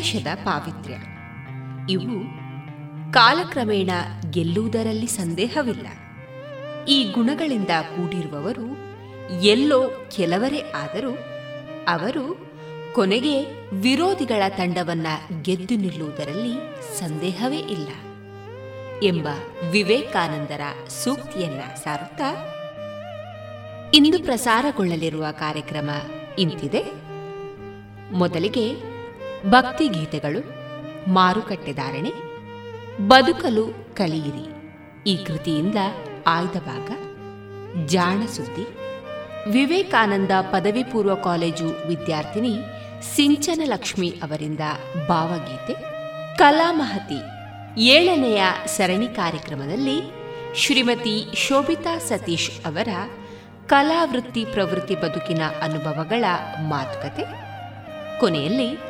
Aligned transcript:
ಉದ್ದೇಶದ 0.00 0.26
ಪಾವಿತ್ರ್ಯ. 0.34 0.96
ಇವು 1.92 2.24
ಕಾಲಕ್ರಮೇಣ 3.12 3.90
ಗೆಲ್ಲುವುದರಲ್ಲಿ 4.30 5.06
ಸಂದೇಹವಿಲ್ಲ. 5.06 5.86
ಈ 6.84 7.12
ಗುಣಗಳಿಂದ 7.12 7.68
ಕೂಡಿರುವವರು 7.80 8.78
ಎಲ್ಲೋ 9.42 10.08
ಕೆಲವರೇ 10.16 10.72
ಆದರೂ 10.74 11.18
ಅವರು 11.88 12.52
ಕೊನೆಗೆ 12.92 13.42
ವಿರೋಧಿಗಳ 13.72 14.42
ತಂಡವನ್ನ 14.48 15.06
ಗೆದ್ದು 15.42 15.76
ನಿಲ್ಲುವುದರಲ್ಲಿ 15.76 16.54
ಸಂದೇಹವೇ 16.98 17.58
ಇಲ್ಲ. 17.58 17.88
ಎಂಬ 19.02 19.28
ವಿವೇಕಾನಂದರ 19.70 20.60
ಸೂಕ್ತಿಯನ್ನ 21.04 21.60
ಸಾರುತ್ತಾ, 21.74 22.54
ಇಂದು 23.94 24.18
ಪ್ರಸಾರಗೊಳ್ಳಲಿರುವ 24.18 25.26
ಕಾರ್ಯಕ್ರಮ 25.32 25.90
ಇಂತಿದೆ. 26.38 26.84
ಮೊದಲಿಗೆ 28.12 28.89
ಭಕ್ತಿ 29.46 29.88
ಗೀತೆಗಳು 29.88 30.60
ಮಾರುಕಟ್ಟೆದಾರಣೆ 31.10 32.12
ಬದುಕಲು 33.08 33.94
ಕಲಿಯಿರಿ. 33.94 34.50
ಈ 35.10 35.24
ಕೃತಿಯಿಂದ 35.24 35.76
ಆಯ್ದ 36.26 36.56
ಭಾಗ, 36.56 36.90
ಜಾಣ 37.86 38.26
ಸುದ್ದಿ. 38.26 38.66
ವಿವೇಕಾನಂದ 39.50 40.30
ಪದವಿ 40.40 40.84
ಪೂರ್ವ 40.84 41.14
ಕಾಲೇಜು 41.14 41.88
ವಿದ್ಯಾರ್ಥಿನಿ 41.88 42.58
ಸಿಂಚನ 43.16 43.60
ಲಕ್ಷ್ಮಿ 43.64 44.08
ಅವರಿಂದ 44.08 44.60
ಭಾವಗೀತೆ 45.08 45.74
ಕಲಾಮಹತಿ 46.36 47.20
ಏಳನೆಯ 47.80 48.42
ಸರಣಿ 48.66 49.08
ಕಾರ್ಯಕ್ರಮದಲ್ಲಿ 49.08 50.12
ಶ್ರೀಮತಿ 50.56 51.26
ಶೋಭಿತಾ 51.34 51.98
ಸತೀಶ್ 51.98 52.50
ಅವರ 52.66 52.88
ಕಲಾವೃತ್ತಿ 53.66 54.44
ಪ್ರವೃತ್ತಿ 54.44 54.94
ಬದುಕಿನ 54.94 55.42
ಅನುಭವಗಳ 55.62 56.24
ಮಾತುಕತೆ. 56.68 57.50
ಕೊನೆಯಲ್ಲಿ 58.20 58.89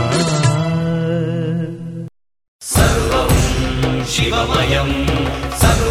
शिवमयं 4.13 4.89
सर्वं 5.61 5.90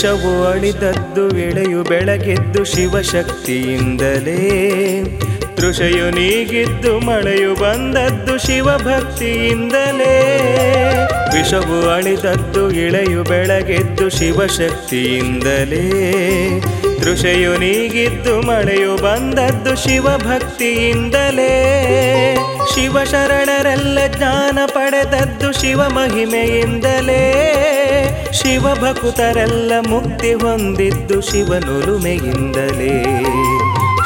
ವಿಷವು 0.00 0.46
ಅಳಿದದ್ದು 0.46 1.38
ಎಳೆಯು 1.38 1.82
ಬೆಳಗೆದ್ದು 1.82 2.64
ಶಿವಶಕ್ತಿಯಿಂದಲೇ. 2.64 4.38
ತೃಷೆಯು 5.54 6.10
ನೀಗಿದ್ದು 6.10 6.98
ಮಳೆಯು 6.98 7.54
ಬಂದದ್ದು 7.54 8.38
ಶಿವಭಕ್ತಿಯಿಂದಲೇ. 8.38 9.62
ವಿಷವು 11.34 11.88
ಅಳಿದದ್ದು 11.88 12.70
ಇಳೆಯು 12.70 13.22
ಬೆಳಗೆದ್ದು 13.22 14.08
ಶಿವಶಕ್ತಿಯಿಂದಲೇ. 14.08 15.40
ತೃಷೆಯು 17.00 17.58
ನೀಗಿದ್ದು 17.58 18.40
ಮಳೆಯು 18.40 18.96
ಬಂದದ್ದು 18.96 19.76
ಶಿವಭಕ್ತಿಯಿಂದಲೇ. 19.76 21.40
ಶಿವ 22.74 23.04
ಶರಣರೆಲ್ಲ 23.04 23.98
ಜ್ಞಾನ 24.16 24.58
ಪಡೆದದ್ದು 24.66 25.52
ಶಿವ 25.52 25.88
ಮಹಿಮೆಯಿಂದಲೇ. 25.88 27.22
ಶಿವ 28.32 28.74
ಭಕ್ತರೆಲ್ಲ 28.74 29.72
ಮುಕ್ತಿ 29.88 30.34
ಹೊಂದಿದ್ದು 30.34 31.20
ಶಿವನುರುಮೆಯಿಂದಲೇ 31.20 33.04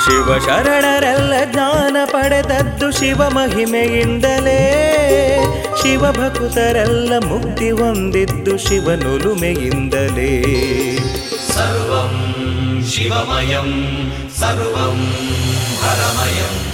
ಶಿವ 0.04 0.38
ಶರಣರೆಲ್ಲ 0.38 1.35
ಜ್ಞಾನ 1.52 1.97
ಪಡೆದದ್ದು 2.04 2.90
ಶಿವ 2.90 3.28
ಮಹಿಮೆಯಿಂದಲೇ. 3.28 4.61
ಶಿವ 5.83 6.00
ಭಕ್ತರೆಲ್ಲ 6.00 7.12
ಮುಕ್ತಿ 7.18 7.71
ಹೊಂದಿದ್ದು 7.71 8.59
ಶಿವನುರುಮೆಯಿಂದಲೇ 8.59 10.33
ಸರ್ವಂ 11.52 12.14
ಶಿವಮಯಂ, 12.90 13.71
ಸರ್ವಂ 14.40 15.12
ಹರಮಯಂ. 15.83 16.74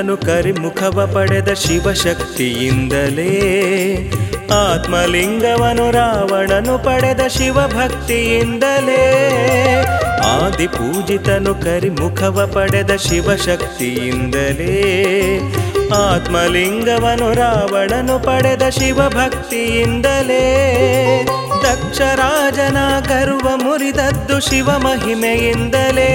ಪೂಜಿತನು 0.00 0.14
ಕರಿಮುಖವ 0.26 0.98
ಪಡೆದ 1.14 1.50
ಶಿವಶಕ್ತಿಯಿಂದಲೇ 1.62 3.32
ಆತ್ಮಲಿಂಗವನು 4.58 5.86
ರಾವಣನು 5.90 6.74
ಪಡೆದ 6.78 7.22
ಶಿವಭಕ್ತಿಯಿಂದಲೇ 7.34 9.02
ಆದಿ 10.30 10.68
ಪೂಜಿತನು 10.68 11.52
ಕರಿಮುಖವ 11.64 12.46
ಪಡೆದ 12.54 12.94
ಶಿವಶಕ್ತಿಯಿಂದಲೇ 13.06 14.78
ಆತ್ಮಲಿಂಗವನು 16.00 17.28
ರಾವಣನು 17.34 18.16
ಪಡೆದ 18.20 18.64
ಶಿವಭಕ್ತಿಯಿಂದಲೇ 18.70 20.44
ದಕ್ಷರಾಜನ 21.64 22.78
ಗರ್ವ 23.08 23.48
ಮುರಿದದ್ದು 23.56 24.38
ಶಿವ 24.40 24.70
ಮಹಿಮೆಯಿಂದಲೇ 24.78 26.12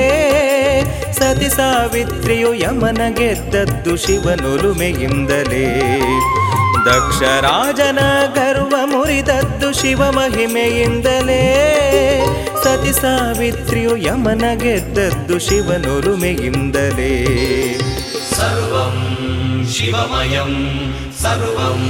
ಸತಿ 1.18 1.50
ಸಾವಿತ್ರಿಯು 1.50 2.54
ಯಮನ 2.54 3.02
ಗೆದ್ದದ್ದು 3.10 3.98
ಶಿವನುರುಮೆಯಿಂದಲೇ 3.98 5.66
ದಕ್ಷರಾಜನ 6.86 8.00
ಗರ್ವ 8.36 8.76
ಮುರಿದದ್ದು 8.84 9.74
ಶಿವ 9.74 10.02
ಮಹಿಮೆಯಿಂದಲೇ 10.12 11.42
ಸತಿ 12.64 12.94
ಸಾವಿತ್ರಿಯು 13.02 13.98
ಯಮನ 13.98 14.46
ಗೆದ್ದದ್ದು 14.64 15.40
ಶಿವನುರುಮೆಯಿಂದಲೇ 15.40 17.14
ಸರ್ವಂ 18.38 18.98
ಶಿವಮಯಂ 19.74 20.54
ಸರ್ವಂ 21.22 21.82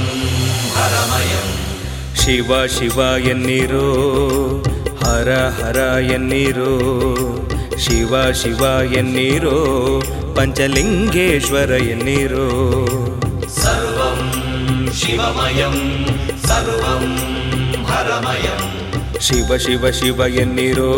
ಹರಮಯಂ. 0.76 1.48
ಶಿವ 2.16 2.66
ಶಿವ 2.66 2.98
ಎನ್ನಿರೋ 3.28 3.88
ಹರ 5.04 5.30
ಹರ 5.58 5.76
ಎನ್ನಿರೋ. 6.12 6.72
ಶಿವ 7.78 8.32
ಶಿವ 8.32 8.82
ಎನ್ನಿರೋ 8.92 10.02
ಪಂಚಲಿಂಗೇಶ್ವರ 10.36 11.70
ಎನ್ನಿರೋ. 11.70 12.48
ಸರ್ವಂ 13.48 14.32
ಶಿವಮಯಂ 14.92 16.06
ಸರ್ವಂ 16.46 17.16
ಹರಮಯಂ. 17.84 18.72
ಶಿವ 19.20 19.56
ಶಿವ 19.56 19.90
ಶಿವ 19.90 20.20
ಎನ್ನಿರೋ 20.26 20.92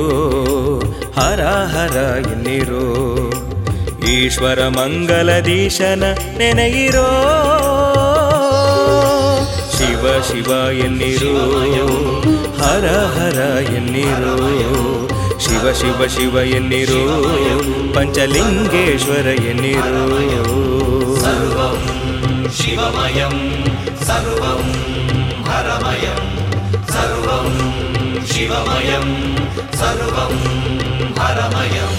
ಹರ 1.16 1.44
ಹರ 1.44 1.96
ಎನ್ನಿರೋ. 2.32 2.84
ಈಶ್ವರ 4.08 4.68
ಮಂಗಲದೀಶನ 4.68 6.04
ನೆನೆಯಿರೋ. 6.38 7.10
ಶಿವ 9.78 10.22
ಶಿವ 10.22 10.72
ಎನ್ನಿರೋ 10.72 11.36
ಹರ 12.58 12.86
ಹರ 12.86 13.62
ಎನ್ನಿರೋ. 13.72 15.07
ಶಿವ 15.58 15.70
ಶಿವ 15.72 16.02
ಶಿವ 16.06 16.36
ಎನ್ನಿರು 16.56 17.00
ಪಂಚಲಿಂಗೇಶ್ವರ 17.94 19.28
ಎನ್ನಿರು 19.50 20.58
ಶಿವಮಯಂ 22.58 23.34
ಸರ್ವಂ 24.06 24.62
ಹರಮಯಂ 25.48 26.20
ಸರ್ವಂ 26.92 27.48
ಶಿವಮಯಂ 28.30 29.08
ಸರ್ವಂ 29.80 30.36
ಹರಮಯಂ 31.20 31.92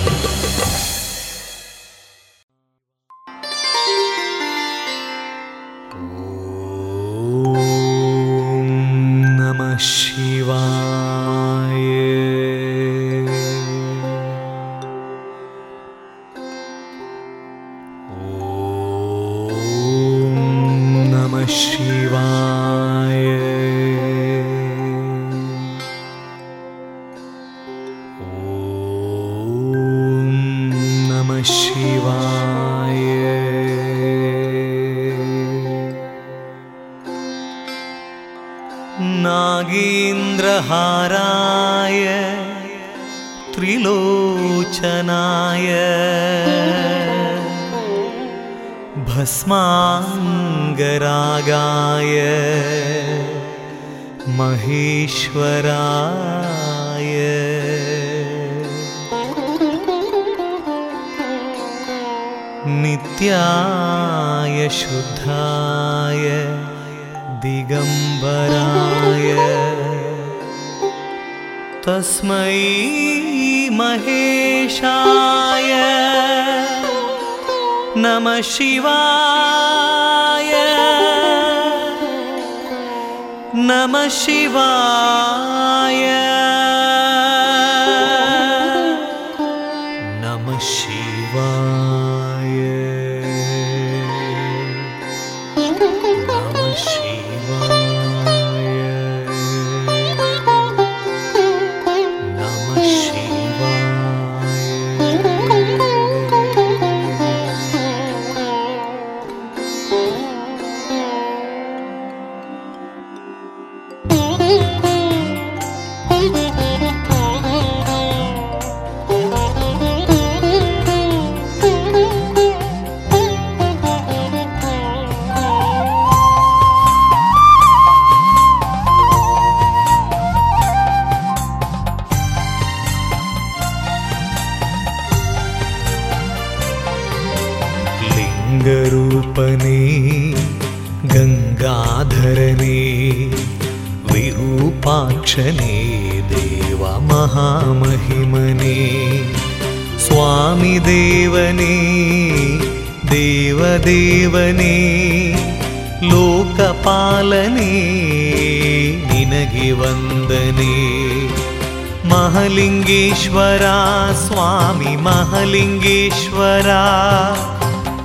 महालिङ्गेश्वरा 166.59 166.85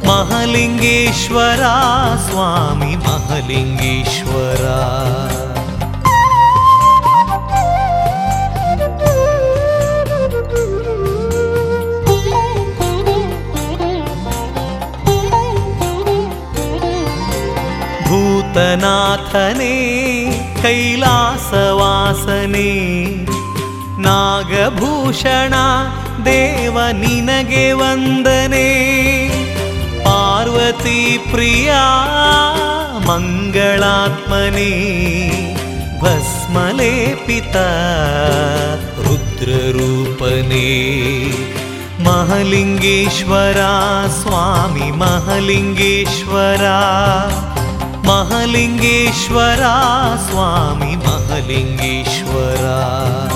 महालिङ्गेश्वरा 0.07 1.73
स्वामी 2.27 2.93
महालिङ्गेश्वरा 3.07 4.79
भूतनाथने 18.09 19.75
कैलासवासने 20.63 22.71
नागभूषणा 24.07 25.65
देव 26.27 26.77
निनगे 27.01 27.49
गेव 27.55 27.81
भस्मले 34.45 36.03
भस्मलेपिता 36.03 37.69
रुद्ररूपने। 38.99 40.71
महलिङ्गेश्वरा 42.01 44.09
स्वामी 44.09 44.93
महलिङ्गेश्वरा। 44.93 46.79
महलिङ्गेश्वरा 48.07 50.17
स्वामी 50.17 50.97
महलिङ्गेश्वरा। 50.97 53.34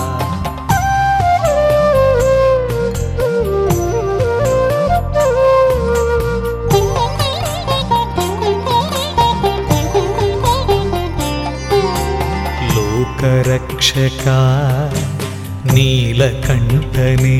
नीलकण्ठने 15.74 17.38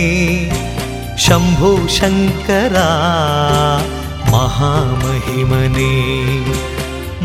शम्भो 1.26 1.72
शङ्करा 1.98 2.90
महामहिमने 4.34 5.92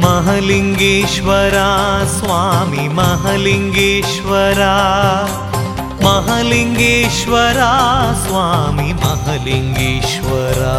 महलिङ्गेश्वरा 0.04 1.70
स्वामि 2.17 2.86
महलिङ्गेश्वरा 3.00 4.76
महलिङ्गेश्वरा 6.12 7.71
स्वामी 8.24 8.93
महलिङ्गेश्वरा। 9.04 10.76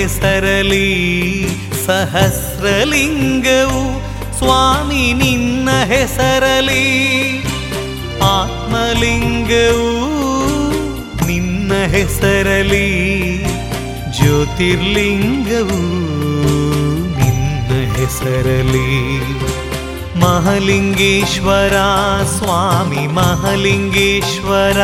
ಹೆಸರಲಿ 0.00 1.46
ಸಹಸ್ರಲಿಂಗವು 1.86 4.02
ಸ್ವಾಮಿ 4.38 5.12
ನಿನ್ನ 5.12 5.68
ಹೆಸರಲಿ. 5.84 6.84
ಆತ್ಮಲಿಂಗವು 8.22 9.90
ನಿನ್ನ 11.26 11.72
ಹೆಸರಲಿ. 11.86 13.44
ಜ್ಯೋತಿರ್ಲಿಂಗವು 14.18 15.80
ನಿನ್ನ 17.18 17.92
ಹೆಸರಲಿ. 17.92 19.20
ಮಹಲಿಂಗೇಶ್ವರ 20.20 21.76
ಸ್ವಾಮಿ 22.24 23.06
ಮಹಲಿಂಗೇಶ್ವರ. 23.06 24.80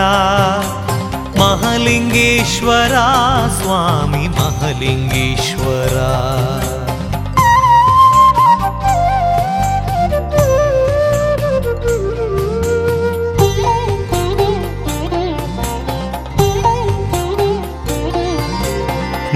महलिङ्गेश्वरा 1.38 3.06
स्वामी 3.58 4.24
महलिङ्गेश्वरा 4.38 6.10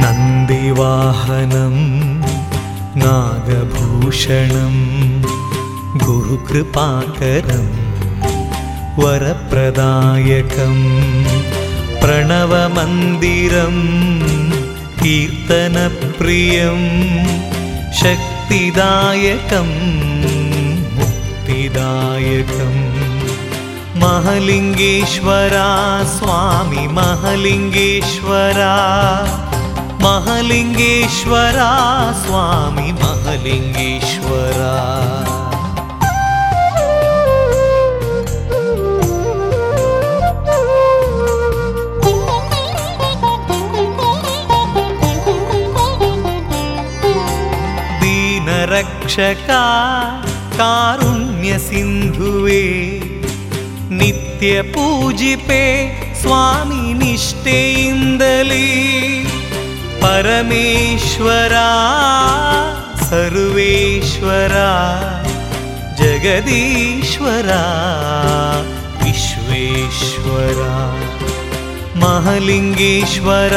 नन्दिवाहनं 0.03 1.77
नागभूषणं 3.03 4.75
गुरुकृपाकरं 6.05 7.67
वरप्रदायकम् 9.03 10.83
प्रणवमन्दिरं 12.11 13.75
कीर्तनप्रियं 15.01 16.81
शक्तिदायकं 17.99 19.69
मुक्तिदायकम् 20.97 22.81
महलिङ्गेश्वरा 24.03 25.69
स्वामि 26.17 26.87
महलिङ्गेश्वरा 26.99 28.75
महलिङ्गेश्वरा 30.07 31.71
स्वामि 32.25 32.91
महलिङ्गेश्वरा 33.05 34.75
ರಕ್ಷಕಾ 49.11 49.63
ಕಾರುಣ್ಯ 50.57 51.59
ಸಿಂಧುವೆ 51.59 52.63
ನಿತ್ಯ 53.95 54.63
ಪೂಜಿಪೆ 54.63 55.63
ಸ್ವಾಮಿ 56.21 56.93
ನಿಷ್ಠೆಯಿಂದಲೇ. 56.93 58.67
ಪರಮೇಶ್ವರ 60.01 61.53
ಸರ್ವೇಶ್ವರ 63.05 64.57
ಜಗದೀಶ್ವರ 65.97 67.51
ವಿಶ್ವೇಶ್ವರ. 69.05 70.63
ಮಹಲಿಂಗೇಶ್ವರ 71.99 73.57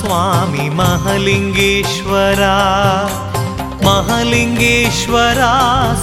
ಸ್ವಾಮಿ 0.00 0.68
ಮಹಲಿಂಗೇಶ್ವರ. 0.68 2.42
महलिङ्गेश्वरा 3.92 5.48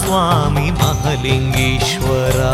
स्वामी 0.01 0.67
महलिङ्गेश्वरा 0.81 2.51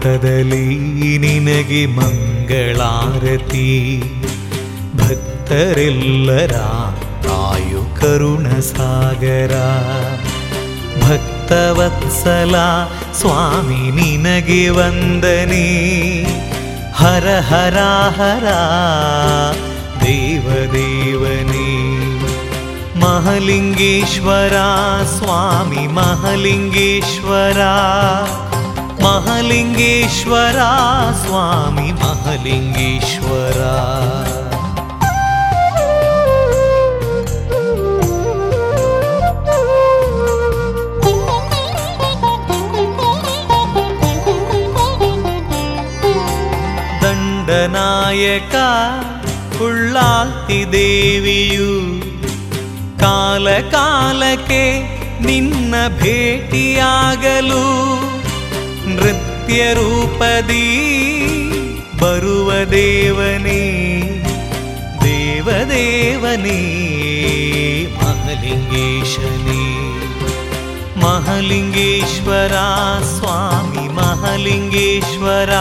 ಭಾರತದಲ್ಲಿ 0.00 1.18
ನಿನಗೆ 1.18 1.86
ಮಂಗಳಾರತಿ. 1.86 4.02
ಭಕ್ತರೆಲ್ಲರ 4.96 6.54
ಕಾಯು 7.28 8.00
ಕರುಣ 8.00 8.60
ಸಾಗರ 8.60 9.54
ಭಕ್ತವತ್ಸಲ 11.04 12.54
ಸ್ವಾಮಿ 13.12 13.90
ನಿನಗೆ 13.90 14.68
ವಂದನೆ. 14.68 15.68
ಹರ 16.92 17.40
ಹರ 17.40 17.78
ಹರ 18.20 18.46
ದೇವದೇವನೇ. 20.04 21.72
ಮಹಲಿಂಗೇಶ್ವರ 23.00 24.56
ಸ್ವಾಮಿ 25.18 25.86
ಮಹಲಿಂಗೇಶ್ವರ. 25.86 27.60
ಮಹಲಿಂಗೇಶ್ವರ 29.02 30.58
ಸ್ವಾಮಿ 31.26 31.92
ಮಹಲಿಂಗೇಶ್ವರ. 31.92 33.60
ದಂಡನಾಯಕ 47.02 48.54
ಉಳ್ಳಾಲ್ತಿ 49.62 50.72
ದೇವಿಯು 50.72 51.72
ಕಾಲ 53.00 53.48
ಕಾಲಕ್ಕೆ 53.70 54.64
ನಿನ್ನ 55.26 55.74
ಭೇಟಿಯಾಗಲು. 55.88 57.64
ನೃತ್ಯ 58.95 59.61
ರೂಪದಿ 59.73 60.65
ಬರುವ 62.01 62.51
ದೇವನೇ 62.71 63.61
ದೇವದೇವನೇ 65.03 66.61
ಮಹಲಿಂಗೇಶನೇ 67.97 69.63
ಮಹಲಿಂಗೇಶ್ವರ 71.01 72.55
ಸ್ವಾಮಿ 73.11 73.85
ಮಹಲಿಂಗೇಶ್ವರ 73.93 75.53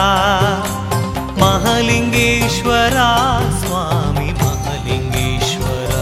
ಮಹಲಿಂಗೇಶ್ವರ 1.43 2.99
ಸ್ವಾಮಿ 3.61 4.31
ಮಹಲಿಂಗೇಶ್ವರ 4.43 5.95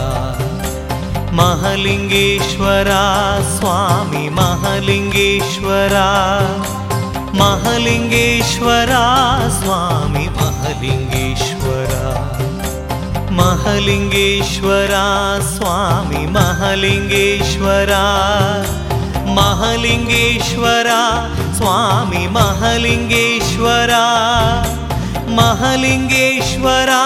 ಮಹಲಿಂಗೇಶ್ವರ 1.31 2.91
ಸ್ವಾಮಿ 3.55 4.29
ಮಹಲಿಂಗೇಶ್ವರ 4.29 5.95
महलिङ्गेश्वरा 7.38 9.04
स्वामि 9.48 10.26
महलिङ्गेश्वरा। 10.38 12.04
महलिङ्गेश्वरा 13.30 15.04
स्वामि 15.40 16.26
महलिङ्गेश्वरा। 16.26 18.04
महलिङ्गेश्वरा 19.38 21.00
स्वामि 21.54 22.28
महलिङ्गेश्वरा। 22.28 24.04
महलिङ्गेश्वरा 25.28 27.02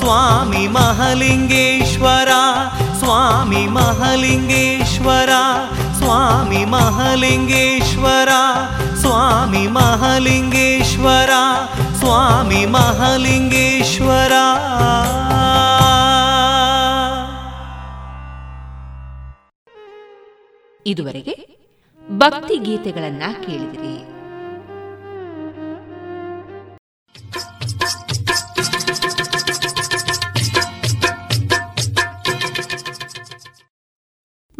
स्वामि 0.00 0.68
महलिङ्गेश्वरा। 0.68 2.42
स्वामि 3.00 3.66
महलिङ्गेश्वरा 3.70 5.42
ಸ್ವಾಮಿ 6.08 6.64
ಮಹಾಲಿಂಗೇಶ್ವರ 6.64 8.28
ಸ್ವಾಮಿ 9.00 9.68
ಮಹಾಲಿಂಗೇಶ್ವರ 9.68 11.30
ಸ್ವಾಮಿ 11.98 12.66
ಮಹಾಲಿಂಗೇಶ್ವರ. 12.66 14.32
ಇದುವರೆಗೆ 20.86 21.48
ಭಕ್ತಿ 22.16 22.56
ಗೀತೆಗಳನ್ನ 22.56 23.22
ಕೇಳಿದಿರಿ. 23.46 24.17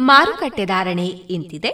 ಮಾರುಕಟ್ಟೆ 0.09 0.65
ಧಾರಣೆ 0.65 1.07
ಇಂತಿದೆ. 1.29 1.71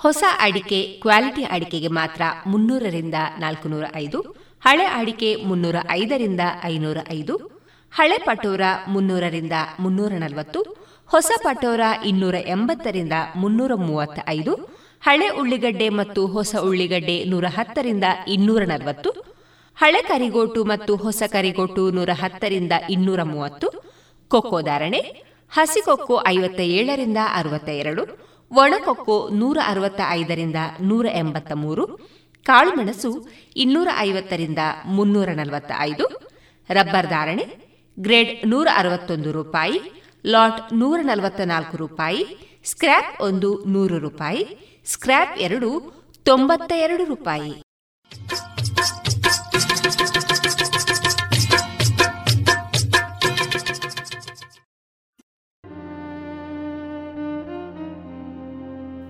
ಹೊಸ 0.00 0.22
ಅಡಿಕೆ 0.38 0.78
ಕ್ವಾಲಿಟಿ 1.02 1.42
ಅಡಿಕೆಗೆ 1.54 1.90
ಮಾತ್ರ 1.98 2.22
ಮುನ್ನೂರರಿಂದ 2.46 3.16
ನಾಲ್ಕುನೂರ 3.38 3.86
ಐದು 3.96 4.18
ಹಳೆ 4.62 4.86
ಅಡಿಕೆ 4.98 5.30
ಮುನ್ನೂರ 5.44 5.76
ಐದರಿಂದ 5.90 6.42
ಐನೂರ 6.64 6.98
ಐದು 7.10 7.34
ಹಳೆ 7.92 8.18
ಪಟೋರ 8.18 8.62
ಮುನ್ನೂರರಿಂದ 8.86 9.56
ಮುನ್ನೂರ 9.80 10.12
ನಲವತ್ತು 10.14 10.60
ಹೊಸ 11.10 11.30
ಪಟೋರ 11.42 11.80
ಇನ್ನೂರ 12.04 12.36
ಎಂಬತ್ತರಿಂದ 12.46 13.14
ಮುನ್ನೂರ 13.36 13.72
ಮೂವತ್ತ 13.80 14.18
ಐದು 14.28 14.52
ಹಳೆ 15.02 15.28
ಉಳ್ಳಿಗಡ್ಡೆ 15.40 15.88
ಮತ್ತು 15.90 16.22
ಹೊಸ 16.26 16.54
ಉಳ್ಳಿಗಡ್ಡೆ 16.62 17.16
ನೂರ 17.24 17.46
ಹತ್ತರಿಂದ 17.48 18.06
ಇನ್ನೂರ 18.28 18.62
ನಲವತ್ತು 18.64 19.10
ಹಳೆ 19.76 20.02
ಕರಿಗೋಟು 20.02 20.60
ಮತ್ತು 20.64 20.94
ಹೊಸ 20.96 21.22
ಕರಿಗೋಟು 21.32 21.84
ನೂರ 21.90 22.10
ಹತ್ತರಿಂದ 22.14 22.74
ಇನ್ನೂರ 22.90 23.22
ಮೂವತ್ತು 23.24 23.68
ಕೊಕ್ಕೋ 24.30 24.60
ಧಾರಣೆ 24.62 25.00
ಹಸಿಕೊಕ್ಕೋ 25.52 26.22
ಐವತ್ತ 26.28 26.60
ಏಳರಿಂದ 26.60 27.16
ಅರವತ್ತ 27.34 27.68
ಎರಡು 27.68 28.02
ಒಣಕೊಕ್ಕೋ 28.50 29.28
ನೂರ 29.32 29.58
ಅರವತ್ತ 29.66 30.00
ಐದರಿಂದ 30.08 30.56
ನೂರ 30.80 31.06
ಎಂಬತ್ತ 31.12 31.52
ಮೂರು 31.52 31.84
ಕಾಳುಮೆಣಸು 32.44 33.28
ಇನ್ನೂರ 33.56 33.88
ಐವತ್ತರಿಂದ 33.98 34.58
ಮುನ್ನೂರ 34.86 35.28
ನಲವತ್ತ 35.28 35.72
ಐದು 35.78 36.06
ರಬ್ಬರ್ 36.70 37.06
ಧಾರಣೆ, 37.06 37.44
ಗ್ರೇಡ್ 37.98 38.48
ನೂರ 38.48 38.68
ಅರವತ್ತೊಂದು 38.76 39.32
ರೂಪಾಯಿ, 39.32 39.80
ಲಾಟ್ 40.26 40.72
ನೂರ 40.72 41.00
ನಲವತ್ತ 41.02 41.40
ನಾಲ್ಕು 41.40 41.76
ರೂಪಾಯಿ, 41.76 42.26
ಸ್ಕ್ರ್ಯಾಪ್ 42.64 43.20
ಒಂದು 43.20 43.64
ನೂರು 43.66 43.98
ರೂಪಾಯಿ, 43.98 44.46
ಸ್ಕ್ರ್ಯಾಪ್ 44.86 45.38
ಎರಡು 45.38 45.70
ತೊಂಬತ್ತ 46.22 46.72
ಎರಡು 46.76 47.04
ರೂಪಾಯಿ. 47.04 47.62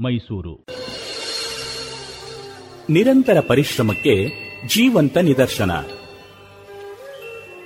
ಮೈಸೂರು. 0.00 0.66
ನಿರಂತರ 2.90 3.40
ಪರಿಶ್ರಮಕ್ಕೆ 3.40 4.26
ಜೀವಂತ 4.66 5.16
ನಿದರ್ಶನ. 5.18 5.70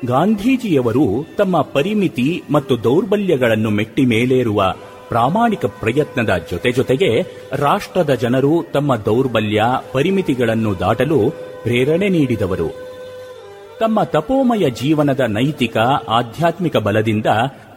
ಗಾಂಧೀಜಿಯವರು 0.06 1.26
ತಮ್ಮ 1.38 1.62
ಪರಿಮಿತಿ 1.62 2.42
ಮತ್ತು 2.50 2.84
ದೌರ್ಬಲ್ಯಗಳನ್ನು 2.84 3.70
ಮೆಟ್ಟಿ 3.70 4.04
ಮೇಲೇರುವ 4.04 4.74
ಪ್ರಾಮಾಣಿಕ 5.08 5.66
ಪ್ರಯತ್ನದ 5.66 6.30
ಜೊತೆ 6.50 6.72
ಜೊತೆಗೆ 6.72 7.22
ರಾಷ್ಟ್ರದ 7.52 8.14
ಜನರು 8.14 8.64
ತಮ್ಮ 8.72 8.96
ದೌರ್ಬಲ್ಯ, 8.96 9.62
ಪರಿಮಿತಿಗಳನ್ನು 9.92 10.78
ದಾಟಲು 10.78 11.30
ಪ್ರೇರಣೆ 11.62 12.08
ನೀಡಿದವರು. 12.08 12.68
ತಮ್ಮ 13.80 14.02
ತಪೋಮಯ 14.02 14.70
ಜೀವನದ 14.70 15.20
ನೈತಿಕ, 15.28 15.76
ಆಧ್ಯಾತ್ಮಿಕ 16.08 16.76
ಬಲದಿಂದ 16.76 17.26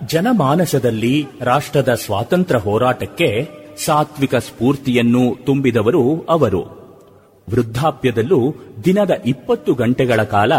ಜನಮಾನಸದಲ್ಲಿ 0.06 1.26
ರಾಷ್ಟ್ರದ 1.42 1.94
ಸ್ವಾತಂತ್ರ್ಯ 1.94 2.60
ಹೋರಾಟಕ್ಕೆ 2.60 3.65
ಸಾತ್ವಿಕ 3.78 4.36
ಸ್ಫೂರ್ತಿಯನ್ನು 4.36 5.46
ತುಂಬಿದವರು 5.46 6.26
ಅವರು. 6.30 6.86
ವೃದ್ಧಾಪ್ಯದಲ್ಲೂ 7.50 8.56
ದಿನದ 8.86 9.12
ಇಪ್ಪತ್ತು 9.26 9.74
ಗಂಟೆಗಳ 9.74 10.24
ಕಾಲ 10.24 10.54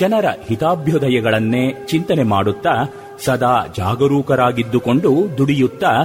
ಜನರ 0.00 0.24
ಹಿತಾಭ್ಯುದಯಗಳನ್ನೇ 0.48 1.74
ಚಿಂತನೆ 1.88 2.22
ಮಾಡುತ್ತಾ 2.22 2.94
ಸದಾ 3.24 3.66
ಜಾಗರೂಕರಾಗಿದ್ದುಕೊಂಡು 3.76 5.38
ದುಡಿಯುತ್ತಾ 5.38 6.04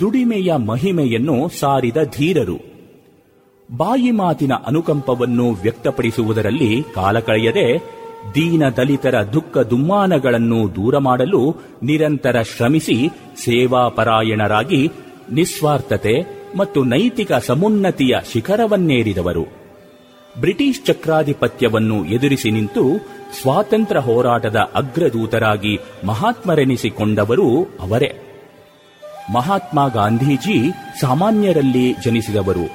ದುಡಿಮೆಯ 0.00 0.56
ಮಹಿಮೆಯನ್ನು 0.56 1.48
ಸಾರಿದ 1.48 1.96
ಧೀರರು. 2.16 2.76
ಬಾಯಿ 3.76 4.10
ಮಾತಿನ 4.10 4.52
ಅನುಕಂಪವನ್ನು 4.66 5.50
ವ್ಯಕ್ತಪಡಿಸುವುದರಲ್ಲಿ 5.50 6.82
ಕಾಲ 6.94 7.18
ಕಳೆಯದೆ 7.18 7.78
ದೀನ 8.34 8.68
ದಲಿತರ 8.68 9.22
ದುಃಖ 9.22 9.58
ದುಮ್ಮಾನಗಳನ್ನು 9.58 10.74
ದೂರ 10.74 10.98
ಮಾಡಲು 10.98 11.56
ನಿರಂತರ 11.82 12.42
ಶ್ರಮಿಸಿ 12.42 13.08
ಸೇವಾಪರಾಯಣರಾಗಿ 13.44 14.90
ನಿಸ್ವಾರ್ಥತೆ 15.32 16.12
ಮತ್ತು 16.56 16.84
ನೈತಿಕ 16.84 17.32
ಸಮುನ್ನತಿಯ 17.32 18.16
ಶಿಖರವನ್ನೇರಿದವರು. 18.32 19.46
ಬ್ರಿಟಿಷ್ 20.40 20.86
ಚಕ್ರಾಧಿಪತ್ಯವನ್ನು 20.86 22.04
ಎದುರಿಸಿ 22.04 22.50
ನಿಂತು 22.50 22.82
ಸ್ವಾತಂತ್ರ್ಯ 23.40 24.00
ಹೋರಾಟದ 24.00 24.56
ಅಗ್ರದೂತರಾಗಿ 24.56 25.78
ಮಹಾತ್ಮರೆನಿಸಿಕೊಂಡವರು 26.06 27.64
ಅವರೇ. 27.80 28.16
ಮಹಾತ್ಮ 29.34 29.88
ಗಾಂಧೀಜಿ 29.88 30.70
ಸಾಮಾನ್ಯರಲ್ಲಿ 31.00 31.92
ಜನಿಸಿದವರು, 32.04 32.66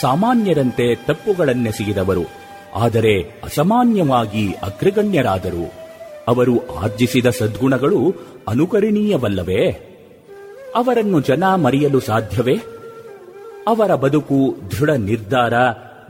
ಸಾಮಾನ್ಯರಂತೆ 0.00 0.94
ತಪ್ಪುಗಳನ್ನೆಸಗಿದವರು 0.94 2.22
ಆದರೆ 2.74 3.22
ಅಸಾಮಾನ್ಯವಾಗಿ 3.22 4.52
ಅಗ್ರಗಣ್ಯರಾದರು. 4.52 5.72
ಅವರು 6.28 6.68
ಆರ್ಜಿಸಿದ 6.76 7.26
ಸದ್ಗುಣಗಳು 7.26 8.14
ಅನುಕರಣೀಯವಲ್ಲವೇ? 8.48 9.87
ಅವರನ್ನು 10.74 11.20
ಜನ 11.20 11.44
ಮರೆಯಲು 11.54 12.00
ಸಾಧ್ಯವೇ? 12.00 12.56
ಅವರ 13.66 13.94
ಬದುಕು 13.94 14.56
ದೃಢ 14.70 14.90
ನಿರ್ಧಾರ, 14.90 15.52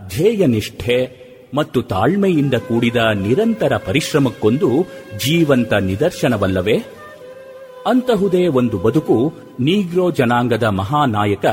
ಧ್ಯೇಯ 0.09 0.47
ನಿಷ್ಠೆ 0.47 1.29
ಮತ್ತು 1.55 1.83
ತಾಳ್ಮೆಯಿಂದ 1.83 2.55
ಕೂಡಿದ 2.55 2.97
ನಿರಂತರ 3.15 3.77
ಪರಿಶ್ರಮಕ್ಕೊಂದು 3.77 4.69
ಜೀವಂತ 5.19 5.73
ನಿದರ್ಶನವಲ್ಲವೇ? 5.73 6.79
ಅಂತಹುದೇ 7.87 8.47
ಒಂದು 8.47 8.79
ಬದುಕು 8.79 9.33
ನೀಗ್ರೋ 9.61 10.11
ಜನಾಂಗದ 10.11 10.63
ಮಹಾನಾಯಕ 10.63 11.47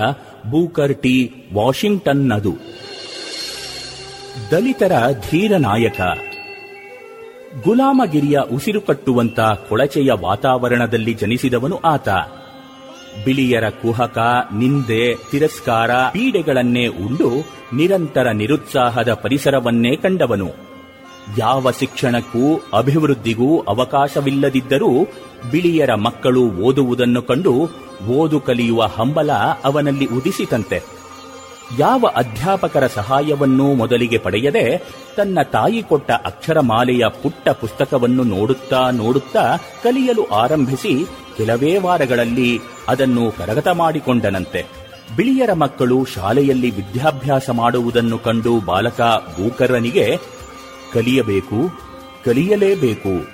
ಬೂಕರ್ 0.52 1.02
ಟಿ. 1.02 1.32
ವಾಷಿಂಗ್ಟನ್ನದು. 1.54 2.54
ದಲಿತರ 4.52 4.92
ಧೀರ 5.32 5.58
ನಾಯಕ. 5.58 6.02
ಗುಲಾಮಗಿರಿಯ 7.64 8.40
ಉಸಿರು 8.54 8.82
ಕಟ್ಟುವಂತ 8.82 9.40
ಕೊಳಚೆಯ 9.40 10.12
ವಾತಾವರಣದಲ್ಲಿ 10.22 11.14
ಜನಿಸಿದವನು 11.14 11.78
ಆತ. 11.78 12.10
ಬಿಳಿಯರ 13.24 13.70
ಕುಹಕ, 13.70 14.18
ನಿಂದೆ, 14.58 15.16
ತಿರಸ್ಕಾರ, 15.16 15.92
ಪೀಡೆಗಳನ್ನೇ 15.92 16.88
ಉಂಡು 16.88 17.30
ನಿರಂತರ 17.76 18.32
ನಿರುತ್ಸಾಹದ 18.32 19.14
ಪರಿಸರವನ್ನೇ 19.14 19.96
ಕಂಡವನು. 19.96 20.66
ಯಾವ 21.38 21.72
ಶಿಕ್ಷಣಕ್ಕೂ 21.72 22.62
ಅಭಿವೃದ್ಧಿಗೂ 22.78 23.60
ಅವಕಾಶವಿಲ್ಲದಿದ್ದರೂ 23.60 24.90
ಬಿಳಿಯರ 25.52 25.94
ಮಕ್ಕಳು 25.94 26.52
ಓದುವುದನ್ನು 26.52 27.22
ಕಂಡು 27.22 27.54
ಓದು 28.08 28.40
ಕಲಿಯುವ 28.40 28.84
ಹಂಬಲ 28.84 29.32
ಅವನಲ್ಲಿ 29.64 30.06
ಉದಿಸಿತಂತೆ. 30.06 30.82
ಯಾವ 31.80 32.06
ಅಧ್ಯಾಪಕರ 32.16 32.88
ಸಹಾಯವನ್ನೂ 32.88 33.74
ಮೊದಲಿಗೆ 33.74 34.18
ಪಡೆಯದೆ 34.18 34.78
ತನ್ನ 35.18 35.42
ತಾಯಿ 35.42 35.84
ಕೊಟ್ಟ 35.84 36.12
ಅಕ್ಷರಮಾಲೆಯ 36.12 37.06
ಪುಟ್ಟ 37.24 37.50
ಪುಸ್ತಕವನ್ನು 37.50 38.24
ನೋಡುತ್ತಾ 38.24 38.90
ನೋಡುತ್ತಾ 38.90 39.56
ಕಲಿಯಲು 39.84 40.26
ಆರಂಭಿಸಿ 40.26 41.06
ಕೆಲವೇ 41.38 41.78
ವಾರಗಳಲ್ಲಿ 41.78 42.60
ಅದನ್ನು 42.88 43.32
ಕರಗತ 43.32 43.68
ಮಾಡಿಕೊಂಡನಂತೆ. 43.68 44.66
ಬಿಳಿಯರ 45.16 45.54
ಮಕ್ಕಳು 45.54 46.06
ಶಾಲೆಯಲ್ಲಿ 46.06 46.72
ವಿದ್ಯಾಭ್ಯಾಸ 46.72 47.50
ಮಾಡುವುದನ್ನು 47.50 48.20
ಕಂಡು 48.20 48.60
ಬಾಲಕ 48.66 49.02
ಭೂಕರನಿಗೆ 49.38 50.18
ಕಲಿಯಬೇಕು, 50.94 51.80
ಕಲಿಯಲೇಬೇಕು 52.26 53.28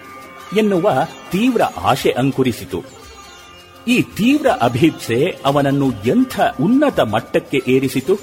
ಎನ್ನುವ 0.58 0.91
ತೀವ್ರ 1.32 1.62
ಆಶೆ 1.63 2.10
ಅಂಕುರಿಸಿತು. 2.10 3.01
ಈ 3.88 4.02
ತೀವ್ರ 4.02 4.48
ಅಭೀಪ್ಸೆ 4.48 5.38
ಅವನನ್ನು 5.46 5.91
ಎಂಥ 6.06 6.39
ಉನ್ನತ 6.62 7.00
ಮಟ್ಟಕ್ಕೆ 7.00 7.62
ಏರಿಸಿತು? 7.67 8.17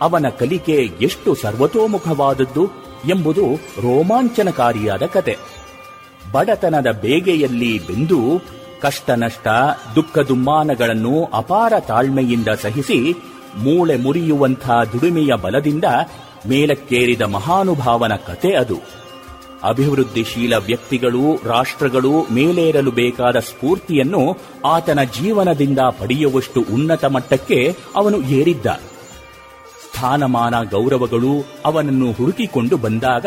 ಅವನ 0.00 0.28
ಕಲಿಕೆ 0.28 0.90
ಎಷ್ಟು 1.00 1.34
ಸರ್ವತೋಮುಖವಾದದ್ದು 1.34 2.66
ಎಂಬುದು 3.08 3.54
ರೋಮಾಂಚನಕಾರಿಯಾದ 3.54 5.02
ಕತೆ. 5.02 5.36
ಬಡತನದ 6.32 6.86
ಬೇಗೆಯಲ್ಲಿ 7.02 7.86
ಬೆಂದು 7.86 8.42
ಕಷ್ಟ 8.80 9.10
ನಷ್ಟ 9.10 9.48
ದುಃಖ 9.94 10.18
ದುಮ್ಮಾನಗಳನ್ನು 10.18 11.24
ಅಪಾರ 11.24 11.72
ತಾಳ್ಮೆಯಿಂದ 11.80 12.48
ಸಹಿಸಿ 12.48 13.12
ಮೂಳೆ 13.56 13.96
ಮುರಿಯುವಂಥ 13.96 14.70
ದುಡಿಮೆಯ 14.70 15.36
ಬಲದಿಂದ 15.42 15.84
ಮೇಲಕ್ಕೇರಿದ 16.48 17.20
ಮಹಾನುಭಾವನ 17.20 18.12
ಕತೆ 18.16 18.52
ಅದು. 18.52 18.99
ಅಭಿವೃದ್ಧಿಶೀಲ 19.64 20.54
ವ್ಯಕ್ತಿಗಳು, 20.54 21.36
ರಾಷ್ಟ್ರಗಳು 21.44 22.26
ಮೇಲೇರಲು 22.30 22.90
ಬೇಕಾದ 22.90 23.38
ಸ್ಫೂರ್ತಿಯನ್ನು 23.38 24.36
ಆತನ 24.64 24.98
ಜೀವನದಿಂದ 25.02 25.78
ಪಡೆಯುವಷ್ಟು 25.78 26.64
ಉನ್ನತ 26.74 27.04
ಮಟ್ಟಕ್ಕೆ 27.04 27.76
ಅವನು 27.96 28.22
ಏರಿದ್ದ. 28.22 28.66
ಸ್ಥಾನಮಾನ 29.86 30.54
ಗೌರವಗಳು 30.62 31.46
ಅವನನ್ನು 31.64 32.12
ಹುಡುಕಿಕೊಂಡು 32.12 32.76
ಬಂದಾಗ 32.76 33.26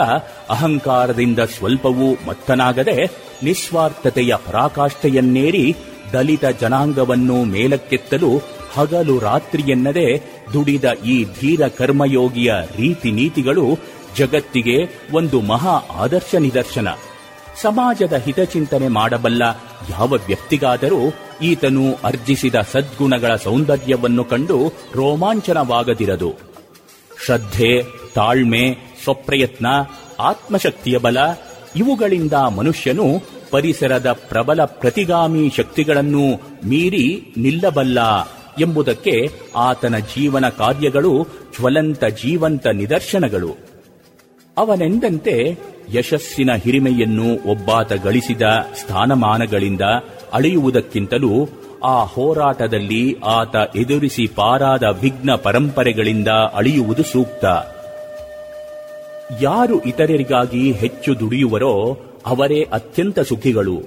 ಅಹಂಕಾರದಿಂದ 0.49 1.39
ಸ್ವಲ್ಪವೂ 1.39 2.27
ಮತ್ತನಾಗದೆ 2.27 3.05
ನಿಸ್ವಾರ್ಥತೆಯ 3.43 4.33
ಪರಾಕಾಷ್ಠೆಯನ್ನೇರಿ 4.45 5.75
ದಲಿತ 6.13 6.45
ಜನಾಂಗವನ್ನು 6.45 7.43
ಮೇಲಕ್ಕೆತ್ತಲು 7.43 8.63
ಹಗಲು 8.73 9.19
ರಾತ್ರಿಯೆನ್ನದೆ 9.19 10.21
ದುಡಿದ 10.53 10.85
ಈ 11.05 11.25
ಧೀರ 11.41 11.67
ಕರ್ಮಯೋಗಿಯ 11.67 12.53
ರೀತಿ 12.77 13.11
ನೀತಿಗಳು 13.11 13.77
ಜಗತ್ತಿಗೆ 14.17 15.05
ಒಂದು 15.13 15.41
ಮಹಾ 15.41 15.81
ಆದರ್ಶ 15.91 16.35
ನಿದರ್ಶನ. 16.35 16.87
ಸಮಾಜದ 17.61 18.13
ಹಿತಚಿಂತನೆ 18.13 18.87
ಮಾಡಬಲ್ಲ 18.87 19.41
ಯಾವ 19.89 20.09
ವ್ಯಕ್ತಿಗಾದರೂ 20.09 20.97
ಈತನು 21.41 21.93
ಅರ್ಜಿಸಿದ 22.03 22.55
ಸದ್ಗುಣಗಳ 22.71 23.35
ಸೌಂದರ್ಯವನ್ನು 23.35 24.23
ಕಂಡು 24.23 24.73
ರೋಮಾಂಚನವಾಗದಿರದು. 24.95 26.33
ಶ್ರದ್ಧೆ, 27.25 27.83
ತಾಳ್ಮೆ, 28.15 28.95
ಸ್ವಪ್ರಯತ್ನ, 29.03 29.65
ಆತ್ಮಶಕ್ತಿಯ 30.19 30.97
ಬಲ, 30.97 31.17
ಇವುಗಳಿಂದ 31.75 32.33
ಮನುಷ್ಯನು 32.33 33.05
ಪರಿಸರದ 33.51 34.11
ಪ್ರಬಲ 34.11 34.65
ಪ್ರತಿಗಾಮಿ 34.65 35.49
ಶಕ್ತಿಗಳನ್ನು 35.57 36.35
ಮೀರಿ 36.67 37.33
ನಿಲ್ಲಬಲ್ಲ 37.37 38.27
ಎಂಬುದಕ್ಕೆ 38.61 39.29
ಆತನ 39.55 39.97
ಜೀವನ 39.97 40.49
ಕಾರ್ಯಗಳು 40.49 41.27
ಜ್ವಲಂತ 41.55 42.05
ಜೀವಂತ 42.05 42.67
ನಿದರ್ಶನಗಳು. 42.67 43.72
ಅವನೆಂದಂತೆ 44.57 45.57
ಯಶಸ್ಸಿನ 45.93 46.51
ಹಿರಿಮೆಯನ್ನು 46.53 47.51
ಒಬ್ಬಾತ 47.51 47.93
ಗಳಿಸಿದ 47.93 48.41
ಸ್ಥಾನಮಾನಗಳಿಂದ 48.75 49.81
ಅಳೆಯುವುದಕ್ಕಿಂತಲೂ 50.33 51.49
ಆ 51.83 52.03
ಹೋರಾಟದಲ್ಲಿ 52.03 53.15
ಆತ 53.25 53.55
ಎದುರಿಸಿ 53.75 54.27
ಪಾರಾದ 54.35 54.83
ವಿಘ್ನ 54.83 55.35
ಪರಂಪರೆಗಳಿಂದ 55.35 56.27
ಅಳಿಯುವುದು 56.27 57.03
ಸೂಕ್ತ. 57.03 57.45
ಯಾರು 59.41 59.83
ಇತರರಿಗಾಗಿ 59.83 60.71
ಹೆಚ್ಚು 60.71 61.19
ದುಡಿಯುವರೋ 61.19 61.97
ಅವರೇ 62.25 62.63
ಅತ್ಯಂತ 62.71 63.19
ಸುಖಿಗಳು. 63.19 63.81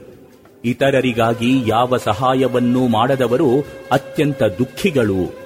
ಇತರರಿಗಾಗಿ 0.65 1.69
ಯಾವ 1.69 1.97
ಸಹಾಯವನ್ನೂ 1.97 2.89
ಮಾಡದವರು 2.89 3.65
ಅತ್ಯಂತ 3.93 4.43
ದುಃಖಿಗಳು. 4.43 5.46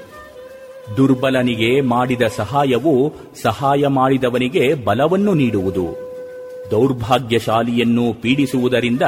ದುರ್ಬಲನಿಗೆ 0.97 1.81
ಮಾಡಿದ 1.81 2.23
ಸಹಾಯವು 2.37 3.13
ಸಹಾಯ 3.43 3.87
ಮಾಡಿದವನಿಗೆ 3.87 4.75
ಬಲವನ್ನು 4.75 5.35
ನೀಡುವುದು. 5.35 6.11
ದೌರ್ಭಾಗ್ಯಶಾಲಿಯನ್ನು 6.71 8.13
ಪೀಡಿಸುವುದರಿಂದ 8.13 9.03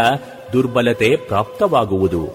ದುರ್ಬಲತೆ 0.53 1.17
ಪ್ರಾಪ್ತವಾಗುವುದು. 1.17 2.29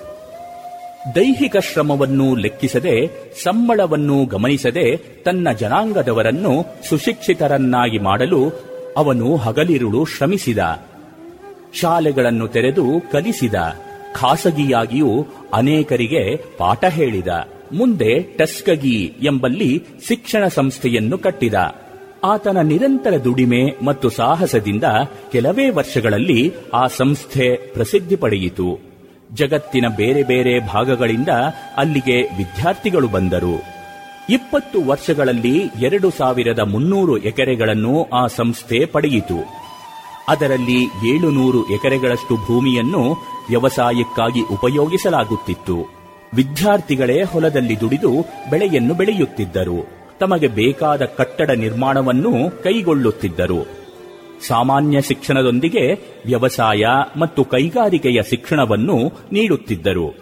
ದೈಹಿಕ 1.15 1.57
ಶ್ರಮವನ್ನು 1.57 2.35
ಲೆಕ್ಕಿಸದೆ, 2.35 3.07
ಸಂಬಳವನ್ನು 3.43 4.25
ಗಮನಿಸದೆ 4.25 4.97
ತನ್ನ 4.97 5.47
ಜನಾಂಗದವರನ್ನು 5.51 6.65
ಸುಶಿಕ್ಷಿತರನ್ನಾಗಿ 6.89 7.99
ಮಾಡಲು 7.99 8.51
ಅವನು 8.97 9.35
ಹಗಲಿರುಳು 9.35 10.05
ಶ್ರಮಿಸಿದ. 10.05 10.57
ಶಾಲೆಗಳನ್ನು 11.73 12.47
ತೆರೆದು 12.47 13.11
ಕಲಿಸಿದ. 13.11 13.53
ಖಾಸಗಿಯಾಗಿಯೂ 14.13 15.25
ಅನೇಕರಿಗೆ 15.53 16.35
ಪಾಠ 16.57 16.85
ಹೇಳಿದ. 16.85 17.27
ಮುಂದೆ 17.73 18.19
ಟಸ್ಕಗಿ 18.19 19.13
ಎಂಬಲ್ಲಿ 19.21 19.83
ಶಿಕ್ಷಣ 20.07 20.47
ಸಂಸ್ಥೆಯನ್ನು 20.47 21.17
ಕಟ್ಟಿದ. 21.17 21.53
ಆತನ 22.23 22.57
ನಿರಂತರ 22.57 23.17
ದುಡಿಮೆ 23.17 23.85
ಮತ್ತು 23.85 24.09
ಸಾಹಸದಿಂದ 24.09 24.83
ಕೆಲವೇ 25.31 25.69
ವರ್ಷಗಳಲ್ಲಿ 25.69 26.53
ಆ 26.73 26.87
ಸಂಸ್ಥೆ 26.87 27.55
ಪ್ರಸಿದ್ಧಿ 27.55 28.15
ಪಡೆಯಿತು. 28.15 28.79
ಜಗತ್ತಿನ 29.33 29.85
ಬೇರೆ 29.97 30.23
ಬೇರೆ 30.23 30.59
ಭಾಗಗಳಿಂದ 30.59 31.29
ಅಲ್ಲಿಗೆ 31.77 32.21
ವಿದ್ಯಾರ್ಥಿಗಳು 32.21 33.07
ಬಂದರು. 33.07 33.63
ಇಪ್ಪತ್ತು 34.29 34.83
ವರ್ಷಗಳಲ್ಲಿ 34.85 35.57
ಎರಡು 35.57 36.09
ಸಾವಿರದ 36.09 36.59
ಮುನ್ನೂರು 36.59 37.17
ಎಕರೆಗಳನ್ನು 37.17 38.09
ಆ 38.13 38.27
ಸಂಸ್ಥೆ 38.27 38.85
ಪಡೆಯಿತು. 38.85 39.67
ಅದರಲ್ಲಿ 40.29 40.83
ಏಳುನೂರು 40.83 41.73
ಎಕರೆಗಳಷ್ಟು 41.73 42.45
ಭೂಮಿಯನ್ನು 42.45 43.11
ವ್ಯವಸಾಯಕ್ಕಾಗಿ 43.49 44.41
ಉಪಯೋಗಿಸಲಾಗುತ್ತಿತ್ತು. 44.41 45.96
ವಿದ್ಯಾರ್ಥಿಗಳೇ 46.35 47.23
ಹೊಲದಲ್ಲಿ 47.23 47.79
ದುಡಿದು 47.79 48.11
ಬೆಳೆಯನ್ನು 48.49 48.93
ಬೆಳೆಯುತ್ತಿದ್ದರು. 48.93 49.87
ತಮಗೆ 50.19 50.47
ಬೇಕಾದ 50.47 51.05
ಕಟ್ಟಡ 51.05 51.51
ನಿರ್ಮಾಣವನ್ನು 51.51 52.63
ಕೈಗೊಳ್ಳುತ್ತಿದ್ದರು. 52.63 53.67
ಸಾಮಾನ್ಯ 54.47 55.01
ಶಿಕ್ಷಣದೊಂದಿಗೆ 55.01 55.93
ವ್ಯವಸಾಯ 56.25 56.85
ಮತ್ತು 57.19 57.43
ಕೈಗಾರಿಕೆಯ 57.43 58.21
ಶಿಕ್ಷಣವನ್ನು 58.29 58.97
ನೀಡುತ್ತಿದ್ದರು. 59.31 60.15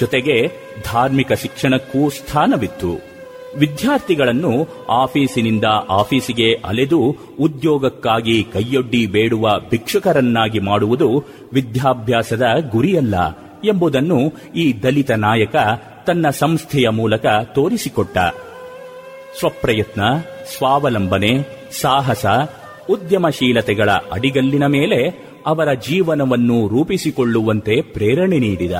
ಜೊತೆಗೆ 0.00 0.46
ಧಾರ್ಮಿಕ 0.84 1.32
ಶಿಕ್ಷಣಕ್ಕೂ 1.32 2.08
ಸ್ಥಾನವಿತ್ತು. 2.08 3.10
ವಿದ್ಯಾರ್ಥಿಗಳನ್ನು 3.58 4.68
ಆಫೀಸಿನಿಂದ 4.88 5.64
ಆಫೀಸಿಗೆ 5.88 6.54
ಅಲೆದು 6.54 7.16
ಉದ್ಯೋಗಕ್ಕಾಗಿ 7.40 8.44
ಕೈಯೊಡ್ಡಿ 8.44 9.06
ಬೇಡುವ 9.06 9.60
ಭಿಕ್ಷುಕರನ್ನಾಗಿ 9.70 10.58
ಮಾಡುವುದು 10.58 11.24
ವಿದ್ಯಾಭ್ಯಾಸದ 11.52 12.42
ಗುರಿಯಲ್ಲ. 12.70 13.49
ಎಂಬುದನ್ನು 13.64 14.32
ಈ 14.56 14.72
ದಲಿತ 14.82 15.10
ನಾಯಕ 15.10 15.56
ತನ್ನ 16.06 16.28
ಸಂಸ್ಥೆಯ 16.30 16.88
ಮೂಲಕ 16.88 17.26
ತೋರಿಸಿಕೊಟ್ಟ. 17.54 18.18
ಸ್ವಪ್ರಯತ್ನ, 19.38 20.00
ಸ್ವಾವಲಂಬನೆ, 20.56 21.38
ಸಾಹಸ, 21.80 22.26
ಉದ್ಯಮಶೀಲತೆಗಳ 22.90 23.90
ಅಡಿಗಲ್ಲಿನ 23.90 24.66
ಮೇಲೆ 24.66 25.30
ಅವರ 25.46 25.72
ಜೀವನವನ್ನು 25.72 26.68
ರೂಪಿಸಿಕೊಳ್ಳುವಂತೆ 26.68 27.80
ಪ್ರೇರಣೆ 27.80 28.38
ನೀಡಿದ. 28.38 28.72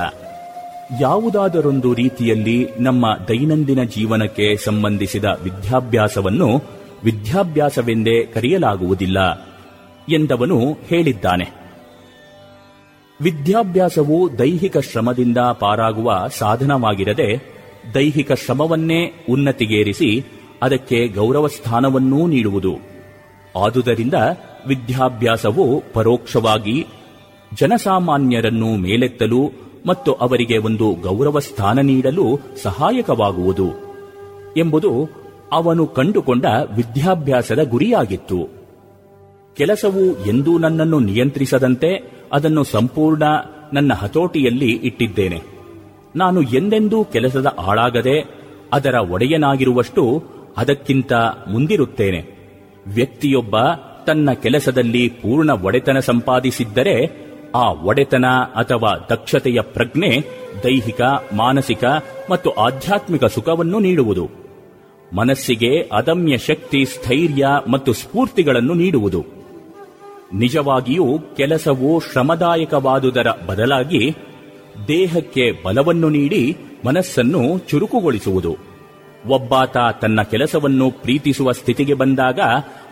ಯಾವುದಾದರೊಂದು 1.01 1.93
ರೀತಿಯಲ್ಲಿ 1.93 2.69
ನಮ್ಮ 2.79 3.17
ದೈನಂದಿನ 3.27 3.83
ಜೀವನಕ್ಕೆ 3.83 4.55
ಸಂಬಂಧಿಸಿದ 4.55 5.23
ವಿದ್ಯಾಭ್ಯಾಸವನ್ನು 5.43 6.63
ವಿದ್ಯಾಭ್ಯಾಸವೆಂದೇ 7.03 8.23
ಕರೆಯಲಾಗುವುದಿಲ್ಲ 8.23 9.47
ಎಂದವನು 10.09 10.59
ಹೇಳಿದ್ದಾನೆ. 10.89 11.60
ವಿದ್ಯಾಭ್ಯಾಸವು 13.21 14.39
ದೈಹಿಕ 14.39 14.77
ಶ್ರಮದಿಂದ 14.77 15.37
ಪಾರಾಗುವ 15.37 16.27
ಸಾಧನವಾಗಿರದೆ, 16.37 17.37
ದೈಹಿಕ 17.93 18.31
ಶ್ರಮವನ್ನೇ 18.31 19.25
ಉನ್ನತಿಗೇರಿಸಿ 19.29 20.25
ಅದಕ್ಕೆ 20.61 21.07
ಗೌರವ 21.07 21.47
ಸ್ಥಾನವನ್ನೂ 21.47 22.27
ನೀಡುವುದು. 22.27 22.75
ಆದುದರಿಂದ 23.59 24.13
ವಿದ್ಯಾಭ್ಯಾಸವು 24.67 25.83
ಪರೋಕ್ಷವಾಗಿ 25.93 26.87
ಜನಸಾಮಾನ್ಯರನ್ನು 27.59 28.75
ಮೇಲೆತ್ತಲು 28.75 29.51
ಮತ್ತು 29.85 30.13
ಅವರಿಗೆ 30.13 30.57
ಒಂದು 30.57 30.93
ಗೌರವ 30.93 31.39
ಸ್ಥಾನ 31.39 31.79
ನೀಡಲು 31.79 32.39
ಸಹಾಯಕವಾಗುವುದು 32.63 33.69
ಎಂಬುದು 34.57 35.09
ಅವನು 35.51 35.87
ಕಂಡುಕೊಂಡ 35.87 36.45
ವಿದ್ಯಾಭ್ಯಾಸದ 36.75 37.59
ಗುರಿಯಾಗಿತ್ತು. 37.69 38.61
ಕೆಲಸವು 39.55 40.25
ಎಂದೂ 40.25 40.57
ನನ್ನನ್ನು 40.57 40.99
ನಿಯಂತ್ರಿಸದಂತೆ 40.99 42.20
ಅದನ್ನು 42.31 42.63
ಸಂಪೂರ್ಣ 42.63 43.23
ನನ್ನ 43.73 43.93
ಹತೋಟಿಯಲ್ಲಿ 43.93 44.71
ಇಟ್ಟಿದ್ದೇನೆ. 44.71 45.41
ನಾನು 46.15 46.41
ಎಂದೆಂದೂ 46.41 47.03
ಕೆಲಸದ 47.03 47.45
ಆಳಾಗದೆ 47.45 48.41
ಅದರ 48.73 48.93
ಒಡೆಯನಾಗಿರುವಷ್ಟು 48.93 50.23
ಅದಕ್ಕಿಂತ 50.57 51.13
ಮುಂದಿರುತ್ತೇನೆ. 51.49 52.41
ವ್ಯಕ್ತಿಯೊಬ್ಬ 52.87 53.55
ತನ್ನ 54.07 54.31
ಕೆಲಸದಲ್ಲಿ 54.31 55.09
ಪೂರ್ಣ 55.09 55.49
ಒಡೆತನ 55.49 55.99
ಸಂಪಾದಿಸಿದ್ದರೆ 55.99 57.25
ಆ 57.55 57.71
ಒಡೆತನ 57.71 58.25
ಅಥವಾ 58.55 59.07
ದಕ್ಷತೆಯ 59.09 59.61
ಪ್ರಜ್ಞೆ 59.61 60.19
ದೈಹಿಕ, 60.63 61.01
ಮಾನಸಿಕ 61.35 61.83
ಮತ್ತು 62.31 62.49
ಆಧ್ಯಾತ್ಮಿಕ 62.49 63.25
ಸುಖವನ್ನು 63.25 63.79
ನೀಡುವುದು. 63.79 64.29
ಮನಸ್ಸಿಗೆ 65.15 65.89
ಅದಮ್ಯ 65.93 66.37
ಶಕ್ತಿ, 66.37 66.85
ಸ್ಥೈರ್ಯ 66.85 67.47
ಮತ್ತು 67.67 67.93
ಸ್ಫೂರ್ತಿಗಳನ್ನು 67.93 68.73
ನೀಡುವುದು. 68.73 69.40
ನಿಜವಾಗಿಯೂ 70.33 71.19
ಕೆಲಸವು 71.37 71.99
ಶ್ರಮದಾಯಕವಾದುದರ 71.99 73.27
ಬದಲಾಗಿ 73.47 74.15
ದೇಹಕ್ಕೆ 74.87 75.51
ಬಲವನ್ನು 75.63 76.09
ನೀಡಿ 76.09 76.57
ಮನಸ್ಸನ್ನು 76.85 77.57
ಚುರುಕುಗೊಳಿಸುವುದು. 77.57 78.57
ಒಬ್ಬಾತ 79.27 79.77
ತನ್ನ 80.01 80.21
ಕೆಲಸವನ್ನು 80.21 80.91
ಪ್ರೀತಿಸುವ 80.91 81.51
ಸ್ಥಿತಿಗೆ 81.51 81.93
ಬಂದಾಗ 81.93 82.39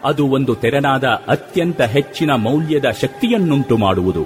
ಅದು 0.03 0.27
ಒಂದು 0.27 0.55
ತೆರನಾದ 0.55 1.03
ಅತ್ಯಂತ 1.03 1.81
ಹೆಚ್ಚಿನ 1.81 2.31
ಮೌಲ್ಯದ 2.31 2.85
ಶಕ್ತಿಯನ್ನುಂಟು 3.01 3.77
ಮಾಡುವುದು. 3.77 4.23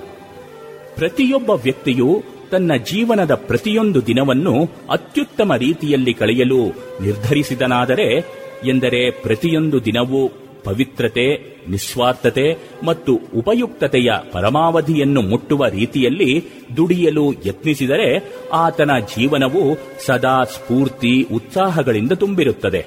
ಪ್ರತಿಯೊಬ್ಬ 0.95 1.49
ವ್ಯಕ್ತಿಯು 1.49 2.23
ತನ್ನ 2.51 2.71
ಜೀವನದ 2.75 3.35
ಪ್ರತಿಯೊಂದು 3.35 4.05
ದಿನವನ್ನು 4.05 4.69
ಅತ್ಯುತ್ತಮ 4.89 5.55
ರೀತಿಯಲ್ಲಿ 5.55 6.13
ಕಳೆಯಲು 6.13 6.67
ನಿರ್ಧರಿಸಿದನಾದರೆ, 7.03 8.25
ಎಂದರೆ 8.65 9.11
ಪ್ರತಿಯೊಂದು 9.11 9.85
ದಿನವೂ 9.85 10.31
ಪವಿತ್ರತೆ, 10.65 11.57
ನಿಸ್ವಾರ್ಥತೆ 11.69 12.57
ಮತ್ತು 12.83 13.19
ಉಪಯುಕ್ತತೆಯ 13.35 14.11
ಪರಮಾವಧಿಯನ್ನು 14.31 15.21
ಮುಟ್ಟುವ 15.21 15.67
ರೀತಿಯಲ್ಲಿ 15.67 16.43
ದುಡಿಯಲು 16.77 17.33
ಯತ್ನಿಸಿದರೆ 17.33 18.33
ಆತನ 18.53 18.91
ಜೀವನವು 19.17 19.77
ಸದಾ 20.05 20.43
ಸ್ಫೂರ್ತಿ, 20.43 21.27
ಉತ್ಸಾಹಗಳಿಂದ 21.33 22.11
ತುಂಬಿರುತ್ತದೆ. 22.11 22.85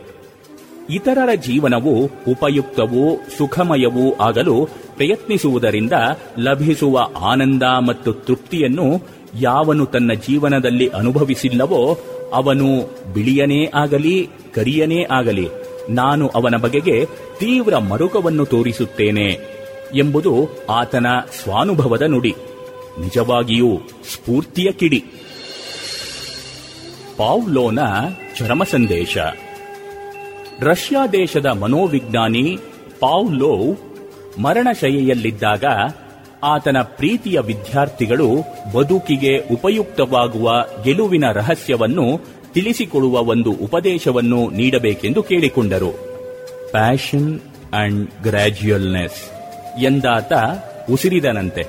ಇತರರ 0.90 1.34
ಜೀವನವು 1.34 2.04
ಉಪಯುಕ್ತವೂ 2.04 3.16
ಸುಖಮಯವೂ 3.38 4.14
ಆಗಲು 4.20 4.68
ಪ್ರಯತ್ನಿಸುವುದರಿಂದ 4.96 5.92
ಲಭಿಸುವ 6.38 7.08
ಆನಂದ 7.20 7.62
ಮತ್ತು 7.62 8.12
ತೃಪ್ತಿಯನ್ನು 8.12 9.02
ಯಾವನು 9.40 9.86
ತನ್ನ 9.86 10.12
ಜೀವನದಲ್ಲಿ 10.12 10.88
ಅನುಭವಿಸಿಲ್ಲವೋ 10.88 11.98
ಅವನು 12.32 12.68
ಬಿಳಿಯನೇ 13.12 13.70
ಆಗಲಿ, 13.74 14.28
ಕರಿಯನೇ 14.54 15.06
ಆಗಲಿ. 15.10 15.48
ನಾನು 15.88 16.28
ಅವನ 16.28 16.56
ಬಗೆಗೆ 16.56 17.04
ತೀವ್ರ 17.38 17.76
ಮರುಕವನ್ನು 17.76 18.44
ತೋರಿಸುತ್ತೇನೆ 18.44 19.56
ಎಂಬುದು 19.94 20.48
ಆತನ 20.70 21.06
ಸ್ವಾನುಭವದ 21.42 22.02
ನುಡಿ. 22.02 22.34
ನಿಜವಾಗಿಯೂ 23.00 23.80
ಸ್ಫೂರ್ತಿಯ 24.12 24.72
ಕಿಡಿ. 24.72 25.04
ಪಾವ್ಲೋನ 27.16 27.78
ಚರಮ 28.38 28.62
ಸಂದೇಶ. 28.62 29.18
ರಷ್ಯಾ 30.60 31.06
ದೇಶದ 31.06 31.46
ಮನೋವಿಜ್ಞಾನಿ 31.46 32.58
ಪಾವ್ಲೋವ್ 33.00 33.76
ಮರಣಶಯೆಯಲ್ಲಿದ್ದಾಗ 34.40 35.64
ಆತನ 36.42 36.76
ಪ್ರೀತಿಯ 36.82 37.40
ವಿದ್ಯಾರ್ಥಿಗಳು 37.40 38.28
ಬದುಕಿಗೆ 38.76 39.38
ಉಪಯುಕ್ತವಾಗುವ 39.38 40.66
ಗೆಲುವಿನ 40.84 41.24
ರಹಸ್ಯವನ್ನು 41.32 42.35
ತಿಳಿಸಿಕೊಡುವ 42.56 43.22
ಒಂದು 43.22 43.52
ಉಪದೇಶವನ್ನು 43.52 44.50
ನೀಡಬೇಕೆಂದು 44.50 45.22
ಕೇಳಿಕೊಂಡರು. 45.22 45.90
ಪ್ಯಾಷನ್ 46.70 47.40
ಅಂಡ್ 47.74 48.10
ಗ್ರಾಜ್ಯುಯಲ್ನೆಸ್ 48.22 49.30
ಎಂದಾತ 49.82 50.32
ಉಸಿರಿದನಂತೆ. 50.90 51.62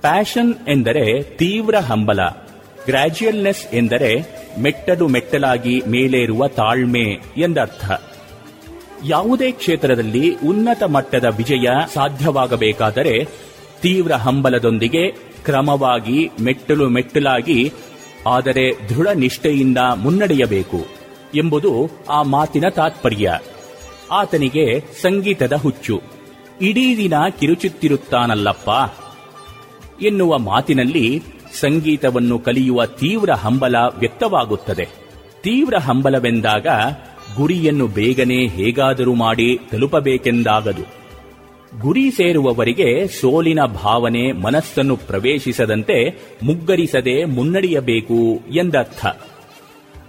ಪ್ಯಾಷನ್ 0.00 0.54
ಎಂದರೆ 0.68 1.22
ತೀವ್ರ 1.22 1.76
ಹಂಬಲ. 1.76 2.20
ಗ್ರಾಜ್ಯುಯಲ್ನೆಸ್ 2.86 3.74
ಎಂದರೆ 3.74 4.22
ಮೆಟ್ಟಲು 4.58 5.08
ಮೆಟ್ಟಲಾಗಿ 5.08 5.82
ಮೇಲೇರುವ 5.86 6.48
ತಾಳ್ಮೆ 6.48 7.20
ಎಂದರ್ಥ. 7.36 7.90
ಯಾವುದೇ 9.06 9.50
ಕ್ಷೇತ್ರದಲ್ಲಿ 9.50 10.36
ಉನ್ನತ 10.46 10.82
ಮಟ್ಟದ 10.82 11.24
ವಿಜಯ 11.24 11.68
ಸಾಧ್ಯವಾಗಬೇಕಾದರೆ 11.94 13.24
ತೀವ್ರ 13.82 14.12
ಹಂಬಲದೊಂದಿಗೆ 14.12 15.10
ಕ್ರಮವಾಗಿ 15.44 16.30
ಮೆಟ್ಟಲು 16.40 16.88
ಮೆಟ್ಟಲಾಗಿ 16.88 17.72
ಆದರೆ 18.26 18.88
ದೃಢ 18.88 19.08
ನಿಷ್ಠೆಯಿಂದ 19.08 19.78
ಮುನ್ನಡೆಯಬೇಕು 19.96 20.86
ಎಂಬುದು 21.34 21.90
ಆ 22.10 22.22
ಮಾತಿನ 22.22 22.64
ತಾತ್ಪರ್ಯ. 22.68 23.38
ಆತನಿಗೆ 24.10 24.80
ಸಂಗೀತದ 24.80 25.52
ಹುಚ್ಚು. 25.52 26.02
ಇಡೀ 26.60 26.96
ದಿನ 26.96 27.14
ಕಿರುಚುತ್ತಿರುತ್ತಾನಲ್ಲಪ್ಪ. 27.40 28.70
ಎನ್ನುವ 30.02 30.38
ಮಾತಿನಲ್ಲಿ 30.38 31.22
ಸಂಗೀತವನ್ನು 31.60 32.38
ಕಲಿಯುವ 32.38 32.86
ತೀವ್ರ 32.86 33.32
ಹಂಬಲ 33.32 33.76
ವ್ಯಕ್ತವಾಗುತ್ತದೆ. 33.98 34.88
ತೀವ್ರ 35.42 35.78
ಹಂಬಲವೆಂದಾಗ 35.78 36.66
ಗುರಿಯನ್ನು 37.36 37.86
ಬೇಗನೆ 37.86 38.46
ಹೇಗಾದರೂ 38.46 39.14
ಮಾಡಿ 39.14 39.58
ತಲುಪಬೇಕೆಂದಾಗದು. 39.70 40.82
ಗುರಿ 41.80 42.10
ಸೇರುವವರಿಗೆ 42.10 43.06
ಸೋಲಿನ 43.06 43.58
ಭಾವನೆ 43.64 44.32
ಮನಸ್ಸನ್ನು 44.32 44.96
ಪ್ರವೇಶಿಸದಂತೆ 44.96 46.10
ಮುಗ್ಗರಿಸದೆ 46.42 47.24
ಮುನ್ನಡೆಯಬೇಕು 47.24 48.36
ಎಂದರ್ಥ. 48.54 49.06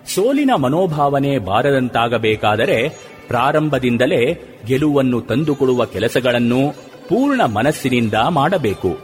ಸೋಲಿನ 0.08 0.52
ಮನೋಭಾವನೆ 0.58 1.38
ಬಾರದಂತಾಗಬೇಕಾದರೆ 1.38 2.90
ಪ್ರಾರಂಭದಿಂದಲೇ 3.28 4.44
ಗೆಲುವನ್ನು 4.68 5.22
ತಂದುಕೊಡುವ 5.22 5.86
ಕೆಲಸಗಳನ್ನು 5.86 6.70
ಪೂರ್ಣ 7.10 7.46
ಮನಸ್ಸಿನಿಂದ 7.46 8.14
ಮಾಡಬೇಕು. 8.30 8.98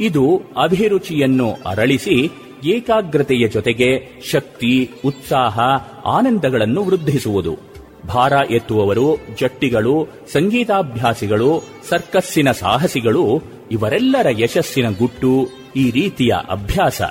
ಇದು 0.00 0.42
ಅಭಿರುಚಿಯನ್ನು 0.62 1.52
ಅರಳಿಸಿ 1.66 2.30
ಏಕಾಗ್ರತೆಯ 2.64 3.48
ಜೊತೆಗೆ 3.48 4.20
ಶಕ್ತಿ, 4.30 4.90
ಉತ್ಸಾಹ, 5.04 5.60
ಆನಂದಗಳನ್ನು 6.06 6.84
ವೃದ್ಧಿಸುವುದು. 6.84 7.73
ಭಾರ 8.08 8.32
ಎತ್ತುವವರು, 8.50 9.16
ಜಟ್ಟಿಗಳು, 9.40 10.08
ಸಂಗೀತಾಭ್ಯಾಸಿಗಳು, 10.32 11.62
ಸರ್ಕಸ್ಸಿನ 11.88 12.52
ಸಾಹಸಿಗಳು, 12.52 13.42
ಇವರೆಲ್ಲರ 13.70 14.26
ಯಶಸ್ಸಿನ 14.30 14.90
ಗುಟ್ಟು 14.90 15.48
ಈ 15.76 15.90
ರೀತಿಯ 15.90 16.34
ಅಭ್ಯಾಸ. 16.50 17.02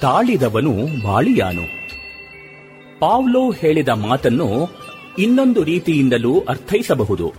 ತಾಳಿದವನು 0.00 1.04
ಬಾಳಿಯಾನು 1.04 1.84
ಪಾವ್ಲೋ 2.98 3.50
ಹೇಳಿದ 3.50 3.88
ಮಾತನ್ನು 3.88 4.70
ಇನ್ನೊಂದು 5.18 5.64
ರೀತಿಯಿಂದಲೂ 5.64 6.40
ಅರ್ಥೈಸಬಹುದು. 6.40 7.32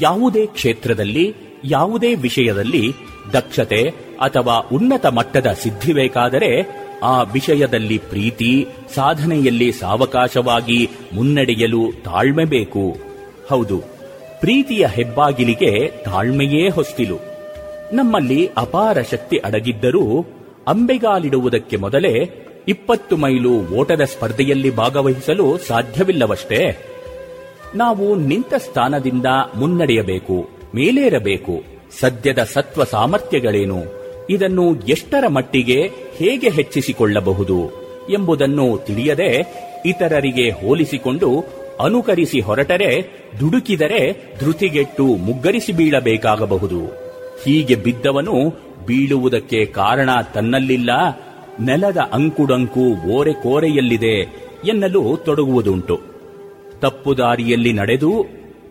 ಯಾವುದೇ 0.00 0.46
ಕ್ಷೇತ್ರದಲ್ಲಿ, 0.46 1.34
ಯಾವುದೇ 1.64 2.14
ವಿಷಯದಲ್ಲಿ 2.14 2.92
ದಕ್ಷತೆ 3.32 3.82
ಅಥವಾ 4.20 4.58
ಉನ್ನತ 4.58 5.06
ಮಟ್ಟದ 5.06 5.46
ಸಿದ್ಧಿ 5.46 5.92
ಬೇಕಾದರೆ 5.92 6.78
ಆ 7.02 7.22
ವಿಷಯದಲ್ಲಿ 7.22 7.98
ಪ್ರೀತಿ, 7.98 8.66
ಸಾಧನೆಯಲ್ಲಿ 8.94 9.72
ಸಾವಕಾಶವಾಗಿ 9.72 10.90
ಮುನ್ನಡೆಯಲು 11.12 11.92
ತಾಳ್ಮೆ 12.04 12.44
ಬೇಕು. 12.44 12.96
ಹೌದು, 13.50 13.78
ಪ್ರೀತಿಯ 14.40 14.86
ಹೆಬ್ಬಾಗಿಲಿಗೆ 14.86 15.88
ತಾಳ್ಮೆಯೇ 15.88 16.68
ಹೊಸ್ತಿಲು. 16.68 17.18
ನಮ್ಮಲ್ಲಿ 17.92 18.50
ಅಪಾರ 18.56 19.02
ಶಕ್ತಿ 19.02 19.36
ಅಡಗಿದ್ದರೂ 19.36 20.26
ಅಂಬೆಗಾಲಿಡುವುದಕ್ಕೆ 20.68 21.76
ಮೊದಲೇ 21.76 22.14
ಇಪ್ಪತ್ತು 22.68 23.16
ಮೈಲು 23.16 23.52
ಓಟದ 23.52 24.00
ಸ್ಪರ್ಧೆಯಲ್ಲಿ 24.00 24.76
ಭಾಗವಹಿಸಲು 24.76 25.58
ಸಾಧ್ಯವಿಲ್ಲವಷ್ಟೇ. 25.58 26.84
ನಾವು 27.74 28.14
ನಿಂತ 28.14 28.54
ಸ್ಥಾನದಿಂದ 28.54 29.26
ಮುನ್ನಡೆಯಬೇಕು, 29.56 30.48
ಮೇಲೇರಬೇಕು. 30.74 31.62
ಸದ್ಯದ 32.00 32.38
ಸತ್ವ 32.42 32.84
ಸಾಮರ್ಥ್ಯಗಳೇನು? 32.84 33.98
ಇದನ್ನು 34.30 34.80
ಎಷ್ಟರ 34.80 35.28
ಮಟ್ಟಿಗೆ 35.28 35.90
ಹೇಗೆ 36.18 36.48
ಹೆಚ್ಚಿಸಿಕೊಳ್ಳಬಹುದು 36.48 37.88
ಎಂಬುದನ್ನು 38.10 38.78
ತಿಳಿಯದೆ 38.86 39.30
ಇತರರಿಗೆ 39.86 40.50
ಹೋಲಿಸಿಕೊಂಡು 40.50 41.44
ಅನುಕರಿಸಿ 41.80 42.40
ಹೊರಟರೆ, 42.40 43.02
ದುಡುಕಿದರೆ 43.40 44.32
ಧೃತಿಗೆಟ್ಟು 44.40 45.04
ಮುಗ್ಗರಿಸಿ 45.04 45.72
ಬೀಳಬೇಕಾಗಬಹುದು. 45.72 46.86
ಹೀಗೆ 47.44 47.74
ಬಿದ್ದವನು 47.74 48.54
ಬೀಳುವುದಕ್ಕೆ 48.86 49.64
ಕಾರಣ 49.64 50.10
ತನ್ನಲ್ಲಿಲ್ಲ, 50.34 50.90
ನೆಲದ 51.60 51.96
ಅಂಕುಡಂಕು 51.96 53.10
ಓರೆ 53.10 53.32
ಕೋರೆಯಲ್ಲಿದೆ 53.32 54.20
ಎನ್ನಲು 54.68 55.16
ತೊಡಗುವುದುಂಟು. 55.24 56.00
ತಪ್ಪು 56.80 57.18
ದಾರಿಯಲ್ಲಿ 57.18 57.72
ನಡೆದು 57.72 58.12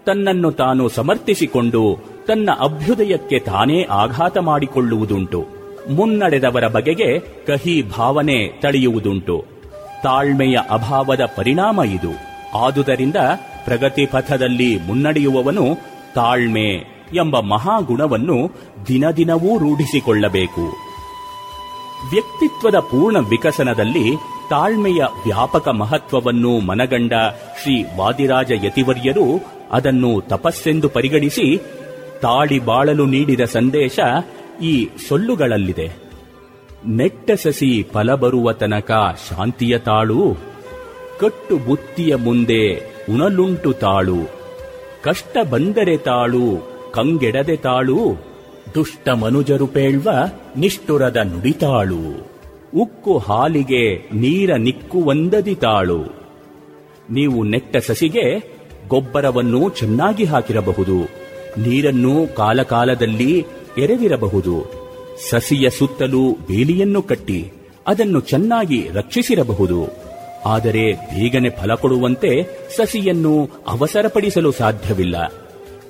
ತನ್ನನ್ನು 0.06 0.52
ತಾನು 0.52 0.89
ಸಮರ್ಥಿಸಿಕೊಂಡು 0.89 1.98
ತನ್ನ 2.28 2.50
ಅಭ್ಯುದಯಕ್ಕೆ 2.60 3.39
ತಾನೇ 3.39 3.84
ಆಘಾತ 3.84 4.38
ಮಾಡಿಕೊಳ್ಳುವುದುಂಟು. 4.38 5.57
ಮುನ್ನಡೆದವರ 5.90 6.68
ಬಗೆಗೆ 6.68 7.20
ಕಹಿ 7.20 7.82
ಭಾವನೆ 7.82 8.48
ತಳೆಯುವುದುಂಟು. 8.48 9.46
ತಾಳ್ಮೆಯ 10.04 10.58
ಅಭಾವದ 10.72 11.22
ಪರಿಣಾಮ 11.36 11.82
ಇದು. 11.84 12.38
ಆದುದರಿಂದ 12.58 13.16
ಪ್ರಗತಿ 13.66 14.06
ಪಥದಲ್ಲಿ 14.06 14.80
ಮುನ್ನಡೆಯುವವನು 14.88 15.64
ತಾಳ್ಮೆ 16.16 16.98
ಎಂಬ 17.16 17.40
ಮಹಾಗುಣವನ್ನು 17.40 18.52
ದಿನದಿನವೂ 18.88 19.58
ರೂಢಿಸಿಕೊಳ್ಳಬೇಕು. 19.58 20.62
ವ್ಯಕ್ತಿತ್ವದ 22.12 22.80
ಪೂರ್ಣ 22.80 23.18
ವಿಕಸನದಲ್ಲಿ 23.18 24.16
ತಾಳ್ಮೆಯ 24.50 25.04
ವ್ಯಾಪಕ 25.26 25.68
ಮಹತ್ವವನ್ನು 25.68 26.60
ಮನಗಂಡ 26.60 27.14
ಶ್ರೀ 27.64 27.86
ವಾದಿರಾಜ 27.98 28.52
ಯತಿವರ್ಯರು 28.52 29.42
ಅದನ್ನು 29.72 30.22
ತಪಸ್ಸೆಂದು 30.22 30.90
ಪರಿಗಣಿಸಿ 30.90 31.58
ತಾಳಿ 32.22 32.60
ಬಾಳಲು 32.60 33.06
ನೀಡಿದ 33.06 33.40
ಸಂದೇಶ 33.40 34.00
ಈ 34.62 34.89
ಸೊಳ್ಳುಗಳಲ್ಲಿದೆ 35.08 36.08
ನೆಟ್ಟ 36.88 37.32
ಸಸಿ 37.32 37.84
ಫಲ 37.93 38.16
ಬರುವ 38.16 38.51
ತನಕ 38.51 38.91
ಶಾಂತಿಯ 39.30 39.78
ತಾಳು, 39.78 40.38
ಕಟ್ಟು 41.20 41.58
ಬುತ್ತಿಯ 41.58 42.16
ಮುಂದೆ 42.16 42.76
ಉಣಲುಂಟು 43.14 43.74
ತಾಳು, 43.74 44.18
ಕಷ್ಟ 45.03 45.38
ಬಂದರೆ 45.49 45.97
ತಾಳು, 45.97 46.45
ಕಂಗೆಡದೆ 46.91 47.55
ತಾಳು, 47.55 47.97
ದುಷ್ಟ 48.76 49.10
ಮನುಜರು 49.10 49.68
ಪೇಳ್ವ 49.68 50.10
ನಿಷ್ಠುರದ 50.58 51.18
ನುಡಿತಾಳು 51.18 52.30
ಉಕ್ಕು 52.76 53.18
ಹಾಲಿಗೆ 53.18 54.10
ನೀರ 54.14 54.55
ನಿಕ್ಕುವಂದದಿ 54.55 55.55
ತಾಳು. 55.55 56.01
ನೀವು 57.10 57.43
ನೆಟ್ಟ 57.43 57.78
ಸಸಿಗೆ 57.78 58.58
ಗೊಬ್ಬರವನ್ನು 58.88 59.70
ಚೆನ್ನಾಗಿ 59.70 60.24
ಹಾಕಿರಬಹುದು. 60.24 61.03
ನೀರನ್ನು 61.58 62.36
ಕಾಲಕಾಲದಲ್ಲಿ 62.36 63.45
ಎರೆದಿರಬಹುದು. 63.78 64.88
ಸಸಿಯ 65.30 65.69
ಸುತ್ತಲೂ 65.69 66.38
ಬೇಲಿಯನ್ನು 66.47 67.01
ಕಟ್ಟಿ 67.01 67.51
ಅದನ್ನು 67.88 68.19
ಚೆನ್ನಾಗಿ 68.19 68.89
ರಕ್ಷಿಸಿರಬಹುದು. 68.93 70.07
ಆದರೆ 70.45 70.93
ಬೇಗನೆ 70.93 71.49
ಫಲ 71.49 71.73
ಕೊಡುವಂತೆ 71.73 72.43
ಸಸಿಯನ್ನು 72.75 73.49
ಅವಸರಪಡಿಸಲು 73.67 74.51
ಸಾಧ್ಯವಿಲ್ಲ. 74.51 75.34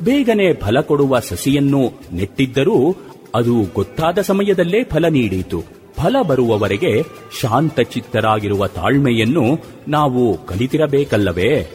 ಬೇಗನೆ 0.03 0.53
ಫಲ 0.53 0.81
ಕೊಡುವ 0.81 1.19
ಸಸಿಯನ್ನು 1.19 1.91
ನೆಟ್ಟಿದ್ದರೂ 2.13 2.95
ಅದು 3.35 3.65
ಗೊತ್ತಾದ 3.75 4.19
ಸಮಯದಲ್ಲೇ 4.19 4.83
ಫಲ 4.83 5.07
ನೀಡಿತು. 5.07 5.63
ಫಲ 5.97 6.15
ಬರುವವರೆಗೆ 6.21 7.01
ಶಾಂತಚಿತ್ತರಾಗಿರುವ 7.41 8.67
ತಾಳ್ಮೆಯನ್ನು 8.67 9.59
ನಾವು 9.87 10.45
ಕಲಿತಿರಬೇಕಲ್ಲವೇ? 10.45 11.67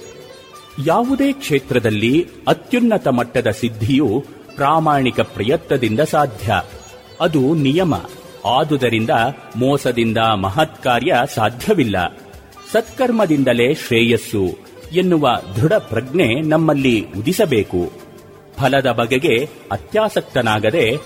ಯಾವುದೇ 0.86 1.32
ಕ್ಷೇತ್ರದಲ್ಲಿ 1.32 2.26
ಅತ್ಯುನ್ನತ 2.48 3.08
ಮಟ್ಟದ 3.08 3.50
ಸಿದ್ಧಿಯು 3.50 4.24
ಪ್ರಾಮಾಣಿಕ 4.54 5.20
ಪ್ರಯತ್ನದಿಂದ 5.20 6.00
ಸಾಧ್ಯ. 6.00 6.62
ಅದು 7.20 7.54
ನಿಯಮ. 7.54 7.94
ಆದುದರಿಂದ 8.44 9.10
ಮೋಸದಿಂದ 9.56 10.18
ಮಹತ್ಕಾರ್ಯ 10.18 11.14
ಸಾಧ್ಯವಿಲ್ಲ. 11.34 12.18
ಸತ್ಕರ್ಮದಿಂದಲೇ 12.72 13.74
ಶ್ರೇಯಸ್ಸು 13.74 14.58
ಎನ್ನುವ 14.92 15.30
ದೃಢ 15.56 15.72
ಪ್ರಜ್ಞೆ 15.72 16.40
ನಮ್ಮಲ್ಲಿ 16.40 17.06
ಉದಿಸಬೇಕು. 17.18 17.92
ಫಲದ 18.58 18.92
ಬಗೆಗೆ 18.92 19.48
ಅತ್ಯಾಸಕ್ತನಾಗದೆ 19.72 20.96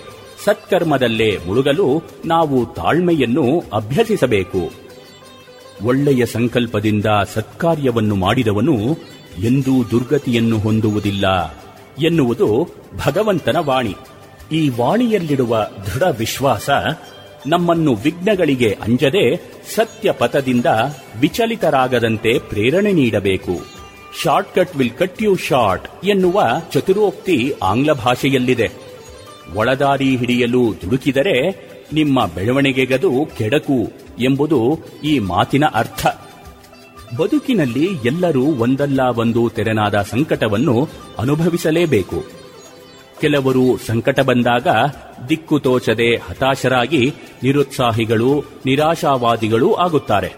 ಸತ್ಕರ್ಮದಲ್ಲೇ 0.44 1.38
ಮುಳುಗಲು 1.46 2.02
ನಾವು 2.24 2.66
ತಾಳ್ಮೆಯನ್ನು 2.66 3.64
ಅಭ್ಯಸಿಸಬೇಕು. 3.72 4.70
ಒಳ್ಳೆಯ 5.84 6.26
ಸಂಕಲ್ಪದಿಂದ 6.26 7.06
ಸತ್ಕಾರ್ಯವನ್ನು 7.34 8.14
ಮಾಡಿದವನು 8.14 8.76
ಎಂದೂ 9.44 9.84
ದುರ್ಗತಿಯನ್ನು 9.90 10.58
ಹೊಂದುವುದಿಲ್ಲ. 10.58 11.26
ಎನ್ನುವುದು 12.04 12.68
ಭಗವಂತನ 13.06 13.56
ವಾಣಿ. 13.56 13.94
ಈ 14.52 14.68
ವಾಣಿಯಲ್ಲಿಡುವ 14.68 15.68
ದೃಢ 15.86 16.02
ವಿಶ್ವಾಸ 16.18 16.70
ನಮ್ಮನ್ನು 17.46 17.94
ವಿಘ್ನಗಳಿಗೆ 17.94 18.78
ಅಂಜದೆ 18.82 19.36
ಸತ್ಯ 19.74 20.12
ಪಥದಿಂದ 20.12 20.66
ವಿಚಲಿತರಾಗದಂತೆ 21.20 22.38
ಪ್ರೇರಣೆ 22.38 22.92
ನೀಡಬೇಕು. 22.92 23.76
Shortcut 24.22 24.76
will 24.76 24.90
cut 24.90 25.22
you 25.22 25.36
short 25.36 26.06
ಎನ್ನುವ 26.06 26.42
ಚತುರೋಕ್ತಿ 26.72 27.52
ಆಂಗ್ಲ 27.62 27.92
ಭಾಷೆಯಲ್ಲಿದೆ. 27.92 28.70
ಒಳದಾರಿ 29.54 30.16
ಹಿಡಿಯಲು 30.16 30.72
ದುಡುಕಿದರೆ 30.82 31.66
ನಿಮ್ಮ 31.92 32.26
ಬೆಳವಣಿಗೆಗದು 32.26 33.10
ಕೆಡಕು 33.38 33.92
ಎಂಬುದು 34.18 34.78
ಈ 35.04 35.18
ಮಾತಿನ 35.18 35.64
ಅರ್ಥ. 35.74 36.06
ಬದುಕಿನಲ್ಲಿ 37.14 37.84
ಎಲ್ಲರೂ 38.04 38.44
ಒಂದಲ್ಲ 38.44 39.00
ಒಂದು 39.00 39.48
ತೆರೆನಾದ 39.48 40.02
ಸಂಕಟವನ್ನು 40.02 40.88
ಅನುಭವಿಸಲೇಬೇಕು. 41.18 42.24
ಕೆಲವರು 43.20 43.76
ಸಂಕಟ 43.86 44.20
ಬಂದಾಗ 44.20 44.66
ದಿಕ್ಕು 45.28 45.58
ತೋಚದೆ 45.58 46.16
ಹತಾಶರಾಗಿ 46.16 47.14
ನಿರುತ್ಸಾಹಿಗಳು, 47.42 48.44
ನಿರಾಶಾವಾದಿಗಳೂ 48.66 49.74
ಆಗುತ್ತಾರೆ. 49.74 50.28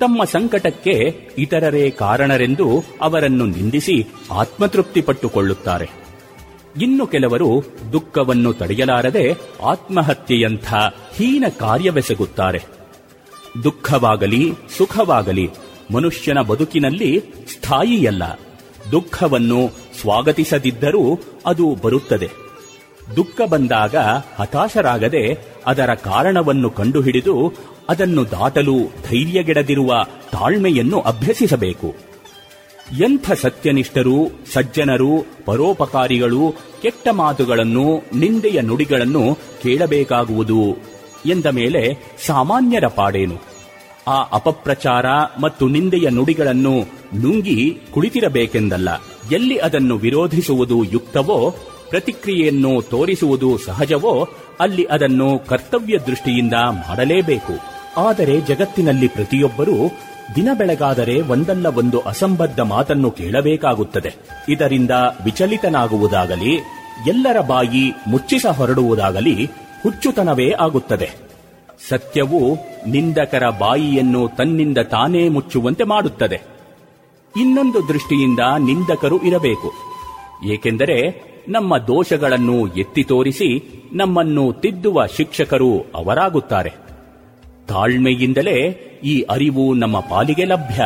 ತಮ್ಮ 0.00 0.24
ಸಂಕಟಕ್ಕೆ 0.24 1.20
ಇತರರೇ 1.38 1.90
ಕಾರಣರೆಂದು 1.90 2.84
ಅವರನ್ನು 3.00 3.46
ನಿಂದಿಸಿ 3.46 4.06
ಆತ್ಮತೃಪ್ತಿ 4.32 5.00
ಪಟ್ಟುಕೊಳ್ಳುತ್ತಾರೆ 5.00 5.90
ಇನ್ನು 6.80 7.06
ಕೆಲವರು 7.06 7.62
ದುಃಖವನ್ನು 7.92 8.52
ತಡೆಯಲಾರದೆ 8.52 9.32
ಆತ್ಮಹತ್ಯೆಯಂಥ 9.64 10.74
ಹೀನ 11.14 11.44
ಕಾರ್ಯವೆಸಗುತ್ತಾರೆ. 11.58 12.62
ದುಃಖವಾಗಲಿ, 13.64 14.52
ಸುಖವಾಗಲಿ 14.78 15.50
ಮನುಷ್ಯನ 15.92 16.40
ಬದುಕಿನಲ್ಲಿ 16.40 17.22
ಸ್ಥಾಯಿಯಲ್ಲ. 17.54 18.40
ದುಃಖವನ್ನು 18.92 19.70
ಸ್ವಾಗತಿಸದಿದ್ದರೂ 20.00 21.18
ಅದು 21.46 21.76
ಬರುತ್ತದೆ. 21.84 22.30
ದುಃಖ 23.16 23.40
ಬಂದಾಗ 23.48 23.96
ಹತಾಶರಾಗದೆ 24.36 25.38
ಅದರ 25.66 25.94
ಕಾರಣವನ್ನು 25.94 26.70
ಕಂಡುಹಿಡಿದು 26.70 27.52
ಅದನ್ನು 27.88 28.30
ದಾಟಲು 28.30 28.76
ಧೈರ್ಯಗೆಡದಿರುವ 29.10 30.04
ತಾಳ್ಮೆಯನ್ನು 30.32 31.00
ಅಭ್ಯಸಿಸಬೇಕು. 31.00 31.94
ಎಂಥ 33.04 33.32
ಸತ್ಯನಿಷ್ಠರು, 33.32 34.30
ಸಜ್ಜನರು, 34.52 35.26
ಪರೋಪಕಾರಿಗಳು, 35.44 36.54
ಕೆಟ್ಟ 36.82 37.08
ಮಾತುಗಳನ್ನು, 37.12 38.02
ನಿಂದೆಯ 38.18 38.60
ನುಡಿಗಳನ್ನು 38.60 39.38
ಕೇಳಬೇಕಾಗುವುದು 39.62 40.76
ಎಂದ 41.26 41.46
ಮೇಲೆ 41.46 42.14
ಸಾಮಾನ್ಯರ 42.26 42.86
ಪಾಡೇನು? 42.86 43.49
ಆ 44.10 44.18
ಅಪಪ್ರಚಾರ 44.32 45.06
ಮತ್ತು 45.40 45.68
ನಿಂದೆಯ 45.68 46.08
ನುಡಿಗಳನ್ನು 46.10 46.74
ನುಂಗಿ 47.22 47.78
ಕುಳಿತಿರಬೇಕೆಂದಲ್ಲ. 47.94 48.88
ಎಲ್ಲಿ 49.32 49.58
ಅದನ್ನು 49.58 49.96
ವಿರೋಧಿಸುವುದು 49.96 50.84
ಯುಕ್ತವೋ, 50.84 51.54
ಪ್ರತಿಕ್ರಿಯೆಯನ್ನು 51.90 52.82
ತೋರಿಸುವುದು 52.82 53.58
ಸಹಜವೋ, 53.58 54.28
ಅಲ್ಲಿ 54.60 54.84
ಅದನ್ನು 54.84 55.38
ಕರ್ತವ್ಯ 55.46 55.98
ದೃಷ್ಟಿಯಿಂದ 55.98 56.52
ಮಾಡಲೇಬೇಕು. 56.52 57.54
ಆದರೆ 57.96 58.40
ಜಗತ್ತಿನಲ್ಲಿ 58.40 59.08
ಪ್ರತಿಯೊಬ್ಬರೂ 59.08 59.72
ದಿನ 60.36 60.48
ಬೆಳಗಾದರೆ 60.58 61.20
ಒಂದಲ್ಲ 61.20 61.66
ಒಂದು 61.66 62.00
ಅಸಂಬದ್ಧ 62.00 62.60
ಮಾತನ್ನು 62.60 63.10
ಕೇಳಬೇಕಾಗುತ್ತದೆ. 63.10 64.14
ಇದರಿಂದ 64.48 64.90
ವಿಚಲಿತನಾಗುವುದಾಗಲಿ, 65.24 66.54
ಎಲ್ಲರ 67.06 67.40
ಬಾಯಿ 67.40 67.92
ಮುಚ್ಚಿಸ 68.06 68.46
ಹೊರಡುವುದಾಗಲಿ 68.46 69.50
ಹುಚ್ಚುತನವೇ 69.82 70.50
ಆಗುತ್ತದೆ. 70.50 71.29
ಸತ್ಯವು 71.88 72.58
ನಿಂದಕರ 72.86 73.50
ಬಾಯಿಯನ್ನು 73.50 74.28
ತನ್ನಿಂದ 74.36 74.78
ತಾನೇ 74.78 75.28
ಮುಚ್ಚುವಂತೆ 75.28 75.84
ಮಾಡುತ್ತದೆ. 75.84 76.40
ಇನ್ನೊಂದು 77.40 77.88
ದೃಷ್ಟಿಯಿಂದ 77.88 78.38
ನಿಂದಕರು 78.58 79.22
ಇರಬೇಕು. 79.22 79.72
ಏಕೆಂದರೆ 80.46 81.30
ನಮ್ಮ 81.48 81.78
ದೋಷಗಳನ್ನು 81.78 82.76
ಎತ್ತಿ 82.76 83.04
ತೋರಿಸಿ 83.04 83.82
ನಮ್ಮನ್ನು 83.92 84.52
ತಿದ್ದುವ 84.52 85.06
ಶಿಕ್ಷಕರು 85.06 85.84
ಅವರಾಗುತ್ತಾರೆ. 85.94 86.72
ತಾಳ್ಮೆಯಿಂದಲೇ 87.68 88.70
ಈ 89.04 89.20
ಅರಿವು 89.20 89.74
ನಮ್ಮ 89.74 90.00
ಪಾಲಿಗೆ 90.00 90.44
ಲಭ್ಯ. 90.44 90.82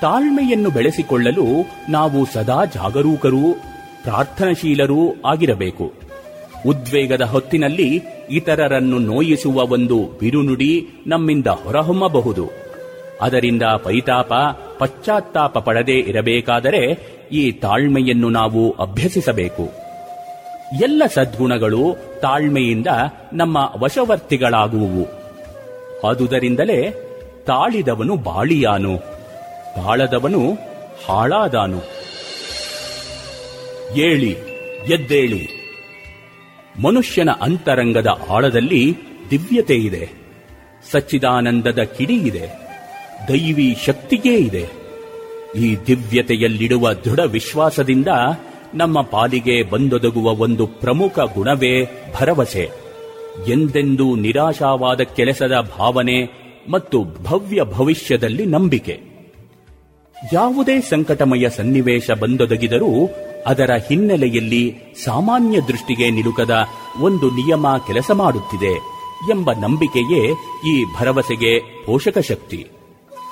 ತಾಳ್ಮೆಯನ್ನು 0.00 0.70
ಬೆಳೆಸಿಕೊಳ್ಳಲು 0.70 1.44
ನಾವು 1.88 2.26
ಸದಾ 2.26 2.64
ಜಾಗರೂಕರೂ, 2.64 3.52
ಪ್ರಾರ್ಥನಾಶೀಲರೂ 4.02 5.14
ಆಗಿರಬೇಕು. 5.26 6.07
ಉದ್ವೇಗದ 6.66 7.20
ಹೊತ್ತಿನಲ್ಲಿ 7.20 8.02
ಇತರರನ್ನು 8.30 8.98
ನೋಯಿಸುವ 8.98 9.66
ಒಂದು 9.66 10.18
ಬಿರುನುಡಿ 10.20 10.86
ನಮ್ಮಿಂದ 11.06 11.46
ಹೊರಹೊಮ್ಮಬಹುದು. 11.46 12.50
ಅದರಿಂದ 13.20 13.62
ಪೈತಾಪ, 13.62 14.32
ಪಶ್ಚಾತ್ತಾಪ 14.78 15.58
ಪಡದೇ 15.58 15.98
ಇರಬೇಕಾದರೆ 15.98 16.98
ಈ 17.32 17.52
ತಾಳ್ಮೆಯನ್ನು 17.52 18.28
ನಾವು 18.28 18.70
ಅಭ್ಯಸಿಸಬೇಕು. 18.70 19.68
ಎಲ್ಲ 20.82 21.02
ಸದ್ಗುಣಗಳು 21.14 21.96
ತಾಳ್ಮೆಯಿಂದ 22.20 22.86
ನಮ್ಮ 23.32 23.72
ವಶವರ್ತಿಗಳಾಗುವು 23.78 25.08
ಆದುದರಿಂದಲೇ 26.08 26.90
ತಾಳಿದವನು 27.46 28.16
ಬಾಳಿಯಾನು, 28.16 28.98
ತಾಳದವನು 29.76 30.52
ಹಾಳಾದಾನು. 31.08 31.82
ಏಳಿ, 33.96 34.30
ಎದ್ದೇಳಿ. 34.92 35.57
ಮನುಷ್ಯನ 36.82 37.30
ಅಂತರಂಗದ 37.30 38.06
ಆಳದಲ್ಲಿ 38.30 38.96
ದಿವ್ಯತೆ 39.30 39.74
ಇದೆ. 39.74 40.10
ಸಚ್ಚಿದಾನಂದದ 40.90 41.82
ಕಿಡಿ 41.82 42.16
ಇದೆ. 42.16 42.48
ದೈವಿ 43.28 43.76
ಶಕ್ತಿಯೇ 43.86 44.36
ಇದೆ. 44.36 44.68
ಈ 45.56 45.76
ದಿವ್ಯತೆಯಲ್ಲಿಡುವ 45.86 46.92
ದೃಢ 46.92 47.20
ವಿಶ್ವಾಸದಿಂದ 47.20 48.06
ನಮ್ಮ 48.74 49.00
ಪಾಲಿಗೆ 49.00 49.62
ಬಂದೊದಗುವ 49.62 50.34
ಒಂದು 50.34 50.66
ಪ್ರಮುಖ 50.66 51.18
ಗುಣವೇ 51.18 51.84
ಭರವಸೆ. 52.20 52.70
ಎಂದೆಂದೂ 53.48 54.16
ನಿರಾಶಾವಾದ 54.16 55.00
ಕೆಲಸದ 55.00 55.72
ಭಾವನೆ 55.78 56.48
ಮತ್ತು 56.70 57.04
ಭವ್ಯ 57.04 57.62
ಭವಿಷ್ಯದಲ್ಲಿ 57.64 58.46
ನಂಬಿಕೆ. 58.46 59.00
ಯಾವುದೇ 60.32 60.80
ಸಂಕಟಮಯ 60.80 61.48
ಸನ್ನಿವೇಶ 61.48 62.10
ಬಂದೊದಗಿದರೂ 62.10 63.10
ಅದರ 63.46 63.70
ಹಿನ್ನೆಲೆಯಲ್ಲಿ 63.88 64.74
ಸಾಮಾನ್ಯ 65.04 65.60
ದೃಷ್ಟಿಗೆ 65.60 66.10
ನಿಲುಕದ 66.10 66.64
ಒಂದು 67.00 67.30
ನಿಯಮ 67.30 67.66
ಕೆಲಸ 67.86 68.10
ಮಾಡುತ್ತಿದೆ 68.14 68.72
ಎಂಬ 69.30 69.52
ನಂಬಿಕೆಯೇ 69.52 70.32
ಈ 70.72 70.84
ಭರವಸೆಗೆ 70.84 71.58
ಪೋಷಕ 71.58 72.18
ಶಕ್ತಿ. 72.18 72.66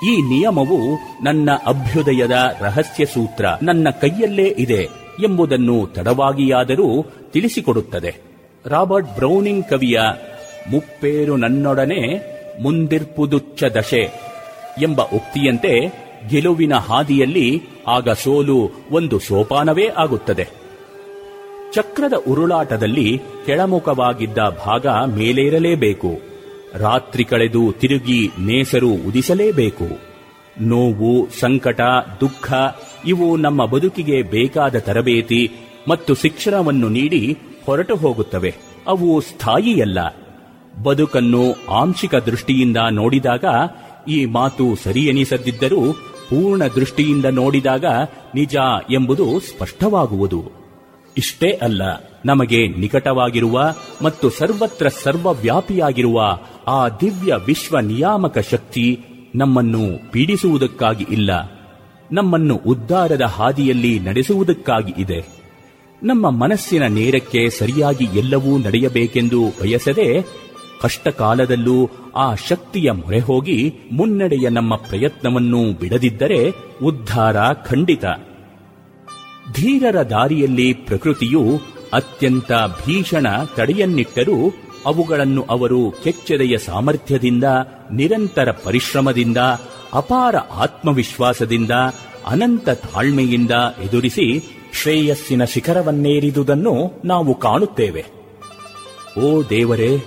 ಈ 0.05 0.21
ನಿಯಮವು 0.21 0.95
ನನ್ನ 1.23 1.49
ಅಭ್ಯುದಯದ 1.67 2.55
ರಹಸ್ಯ 2.59 3.05
ಸೂತ್ರ 3.05 3.45
ನನ್ನ 3.61 3.87
ಕೈಯಲ್ಲೇ 3.89 4.55
ಇದೆ 4.57 4.83
ಎಂಬುದನ್ನು 5.23 5.87
ತಡವಾಗಿಯಾದರೂ 5.87 7.05
ತಿಳಿಸಿಕೊಡುತ್ತದೆ. 7.31 8.15
ರಾಬರ್ಟ್ 8.65 9.15
ಬ್ರೌನಿಂಗ್ 9.15 9.69
ಕವಿಯ 9.69 9.99
ಮುಪ್ಪೇರು 10.71 11.37
ನನ್ನೊಡನೆ 11.37 12.17
ಮುಂದಿರ್ಪುದುಚ್ಚ 12.63 13.63
ದಶೆ 13.63 14.11
ಎಂಬ 14.81 15.01
ಉಕ್ತಿಯಂತೆ 15.01 16.06
ಗೆಲುವಿನ 16.29 16.73
ಹಾದಿಯಲ್ಲಿ 16.73 17.61
ಆಗ 17.87 18.09
ಸೋಲು 18.09 18.71
ಒಂದು 18.91 19.19
ಸೋಪಾನವೇ 19.19 19.87
ಆಗುತ್ತದೆ. 19.87 20.47
ಚಕ್ರದ 21.73 22.13
ಉರುಳಾಟದಲ್ಲಿ 22.27 23.21
ಕೆಳಮುಖವಾಗಿದ್ದ 23.45 24.37
ಭಾಗ 24.65 24.87
ಮೇಲೇರಲೇಬೇಕು. 24.87 26.37
ರಾತ್ರಿ 26.73 27.23
ಕಳೆದು 27.23 27.71
ತಿರುಗಿ 27.71 28.31
ನೇಸರು 28.39 28.89
ಉದಿಸಲೇಬೇಕು. 28.89 29.87
ನೋವು, 30.61 31.27
ಸಂಕಟ, 31.39 31.81
ದುಃಖ 32.21 32.53
ಇವು 33.05 33.37
ನಮ್ಮ 33.37 33.65
ಬದುಕಿಗೆ 33.65 34.21
ಬೇಕಾದ 34.21 34.75
ತರಬೇತಿ 34.75 35.51
ಮತ್ತು 35.87 36.13
ಶಿಕ್ಷಣವನ್ನು 36.13 36.89
ನೀಡಿ 36.89 37.37
ಹೊರಟು 37.65 37.95
ಹೋಗುತ್ತವೆ. 37.95 38.55
ಅವು 38.87 39.21
ಸ್ಥಾಯಿಯಲ್ಲ. 39.21 40.15
ಬದುಕನ್ನು 40.83 41.43
ಆಂಶಿಕ 41.69 42.15
ದೃಷ್ಟಿಯಿಂದ 42.15 42.77
ನೋಡಿದಾಗ 42.91 43.45
ಈ 44.07 44.25
ಮಾತು 44.25 44.75
ಸರಿಯೆನಿಸದಿದ್ದರೂ 44.75 45.93
ಪೂರ್ಣ 46.29 46.63
ದೃಷ್ಟಿಯಿಂದ 46.67 47.25
ನೋಡಿದಾಗ 47.25 47.85
ನಿಜ 48.35 48.55
ಎಂಬುದು 48.91 49.39
ಸ್ಪಷ್ಟವಾಗುವುದು. 49.39 50.43
ಇಷ್ಟೇ 51.17 51.51
ಅಲ್ಲ, 51.51 51.81
ನಮಗೆ 52.25 52.67
ನಿಕಟವಾಗಿರುವ 52.67 53.73
ಮತ್ತು 54.01 54.29
ಸರ್ವತ್ರ 54.29 54.87
ಸರ್ವವ್ಯಾಪಿಯಾಗಿರುವ 54.87 56.21
ಆ 56.67 56.89
ದಿವ್ಯ 56.89 57.33
ವಿಶ್ವ 57.45 57.79
ನಿಯಾಮಕ 57.79 58.37
ಶಕ್ತಿ 58.39 58.99
ನಮ್ಮನ್ನು 59.35 60.11
ಪೀಡಿಸುವುದಕ್ಕಾಗಿ 60.11 61.05
ಇಲ್ಲ. 61.09 61.31
ನಮ್ಮನ್ನು 62.11 62.55
ಉದ್ಧಾರದ 62.55 63.21
ಹಾದಿಯಲ್ಲಿ 63.21 63.99
ನಡೆಸುವುದಕ್ಕಾಗಿ 63.99 64.93
ಇದೆ. 64.97 65.37
ನಮ್ಮ 66.03 66.29
ಮನಸ್ಸಿನ 66.29 66.87
ನೇರಕ್ಕೆ 66.87 67.49
ಸರಿಯಾಗಿ 67.49 68.05
ಎಲ್ಲವೂ 68.15 68.57
ನಡೆಯಬೇಕೆಂದು 68.57 69.41
ಬಯಸದೆ 69.61 70.25
ಕಷ್ಟಕಾಲದಲ್ಲೂ 70.81 71.89
ಆ 72.17 72.35
ಶಕ್ತಿಯ 72.35 72.91
ಮೊರೆ 72.91 73.19
ಹೋಗಿ 73.19 73.73
ಮುನ್ನಡೆಯ 73.91 74.49
ನಮ್ಮ 74.49 74.75
ಪ್ರಯತ್ನವನ್ನು 74.75 75.79
ಬಿಡದಿದ್ದರೆ 75.79 76.49
ಉದ್ಧಾರ 76.83 77.53
ಖಂಡಿತ. 77.53 78.05
ಧೀರರ 79.53 80.01
ದಾರಿಯಲ್ಲಿ 80.01 80.73
ಪ್ರಕೃತಿಯು 80.73 81.43
ಅತ್ಯಂತ 81.93 82.51
ಭೀಷಣ 82.85 83.27
ತಡೆಯನ್ನಿಟ್ಟರೂ 83.55 84.53
ಅವುಗಳನ್ನು 84.85 85.43
ಅವರು 85.49 85.91
ಕೆಚ್ಚೆದೆಯ 86.03 86.57
ಸಾಮರ್ಥ್ಯದಿಂದ, 86.57 87.43
ನಿರಂತರ 87.91 88.51
ಪರಿಶ್ರಮದಿಂದ, 88.51 89.37
ಅಪಾರ 89.93 90.35
ಆತ್ಮವಿಶ್ವಾಸದಿಂದ, 90.37 91.71
ಅನಂತ 92.27 92.69
ತಾಳ್ಮೆಯಿಂದ 92.69 93.51
ಎದುರಿಸಿ 93.83 94.39
ಶ್ರೇಯಸ್ಸಿನ 94.73 95.43
ಶಿಖರವನ್ನೇರಿದುದನ್ನು 95.43 97.01
ನಾವು 97.05 97.39
ಕಾಣುತ್ತೇವೆ. 97.39 98.05
ಓ 99.19 99.43
ದೇವರೇ 99.49 99.97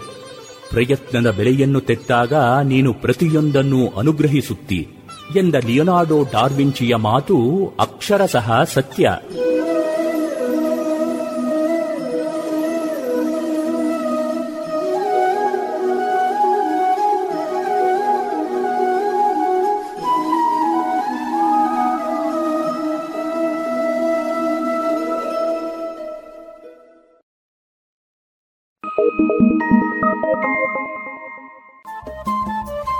ಪ್ರಯತ್ನದ 0.71 1.31
ಬೆಲೆಯನ್ನು 1.31 1.81
ತೆತ್ತಾಗ 1.81 2.35
ನೀನು 2.65 2.93
ಪ್ರತಿಯೊಂದನ್ನು 2.95 3.89
ಅನುಗ್ರಹಿಸುತ್ತಿ 3.99 4.89
ಎಂದ 5.37 5.55
ಲಿಯೊನಾರ್ಡೋ 5.55 6.23
ಡಾರ್ವಿಂಚಿಯ 6.23 6.95
ಮಾತು 6.95 7.37
ಅಕ್ಷರಶಃ 7.81 8.65
ಸತ್ಯ. 8.65 9.11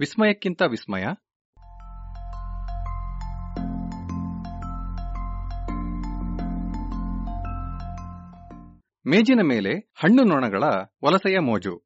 ವಿಸ್ಮಯಕ್ಕಿಂತ 0.00 0.62
ವಿಸ್ಮಯ. 0.62 1.04
ಮೇಜಿನ 9.06 9.40
ಮೇಲೆ 9.42 9.74
ಹಣ್ಣು 9.74 10.24
ನೊಣಗಳ 10.24 10.64
ವಲಸೆಯ 11.04 11.38
ಮೋಜು. 11.38 11.85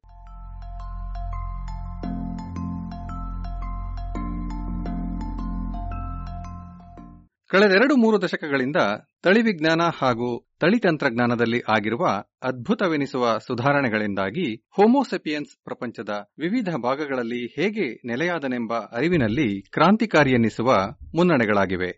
ಕಳೆದೆರಡು 7.51 7.95
ಮೂರು 7.97 8.21
ದಶಕಗಳಿಂದ 8.21 8.79
ತಳಿ 9.21 9.41
ವಿಜ್ಞಾನ 9.41 9.81
ಹಾಗೂ 9.95 10.27
ತಳಿ 10.59 10.79
ತಂತ್ರಜ್ಞಾನದಲ್ಲಿ 10.79 11.59
ಆಗಿರುವ 11.69 12.03
ಅದ್ಭುತವೆನಿಸುವ 12.43 13.37
ಸುಧಾರಣೆಗಳಿಂದಾಗಿ 13.37 14.55
ಹೋಮೋಸೆಪಿಯನ್ಸ್ 14.69 15.63
ಪ್ರಪಂಚದ 15.63 16.09
ವಿವಿಧ 16.37 16.69
ಭಾಗಗಳಲ್ಲಿ 16.83 17.53
ಹೇಗೆ 17.55 18.07
ನೆಲೆಯಾದನೆಂಬ 18.07 18.73
ಅರಿವಿನಲ್ಲಿ 18.73 19.61
ಕ್ರಾಂತಿಕಾರಿಯೆನ್ನಿಸುವ 19.71 20.69
ಮುನ್ನಡೆಗಳಾಗಿವೆ. 21.15 21.91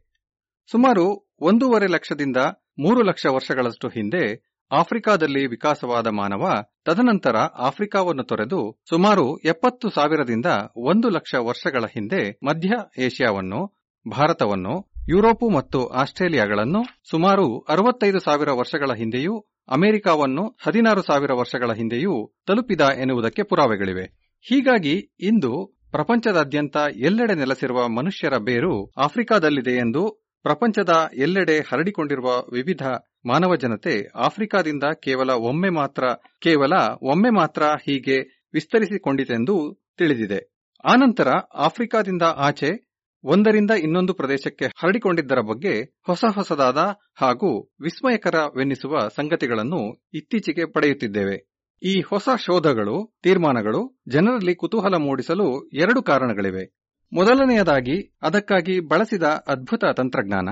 ಸುಮಾರು 0.72 1.06
ಒಂದೂವರೆ 1.42 1.88
ಲಕ್ಷದಿಂದ 1.88 2.38
ಮೂರು 2.80 3.02
ಲಕ್ಷ 3.02 3.26
ವರ್ಷಗಳಷ್ಟು 3.26 3.88
ಹಿಂದೆ 3.88 4.24
ಆಫ್ರಿಕಾದಲ್ಲಿ 4.72 5.48
ವಿಕಾಸವಾದ 5.48 6.08
ಮಾನವ 6.08 6.44
ತದನಂತರ 6.86 7.36
ಆಫ್ರಿಕಾವನ್ನು 7.60 8.24
ತೊರೆದು 8.24 8.82
ಸುಮಾರು 8.90 9.38
ಎಪ್ಪತ್ತು 9.38 9.90
ಸಾವಿರದಿಂದ 9.90 10.46
ಒಂದು 10.78 11.10
ಲಕ್ಷ 11.10 11.36
ವರ್ಷಗಳ 11.40 11.86
ಹಿಂದೆ 11.86 12.40
ಮಧ್ಯ 12.44 12.70
ಏಷ್ಯಾವನ್ನು, 13.04 13.62
ಭಾರತವನ್ನು 14.06 14.93
ಯುರೋಪು 15.10 15.50
ಮತ್ತು 15.50 15.88
ಆಸ್ಟ್ರೇಲಿಯಾಗಳನ್ನು 15.88 16.82
ಸುಮಾರು 17.10 17.60
ಅರವತ್ತೈದು 17.60 18.20
ಸಾವಿರ 18.20 18.52
ವರ್ಷಗಳ 18.52 18.94
ಹಿಂದೆಯೂ, 18.94 19.40
ಅಮೆರಿಕಾವನ್ನು 19.70 20.58
ಹದಿನಾರು 20.62 21.02
ಸಾವಿರ 21.02 21.32
ವರ್ಷಗಳ 21.34 21.74
ಹಿಂದೆಯೂ 21.74 22.32
ತಲುಪಿದ 22.48 22.82
ಎನ್ನುವುದಕ್ಕೆ 22.82 23.44
ಪುರಾವೆಗಳಿವೆ. 23.44 24.06
ಹೀಗಾಗಿ 24.42 24.94
ಇಂದು 25.20 25.82
ಪ್ರಪಂಚದಾದ್ಯಂತ 25.92 26.78
ಎಲ್ಲೆಡೆ 26.96 27.36
ನೆಲೆಸಿರುವ 27.36 27.88
ಮನುಷ್ಯರ 27.88 28.38
ಬೇರು 28.38 28.92
ಆಫ್ರಿಕಾದಲ್ಲಿದೆ 28.98 29.72
ಎಂದು 29.72 30.24
ಪ್ರಪಂಚದ 30.44 31.10
ಎಲ್ಲೆಡೆ 31.18 31.60
ಹರಡಿಕೊಂಡಿರುವ 31.60 32.30
ವಿವಿಧ 32.52 32.82
ಮಾನವ 33.26 33.56
ಜನತೆ 33.56 34.12
ಆಫ್ರಿಕಾದಿಂದ 34.16 34.84
ಕೇವಲ 34.84 35.30
ಒಮ್ಮೆ 35.30 35.70
ಮಾತ್ರ, 35.70 36.04
ಕೇವಲ 36.42 36.74
ಒಮ್ಮೆ 37.02 37.30
ಮಾತ್ರ 37.30 37.64
ಹೀಗೆ 37.64 38.48
ವಿಸ್ತರಿಸಿಕೊಂಡಿತೆಂದು 38.54 39.86
ತಿಳಿದಿದೆ. 39.98 40.40
ಆನಂತರ 40.84 41.28
ಆಫ್ರಿಕಾದಿಂದ 41.54 42.22
ಆಚೆ 42.22 42.93
ಒಂದರಿಂದ 43.24 43.72
ಇನ್ನೊಂದು 43.72 44.14
ಪ್ರದೇಶಕ್ಕೆ 44.14 44.66
ಹರಡಿಕೊಂಡಿದ್ದರ 44.66 45.40
ಬಗ್ಗೆ 45.40 46.02
ಹೊಸ 46.06 46.26
ಹೊಸದಾದ 46.34 46.78
ಹಾಗೂ 47.16 47.72
ವಿಸ್ಮಯಕರವೆನ್ನಿಸುವ 47.82 49.08
ಸಂಗತಿಗಳನ್ನು 49.16 50.04
ಇತ್ತೀಚೆಗೆ 50.14 50.72
ಪಡೆಯುತ್ತಿದ್ದೇವೆ. 50.72 51.54
ಈ 51.84 52.02
ಹೊಸ 52.02 52.30
ಶೋಧಗಳು, 52.40 53.18
ತೀರ್ಮಾನಗಳು 53.24 54.02
ಜನರಲ್ಲಿ 54.08 54.56
ಕುತೂಹಲ 54.56 54.96
ಮೂಡಿಸಲು 54.96 55.70
ಎರಡು 55.70 56.04
ಕಾರಣಗಳಿವೆ. 56.04 56.84
ಮೊದಲನೆಯದಾಗಿ, 57.14 58.18
ಅದಕ್ಕಾಗಿ 58.22 58.80
ಬಳಸಿದ 58.80 59.24
ಅದ್ಭುತ 59.24 59.84
ತಂತ್ರಜ್ಞಾನ. 59.98 60.50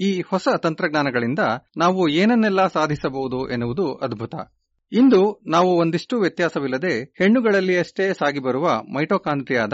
ಈ 0.00 0.20
ಹೊಸ 0.20 0.48
ತಂತ್ರಜ್ಞಾನಗಳಿಂದ 0.62 1.38
ನಾವು 1.76 2.08
ಏನನ್ನೆಲ್ಲ 2.08 2.66
ಸಾಧಿಸಬಹುದು 2.66 3.50
ಎನ್ನುವುದು 3.50 3.94
ಅದ್ಭುತ. 3.94 4.34
ಇಂದು 4.92 5.40
ನಾವು 5.46 5.70
ಒಂದಿಷ್ಟು 5.78 6.20
ವ್ಯತ್ಯಾಸವಿಲ್ಲದೆ 6.20 7.02
ಹೆಣ್ಣುಗಳಲ್ಲಿಯಷ್ಟೇ 7.02 8.12
ಸಾಗಿಬರುವ 8.12 8.82
ಮೈಟೋಕಾಂಡ್ರಿಯಾದ 8.82 9.72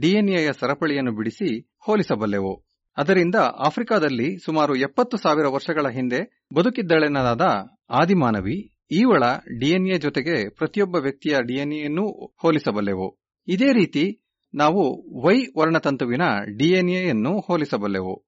ಡಿಎನ್ಎಯ 0.00 0.48
ಸರಪಳಿಯನ್ನು 0.60 1.12
ಬಿಡಿಸಿ 1.12 1.69
ಹೋಲಿಸಬಲ್ಲೆವು. 1.80 2.64
ಅದರಿಂದ 2.96 3.34
ಆಫ್ರಿಕಾದಲ್ಲಿ 3.58 4.38
ಸುಮಾರು 4.44 4.76
ಎಪ್ಪತ್ತು 4.76 5.16
ಸಾವಿರ 5.16 5.46
ವರ್ಷಗಳ 5.46 5.88
ಹಿಂದೆ 5.88 6.46
ಬದುಕಿದ್ದಳೆನ್ನಲಾದ 6.54 7.40
ಆದಿಮಾನವಿ, 7.90 8.76
ಈವಳ 8.90 9.22
ಡಿಎನ್ಎ 9.60 9.98
ಜೊತೆಗೆ 9.98 10.48
ಪ್ರತಿಯೊಬ್ಬ 10.48 10.96
ವ್ಯಕ್ತಿಯ 10.96 11.36
ಡಿಎನ್ಎಯನ್ನು 11.46 12.34
ಹೋಲಿಸಬಲ್ಲೆವು. 12.42 13.18
ಇದೇ 13.48 13.72
ರೀತಿ 13.72 14.04
ನಾವು 14.54 14.82
ವೈ 15.26 15.38
ವರ್ಣತಂತುವಿನ 15.58 16.22
ಡಿಎನ್ಎಯನ್ನು 16.58 17.40
ಹೋಲಿಸಬಲ್ಲೆವು. 17.40 18.24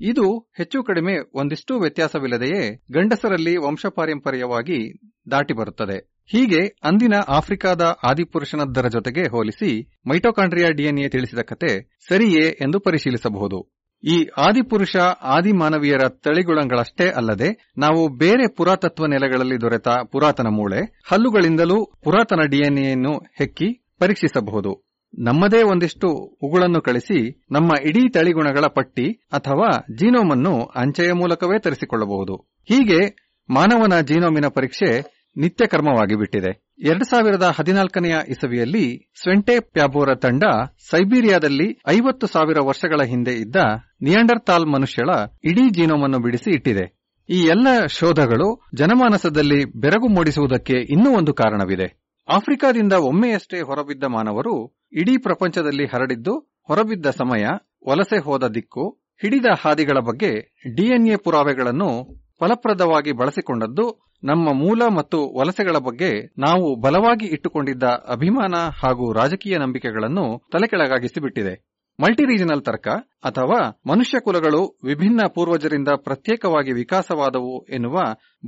ಇದು 0.00 0.38
ಹೆಚ್ಚು 0.56 0.82
ಕಡಿಮೆ 0.82 1.14
ಒಂದಿಷ್ಟು 1.34 1.78
ವ್ಯತ್ಯಾಸವಿಲ್ಲದೆಯೇ 1.80 2.84
ಗಂಡಸರಲ್ಲಿ 2.92 3.56
ವಂಶಪಾರಂಪರ್ಯವಾಗಿ 3.56 5.00
ದಾಟಿ 5.30 5.54
ಬರುತ್ತದೆ 5.54 6.15
ಹೀಗೆ 6.28 6.60
ಅಂದಿನ 6.84 7.14
ಆಫ್ರಿಕಾದ 7.28 7.82
ಆದಿಪುರುಷನದ್ದರ 8.04 8.86
ಜೊತೆಗೆ 8.88 9.20
ಹೋಲಿಸಿ 9.20 9.70
ಮೈಟೋಕಾಂಡ್ರಿಯಾ 10.06 10.70
ಡಿಎನ್ಎ 10.70 11.08
ತಿಳಿಸಿದ 11.08 11.38
ಕತೆ 11.38 11.70
ಸರಿಯೇ 12.08 12.44
ಎಂದು 12.62 12.80
ಪರಿಶೀಲಿಸಬಹುದು. 12.80 13.58
ಈ 14.04 14.26
ಆದಿಪುರುಷ 14.38 14.96
ಆದಿಮಾನವೀಯರ 15.22 16.08
ತಳಿಗುಣಗಳಷ್ಟೇ 16.08 17.08
ಅಲ್ಲದೆ 17.10 17.48
ನಾವು 17.78 18.08
ಬೇರೆ 18.08 18.54
ಪುರಾತತ್ವ 18.54 19.06
ನೆಲೆಗಳಲ್ಲಿ 19.06 19.60
ದೊರೆತ 19.60 19.88
ಪುರಾತನ 20.12 20.46
ಮೂಳೆ, 20.48 20.80
ಹಲ್ಲುಗಳಿಂದಲೂ 21.06 21.78
ಪುರಾತನ 22.04 22.42
ಡಿಎನ್ಎಯನ್ನು 22.50 23.18
ಹೆಕ್ಕಿ 23.38 23.68
ಪರೀಕ್ಷಿಸಬಹುದು. 23.98 24.72
ನಮ್ಮದೇ 25.18 25.62
ಒಂದಿಷ್ಟು 25.62 26.08
ಉಗುಳನ್ನು 26.42 26.80
ಕಳಿಸಿ 26.80 27.18
ನಮ್ಮ 27.50 27.70
ಇಡೀ 27.84 28.08
ತಳಿಗುಣಗಳ 28.08 28.66
ಪಟ್ಟಿ 28.74 29.12
ಅಥವಾ 29.32 29.68
ಜೀನೋಮ್ 29.96 30.30
ಅನ್ನು 30.30 30.54
ಅಂಚೆಯ 30.76 31.12
ಮೂಲಕವೇ 31.12 31.58
ತರಿಸಿಕೊಳ್ಳಬಹುದು. 31.58 32.36
ಹೀಗೆ 32.68 33.00
ಮಾನವನ 33.48 34.00
ಜೀನೋಮಿನ 34.00 34.48
ಪರೀಕ್ಷೆ 34.48 34.90
ನಿತ್ಯ 35.36 35.66
ಕರ್ಮವಾಗಿ 35.66 36.14
ಬಿಟ್ಟಿದೆ 36.16 36.50
ಎರಡು 36.78 37.04
ಸಾವಿರದ 37.04 37.52
ಹದಿನಾಲ್ಕನೆಯ 37.56 38.16
ಇಸವಿಯಲ್ಲಿ 38.28 39.12
ಸ್ವೆಂಟೆ 39.22 39.60
ಪ್ಯಾಬೋರ 39.60 40.14
ತಂಡ 40.14 40.42
ಸೈಬೀರಿಯಾದಲ್ಲಿ 40.90 41.80
ಐವತ್ತು 41.88 42.26
ಸಾವಿರ 42.26 42.58
ವರ್ಷಗಳ 42.60 43.00
ಹಿಂದೆ 43.04 43.30
ಇದ್ದ 43.30 43.56
ನಿಯಾಂಡರ್ತಾಲ್ 44.02 44.66
ಮನುಷ್ಯಳ 44.66 45.10
ಇಡೀ 45.44 45.70
ಜೀನೋಮನ್ನು 45.70 46.18
ಬಿಡಿಸಿ 46.18 46.50
ಇಟ್ಟಿದೆ. 46.50 46.96
ಈ 47.28 47.44
ಎಲ್ಲ 47.44 47.66
ಶೋಧಗಳು 47.90 48.60
ಜನಮಾನಸದಲ್ಲಿ 48.74 49.64
ಬೆರಗು 49.64 50.08
ಮೂಡಿಸುವುದಕ್ಕೆ 50.08 50.72
ಇನ್ನೂ 50.72 51.10
ಒಂದು 51.16 51.34
ಕಾರಣವಿದೆ. 51.34 52.02
ಆಫ್ರಿಕಾದಿಂದ 52.28 52.92
ಒಮ್ಮೆಯಷ್ಟೇ 52.92 53.60
ಹೊರಬಿದ್ದ 53.60 54.04
ಮಾನವರು 54.04 54.76
ಇಡೀ 54.92 55.16
ಪ್ರಪಂಚದಲ್ಲಿ 55.16 55.86
ಹರಡಿದ್ದು, 55.86 56.34
ಹೊರಬಿದ್ದ 56.66 57.06
ಸಮಯ, 57.06 57.44
ವಲಸೆ 57.88 58.18
ಹೋದ 58.18 58.46
ದಿಕ್ಕು, 58.46 58.90
ಹಿಡಿದ 59.22 59.46
ಹಾದಿಗಳ 59.58 59.98
ಬಗ್ಗೆ 59.98 60.30
ಡಿಎನ್ಎ 60.76 61.16
ಪುರಾವೆಗಳನ್ನು 61.16 61.90
ಫಲಪ್ರದವಾಗಿ 62.38 63.12
ಬಳಸಿಕೊಂಡದ್ದು 63.12 64.05
ನಮ್ಮ 64.24 64.48
ಮೂಲ 64.52 64.82
ಮತ್ತು 64.96 65.38
ವಲಸೆಗಳ 65.38 65.76
ಬಗ್ಗೆ 65.76 66.34
ನಾವು 66.38 66.80
ಬಲವಾಗಿ 66.80 67.26
ಇಟ್ಟುಕೊಂಡಿದ್ದ 67.26 67.82
ಅಭಿಮಾನ 67.82 68.54
ಹಾಗೂ 68.84 69.12
ರಾಜಕೀಯ 69.12 69.56
ನಂಬಿಕೆಗಳನ್ನು 69.56 70.48
ತಲೆಕೆಳಗಾಗಿಸಿಬಿಟ್ಟಿದೆ. 70.52 71.76
ಮಲ್ಟಿ 72.00 72.24
ರೀಜನಲ್ 72.24 72.62
ತರ್ಕ 72.62 72.88
ಅಥವಾ 73.24 73.80
ಮನುಷ್ಯ 73.86 74.20
ಕುಲಗಳು 74.20 74.78
ವಿಭಿನ್ನ 74.84 75.20
ಪೂರ್ವಜರಿಂದ 75.34 75.88
ಪ್ರತ್ಯೇಕವಾಗಿ 75.88 76.72
ವಿಕಾಸವಾದವು 76.72 77.66
ಎನ್ನುವ 77.66 77.98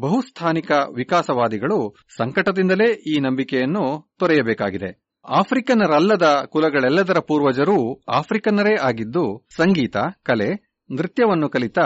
ಬಹುಸ್ಥಾನಿಕ 0.01 0.71
ವಿಕಾಸವಾದಿಗಳು 0.97 1.95
ಸಂಕಟದಿಂದಲೇ 2.17 2.93
ಈ 2.93 3.21
ನಂಬಿಕೆಯನ್ನು 3.21 4.11
ತೊರೆಯಬೇಕಾಗಿದೆ. 4.19 5.09
ಆಫ್ರಿಕನ್ನರಲ್ಲದ 5.29 6.43
ಕುಲಗಳೆಲ್ಲದರ 6.47 7.19
ಪೂರ್ವಜರೂ 7.19 8.03
ಆಫ್ರಿಕನ್ನರೇ 8.09 8.75
ಆಗಿದ್ದು, 8.75 9.47
ಸಂಗೀತ, 9.57 9.97
ಕಲೆ, 10.23 10.51
ನೃತ್ಯವನ್ನು 10.91 11.49
ಕಲಿತ 11.49 11.79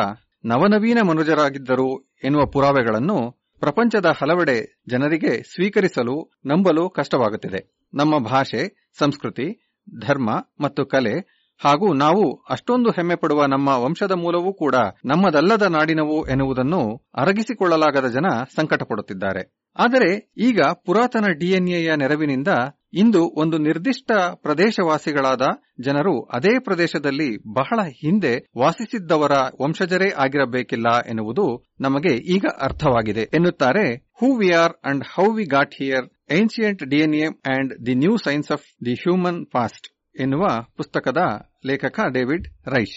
ನವನವೀನ 0.44 0.98
ಮನುಜರಾಗಿದ್ದರು 1.02 2.12
ಎನ್ನುವ 2.24 2.46
ಪುರಾವೆಗಳನ್ನು 2.46 3.41
ಪ್ರಪಂಚದ 3.62 4.06
ಹಲವೆಡೆ 4.20 4.56
ಜನರಿಗೆ 4.88 5.42
ಸ್ವೀಕರಿಸಲು, 5.54 6.14
ನಂಬಲು 6.46 6.90
ಕಷ್ಟವಾಗುತ್ತಿದೆ. 6.90 7.60
ನಮ್ಮ 7.94 8.18
ಭಾಷೆ, 8.24 8.62
ಸಂಸ್ಕೃತಿ, 8.98 9.46
ಧರ್ಮ 9.88 10.30
ಮತ್ತು 10.60 10.86
ಕಲೆ 10.86 11.14
ಹಾಗೂ 11.60 11.94
ನಾವು 11.94 12.24
ಅಷ್ಟೊಂದು 12.50 12.90
ಹೆಮ್ಮೆ 12.90 13.14
ಪಡುವ 13.14 13.44
ನಮ್ಮ 13.46 13.68
ವಂಶದ 13.82 14.12
ಮೂಲವೂ 14.14 14.52
ಕೂಡ 14.52 14.76
ನಮ್ಮದಲ್ಲದ 15.04 15.62
ನಾಡಿನವು 15.68 16.26
ಎನ್ನುವುದನ್ನು 16.26 16.80
ಅರಗಿಸಿಕೊಳ್ಳಲಾಗದ 17.14 18.08
ಜನ 18.08 18.26
ಸಂಕಟ 18.56 18.82
ಪಡುತ್ತಿದ್ದಾರೆ 18.82 19.42
ಆದರೆ 19.76 20.10
ಈಗ 20.38 20.60
ಪುರಾತನ 20.86 21.26
ಡಿಎನ್ಎಯ 21.32 21.96
ನೆರವಿನಿಂದ 21.96 22.52
ಇಂದು 22.92 23.32
ಒಂದು 23.36 23.58
ನಿರ್ದಿಷ್ಟ 23.58 24.10
ಪ್ರದೇಶವಾಸಿಗಳಾದ 24.42 25.44
ಜನರು 25.80 26.22
ಅದೇ 26.34 26.58
ಪ್ರದೇಶದಲ್ಲಿ 26.58 27.38
ಬಹಳ 27.54 27.80
ಹಿಂದೆ 28.02 28.34
ವಾಸಿಸಿದ್ದವರ 28.58 29.32
ವಂಶಜರೇ 29.60 30.10
ಆಗಿರಬೇಕಿಲ್ಲ 30.16 30.86
ಎನ್ನುವುದು 31.08 31.46
ನಮಗೆ 31.80 32.16
ಈಗ 32.34 32.44
ಅರ್ಥವಾಗಿದೆ 32.60 33.20
ಎನ್ನುತ್ತಾರೆ 33.34 33.86
who 34.20 34.38
we 34.38 34.50
are 34.50 34.74
and 34.84 35.04
how 35.14 35.30
we 35.30 35.44
got 35.44 35.74
here 35.78 36.08
ancient 36.30 36.82
DNA 36.82 37.24
and 37.54 37.86
the 37.86 37.94
new 37.94 38.16
science 38.16 38.52
of 38.52 38.86
the 38.86 38.94
human 38.94 39.46
past 39.46 39.88
ಎನ್ನುವ 40.20 40.44
ಪುಸ್ತಕದ 40.76 41.20
ಲೇಖಕ 41.66 42.00
ಡೇವಿಡ್ 42.12 42.46
ರೈಶ್. 42.66 42.96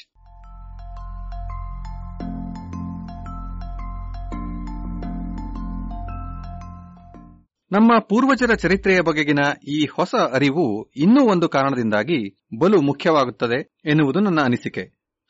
ನಮ್ಮ 7.71 7.99
ಪೂರ್ವಜರ 7.99 8.53
ಚರಿತ್ರೆಯ 8.53 9.01
ಬಗೆಗಿನ 9.01 9.39
ಈ 9.67 9.85
ಹೊಸ 9.85 10.15
ಅರಿವು 10.15 10.91
ಇನ್ನೂ 10.95 11.21
ಒಂದು 11.23 11.49
ಕಾರಣದಿಂದಾಗಿ 11.49 12.43
ಬಲು 12.59 12.81
ಮುಖ್ಯವಾಗುತ್ತದೆ 12.81 13.73
ಎನ್ನುವುದು 13.85 14.19
ನನ್ನ 14.19 14.41
ಅನಿಸಿಕೆ. 14.41 14.83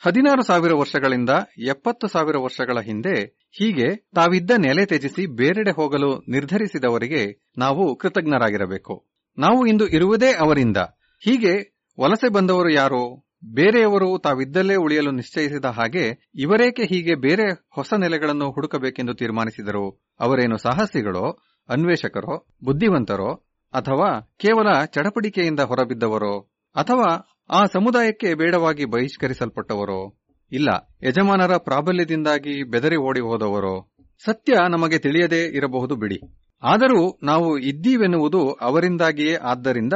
ಹದಿನಾರು 0.05 0.43
ಸಾವಿರ 0.43 0.73
ವರ್ಷಗಳಿಂದ 0.73 1.29
ಎಪ್ಪತ್ತು 1.57 2.07
ಸಾವಿರ 2.07 2.37
ವರ್ಷಗಳ 2.37 2.79
ಹಿಂದೆ 2.79 3.45
ಹೀಗೆ 3.51 3.95
ತಾವಿದ್ದ 4.15 4.51
ನೆಲೆ 4.51 4.85
ತ್ಯಜಿಸಿ 4.85 5.25
ಬೇರೆಡೆ 5.25 5.71
ಹೋಗಲು 5.71 6.23
ನಿರ್ಧರಿಸಿದವರಿಗೆ 6.27 7.51
ನಾವು 7.57 7.95
ಕೃತಜ್ಞರಾಗಿರಬೇಕು. 7.95 9.05
ನಾವು 9.37 9.65
ಇಂದು 9.65 9.87
ಇರುವುದೇ 9.87 10.31
ಅವರಿಂದ. 10.33 10.77
ಹೀಗೆ 11.19 11.53
ವಲಸೆ 11.99 12.29
ಬಂದವರು 12.29 12.69
ಯಾರೋ, 12.73 13.25
ಬೇರೆಯವರು 13.53 14.19
ತಾವಿದ್ದಲ್ಲೇ 14.19 14.75
ಉಳಿಯಲು 14.75 15.11
ನಿಶ್ಚಯಿಸಿದ 15.11 15.65
ಹಾಗೆ 15.65 16.31
ಇವರೇಕೆ 16.35 16.83
ಹೀಗೆ 16.83 17.15
ಬೇರೆ 17.15 17.65
ಹೊಸ 17.75 17.93
ನೆಲೆಗಳನ್ನು 17.93 18.51
ಹುಡುಕಬೇಕೆಂದು 18.51 19.13
ತೀರ್ಮಾನಿಸಿದರು, 19.13 20.03
ಅವರೇನು 20.19 20.57
ಸಾಹಸಿಗಳೋ 20.57 21.39
ಅನ್ವೇಷಕರೋ, 21.69 22.45
ಬುದ್ಧಿವಂತರೋ, 22.63 23.33
ಅಥವಾ 23.73 24.35
ಕೇವಲ 24.37 24.85
ಚಡಪಡಿಕೆಯಿಂದ 24.85 25.59
ಹೊರಬಿದ್ದವರೋ, 25.59 26.39
ಅಥವಾ 26.75 27.27
ಆ 27.49 27.65
ಸಮುದಾಯಕ್ಕೆ 27.65 28.33
ಬೇಡವಾಗಿ 28.33 28.85
ಬಹಿಷ್ಕರಿಸಲ್ಪಟ್ಟವರೋ, 28.85 30.17
ಇಲ್ಲ, 30.51 30.97
ಯಜಮಾನರ 31.03 31.57
ಪ್ರಾಬಲ್ಯದಿಂದಾಗಿ 31.57 32.63
ಬೆದರಿ 32.63 32.95
ಓಡಿ 32.95 33.19
ಹೋದವರೋ, 33.19 33.93
ಸತ್ಯ 34.25 34.53
ನಮಗೆ 34.69 34.97
ತಿಳಿಯದೇ 34.97 35.45
ಇರಬಹುದು 35.45 35.95
ಬಿಡಿ. 35.95 36.19
ಆದರೂ 36.63 37.19
ನಾವು 37.23 37.57
ಇದ್ದೀವೆನ್ನುವುದು 37.57 38.51
ಅವರಿಂದಾಗಿಯೇ 38.51 39.35
ಆದ್ದರಿಂದ 39.35 39.93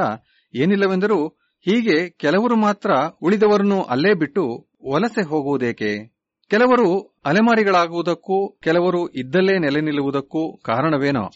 ಏನಿಲ್ಲವೆಂದರೂ 0.55 1.28
ಹೀಗೆ 1.61 2.09
ಕೆಲವರು 2.09 2.55
ಮಾತ್ರ 2.55 2.91
ಉಳಿದವರನ್ನು 3.22 3.82
ಅಲ್ಲೇ 3.82 4.13
ಬಿಟ್ಟು 4.13 4.67
ವಲಸೆ 4.93 5.28
ಹೋಗುವುದೇಕೆ? 5.28 6.20
ಕೆಲವರು 6.49 7.15
ಅಲೆಮಾರಿಗಳಾಗುವುದಕ್ಕೂ, 7.26 8.57
ಕೆಲವರು 8.63 9.07
ಇದ್ದಲ್ಲೇ 9.07 9.59
ನೆಲೆ 9.59 9.82
ನಿಲ್ಲುವುದಕ್ಕೂ 9.82 10.57
ಕಾರಣವೇನೋ? 10.57 11.30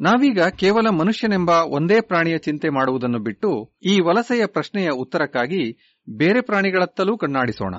ನಾವೀಗ 0.00 0.42
ಕೇವಲ 0.42 0.88
ಮನುಷ್ಯನೆಂಬ 0.88 1.50
ಒಂದೇ 1.50 2.00
ಪ್ರಾಣಿಯ 2.00 2.38
ಚಿಂತೆ 2.38 2.68
ಮಾಡುವುದನ್ನು 2.68 3.18
ಬಿಟ್ಟು 3.18 3.76
ಈ 3.82 4.00
ವಲಸೆಯ 4.00 4.46
ಪ್ರಶ್ನೆಯ 4.46 4.88
ಉತ್ತರಕ್ಕಾಗಿ 4.88 5.62
ಬೇರೆ 6.08 6.40
ಪ್ರಾಣಿಗಳತ್ತಲೂ 6.40 7.18
ಕಣ್ಣಾಡಿಸೋಣ. 7.18 7.74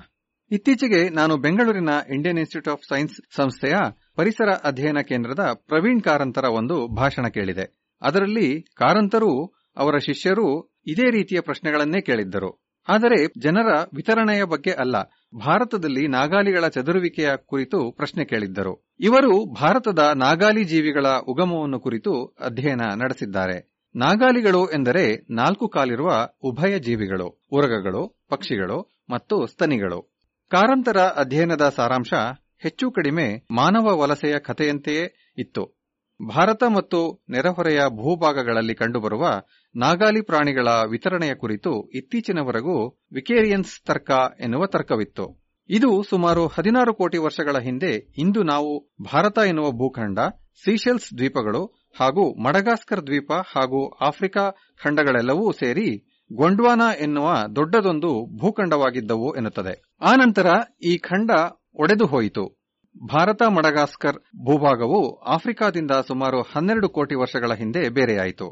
ಇತ್ತೀಚೆಗೆ 0.52 1.10
ನಾನು 1.10 1.38
ಬೆಂಗಳೂರಿನ 1.38 1.90
ಇಂಡಿಯನ್ 2.14 2.38
ಇನ್ಸ್ಟಿಟ್ಯೂಟ್ 2.38 2.80
ಆಫ್ 2.80 2.88
ಸೈನ್ಸ್ 2.90 3.36
ಸಂಸ್ಥೆಯ 3.36 3.76
ಪರಿಸರ 4.16 4.50
ಅಧ್ಯಯನ 4.64 4.98
ಕೇಂದ್ರದ 5.08 5.54
ಪ್ರವೀಣ್ 5.54 6.02
ಕಾರಂತರ 6.02 6.44
ಒಂದು 6.44 6.96
ಭಾಷಣ 6.96 7.28
ಕೇಳಿದೆ. 7.28 7.66
ಅದರಲ್ಲಿ 8.02 8.62
ಕಾರಂತರು 8.62 9.46
ಅವರ 9.78 9.98
ಶಿಷ್ಯರು 9.98 10.78
ಇದೇ 10.88 11.12
ರೀತಿಯ 11.12 11.42
ಪ್ರಶ್ನೆಗಳನ್ನೇ 11.42 12.02
ಕೇಳಿದ್ದರು. 12.02 12.64
ಆದರೆ 12.88 13.42
ಜನರ 13.42 13.72
ವಿತರಣೆಯ 13.94 14.44
ಬಗ್ಗೆ 14.44 14.72
ಅಲ್ಲ 14.72 14.96
ಭಾರತದಲ್ಲಿ 15.36 16.08
ನಾಗಾಲಿಗಳ 16.08 16.68
ಚದುರುವಿಕೆಯ 16.68 17.30
ಕುರಿತು 17.36 17.92
ಪ್ರಶ್ನೆ 17.92 18.26
ಕೇಳಿದ್ದರು. 18.26 18.88
ಇವರು 19.00 19.46
ಭಾರತದ 19.46 20.12
ನಾಗಾಲಿ 20.16 20.64
ಜೀವಿಗಳ 20.64 21.06
ಉಗಮವನ್ನು 21.08 21.80
ಕುರಿತು 21.80 22.36
ಅಧ್ಯಯನ 22.40 22.82
ನಡೆಸಿದ್ದಾರೆ. 22.96 23.72
ನಾಗಾಲಿಗಳು 23.96 24.66
ಎಂದರೆ 24.66 25.26
ನಾಲ್ಕು 25.30 25.68
ಕಾಲಿರುವ 25.68 26.28
ಉಭಯ 26.42 26.80
ಜೀವಿಗಳು, 26.80 27.48
ಉರಗಗಳು, 27.52 28.22
ಪಕ್ಷಿಗಳು 28.30 29.02
ಮತ್ತು 29.10 29.48
ಸ್ತನಿಗಳು. 29.48 30.18
ಕಾರಂತರ 30.52 30.98
ಅಧ್ಯಯನದ 30.98 31.74
ಸಾರಾಂಶ 31.76 32.14
ಹೆಚ್ಚು 32.60 32.92
ಕಡಿಮೆ 32.92 33.48
ಮಾನವ 33.52 33.98
ವಲಸೆಯ 33.98 34.40
ಕಥೆಯಂತೆಯೇ 34.40 35.34
ಇತ್ತು. 35.38 35.81
ಭಾರತ 36.28 36.64
ಮತ್ತು 36.64 37.26
ನೆರೆಹೊರೆಯ 37.30 37.82
ಭೂಭಾಗಗಳಲ್ಲಿ 37.90 38.76
ಕಂಡುಬರುವ 38.76 39.42
ನಾಗಾಲಿ 39.76 40.22
ಪ್ರಾಣಿಗಳ 40.22 40.68
ವಿತರಣೆಯ 40.68 41.36
ಕುರಿತು 41.36 41.90
ಇತ್ತೀಚಿನವರೆಗೂ 41.90 42.88
ವಿಕೇರಿಯನ್ಸ್ 43.14 43.86
ತರ್ಕ 43.86 44.12
ಎನ್ನುವ 44.40 44.66
ತರ್ಕವಿತ್ತು. 44.66 45.44
ಇದು 45.70 46.04
ಸುಮಾರು 46.10 46.48
ಹದಿನಾರು 46.48 46.94
ಕೋಟಿ 46.94 47.18
ವರ್ಷಗಳ 47.18 47.58
ಹಿಂದೆ 47.58 48.14
ಇಂದು 48.18 48.44
ನಾವು 48.44 48.92
ಭಾರತ 49.14 49.38
ಎನ್ನುವ 49.48 49.72
ಭೂಖಂಡ, 49.72 50.20
ಸೀಶೆಲ್ಸ್ 50.64 51.18
ದ್ವೀಪಗಳು 51.18 51.90
ಹಾಗೂ 52.00 52.44
ಮಡಗಾಸ್ಕರ್ 52.44 53.08
ದ್ವೀಪ 53.08 53.32
ಹಾಗೂ 53.34 53.90
ಆಫ್ರಿಕಾ 53.90 54.52
ಖಂಡಗಳೆಲ್ಲವೂ 54.84 55.52
ಸೇರಿ 55.52 56.18
ಗೊಂಡ್ವಾನಾ 56.34 56.94
ಎನ್ನುವ 56.94 57.34
ದೊಡ್ಡದೊಂದು 57.56 58.38
ಭೂಖಂಡವಾಗಿದ್ದವು 58.38 59.36
ಎನ್ನುತ್ತದೆ. 59.36 59.98
ಆನಂತರ 60.02 60.48
ಈ 60.82 60.98
ಖಂಡ 60.98 61.32
ಒಡೆದು 61.76 62.06
ಹೋಯಿತು. 62.06 62.61
ಭಾರತ 62.96 63.42
ಮಡಗಾಸ್ಕರ್ 63.48 64.18
ಭೂಭಾಗವು 64.46 65.00
ಆಫ್ರಿಕಾದಿಂದ 65.26 65.92
ಸುಮಾರು 66.08 66.42
ಹನ್ನೆರಡು 66.42 66.90
ಕೋಟಿ 66.90 67.16
ವರ್ಷಗಳ 67.16 67.54
ಹಿಂದೆ 67.54 67.90
ಬೇರೆಯಾಯಿತು. 67.90 68.48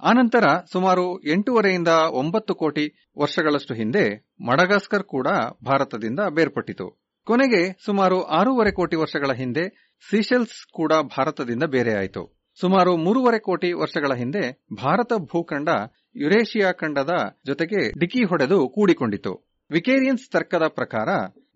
ಆನಂತರ 0.00 0.44
ಸುಮಾರು 0.72 1.04
ಎಂಟೂವರೆಯಿಂದ 1.24 1.92
ಒಂಬತ್ತು 2.12 2.54
ಕೋಟಿ 2.54 2.84
ವರ್ಷಗಳಷ್ಟು 3.18 3.74
ಹಿಂದೆ 3.74 4.04
ಮಡಗಾಸ್ಕರ್ 4.40 5.02
ಕೂಡ 5.02 5.28
ಭಾರತದಿಂದ 5.64 6.20
ಬೇರ್ಪಟ್ಟಿತು. 6.34 6.86
ಕೊನೆಗೆ 7.26 7.62
ಸುಮಾರು 7.86 8.22
ಆರೂವರೆ 8.22 8.72
ಕೋಟಿ 8.72 8.96
ವರ್ಷಗಳ 8.96 9.32
ಹಿಂದೆ 9.32 9.64
ಸೀಶೆಲ್ಸ್ 10.10 10.58
ಕೂಡ 10.72 10.92
ಭಾರತದಿಂದ 11.16 11.62
ಬೇರೆಯಾಯಿತು. 11.62 12.22
ಸುಮಾರು 12.58 12.96
ಮೂರುವರೆ 12.96 13.38
ಕೋಟಿ 13.38 13.72
ವರ್ಷಗಳ 13.72 14.12
ಹಿಂದೆ 14.14 14.44
ಭಾರತ 14.84 15.12
ಭೂಖಂಡ 15.32 15.68
ಯುರೇಷಿಯಾ 16.16 16.72
ಖಂಡದ 16.72 17.14
ಜೊತೆಗೆ 17.46 17.98
ಡಿಕ್ಕಿ 17.98 18.24
ಹೊಡೆದು 18.24 18.68
ಕೂಡಿಕೊಂಡಿತು. 18.68 19.32
ವಿಕೇರಿಯನ್ಸ್ 19.70 20.30
ತರ್ಕದ 20.32 20.66
ಪ್ರಕಾರ 20.68 21.08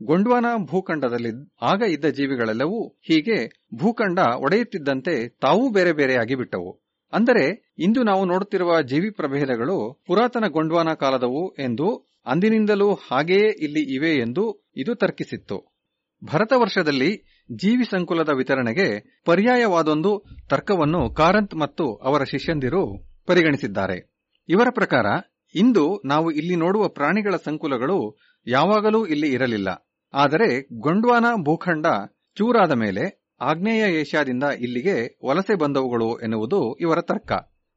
ಗೊಂಡ್ವಾನ 0.05 0.47
ಭೂಖಂಡದಲ್ಲಿ 0.59 1.31
ಆಗ 1.63 1.83
ಇದ್ದ 1.83 2.05
ಜೀವಿಗಳೆಲ್ಲವೂ 2.05 2.89
ಹೀಗೆ 2.89 3.67
ಭೂಖಂಡ 3.75 4.19
ಒಡೆಯುತ್ತಿದ್ದಂತೆ 4.19 5.29
ತಾವೂ 5.29 5.73
ಬೇರೆ 5.73 5.93
ಬೇರೆಯಾಗಿ 5.93 6.35
ಬಿಟ್ಟವು. 6.35 6.83
ಅಂದರೆ, 7.13 7.75
ಇಂದು 7.79 8.03
ನಾವು 8.03 8.25
ನೋಡುತ್ತಿರುವ 8.25 8.83
ಜೀವಿ 8.83 9.11
ಪ್ರಭೇದಗಳು 9.11 10.03
ಪುರಾತನ 10.07 10.45
ಗೊಂಡ್ವಾನ 10.49 10.95
ಕಾಲದವು 10.95 11.55
ಎಂದು, 11.55 12.07
ಅಂದಿನಿಂದಲೂ 12.27 12.95
ಹಾಗೆಯೇ 12.95 13.49
ಇಲ್ಲಿ 13.61 13.95
ಇವೆ 13.95 14.15
ಎಂದು 14.17 14.71
ಇದು 14.77 14.95
ತರ್ಕಿಸಿತ್ತು. 14.95 15.77
ಭರತ 16.25 16.53
ವರ್ಷದಲ್ಲಿ 16.57 17.43
ಜೀವಿ 17.53 17.85
ಸಂಕುಲದ 17.85 18.29
ವಿತರಣೆಗೆ 18.29 19.21
ಪರ್ಯಾಯವಾದೊಂದು 19.25 20.25
ತರ್ಕವನ್ನು 20.49 21.11
ಕಾರಂತ್ 21.11 21.55
ಮತ್ತು 21.55 21.95
ಅವರ 21.95 22.25
ಶಿಷ್ಯಂದಿರು 22.25 23.13
ಪರಿಗಣಿಸಿದ್ದಾರೆ. 23.27 24.15
ಇವರ 24.49 24.67
ಪ್ರಕಾರ, 24.71 25.07
ಇಂದು 25.55 26.03
ನಾವು 26.05 26.31
ಇಲ್ಲಿ 26.31 26.57
ನೋಡುವ 26.57 26.89
ಪ್ರಾಣಿಗಳ 26.89 27.35
ಸಂಕುಲಗಳು 27.37 28.17
ಯಾವಾಗಲೂ 28.47 29.07
ಇಲ್ಲಿ 29.07 29.33
ಇರಲಿಲ್ಲ. 29.33 29.89
ಆದರೆ 30.15 30.81
ಗೊಂಡ್ವಾನ 30.81 31.25
ಭೂಖಂಡ 31.43 31.87
ಚೂರಾದ 32.37 32.73
ಮೇಲೆ 32.73 33.23
ಆಗ್ನೇಯ 33.41 34.01
ಏಷ್ಯಾದಿಂದ 34.01 34.43
ಇಲ್ಲಿಗೆ 34.43 35.19
ವಲಸೆ 35.27 35.55
ಬಂದವುಗಳು 35.55 36.19
ಎನ್ನುವುದು 36.19 36.75
ಇವರ 36.75 37.01
ತರ್ಕ. 37.01 37.33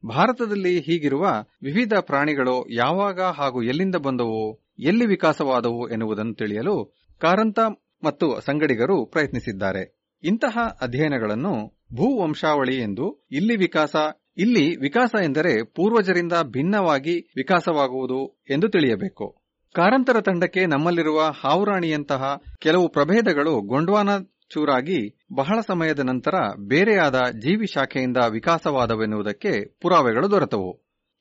ಭಾರತದಲ್ಲಿ 0.08 0.80
ಹೀಗಿರುವ 0.80 1.26
ವಿವಿಧ 1.62 1.94
ಪ್ರಾಣಿಗಳು 2.02 2.66
ಯಾವಾಗ 2.70 3.22
ಹಾಗೂ 3.22 3.64
ಎಲ್ಲಿಂದ 3.64 3.96
ಬಂದವು, 3.96 4.66
ಎಲ್ಲಿ 4.80 5.06
ವಿಕಾಸವಾದವು 5.06 5.90
ಎನ್ನುವುದನ್ನು 5.90 6.34
ತಿಳಿಯಲು 6.34 6.96
ಕಾರಂತ 7.20 7.60
ಮತ್ತು 8.04 8.42
ಸಂಗಡಿಗರು 8.42 9.06
ಪ್ರಯತ್ನಿಸಿದ್ದಾರೆ. 9.06 10.12
ಇಂತಹ 10.24 10.78
ಅಧ್ಯಯನಗಳನ್ನು 10.82 11.86
ಭೂವಂಶಾವಳಿ 11.94 12.76
ಎಂದು 12.82 13.28
ಇಲ್ಲಿ 13.32 13.56
ವಿಕಾಸ 13.56 13.96
ಇಲ್ಲಿ 14.38 14.76
ವಿಕಾಸ 14.76 15.16
ಎಂದರೆ 15.24 15.64
ಪೂರ್ವಜರಿಂದ 15.64 16.34
ಭಿನ್ನವಾಗಿ 16.44 17.34
ವಿಕಾಸವಾಗುವುದು 17.36 18.44
ಎಂದು 18.50 18.70
ತಿಳಿಯಬೇಕು. 18.70 19.45
ಕಾರಂತರ 19.76 20.22
ತಂಡಕ್ಕೆ 20.22 20.66
ನಮ್ಮಲ್ಲಿರುವ 20.66 21.22
ಹಾವುರಾಣಿಯಂತಹ 21.44 22.42
ಕೆಲವು 22.60 22.88
ಪ್ರಭೇದಗಳು 22.90 23.62
ಗೊಂಡ್ವಾನ 23.62 24.10
ಚೂರಾಗಿ 24.54 25.20
ಬಹಳ 25.36 25.60
ಸಮಯದ 25.68 26.00
ನಂತರ 26.00 26.36
ಬೇರೆಯಾದ 26.68 27.16
ಜೀವಿ 27.32 27.68
ಶಾಖೆಯಿಂದ 27.68 28.18
ವಿಕಾಸವಾದವೆನ್ನುವುದಕ್ಕೆ 28.32 29.74
ಪುರಾವೆಗಳು 29.82 30.32
ದೊರೆತವು. 30.32 30.72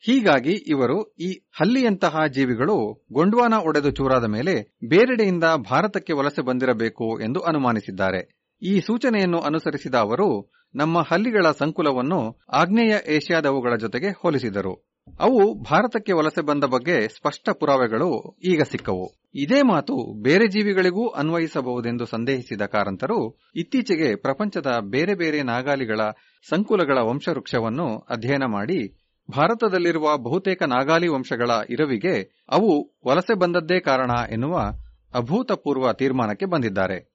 ಹೀಗಾಗಿ 0.05 0.52
ಇವರು 0.52 1.14
ಈ 1.20 1.32
ಹಲ್ಲಿಯಂತಹ 1.52 2.26
ಜೀವಿಗಳು 2.32 3.07
ಗೊಂಡ್ವಾನ 3.12 3.55
ಒಡೆದು 3.66 3.90
ಚೂರಾದ 3.90 4.24
ಮೇಲೆ 4.24 4.55
ಬೇರೆಡೆಯಿಂದ 4.88 5.44
ಭಾರತಕ್ಕೆ 5.44 6.12
ವಲಸೆ 6.12 6.42
ಬಂದಿರಬೇಕು 6.42 7.20
ಎಂದು 7.20 7.40
ಅನುಮಾನಿಸಿದ್ದಾರೆ. 7.40 8.50
ಈ 8.62 8.80
ಸೂಚನೆಯನ್ನು 8.80 9.40
ಅನುಸರಿಸಿದ 9.40 9.94
ಅವರು, 9.94 10.52
ನಮ್ಮ 10.74 10.98
ಹಲ್ಲಿಗಳ 11.00 11.50
ಸಂಕುಲವನ್ನು 11.59 12.38
ಆಗ್ನೇಯ 12.52 12.94
ಏಷ್ಯಾದವುಗಳ 13.09 13.76
ಜೊತೆಗೆ 13.80 14.11
ಹೋಲಿಸಿದರು. 14.22 14.93
ಅವು 15.20 15.62
ಭಾರತಕ್ಕೆ 15.62 16.12
ವಲಸೆ 16.12 16.42
ಬಂದ 16.42 16.64
ಬಗ್ಗೆ 16.64 17.09
ಸ್ಪಷ್ಟ 17.09 17.50
ಪುರಾವೆಗಳು 17.50 18.09
ಈಗ 18.44 18.62
ಸಿಕ್ಕವು. 18.62 19.07
ಇದೇ 19.34 19.62
ಮಾತು 19.62 20.22
ಬೇರೆ 20.22 20.46
ಜೀವಿಗಳಿಗೂ 20.46 21.09
ಅನ್ವಯಿಸಬಹುದೆಂದು 21.09 22.07
ಸಂದೇಹಿಸಿದ 22.07 22.62
ಕಾರಂತರು 22.66 23.18
ಇತ್ತೀಚೆಗೆ 23.57 24.16
ಪ್ರಪಂಚದ 24.16 24.66
ಬೇರೆ 24.90 25.14
ಬೇರೆ 25.14 25.42
ನಾಗಾಲಿಗಳ 25.42 26.00
ಸಂಕುಲಗಳ 26.46 26.98
ವಂಶವೃಕ್ಷವನ್ನು 26.98 27.98
ಅಧ್ಯಯನ 28.11 28.42
ಮಾಡಿ 28.46 28.80
ಭಾರತದಲ್ಲಿರುವ 29.28 30.16
ಬಹುತೇಕ 30.18 30.62
ನಾಗಾಲಿ 30.66 31.09
ವಂಶಗಳ 31.09 31.50
ಇರವಿಗೆ 31.70 32.14
ಅವು 32.48 32.72
ವಲಸೆ 33.07 33.34
ಬಂದದ್ದೇ 33.34 33.80
ಕಾರಣ 33.80 34.11
ಎನ್ನುವ 34.30 34.57
ಅಭೂತಪೂರ್ವ 35.14 35.92
ತೀರ್ಮಾನಕ್ಕೆ 35.92 36.46
ಬಂದಿದ್ದಾರೆ. 36.46 37.13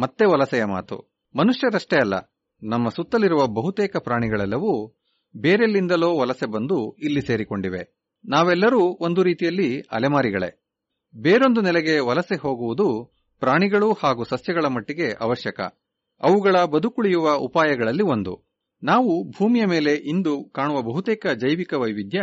ಮತ್ತೆ 0.00 0.24
ವಲಸೆಯ 0.24 0.64
ಮಾತು. 0.64 1.10
ಮನುಷ್ಯರಷ್ಟೇ 1.36 1.96
ಅಲ್ಲ, 1.96 2.14
ನಮ್ಮ 2.62 2.88
ಸುತ್ತಲಿರುವ 2.88 3.46
ಬಹುತೇಕ 3.46 3.96
ಪ್ರಾಣಿಗಳೆಲ್ಲವೂ 3.96 4.98
ಬೇರೆಲ್ಲಿಂದಲೋ 5.36 6.18
ವಲಸೆ 6.18 6.46
ಬಂದು 6.46 6.96
ಇಲ್ಲಿ 6.98 7.20
ಸೇರಿಕೊಂಡಿವೆ. 7.20 8.10
ನಾವೆಲ್ಲರೂ 8.24 8.80
ಒಂದು 8.80 9.22
ರೀತಿಯಲ್ಲಿ 9.22 9.80
ಅಲೆಮಾರಿಗಳೇ. 9.80 10.66
ಬೇರೊಂದು 11.16 11.60
ನೆಲೆಗೆ 11.60 11.98
ವಲಸೆ 11.98 12.36
ಹೋಗುವುದು 12.36 13.12
ಪ್ರಾಣಿಗಳು 13.40 13.92
ಹಾಗೂ 13.92 14.24
ಸಸ್ಯಗಳ 14.24 14.64
ಮಟ್ಟಿಗೆ 14.64 15.16
ಅವಶ್ಯಕ. 15.20 15.60
ಅವುಗಳ 16.20 16.64
ಬದುಕುಳಿಯುವ 16.64 17.34
ಉಪಾಯಗಳಲ್ಲಿ 17.34 18.02
ಒಂದು. 18.02 18.44
ನಾವು 18.82 19.30
ಭೂಮಿಯ 19.30 19.64
ಮೇಲೆ 19.64 19.94
ಇಂದು 19.94 20.44
ಕಾಣುವ 20.44 20.82
ಬಹುತೇಕ 20.82 21.26
ಜೈವಿಕ 21.26 21.74
ವೈವಿಧ್ಯ 21.74 22.22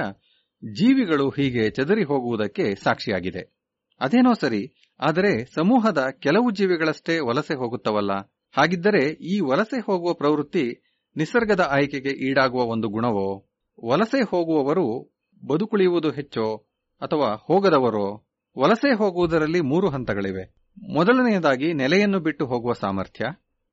ಜೀವಿಗಳು 0.74 1.30
ಹೀಗೆ 1.30 1.70
ಚದರಿ 1.70 2.04
ಹೋಗುವುದಕ್ಕೆ 2.04 2.76
ಸಾಕ್ಷಿಯಾಗಿದೆ. 2.76 3.58
ಅದೇನೋ 4.02 4.34
ಸರಿ 4.34 4.87
ಆದರೆ 5.00 5.46
ಸಮೂಹದ 5.46 6.08
ಕೆಲವು 6.20 6.52
ಜೀವಿಗಳಷ್ಟೇ 6.52 7.20
ವಲಸೆ 7.20 7.56
ಹೋಗುತ್ತವಲ್ಲ. 7.56 8.12
ಹಾಗಿದ್ದರೆ 8.52 9.10
ಈ 9.10 9.40
ವಲಸೆ 9.40 9.80
ಹೋಗುವ 9.80 10.14
ಪ್ರವೃತ್ತಿ 10.14 10.84
ನಿಸರ್ಗದ 11.16 11.70
ಆಯ್ಕೆಗೆ 11.72 12.10
ಈಡಾಗುವ 12.10 12.62
ಒಂದು 12.62 12.88
ಗುಣವೋ? 12.88 13.46
ವಲಸೆ 13.86 14.22
ಹೋಗುವವರು 14.22 15.16
ಬದುಕುಳಿಯುವುದು 15.46 16.12
ಹೆಚ್ಚೋ 16.12 16.56
ಅಥವಾ 17.02 17.34
ಹೋಗದವರೋ? 17.34 18.26
ವಲಸೆ 18.60 18.98
ಹೋಗುವುದರಲ್ಲಿ 18.98 19.62
ಮೂರು 19.62 19.90
ಹಂತಗಳಿವೆ. 19.90 20.74
ಮೊದಲನೆಯದಾಗಿ 20.94 21.74
ನೆಲೆಯನ್ನು 21.74 22.20
ಬಿಟ್ಟು 22.20 22.46
ಹೋಗುವ 22.46 22.74
ಸಾಮರ್ಥ್ಯ, 22.74 23.26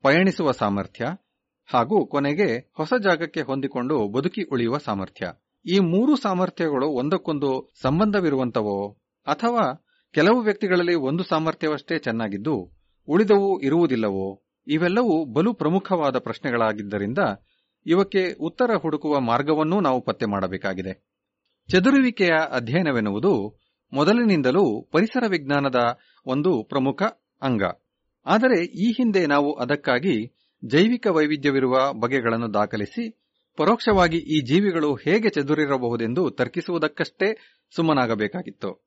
ಪಯಣಿಸುವ 0.02 0.50
ಸಾಮರ್ಥ್ಯ, 0.50 1.06
ಹಾಗೂ 1.66 2.06
ಕೊನೆಗೆ 2.06 2.72
ಹೊಸ 2.76 2.92
ಜಾಗಕ್ಕೆ 3.02 3.40
ಹೊಂದಿಕೊಂಡು 3.40 4.08
ಬದುಕಿ 4.08 4.42
ಉಳಿಯುವ 4.42 4.78
ಸಾಮರ್ಥ್ಯ. 4.78 5.32
ಈ 5.66 5.78
ಮೂರು 5.78 6.16
ಸಾಮರ್ಥ್ಯಗಳು 6.16 6.88
ಒಂದಕ್ಕೊಂದು 6.88 7.72
ಸಂಬಂಧವಿರುವಂತವೋ 7.82 8.90
ಅಥವಾ 9.26 9.84
ಕೆಲವು 10.14 10.40
ವ್ಯಕ್ತಿಗಳಲ್ಲಿ 10.40 10.94
ಒಂದು 10.94 11.24
ಸಾಮರ್ಥ್ಯವಷ್ಟೇ 11.24 11.98
ಚೆನ್ನಾಗಿದ್ದು, 11.98 12.72
ಉಳಿದವು 13.08 13.60
ಇರುವುದಿಲ್ಲವೋ, 13.60 14.42
ಇವೆಲ್ಲವೂ 14.66 15.24
ಬಲು 15.24 15.54
ಪ್ರಮುಖವಾದ 15.54 16.18
ಪ್ರಶ್ನೆಗಳಾಗಿದ್ದರಿಂದ 16.18 17.18
ಇವಕ್ಕೆ 17.86 18.32
ಉತ್ತರ 18.32 18.70
ಹುಡುಕುವ 18.82 19.20
ಮಾರ್ಗವನ್ನೂ 19.20 19.80
ನಾವು 19.80 20.00
ಪತ್ತೆ 20.00 20.26
ಮಾಡಬೇಕಾಗಿದೆ. 20.26 21.14
ಚದುರುವಿಕೆಯ 21.70 22.30
ಅಧ್ಯಯನವೆನ್ನುವುದು 22.50 23.60
ಮೊದಲಿನಿಂದಲೂ 23.92 24.82
ಪರಿಸರ 24.92 25.24
ವಿಜ್ಞಾನದ 25.28 25.98
ಒಂದು 26.26 26.62
ಪ್ರಮುಖ 26.68 27.02
ಅಂಗ. 27.42 27.62
ಆದರೆ 28.26 28.64
ಈ 28.64 28.92
ಹಿಂದೆ 28.92 29.26
ನಾವು 29.26 29.54
ಅದಕ್ಕಾಗಿ 29.54 30.32
ಜೈವಿಕ 30.64 31.06
ವೈವಿಧ್ಯವಿರುವ 31.06 31.92
ಬಗೆಗಳನ್ನು 31.92 32.54
ದಾಖಲಿಸಿ, 32.54 33.22
ಪರೋಕ್ಷವಾಗಿ 33.56 34.16
ಈ 34.16 34.40
ಜೀವಿಗಳು 34.40 34.94
ಹೇಗೆ 34.94 35.28
ಚದುರಿರಬಹುದೆಂದು 35.28 36.30
ತರ್ಕಿಸುವುದಕ್ಕಷ್ಟೇ 36.30 37.36
ಸುಮ್ಮನಾಗಬೇಕಾಗಿತ್ತು. 37.76 38.83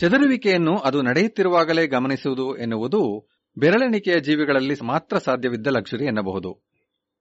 ಚದುರುವಿಕೆಯನ್ನು 0.00 0.76
ಅದು 0.76 1.02
ನಡೆಯುತ್ತಿರುವಾಗಲೇ 1.02 1.86
ಗಮನಿಸುವುದು 1.86 2.56
ಎನ್ನುವುದು 2.56 3.28
ಬೆರಳೆಣಿಕೆಯ 3.58 4.20
ಜೀವಿಗಳಲ್ಲಿ 4.20 4.74
ಮಾತ್ರ 4.84 5.18
ಸಾಧ್ಯವಿದ್ದ 5.18 5.66
ಲಕ್ಷರಿ 5.66 6.06
ಎನ್ನಬಹುದು. 6.06 6.66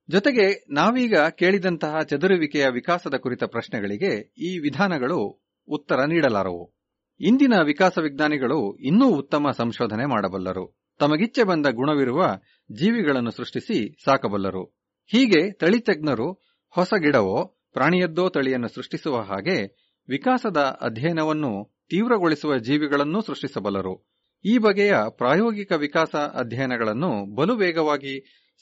ಜೊತೆಗೆ 0.09 0.65
ನಾವೀಗ 0.69 1.17
ಕೇಳಿದಂತಹ 1.17 2.01
ಚದುರುವಿಕೆಯ 2.01 2.67
ವಿಕಾಸದ 2.67 3.13
ಕುರಿತ 3.13 3.43
ಪ್ರಶ್ನೆಗಳಿಗೆ 3.43 4.33
ಈ 4.37 4.59
ವಿಧಾನಗಳು 4.59 5.45
ಉತ್ತರ 5.67 6.05
ನೀಡಲಾರವು. 6.07 6.73
ಇಂದಿನ 7.19 7.53
ವಿಕಾಸ 7.65 7.97
ವಿಜ್ಞಾನಿಗಳು 7.97 8.75
ಇನ್ನೂ 8.75 9.07
ಉತ್ತಮ 9.09 9.51
ಸಂಶೋಧನೆ 9.51 10.05
ಮಾಡಬಲ್ಲರು. 10.05 10.79
ತಮಗಿಚ್ಚೆ 10.99 11.43
ಬಂದ 11.43 11.65
ಗುಣವಿರುವ 11.65 12.25
ಜೀವಿಗಳನ್ನು 12.71 13.31
ಸೃಷ್ಟಿಸಿ 13.31 13.97
ಸಾಕಬಲ್ಲರು. 14.05 14.65
ಹೀಗೆ 15.05 15.51
ತಳಿತಜ್ಞರು 15.51 16.31
ಹೊಸ 16.69 16.93
ಗಿಡವೋ 16.93 17.59
ಪ್ರಾಣಿಯದ್ದೋ 17.73 18.29
ತಳಿಯನ್ನು 18.29 18.67
ಸೃಷ್ಟಿಸುವ 18.67 19.17
ಹಾಗೆ 19.17 19.87
ವಿಕಾಸದ 20.09 20.57
ಅಧ್ಯಯನವನ್ನು 20.57 21.76
ತೀವ್ರಗೊಳಿಸುವ 21.89 22.57
ಜೀವಿಗಳನ್ನೂ 22.57 23.21
ಸೃಷ್ಟಿಸಬಲ್ಲರು. 23.21 24.07
ಈ 24.45 24.57
ಬಗೆಯ 24.57 24.93
ಪ್ರಾಯೋಗಿಕ 25.09 25.71
ವಿಕಾಸ 25.71 26.15
ಅಧ್ಯಯನಗಳನ್ನು 26.15 27.35
ಬಲು 27.35 27.55
ವೇಗವಾಗಿ 27.55 28.13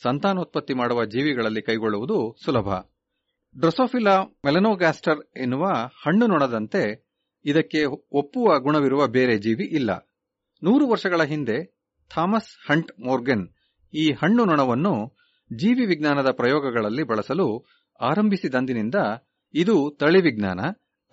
ಸಂತಾನೋತ್ಪತ್ತಿ 0.01 0.73
ಮಾಡುವ 0.73 1.05
ಜೀವಿಗಳಲ್ಲಿ 1.05 1.61
ಕೈಗೊಳ್ಳುವುದು 1.61 2.37
ಸುಲಭ. 2.45 2.69
ಡ್ರೊಸೋಫಿಲಾ 3.57 4.23
ಮೆಲನೋಗ್ಯಾಸ್ಟರ್ 4.45 5.37
ಎನ್ನುವ 5.37 5.65
ಹಣ್ಣು 6.05 6.27
ನೊಣದಂತೆ 6.27 7.05
ಇದಕ್ಕೆ 7.45 7.85
ಒಪ್ಪುವ 8.11 8.59
ಗುಣವಿರುವ 8.59 9.07
ಬೇರೆ 9.07 9.37
ಜೀವಿ 9.37 9.65
ಇಲ್ಲ. 9.65 9.91
ನೂರು 10.63 10.87
ವರ್ಷಗಳ 10.87 11.23
ಹಿಂದೆ 11.23 11.57
ಥಾಮಸ್ 12.09 12.71
ಹಂಟ್ 12.71 12.99
ಮೋರ್ಗನ್ 12.99 13.47
ಈ 13.93 14.11
ಹಣ್ಣು 14.11 14.45
ನೊಣವನ್ನು 14.45 15.17
ಜೀವಿ 15.53 15.85
ವಿಜ್ಞಾನದ 15.85 16.31
ಪ್ರಯೋಗಗಳಲ್ಲಿ 16.31 17.03
ಬಳಸಲು 17.03 17.65
ಆರಂಭಿಸಿದಂದಿನಿಂದ 17.99 18.95
ಇದು 19.53 19.97
ತಳಿವಿಜ್ಞಾನ 19.99 20.59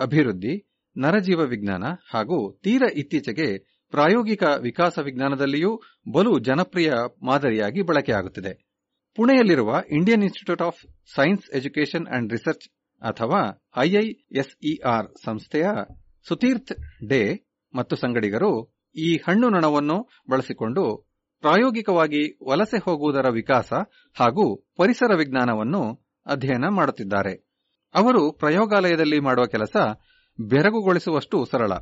ಅಭಿವೃದ್ಧಿ 0.01 0.72
ನರಜೀವ 0.97 1.41
ವಿಜ್ಞಾನ 1.41 1.85
ಹಾಗೂ 2.15 2.61
ತೀರ 2.63 2.83
ಇತ್ತೀಚೆಗೆ 2.95 3.59
ಪ್ರಾಯೋಗಿಕ 3.91 4.43
ವಿಕಾಸ 4.61 4.99
ವಿಜ್ಞಾನದಲ್ಲಿಯೂ 4.99 5.81
ಬಲು 6.13 6.39
ಜನಪ್ರಿಯ 6.39 6.93
ಮಾದರಿಯಾಗಿ 7.23 7.83
ಬಳಕೆಯಾಗುತ್ತಿದೆ. 7.83 8.53
ಪುಣೆಯಲ್ಲಿರುವ 9.17 9.83
Indian 9.91 10.23
Institute 10.23 10.63
of 10.63 10.87
Science 11.15 11.51
Education 11.51 12.07
and 12.07 12.33
Research 12.33 12.69
ಅಥವಾ 13.03 13.63
ಐಐಎಸ್ಇಆರ್ 13.77 15.25
ಸಂಸ್ಥೆಯ 15.25 15.69
ಸುತೀರ್ಥ್ 16.29 16.73
ಡೇ 17.09 17.49
ಮತ್ತು 17.75 17.97
ಸಂಗಡಿಗರು 17.97 18.75
ಈ 18.97 19.17
ಹಣ್ಣು 19.17 19.49
ನೊಣವನ್ನು 19.49 20.09
ಬಳಸಿಕೊಂಡು 20.31 21.09
ಪ್ರಾಯೋಗಿಕವಾಗಿ 21.41 22.39
ವಲಸೆ 22.51 22.79
ಹೋಗುವುದರ 22.79 23.29
ವಿಕಾಸ 23.29 23.73
ಹಾಗೂ 24.17 24.65
ಪರಿಸರ 24.77 25.15
ವಿಜ್ಞಾನವನ್ನು 25.17 25.83
ಅಧ್ಯಯನ 26.27 26.65
ಮಾಡುತ್ತಿದ್ದಾರೆ. 26.69 27.53
ಅವರು 27.95 28.33
ಪ್ರಯೋಗಾಲಯದಲ್ಲಿ 28.33 29.21
ಮಾಡುವ 29.21 29.47
ಕೆಲಸ 29.47 29.77
ಬೆರಗುಗೊಳಿಸುವಷ್ಟು 30.41 31.45
ಸರಳ. 31.45 31.73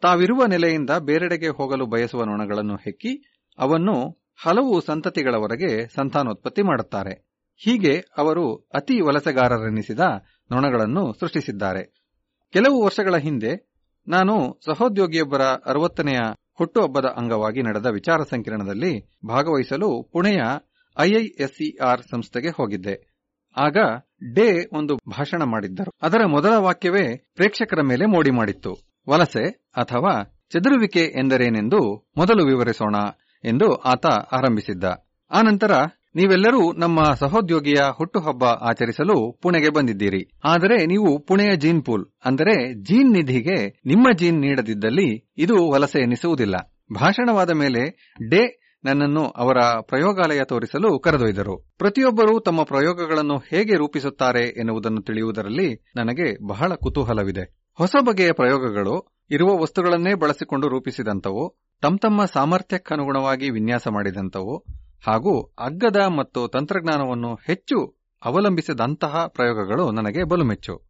ತಾವಿರುವ 0.00 0.46
ನೆಲೆಯಿಂದ 0.46 0.90
ಬೇರೆಡೆಗೆ 0.90 1.48
ಹೋಗಲು 1.48 1.86
ಬಯಸುವ 1.86 2.24
ನೊಣಗಳನ್ನು 2.24 2.76
ಹೆಕ್ಕಿ, 2.76 3.42
ಅವನ್ನು 3.58 4.26
ಹಲವು 4.42 4.80
ಸಂತತಿಗಳವರೆಗೆ 4.80 5.88
ಸಂತಾನೋತ್ಪತ್ತಿ 5.94 6.62
ಮಾಡುತ್ತಾರೆ. 6.62 7.28
ಹೀಗೆ 7.56 8.04
ಅವರು 8.18 8.54
ಅತಿ 8.54 9.00
ವಲಸೆಗಾರರೆನಿಸಿದ 9.00 10.00
ನೊಣಗಳನ್ನು 10.52 11.12
ಸೃಷ್ಟಿಸಿದ್ದಾರೆ. 11.20 12.08
ಕೆಲವು 12.52 12.84
ವರ್ಷಗಳ 12.84 13.16
ಹಿಂದೆ 13.16 13.68
ನಾನು 14.08 14.60
ಸಹೋದ್ಯೋಗಿಯೊಬ್ಬರ 14.64 15.42
ಅರವತ್ತನೆಯ 15.42 16.18
ಹುಟ್ಟುಹಬ್ಬದ 16.58 17.04
ಅಂಗವಾಗಿ 17.04 17.62
ನಡೆದ 17.62 17.86
ವಿಚಾರ 17.86 18.22
ಸಂಕಿರಣದಲ್ಲಿ 18.22 19.10
ಭಾಗವಹಿಸಲು 19.28 20.10
ಪುಣೆಯ 20.12 20.42
ಐಐಎಸ್ಇಆರ್ 20.98 22.00
ಸಂಸ್ಥೆಗೆ 22.10 22.48
ಹೋಗಿದ್ದೆ. 22.48 23.18
ಆಗ 23.56 23.76
ಡೇ 24.22 24.48
ಒಂದು 24.72 24.94
ಭಾಷಣ 25.08 25.42
ಮಾಡಿದ್ದರು. 25.44 25.90
ಅದರ 26.02 26.22
ಮೊದಲ 26.26 26.54
ವಾಕ್ಯವೇ 26.58 27.04
ಪ್ರೇಕ್ಷಕರ 27.34 27.82
ಮೇಲೆ 27.82 28.06
ಮೋಡಿ 28.06 28.30
ಮಾಡಿತ್ತು. 28.30 28.72
ವಲಸೆ 29.08 29.44
ಅಥವಾ 29.76 30.14
ಚದುರುವಿಕೆ 30.50 31.04
ಎಂದರೇನೆಂದು 31.20 31.80
ಮೊದಲು 32.16 32.42
ವಿವರಿಸೋಣ 32.46 32.96
ಎಂದು 33.44 33.68
ಆತ 33.74 34.06
ಆರಂಭಿಸಿದ್ದ. 34.32 34.84
ಆನಂತರ 35.30 35.72
ನೀವೆಲ್ಲರೂ 36.14 36.60
ನಮ್ಮ 36.72 37.00
ಸಹೋದ್ಯೋಗಿಯ 37.14 37.80
ಹುಟ್ಟುಹಬ್ಬ 37.96 38.44
ಆಚರಿಸಲು 38.44 39.16
ಪುಣೆಗೆ 39.42 39.70
ಬಂದಿದ್ದೀರಿ. 39.74 40.22
ಆದರೆ 40.44 40.78
ನೀವು 40.86 41.10
ಪುಣೆಯ 41.18 41.52
ಜೀನ್ 41.56 41.82
ಪೂಲ್, 41.84 42.04
ಅಂದರೆ 42.24 42.54
ಜೀನ್ 42.82 43.10
ನಿಧಿಗೆ 43.12 43.58
ನಿಮ್ಮ 43.86 44.06
ಜೀನ್ 44.16 44.40
ನೀಡದಿದ್ದಲ್ಲಿ 44.40 45.08
ಇದು 45.38 45.56
ವಲಸೆ 45.70 46.00
ಎನಿಸುವುದಿಲ್ಲ. 46.02 46.56
ಭಾಷಣವಾದ 46.94 47.50
ಮೇಲೆ 47.50 47.82
ಡೇ 48.30 48.42
ನನ್ನನ್ನು 48.84 49.28
ಅವರ 49.28 49.56
ಪ್ರಯೋಗಾಲಯ 49.80 50.44
ತೋರಿಸಲು 50.44 50.98
ಕರೆದೊಯ್ದರು. 50.98 51.74
ಪ್ರತಿಯೊಬ್ಬರೂ 51.78 52.40
ತಮ್ಮ 52.40 52.62
ಪ್ರಯೋಗಗಳನ್ನು 52.62 53.38
ಹೇಗೆ 53.38 53.74
ರೂಪಿಸುತ್ತಾರೆ 53.74 54.48
ಎನ್ನುವುದನ್ನು 54.48 55.02
ತಿಳಿಯುವುದರಲ್ಲಿ 55.02 55.84
ನನಗೆ 55.96 56.46
ಬಹಳ 56.46 56.74
ಕುತೂಹಲವಿದೆ. 56.74 57.72
ಹೊಸ 57.74 57.96
ಬಗೆಯ 58.06 58.32
ಪ್ರಯೋಗಗಳು 58.32 59.24
ಇರುವ 59.30 59.58
ವಸ್ತುಗಳನ್ನೇ 59.62 60.14
ಬಳಸಿಕೊಂಡು 60.14 60.68
ರೂಪಿಸಿದಂತವು 60.68 61.56
ತಮ್ಮ 61.82 62.24
ಸಾಮರ್ಥ್ಯಕ್ಕನುಗುಣವಾಗಿ 62.24 63.50
ವಿನ್ಯಾಸ 63.50 63.88
ಮಾಡಿದಂತವು 63.88 64.64
ಹಾಗೂ 65.06 65.42
ಅಗ್ಗದ 65.58 65.96
ಮತ್ತು 65.96 66.48
ತಂತ್ರಜ್ಞಾನವನ್ನು 66.48 67.34
ಹೆಚ್ಚು 67.34 67.96
ಅವಲಂಬಿಸಿದಂತಹ 68.24 69.26
ಪ್ರಯೋಗಗಳು 69.26 69.90
ನನಗೆ 69.90 70.24
ಬಲು 70.24 70.44
ಮೆಚ್ಚು 70.44 70.88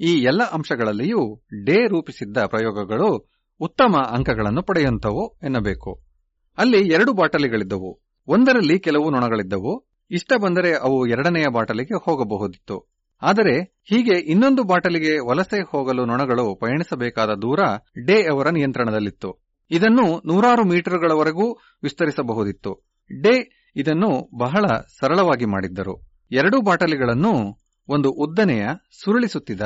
ಈ 0.00 0.12
ಎಲ್ಲ 0.12 0.42
ಅಂಶಗಳಲ್ಲಿಯೂ 0.42 1.42
ಡೇ 1.64 1.88
ರೂಪಿಸಿದ್ದ 1.88 2.38
ಪ್ರಯೋಗಗಳು 2.38 3.30
ಉತ್ತಮ 3.60 3.96
ಅಂಕಗಳನ್ನು 4.10 4.62
ಪಡೆಯುವಂಥವು 4.62 5.38
ಎನ್ನಬೇಕು. 5.42 6.05
ಅಲ್ಲಿ 6.58 6.88
ಎರಡು 6.88 7.12
ಬಾಟಲಿಗಳಿದ್ದವು. 7.12 8.00
ಒಂದರಲ್ಲಿ 8.28 8.78
ಕೆಲವು 8.78 9.10
ನೊಣಗಳಿದ್ದವು. 9.10 9.86
ಇಷ್ಟ 10.10 10.32
ಬಂದರೆ 10.40 10.74
ಅವು 10.74 11.06
ಎರಡನೆಯ 11.06 11.44
ಬಾಟಲಿಗೆ 11.52 12.04
ಹೋಗಬಹುದಿತ್ತು. 12.04 12.96
ಆದರೆ 13.22 13.60
ಹೀಗೆ 13.84 14.18
ಇನ್ನೊಂದು 14.18 14.62
ಬಾಟಲಿಗೆ 14.62 15.18
ವಲಸೆ 15.18 15.62
ಹೋಗಲು 15.70 16.04
ನೊಣಗಳು 16.04 16.54
ಪಯಣಿಸಬೇಕಾದ 16.54 17.28
ದೂರ 17.28 17.60
ಡೇ 18.06 18.22
ಅವರ 18.22 18.48
ನಿಯಂತ್ರಣದಲ್ಲಿತ್ತು. 18.48 19.46
ಇದನ್ನು 19.70 20.22
ನೂರಾರು 20.26 20.64
ಮೀಟರ್ಗಳವರೆಗೂ 20.64 21.52
ವಿಸ್ತರಿಸಬಹುದಿತ್ತು. 21.82 22.86
ಡೇ 23.22 23.62
ಇದನ್ನು 23.76 24.38
ಬಹಳ 24.38 24.64
ಸರಳವಾಗಿ 25.00 25.44
ಮಾಡಿದ್ದರು. 25.44 26.08
ಎರಡೂ 26.32 26.60
ಬಾಟಲಿಗಳನ್ನು 26.60 27.58
ಒಂದು 27.88 28.10
ಉದ್ದನೆಯ 28.10 28.66
ಸುರುಳಿಸುತ್ತಿದ 29.04 29.60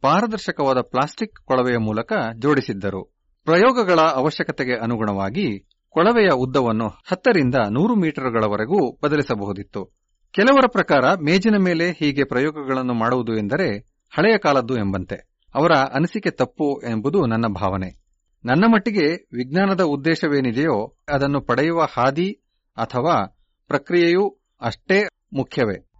ಪಾರದರ್ಶಕವಾದ 0.00 0.80
ಪ್ಲಾಸ್ಟಿಕ್ 0.80 1.44
ಕೊಳವೆಯ 1.44 1.76
ಮೂಲಕ 1.76 2.12
ಜೋಡಿಸಿದ್ದರು. 2.38 3.14
ಪ್ರಯೋಗಗಳ 3.44 4.00
ಅವಶ್ಯಕತೆಗೆ 4.00 4.76
ಅನುಗುಣವಾಗಿ 4.76 5.71
ಕೊಳವೆಯ 5.92 6.28
ಉದ್ದವನ್ನು 6.28 6.88
ಹತ್ತರಿಂದ 6.88 7.54
ನೂರು 7.70 7.94
ಮೀಟರ್ಗಳವರೆಗೂ 7.94 8.98
ಬದಲಿಸಬಹುದಿತ್ತು. 9.04 9.84
ಕೆಲವರ 10.30 10.64
ಪ್ರಕಾರ 10.66 11.14
ಮೇಜಿನ 11.14 11.56
ಮೇಲೆ 11.56 11.90
ಹೀಗೆ 11.90 12.24
ಪ್ರಯೋಗಗಳನ್ನು 12.24 12.94
ಮಾಡುವುದು 12.94 13.34
ಎಂದರೆ 13.34 13.78
ಹಳೆಯ 14.10 14.38
ಕಾಲದ್ದು 14.38 14.76
ಎಂಬಂತೆ. 14.76 15.16
ಅವರ 15.54 15.72
ಅನಿಸಿಕೆ 15.72 16.30
ತಪ್ಪು 16.30 16.82
ಎಂಬುದು 16.90 17.26
ನನ್ನ 17.26 17.46
ಭಾವನೆ. 17.46 18.02
ನನ್ನ 18.44 18.64
ಮಟ್ಟಿಗೆ 18.72 19.06
ವಿಜ್ಞಾನದ 19.32 19.80
ಉದ್ದೇಶವೇನಿದೆಯೋ 19.80 20.96
ಅದನ್ನು 21.08 21.40
ಪಡೆಯುವ 21.40 21.86
ಹಾದಿ 21.92 22.32
ಅಥವಾ 22.76 23.38
ಪ್ರಕ್ರಿಯೆಯೂ 23.68 24.40
ಅಷ್ಟೇ 24.60 25.02
ಮುಖ್ಯವೇ. 25.32 25.91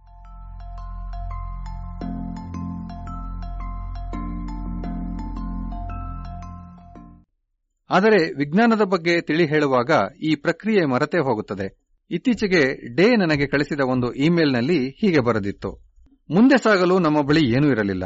ಆದರೆ 7.93 8.33
ವಿಜ್ಞಾನದ 8.33 8.81
ಬಗ್ಗೆ 8.81 9.21
ತಿಳಿ 9.21 9.45
ಹೇಳುವಾಗ 9.45 9.91
ಈ 10.23 10.35
ಪ್ರಕ್ರಿಯೆ 10.35 10.85
ಮರೆತೇ 10.85 11.17
ಹೋಗುತ್ತದೆ. 11.17 11.67
ಇತ್ತೀಚೆಗೆ 12.11 12.95
ಡೇ 12.95 13.15
ನನಗೆ 13.15 13.47
ಕಳಿಸಿದ 13.47 13.79
ಒಂದು 13.79 14.13
ಇಮೇಲ್ನಲ್ಲಿ 14.13 14.89
ಹೀಗೆ 14.89 15.19
ಬರೆದಿತ್ತು. 15.19 15.71
ಮುಂದೆ 16.29 16.57
ಸಾಗಲು 16.57 16.99
ನಮ್ಮ 16.99 17.21
ಬಳಿ 17.21 17.49
ಏನೂ 17.49 17.67
ಇರಲಿಲ್ಲ. 17.67 18.05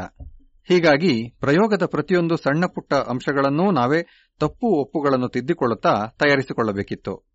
ಹೀಗಾಗಿ 0.68 1.30
ಪ್ರಯೋಗದ 1.40 1.86
ಪ್ರತಿಯೊಂದು 1.86 2.36
ಸಣ್ಣ 2.36 2.66
ಪುಟ್ಟ 2.66 2.94
ಅಂಶಗಳನ್ನೂ 2.94 3.70
ನಾವೇ 3.70 4.02
ತಪ್ಪು 4.40 4.66
ಒಪ್ಪುಗಳನ್ನು 4.80 5.28
ತಿದ್ದಿಕೊಳ್ಳುತ್ತಾ 5.28 5.94
ತಯಾರಿಸಿಕೊಳ್ಳಬೇಕಿತ್ತು. 6.18 7.26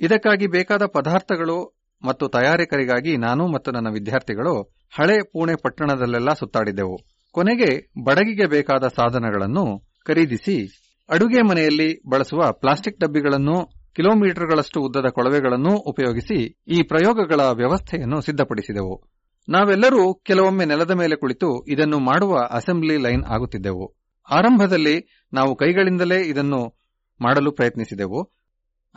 ಇದಕ್ಕಾಗಿ 0.00 0.46
ಬೇಕಾದ 0.46 0.82
ಪದಾರ್ಥಗಳು 0.86 1.78
ಮತ್ತು 2.02 2.28
ತಯಾರಿಕರಿಗಾಗಿ 2.28 3.16
ನಾನು 3.16 3.46
ಮತ್ತು 3.46 3.70
ನನ್ನ 3.70 3.86
ವಿದ್ಯಾರ್ಥಿಗಳು 3.92 4.74
ಹಳೆ 4.94 5.22
ಪುಣೆ 5.22 5.54
ಪಟ್ಟಣದಲ್ಲೆಲ್ಲ 5.62 6.32
ಸುತ್ತಾಡಿದೆವು. 6.32 6.98
ಕೊನೆಗೆ 7.32 7.70
ಬಡಗಿಗೆ 8.04 8.46
ಬೇಕಾದ 8.46 8.88
ಸಾಧನಗಳನ್ನು 8.88 9.64
ಖರೀದಿಸಿ 10.06 10.87
ಅಡುಗೆ 11.10 11.42
ಮನೆಯಲ್ಲಿ 11.42 12.08
ಬಳಸುವ 12.08 12.52
ಪ್ಲಾಸ್ಟಿಕ್ 12.52 13.00
ಡಬ್ಬಿಗಳನ್ನು, 13.00 13.66
ಕಿಲೋಮೀಟರ್ಗಳಷ್ಟು 13.96 14.80
ಉದ್ದದ 14.80 15.08
ಕೊಳವೆಗಳನ್ನು 15.08 15.76
ಉಪಯೋಗಿಸಿ 15.76 16.58
ಈ 16.68 16.82
ಪ್ರಯೋಗಗಳ 16.82 17.40
ವ್ಯವಸ್ಥೆಯನ್ನು 17.40 18.20
ಸಿದ್ಧಪಡಿಸಿದೆವು. 18.20 19.02
ನಾವೆಲ್ಲರೂ 19.48 20.14
ಕೆಲವೊಮ್ಮೆ 20.14 20.64
ನೆಲದ 20.64 20.90
ಮೇಲೆ 20.90 21.16
ಕುಳಿತು 21.16 21.64
ಇದನ್ನು 21.68 21.98
ಮಾಡುವ 21.98 22.48
ಅಸೆಂಬ್ಲಿ 22.50 22.96
ಲೈನ್ 22.96 23.24
ಆಗುತ್ತಿದ್ದೆವು. 23.24 23.94
ಆರಂಭದಲ್ಲಿ 24.30 25.26
ನಾವು 25.32 25.56
ಕೈಗಳಿಂದಲೇ 25.56 26.18
ಇದನ್ನು 26.26 26.78
ಮಾಡಲು 27.20 27.52
ಪ್ರಯತ್ನಿಸಿದೆವು. 27.52 28.32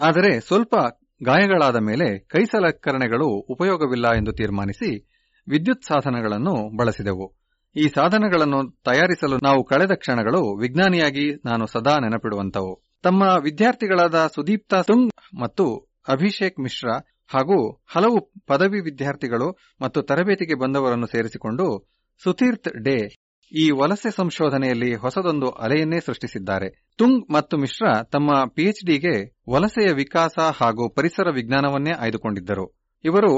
ಆದರೆ 0.01 0.39
ಸ್ವಲ್ಪ 0.39 0.75
ಗಾಯಗಳಾದ 1.23 1.75
ಮೇಲೆ 1.75 2.19
ಕೈ 2.19 2.45
ಸಲಕರಣೆಗಳು 2.45 3.27
ಉಪಯೋಗವಿಲ್ಲ 3.27 4.07
ಎಂದು 4.07 4.31
ತೀರ್ಮಾನಿಸಿ 4.31 5.07
ವಿದ್ಯುತ್ 5.47 5.83
ಸಾಧನಗಳನ್ನು 5.83 6.77
ಬಳಸಿದೆವು. 6.77 7.40
ಈ 7.75 7.87
ಸಾಧನಗಳನ್ನು 7.87 8.59
ತಯಾರಿಸಲು 8.85 9.37
ನಾವು 9.37 9.63
ಕಳೆದ 9.63 9.91
ಕ್ಷಣಗಳು 9.93 10.57
ವಿಜ್ಞಾನಿಯಾಗಿ 10.57 11.31
ನಾನು 11.45 11.67
ಸದಾ 11.67 11.99
ನೆನಪಿಡುವಂತವು 11.99 12.71
ತಮ್ಮ 13.03 13.23
ವಿದ್ಯಾರ್ಥಿಗಳಾದ 13.43 14.27
ಸುದೀಪ್ತಾ 14.35 14.81
ತುಂಗ್ 14.81 15.11
ಮತ್ತು 15.39 15.65
ಅಭಿಷೇಕ್ 16.07 16.59
ಮಿಶ್ರಾ 16.59 16.95
ಹಾಗೂ 17.33 17.57
ಹಲವು 17.87 18.31
ಪದವಿ 18.47 18.79
ವಿದ್ಯಾರ್ಥಿಗಳು 18.79 19.47
ಮತ್ತು 19.81 20.01
ತರಬೇತಿಗೆ 20.01 20.55
ಬಂದವರನ್ನು 20.55 21.07
ಸೇರಿಸಿಕೊಂಡು 21.07 21.67
ಸುತೀರ್ಥ್ 22.23 22.69
ಡೇ 22.83 22.97
ಈ 23.51 23.71
ವಲಸೆ 23.71 24.11
ಸಂಶೋಧನೆಯಲ್ಲಿ 24.11 24.95
ಹೊಸದೊಂದು 24.95 25.49
ಅಲೆಯನ್ನೇ 25.49 25.99
ಸೃಷ್ಟಿಸಿದ್ದಾರೆ. 25.99 26.67
ತುಂಗ್ 26.97 27.33
ಮತ್ತು 27.33 27.57
ಮಿಶ್ರಾ 27.57 28.03
ತಮ್ಮ 28.03 28.29
ಪಿಎಚ್ಡಿಗೆ 28.55 29.15
ವಲಸೆಯ 29.49 29.93
ವಿಕಾಸ 29.93 30.39
ಹಾಗೂ 30.61 30.89
ಪರಿಸರ 30.89 31.27
ವಿಜ್ಞಾನವನ್ನೇ 31.33 31.91
ಆಯ್ದುಕೊಂಡಿದ್ದರು. 31.91 32.65
ಇವರು 33.03 33.31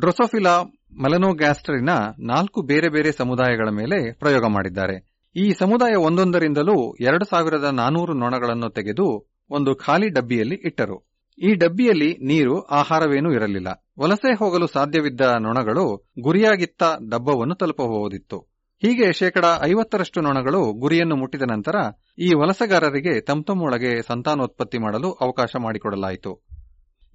ಡ್ರೊಸೋಫಿಲಾ 0.00 0.54
ಮಲನೋಗ್ಯಾಸ್ಟ್ರಿನ 1.00 1.90
ನಾಲ್ಕು 2.18 2.62
ಬೇರೆ 2.62 2.88
ಬೇರೆ 2.88 3.12
ಸಮುದಾಯಗಳ 3.12 3.68
ಮೇಲೆ 3.68 4.12
ಪ್ರಯೋಗ 4.12 4.44
ಮಾಡಿದ್ದಾರೆ. 4.48 5.22
ಈ 5.36 5.52
ಸಮುದಾಯ 5.52 5.94
ಒಂದೊಂದರಿಂದಲೂ 5.94 6.94
ಎರಡು 7.00 7.24
ಸಾವಿರದ 7.24 7.64
ನಾನೂರು 7.64 8.12
ನೊಣಗಳನ್ನು 8.12 8.70
ತೆಗೆದು 8.70 9.26
ಒಂದು 9.50 9.74
ಖಾಲಿ 9.74 10.08
ಡಬ್ಬಿಯಲ್ಲಿ 10.08 10.54
ಇಟ್ಟರು. 10.54 11.12
ಈ 11.38 11.54
ಡಬ್ಬಿಯಲ್ಲಿ 11.54 12.18
ನೀರು, 12.26 12.60
ಆಹಾರವೇನೂ 12.60 13.32
ಇರಲಿಲ್ಲ. 13.32 13.86
ವಲಸೆ 14.00 14.34
ಹೋಗಲು 14.38 14.66
ಸಾಧ್ಯವಿದ್ದ 14.66 15.20
ನೊಣಗಳು 15.20 16.12
ಗುರಿಯಾಗಿತ್ತ 16.22 16.82
ಡಬ್ಬವನ್ನು 17.10 17.54
ತಲುಪಬಹುದಿತ್ತು 17.54 18.38
ಹೀಗೆ 18.82 19.12
ಶೇಕಡ 19.12 19.44
ಐವತ್ತರಷ್ಟು 19.62 20.20
ನೊಣಗಳು 20.20 20.72
ಗುರಿಯನ್ನು 20.72 21.16
ಮುಟ್ಟಿದ 21.16 21.42
ನಂತರ 21.50 21.74
ಈ 22.18 22.34
ವಲಸೆಗಾರರಿಗೆ 22.34 23.20
ತಮ್ತಮ್ಮೊಳಗೆ 23.20 24.02
ಸಂತಾನೋತ್ಪತ್ತಿ 24.02 24.78
ಮಾಡಲು 24.78 25.12
ಅವಕಾಶ 25.12 25.50
ಮಾಡಿಕೊಡಲಾಯಿತು. 25.62 26.51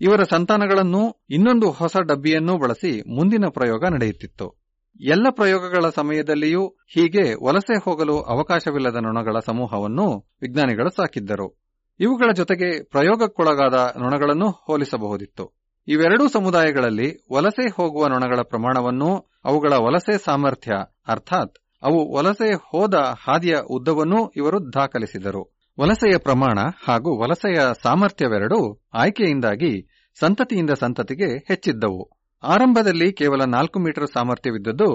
ಇವರ 0.02 0.24
ಸಂತಾನಗಳನ್ನು 0.24 1.26
ಇನ್ನೊಂದು 1.30 1.72
ಹೊಸ 1.72 1.98
ಡಬ್ಬಿಯನ್ನೂ 2.08 2.58
ಬಳಸಿ 2.58 3.16
ಮುಂದಿನ 3.16 3.46
ಪ್ರಯೋಗ 3.50 3.86
ನಡೆಯುತ್ತಿತ್ತು. 3.86 4.56
ಎಲ್ಲ 5.02 5.28
ಪ್ರಯೋಗಗಳ 5.30 5.90
ಸಮಯದಲ್ಲಿಯೂ 5.90 6.68
ಹೀಗೆ 6.68 7.46
ವಲಸೆ 7.46 7.84
ಹೋಗಲು 7.84 8.22
ಅವಕಾಶವಿಲ್ಲದ 8.22 8.96
ನೊಣಗಳ 9.02 9.40
ಸಮೂಹವನ್ನು 9.46 10.30
ವಿಜ್ಞಾನಿಗಳು 10.42 10.90
ಸಾಕಿದ್ದರು. 10.90 11.60
ಇವುಗಳ 12.00 12.32
ಜೊತೆಗೆ 12.36 12.84
ಪ್ರಯೋಗಕ್ಕೊಳಗಾದ 12.84 13.74
ನೊಣಗಳನ್ನು 13.74 14.50
ಹೋಲಿಸಬಹುದಿತ್ತು. 14.50 15.54
ಇವೆರಡೂ 15.88 16.28
ಸಮುದಾಯಗಳಲ್ಲಿ 16.28 17.26
ವಲಸೆ 17.34 17.76
ಹೋಗುವ 17.76 18.08
ನೊಣಗಳ 18.08 18.42
ಪ್ರಮಾಣವನ್ನು 18.42 19.32
ಅವುಗಳ 19.46 19.74
ವಲಸೆ 19.74 20.18
ಸಾಮರ್ಥ್ಯ, 20.18 20.72
ಅರ್ಥಾತ್ 21.08 21.58
ಅವು 21.84 22.16
ವಲಸೆ 22.16 22.54
ಹೋದ 22.54 22.94
ಹಾದಿಯ 22.94 23.56
ಉದ್ದವನ್ನೂ 23.70 24.28
ಇವರು 24.28 24.74
ದಾಖಲಿಸಿದರು. 24.74 25.57
ವಲಸೆಯ 25.80 26.18
ಪ್ರಮಾಣ 26.18 26.60
ಹಾಗೂ 26.88 27.22
ವಲಸೆಯ 27.22 27.60
ಸಾಮರ್ಥ್ಯವೆರಡೂ 27.84 28.80
ಆಯ್ಕೆಯಿಂದಾಗಿ 28.94 29.72
ಸಂತತಿಯಿಂದ 30.20 30.70
ಸಂತತಿಗೆ 30.70 31.38
ಹೆಚ್ಚಿದ್ದವು. 31.48 32.04
ಆರಂಭದಲ್ಲಿ 32.44 33.14
ಕೇವಲ 33.14 33.44
ನಾಲ್ಕು 33.44 33.80
ಮೀಟರ್ 33.80 34.08
ಸಾಮರ್ಥ್ಯವಿದ್ದದ್ದು 34.14 34.88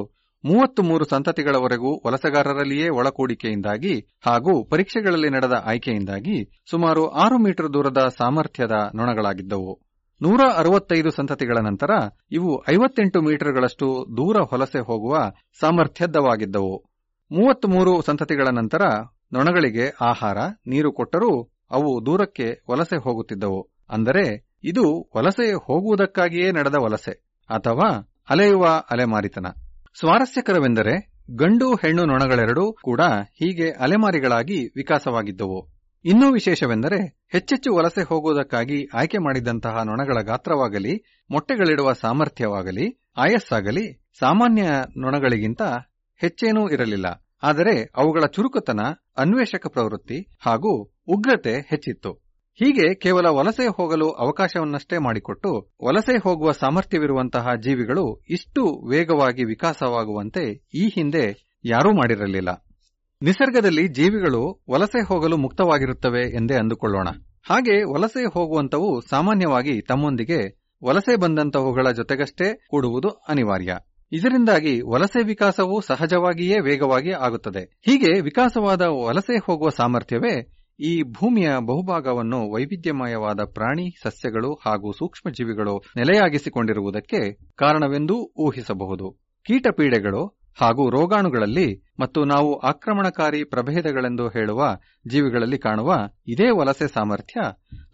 ಮೂವತ್ತು 0.45 0.83
ಮೂರು 0.83 1.05
ಸಂತತಿಗಳವರೆಗೂ 1.05 2.03
ವಲಸೆಗಾರರಲ್ಲಿಯೇ 2.07 2.89
ಒಳಕೂಡಿಕೆಯಿಂದಾಗಿ 2.89 3.95
ಹಾಗೂ 4.26 4.64
ಪರೀಕ್ಷೆಗಳಲ್ಲಿ 4.64 5.30
ನಡೆದ 5.30 5.53
ಆಯ್ಕೆಯಿಂದಾಗಿ 5.64 6.37
ಸುಮಾರು 6.70 7.09
ಆರು 7.09 7.39
ಮೀಟರ್ 7.39 7.74
ದೂರದ 7.74 8.09
ಸಾಮರ್ಥ್ಯದ 8.18 8.70
ನೊಣಗಳಾಗಿದ್ದವು. 8.95 9.72
ನೂರ 10.22 10.41
ಅರವತ್ತೈದು 10.57 11.11
ಸಂತತಿಗಳ 11.11 11.59
ನಂತರ 11.62 11.91
ಇವು 12.33 12.64
ಐವತ್ತೆಂಟು 12.70 13.22
ಮೀಟರ್ಗಳಷ್ಟು 13.22 14.07
ದೂರ 14.16 14.37
ವಲಸೆ 14.55 14.80
ಹೋಗುವ 14.80 15.14
ಸಾಮರ್ಥ್ಯದ್ದವಾಗಿದ್ದವು. 15.61 16.74
ಮೂವತ್ಮೂರು 17.30 18.03
ಸಂತತಿಗಳ 18.03 18.49
ನಂತರ 18.53 18.83
ನೊಣಗಳಿಗೆ 19.33 19.93
ಆಹಾರ, 20.01 20.39
ನೀರು 20.66 20.93
ಕೊಟ್ಟರೂ 20.93 21.51
ಅವು 21.70 22.07
ದೂರಕ್ಕೆ 22.07 22.64
ವಲಸೆ 22.70 22.97
ಹೋಗುತ್ತಿದ್ದವು. 22.97 23.68
ಅಂದರೆ, 23.91 24.51
ಇದು 24.64 25.11
ವಲಸೆ 25.16 25.53
ಹೋಗುವುದಕ್ಕಾಗಿಯೇ 25.53 26.53
ನಡೆದ 26.53 26.74
ವಲಸೆ, 26.74 27.12
ಅಥವಾ 27.51 28.14
ಅಲೆಯುವ 28.30 28.66
ಅಲೆಮಾರಿತನ. 28.91 29.47
ಸ್ವಾರಸ್ಯಕರವೆಂದರೆ, 29.99 31.12
ಗಂಡು 31.30 31.74
ಹೆಣ್ಣು 31.74 32.05
ನೊಣಗಳೆರಡೂ 32.05 32.72
ಕೂಡ 32.72 33.01
ಹೀಗೆ 33.35 33.70
ಅಲೆಮಾರಿಗಳಾಗಿ 33.70 34.66
ವಿಕಾಸವಾಗಿದ್ದವು. 34.76 35.68
ಇನ್ನೂ 36.05 36.33
ವಿಶೇಷವೆಂದರೆ, 36.33 37.20
ಹೆಚ್ಚೆಚ್ಚು 37.33 37.74
ವಲಸೆ 37.74 38.03
ಹೋಗುವುದಕ್ಕಾಗಿ 38.03 38.89
ಆಯ್ಕೆ 38.95 39.18
ಮಾಡಿದಂತಹ 39.18 39.83
ನೊಣಗಳ 39.83 40.22
ಗಾತ್ರವಾಗಲಿ, 40.22 41.24
ಮೊಟ್ಟೆಗಳಿಡುವ 41.30 41.93
ಸಾಮರ್ಥ್ಯವಾಗಲಿ, 41.93 43.01
ಆಯಸ್ಸಾಗಲಿ, 43.16 44.03
ಸಾಮಾನ್ಯ 44.18 44.62
ನೊಣಗಳಿಗಿಂತ 44.97 45.62
ಹೆಚ್ಚೇನೂ 46.16 46.68
ಇರಲಿಲ್ಲ. 46.68 47.26
ಆದರೆ 47.43 47.90
ಅವುಗಳ 47.97 48.26
ಚುರುಕುತನ, 48.26 48.80
ಅನ್ವೇಷಕ 49.16 49.66
ಪ್ರವೃತ್ತಿ 49.66 50.28
ಹಾಗೂ 50.40 50.93
ಉಗ್ರತೆ 51.09 51.55
ಹೆಚ್ಚಿತ್ತು. 51.55 52.12
ಹೀಗೆ 52.55 52.95
ಕೇವಲ 52.95 53.26
ವಲಸೆ 53.26 53.66
ಹೋಗಲು 53.66 54.11
ಅವಕಾಶವನ್ನಷ್ಟೇ 54.11 54.99
ಮಾಡಿಕೊಟ್ಟು, 54.99 55.70
ವಲಸೆ 55.84 56.16
ಹೋಗುವ 56.22 56.53
ಸಾಮರ್ಥ್ಯವಿರುವಂತಹ 56.53 57.49
ಜೀವಿಗಳು 57.62 58.22
ಇಷ್ಟು 58.30 58.88
ವೇಗವಾಗಿ 58.90 59.45
ವಿಕಾಸವಾಗುವಂತೆ 59.45 60.68
ಈ 60.74 60.88
ಹಿಂದೆ 60.88 61.57
ಯಾರೂ 61.64 61.93
ಮಾಡಿರಲಿಲ್ಲ. 61.93 62.64
ನಿಸರ್ಗದಲ್ಲಿ 63.22 63.88
ಜೀವಿಗಳು 63.88 64.64
ವಲಸೆ 64.70 65.07
ಹೋಗಲು 65.07 65.36
ಮುಕ್ತವಾಗಿರುತ್ತವೆ 65.36 66.22
ಎಂದೇ 66.36 66.55
ಅಂದುಕೊಳ್ಳೋಣ. 66.55 67.09
ಹಾಗೆ 67.43 67.82
ವಲಸೆ 67.82 68.24
ಹೋಗುವಂತವು 68.24 69.01
ಸಾಮಾನ್ಯವಾಗಿ 69.01 69.82
ತಮ್ಮೊಂದಿಗೆ 69.82 70.62
ವಲಸೆ 70.84 71.16
ಬಂದಂತಹವುಗಳ 71.16 71.90
ಜೊತೆಗಷ್ಟೇ 71.90 72.66
ಕೂಡುವುದು 72.70 73.09
ಅನಿವಾರ್ಯ. 73.09 73.76
ಇದರಿಂದಾಗಿ 74.12 74.80
ವಲಸೆ 74.80 75.22
ವಿಕಾಸವು 75.22 75.80
ಸಹಜವಾಗಿಯೇ 75.80 76.58
ವೇಗವಾಗಿ 76.60 77.12
ಆಗುತ್ತದೆ. 77.12 77.78
ಹೀಗೆ 77.82 78.20
ವಿಕಾಸವಾದ 78.20 78.80
ವಲಸೆ 78.80 79.38
ಹೋಗುವ 79.38 79.68
ಸಾಮರ್ಥ್ಯವೇ 79.68 80.34
ಈ 80.80 81.02
ಭೂಮಿಯ 81.02 81.50
ಬಹುಭಾಗವನ್ನು 81.66 82.52
ವೈವಿಧ್ಯಮಯವಾದ 82.52 83.40
ಪ್ರಾಣಿ, 83.54 83.96
ಸಸ್ಯಗಳು 84.02 84.54
ಹಾಗೂ 84.66 84.92
ಸೂಕ್ಷ್ಮಜೀವಿಗಳು 84.92 85.82
ನೆಲೆಯಾಗಿಸಿಕೊಂಡಿರುವುದಕ್ಕೆ 85.96 87.32
ಕಾರಣವೆಂದು 87.56 88.32
ಊಹಿಸಬಹುದು. 88.38 89.20
ಕೀಟಪೀಡೆಗಳು 89.46 90.38
ಹಾಗೂ 90.60 90.90
ರೋಗಾಣುಗಳಲ್ಲಿ 90.90 91.82
ಮತ್ತು 92.00 92.24
ನಾವು 92.24 92.58
ಆಕ್ರಮಣಕಾರಿ 92.58 93.45
ಪ್ರಭೇದಗಳೆಂದು 93.45 94.28
ಹೇಳುವ 94.28 94.76
ಜೀವಿಗಳಲ್ಲಿ 95.08 95.58
ಕಾಣುವ 95.58 95.95
ಇದೇ 96.26 96.50
ವಲಸೆ 96.50 96.88
ಸಾಮರ್ಥ್ಯ 96.88 97.41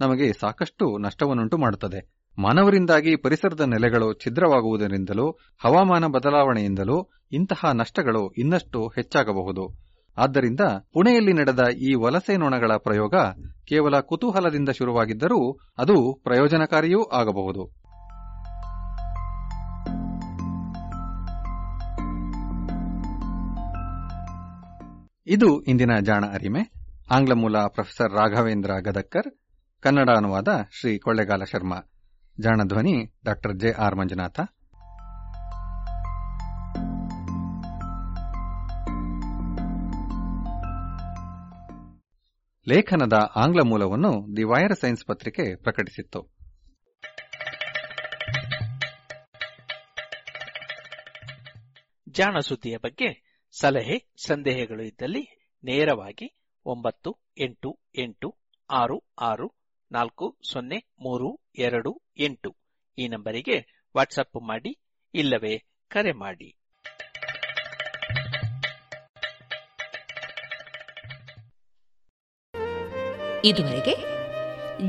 ನಮಗೆ 0.01 0.33
ಸಾಕಷ್ಟು 0.33 0.99
ನಷ್ಟವನ್ನುಂಟು 0.99 1.59
ಮಾಡುತ್ತದೆ 1.59 2.18
ಮಾನವರಿಂದಾಗಿ 2.39 3.17
ಪರಿಸರದ 3.17 3.61
ನೆಲೆಗಳು 3.61 4.15
ಛಿದ್ರವಾಗುವುದರಿಂದಲೂ, 4.15 5.31
ಹವಾಮಾನ 5.59 6.07
ಬದಲಾವಣೆಯಿಂದಲೂ 6.07 7.09
ಇಂತಹ 7.33 7.71
ನಷ್ಟಗಳು 7.73 8.31
ಇನ್ನಷ್ಟು 8.31 8.87
ಹೆಚ್ಚಾಗಬಹುದು. 8.87 9.89
ಆದ್ದರಿಂದ 10.19 10.61
ಪುಣೆಯಲ್ಲಿ 10.93 11.33
ನಡೆದ 11.33 11.69
ಈ 11.69 11.95
ವಲಸೆ 11.95 12.37
ನೊಣಗಳ 12.37 12.73
ಪ್ರಯೋಗ 12.77 13.15
ಕೇವಲ 13.69 14.01
ಕುತೂಹಲದಿಂದ 14.01 14.69
ಶುರುವಾಗಿದ್ದರೂ 14.69 15.59
ಅದು 15.79 16.21
ಪ್ರಯೋಜನಕಾರಿಯೂ 16.25 17.03
ಆಗಬಹುದು. 17.03 17.79
ಇದು 25.27 25.61
ಇಂದಿನ 25.61 25.99
ಜಾಣ 26.01 26.25
ಅರಿಮೆ. 26.27 26.61
ಆಂಗ್ಲ 27.11 27.33
ಮೂಲ 27.33 27.59
ಪ್ರೊಫೆಸರ್ 27.59 28.13
ರಾಘವೇಂದ್ರ 28.13 28.71
ಗದಕ್ಕರ್ 28.81 29.39
ಕನ್ನಡ 29.81 30.11
ಅನುವಾದ 30.11 30.49
ಶ್ರೀ 30.81 30.99
ಕೊಳ್ಳೆಗಾಲ 30.99 31.43
ಶರ್ಮಾ. 31.45 31.77
ಜಾಣ 32.41 32.61
ಧ್ವನಿ, 32.65 33.15
ಡಾಕ್ಟರ್ 33.25 33.57
ಜೆ 33.57 33.73
ಆರ್ 33.73 33.95
ಮಂಜುನಾಥ. 33.95 34.41
ಲೇಖನದ 42.69 43.13
ಆಂಗ್ಲ 43.37 43.61
ಮೂಲವನ್ನು 43.61 44.37
ದಿ 44.37 44.43
ವೈರ್ 44.45 44.81
ಸೈನ್ಸ್ 44.81 45.05
ಪತ್ರಿಕೆ 45.05 45.57
ಪ್ರಕಟಿಸಿತ್ತು. 45.57 46.37
ಜಾಣ 52.09 52.39
ಸುದ್ದಿಯ 52.39 52.77
ಬಗ್ಗೆ 52.77 53.41
ಸಲಹೆ, 53.61 54.15
ಸಂದೇಹಗಳು 54.27 54.83
ಇದ್ದಲ್ಲಿ 54.83 55.55
ನೇರವಾಗಿ 55.65 56.39
ಒಂಬತ್ತು 56.67 57.17
ಎಂಟು 57.39 57.81
ಎಂಟು 57.99 58.37
ಆರು 58.71 59.03
ಆರು 59.21 59.58
ನಾಲ್ಕು, 59.93 60.39
ಸೊನ್ನೆ, 60.53 60.85
ಮೂರು, 61.01 61.41
ಎರಡು, 61.59 62.03
ಎಂಟು. 62.19 62.57
ಈ 62.99 63.09
ನಂಬರಿಗೆ 63.09 63.87
ವಾಟ್ಸಪ್ 63.97 64.43
ಮಾಡಿ, 64.43 64.79
ಇಲ್ಲವೇ 65.15 65.65
ಕರೆ 65.89 66.13
ಮಾಡಿ. 66.13 66.55
ಇದುವರೆಗೆ 73.45 73.97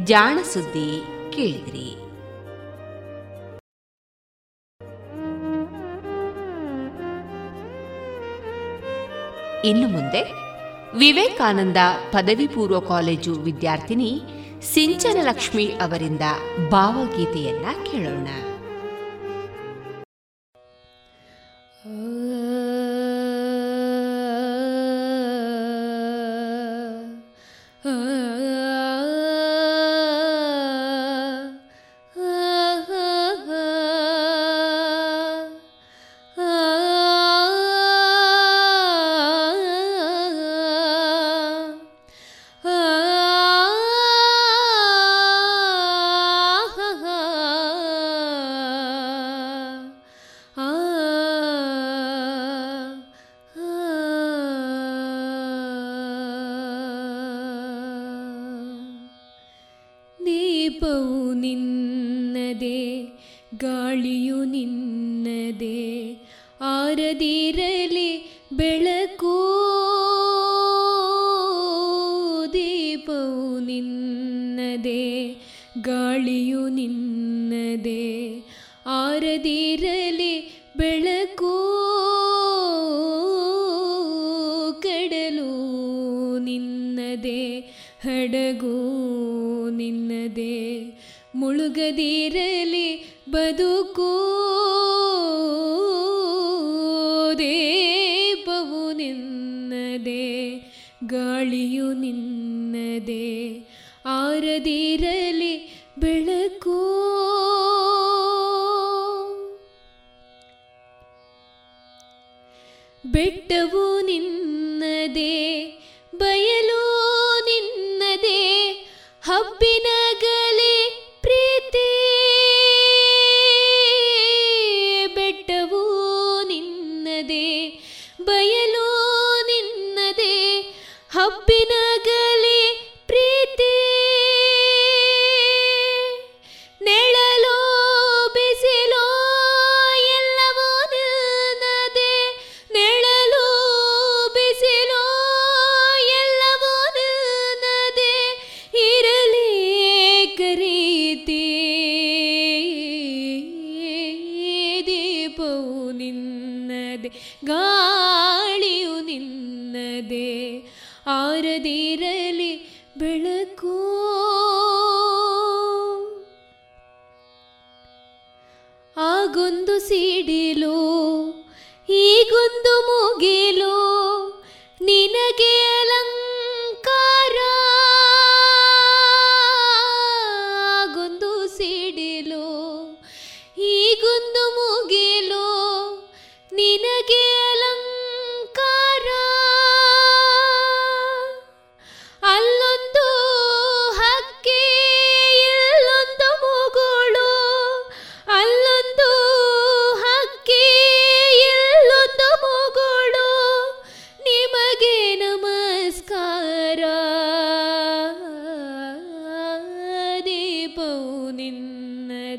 ಜಾಣ 0.06 0.40
ಸುದ್ದಿ 0.42 1.02
ಕೇಳಿದ್ರಿ. 1.34 2.10
ಇನ್ನು 9.66 9.88
ಮುಂದೆ 9.88 10.24
ವಿವೇಕಾನಂದ 10.98 11.78
ಪದವಿ 12.12 12.48
ಪೂರ್ವ 12.48 12.80
ಕಾಲೇಜು 12.80 13.34
ವಿದ್ಯಾರ್ಥಿನಿ 13.34 14.22
ಸಿಂಚನ 14.64 15.18
ಲಕ್ಷ್ಮಿ 15.22 15.65
ಅವರಿಂದ 15.65 16.22
ಭಾವಗೀತೆಯನ್ನ 16.69 17.65
ಕೇಳೋಣ. 17.91 18.27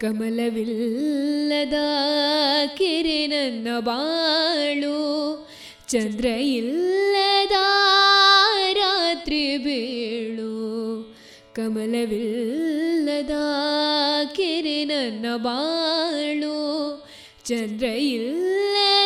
ಕಮಲವಿಲ್ಲದ 0.00 1.78
ಕೆರೆ 2.74 3.18
ನನ್ನ 3.26 3.68
ಬಾಳು 3.80 4.96
ಚಂದ್ರ 5.88 6.26
ಇಲ್ಲದ 6.54 7.56
ರಾತ್ರಿ 8.78 9.42
ಬೀಳು 9.56 10.52
ಕಮಲವಿಲ್ಲದ 11.54 13.36
ಕೆರೆ 14.32 14.78
ನನ್ನ 14.84 15.26
ಬಾಳು 15.38 16.56
ಚಂದ್ರ 17.44 17.86
ಇಲ್ಲದ 18.08 18.99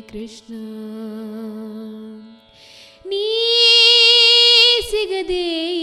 ಕೃಷ್ಣ. 0.00 0.54
ನೀ 3.06 3.24
ಸಿಗದೆ 4.90 5.74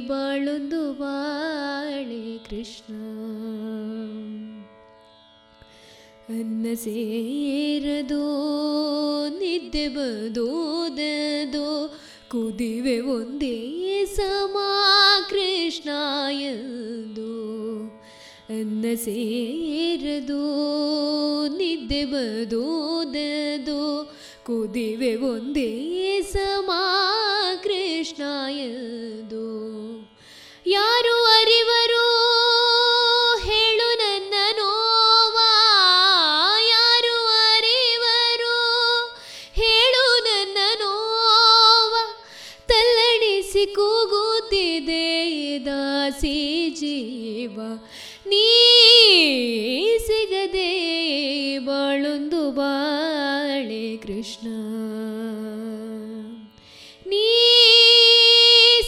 ಬಾಳೊಂದು 0.00 0.92
ಬಾಳೆ 0.92 2.38
ಕೃಷ್ಣ. 2.38 2.94
ಅನ್ನ 6.28 6.74
ಸೇರದೋ 6.74 8.24
ನಿದ್ದೆ 9.28 9.88
ಬದೋದದೋ 9.88 11.98
ಕುದಿವೆ 12.30 13.00
ಒಂದೇ 13.00 14.04
ಸಮ 14.04 14.56
ಕೃಷ್ಣ 15.30 15.90
ಎಂದು 16.32 17.30
ಅನ್ನ 18.50 18.84
ಸೇರದು 18.94 20.40
ನಿದ್ದೆ 21.56 22.04
ಬದೋದದು 22.04 23.82
ಕುದಿವೆ 24.46 25.12
ಒಂದೇ 25.14 25.70
ಸಮ 26.22 26.70
ಕೃಷ್ಣಾಯದು. 27.62 29.46
ಯಾರು 30.66 31.14
ಅರಿವರು 31.38 32.04
ಹೇಳು 33.38 33.88
ನನ್ನ 33.96 34.34
ನೋವಾ, 34.56 35.52
ಯಾರು 36.70 37.14
ಅರಿವರು 37.46 38.56
ಹೇಳು 39.52 40.04
ನನ್ನ 40.24 40.58
ನೋವ. 40.78 41.94
ತಲ್ಲಣಿಸಿ 42.66 43.66
ಕೂಗುತ್ತಿದೆ 43.66 45.06
ದಾಸಿ 45.66 46.36
ಜೀವ 46.70 47.58
ಸಿಗದೆ 49.98 51.58
ಬಾಳೊಂದು 51.58 52.50
ಬಾಳೆ 52.50 53.96
ಕೃಷ್ಣ. 53.96 54.48
ನೀ 57.06 57.24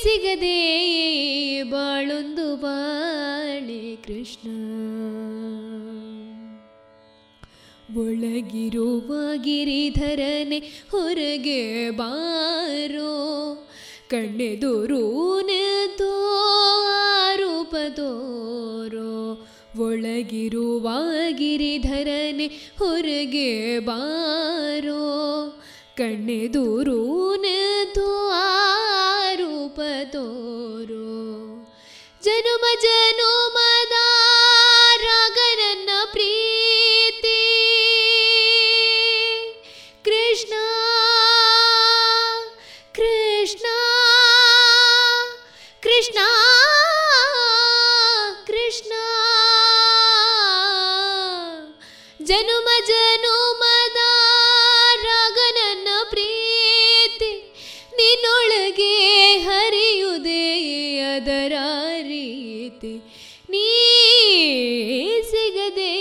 ಸಿಗದೆ 0.02 1.62
ಬಾಳೊಂದು 1.62 2.56
ಬಾಳೆ 2.56 3.97
ಕೃಷ್ಣ. 3.97 4.48
ಒಳಗಿರುವ 7.98 9.36
ಗಿರಿಧರನೆ 9.36 10.59
ಹೊರಗೆ 10.59 11.90
ಬಾರೋ, 11.90 13.14
ಕಣ್ಣೆದುರು 14.10 15.02
ತೋ 15.98 16.10
ಆರೂಪದೋರೋ 17.20 19.14
ಒಳಗಿರುವ 19.78 20.89
ಗಿರಿಧರನೆ 21.31 22.74
ಹೊರಗೆ 22.78 23.78
ಬಾರೋ. 23.78 25.03
ಕಣ್ಣೆದೂರೂನದು 25.97 28.31
ಆ 28.31 29.35
ರೂಪ 29.35 29.81
ತೋರೋ. 30.05 31.12
ಜನುಮ 32.24 32.65
ಜನುಮ 32.82 33.59
ರೀತಿ 62.62 62.94
ನೀ 63.52 63.66
ಸಿಗದೆ 65.30 65.93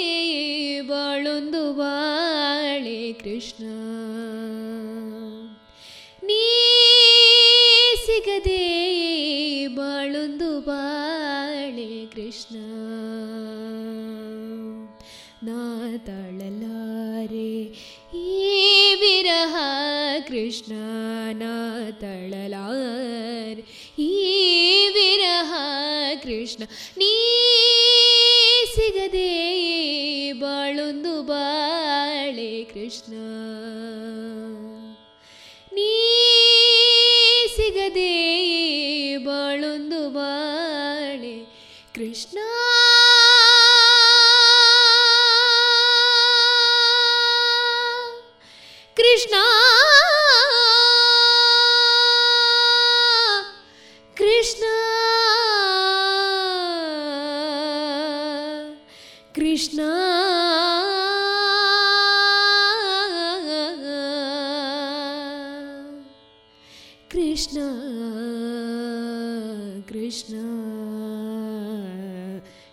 ಬಾಳೊಂದು 0.89 1.61
ಬಾಳೆ 1.73 2.99
ಕೃಷ್ಣ. 3.13 3.63
ನೀ 6.27 6.43
ಸಿಗದೆ 8.05 8.61
ಬಾಳೊಂದು 9.77 10.49
ಬಾಳೆ 10.61 11.91
ಕೃಷ್ಣ. 12.15 12.57
ನಾ 15.47 15.61
ತಳಲಾರೆ 16.07 17.51
ಈ 18.19 18.49
ವಿರಹ 19.01 19.55
ಕೃಷ್ಣ, 20.27 20.73
ನಾ 21.33 21.55
ತಳಲಾರೆ 22.01 23.63
ಈ 24.01 24.07
ವಿರಹ 24.93 25.51
ಕೃಷ್ಣ 26.23 26.61
ನೀ 26.97 27.11
ಸಿಗದೆ 28.75 29.29
ಬಾಳೊಂದು 30.39 31.13
ಬಾಳೆ 31.23 32.51
ಕೃಷ್ಣ 32.73 33.13
ನೀ 35.73 35.89
ಸಿಗದೆ 37.55 38.11
ಬಾಳೊಂದು 39.25 40.01
ಬಾಳೆ 40.09 41.35
ಕೃಷ್ಣ 41.95 42.37
ಕೃಷ್ಣ 42.37 42.37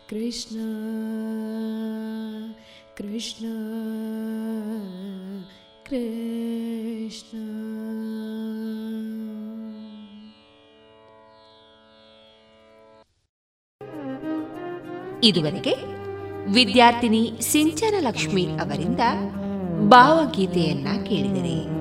ಕೃಷ್ಣ 0.08 0.60
ಕೃಷ್ಣ 2.96 3.46
ಕೃಷ್ಣ. 5.86 7.38
ಇದುವರೆಗೆ 15.24 15.74
ವಿದ್ಯಾರ್ಥಿನಿ 16.52 17.32
ಸಿಂಚನ 17.40 17.94
ಲಕ್ಷ್ಮಿ 18.00 18.46
ಅವರಿಂದ 18.46 19.00
ಭಾವಗೀತೆಯನ್ನ 19.88 21.04
ಕೇಳಿದರೆ. 21.06 21.77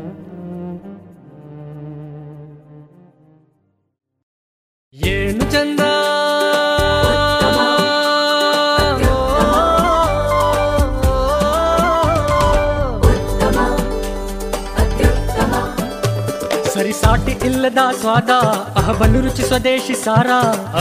ಇಲ್ಲದ 17.48 17.82
ಸ್ವಾದ 18.02 18.32
ಅಹಬಲು 18.78 19.20
ರುಚಿ 19.22 19.44
ಸ್ವದೇಶಿ 19.44 19.96
ಸಾರ 20.04 20.30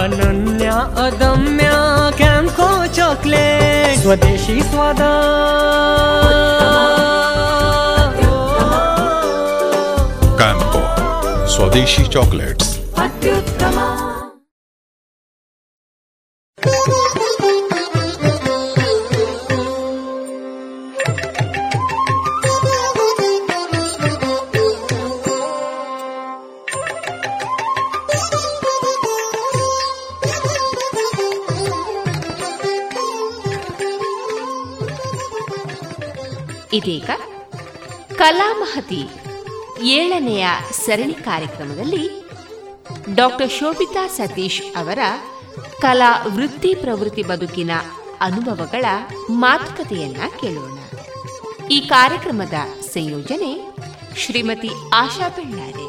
ಅನನ್ಯ 0.03 0.69
ಅದಮ್ಯ 1.05 1.69
ಕ್ಯಾಂಕೋ 2.17 2.69
ಚಾಕ್ಲೇಟ್ 2.95 3.99
ಸ್ವದೇಶಿ 4.03 4.57
ಸ್ವಾದ 4.71 5.03
ಕ್ಯಾಂಕೋ 10.39 10.83
ಸ್ವದೇಶಿ 11.49 12.05
ಚಾಕ್ಲೇಟ್ಸ್ 12.13 12.73
ಅತ್ಯುತ್ತಮ 12.99 13.79
ಇದೀಗ 36.77 37.11
ಕಲಾಮಹತಿ 38.15 39.03
ಏಳನೆಯ 39.83 40.47
ಸರಣಿ 40.87 41.15
ಕಾರ್ಯಕ್ರಮದಲ್ಲಿ 41.15 42.05
ಡಾಕ್ಟರ್ 43.15 43.51
ಶೋಭಿತಾ 43.51 44.07
ಸತೀಶ್ 44.07 44.63
ಅವರ 44.77 44.99
ಕಲಾ 45.81 46.11
ವೃತ್ತಿ 46.29 46.75
ಪ್ರವೃತ್ತಿ 46.75 47.23
ಬದುಕಿನ 47.23 47.71
ಅನುಭವಗಳ 48.21 48.85
ಮಾತುಕತೆಯನ್ನ 49.31 50.21
ಕೇಳೋಣ. 50.41 50.79
ಈ 51.71 51.81
ಕಾರ್ಯಕ್ರಮದ 51.81 52.55
ಸಂಯೋಜನೆ 52.81 53.53
ಶ್ರೀಮತಿ 54.17 54.71
ಆಶಾ 54.95 55.29
ಬೆಳ್ಳಾರೆ. 55.29 55.86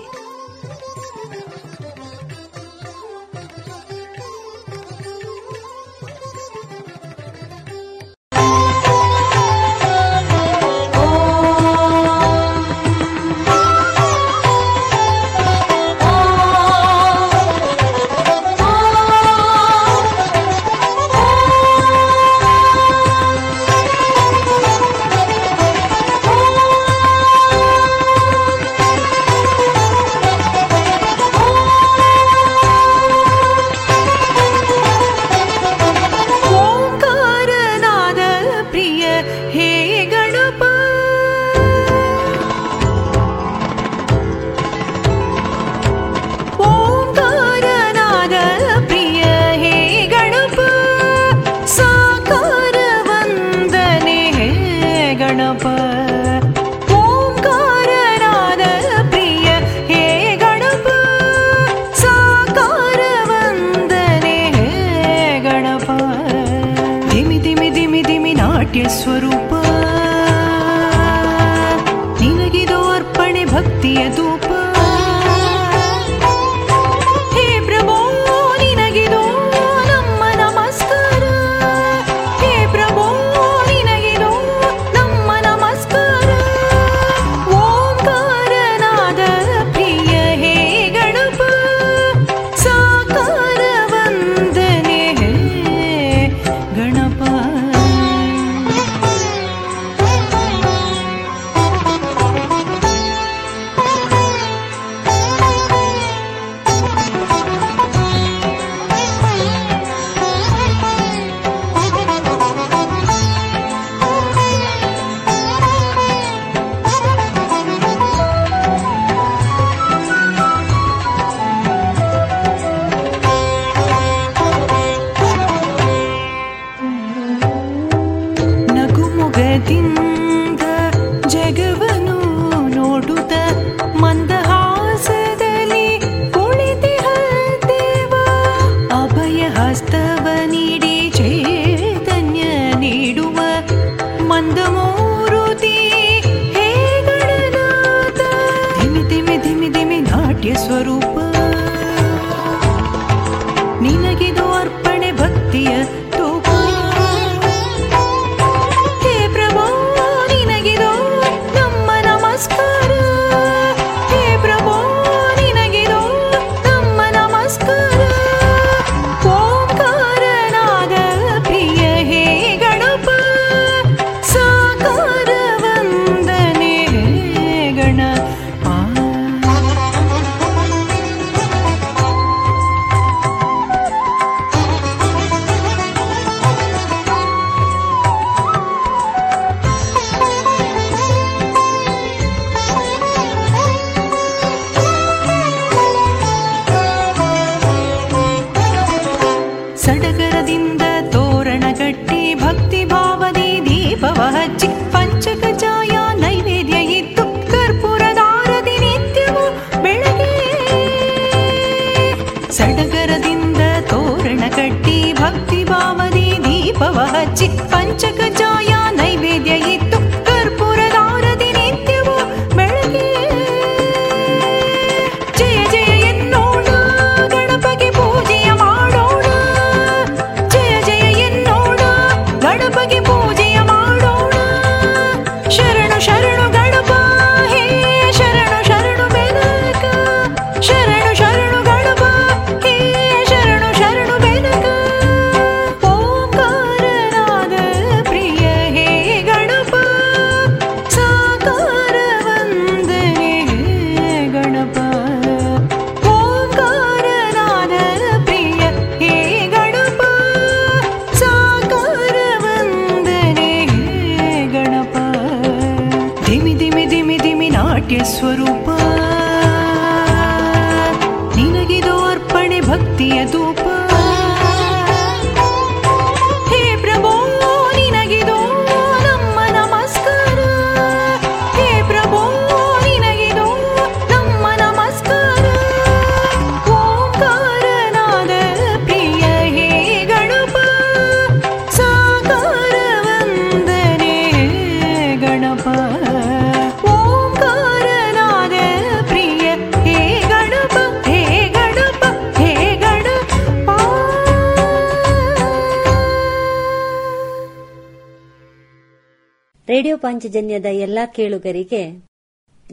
ಪಾಂಚಜನ್ಯದ 310.27 310.65
ಎಲ್ಲಾ 310.65 311.05
ಕೇಳುಗರಿಗೆ 311.05 311.91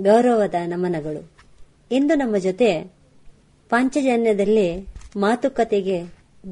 ಗೌರವದ 0.00 0.54
ನಮನಗಳು. 0.66 1.30
ಇಂದು 1.92 2.14
ನಮ್ಮ 2.14 2.36
ಜೊತೆ 2.36 2.84
ಪಾಂಚಜನ್ಯದಲ್ಲಿ 3.68 4.86
ಮಾತುಕತೆಗೆ 5.16 6.02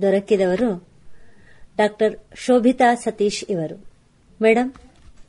ದೊರಕಿದವರು 0.02 0.88
ಡಾಕ್ಟರ್ 1.76 2.16
ಶೋಭಿತಾ 2.34 2.94
ಸತೀಶ್ 2.94 3.44
ಇವರು. 3.50 3.84
ಮೇಡಮ್ 4.42 4.72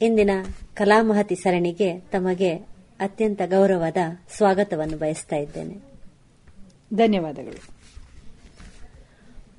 ಇಂದಿನ 0.01 0.29
ಕಲಾಮಹತಿ 0.73 1.35
ಸರಣಿಗೆ 1.35 1.99
ತಮಗೆ 1.99 2.53
ಅತ್ಯಂತ 2.99 3.41
ಗೌರವದ 3.45 3.97
ಸ್ವಾಗತವನ್ನು 4.29 4.97
ಬಯಸ್ತಾ 4.97 5.35
ಇದ್ದೇನೆ. 5.35 5.75
ಧನ್ಯವಾದಗಳು. 6.93 7.63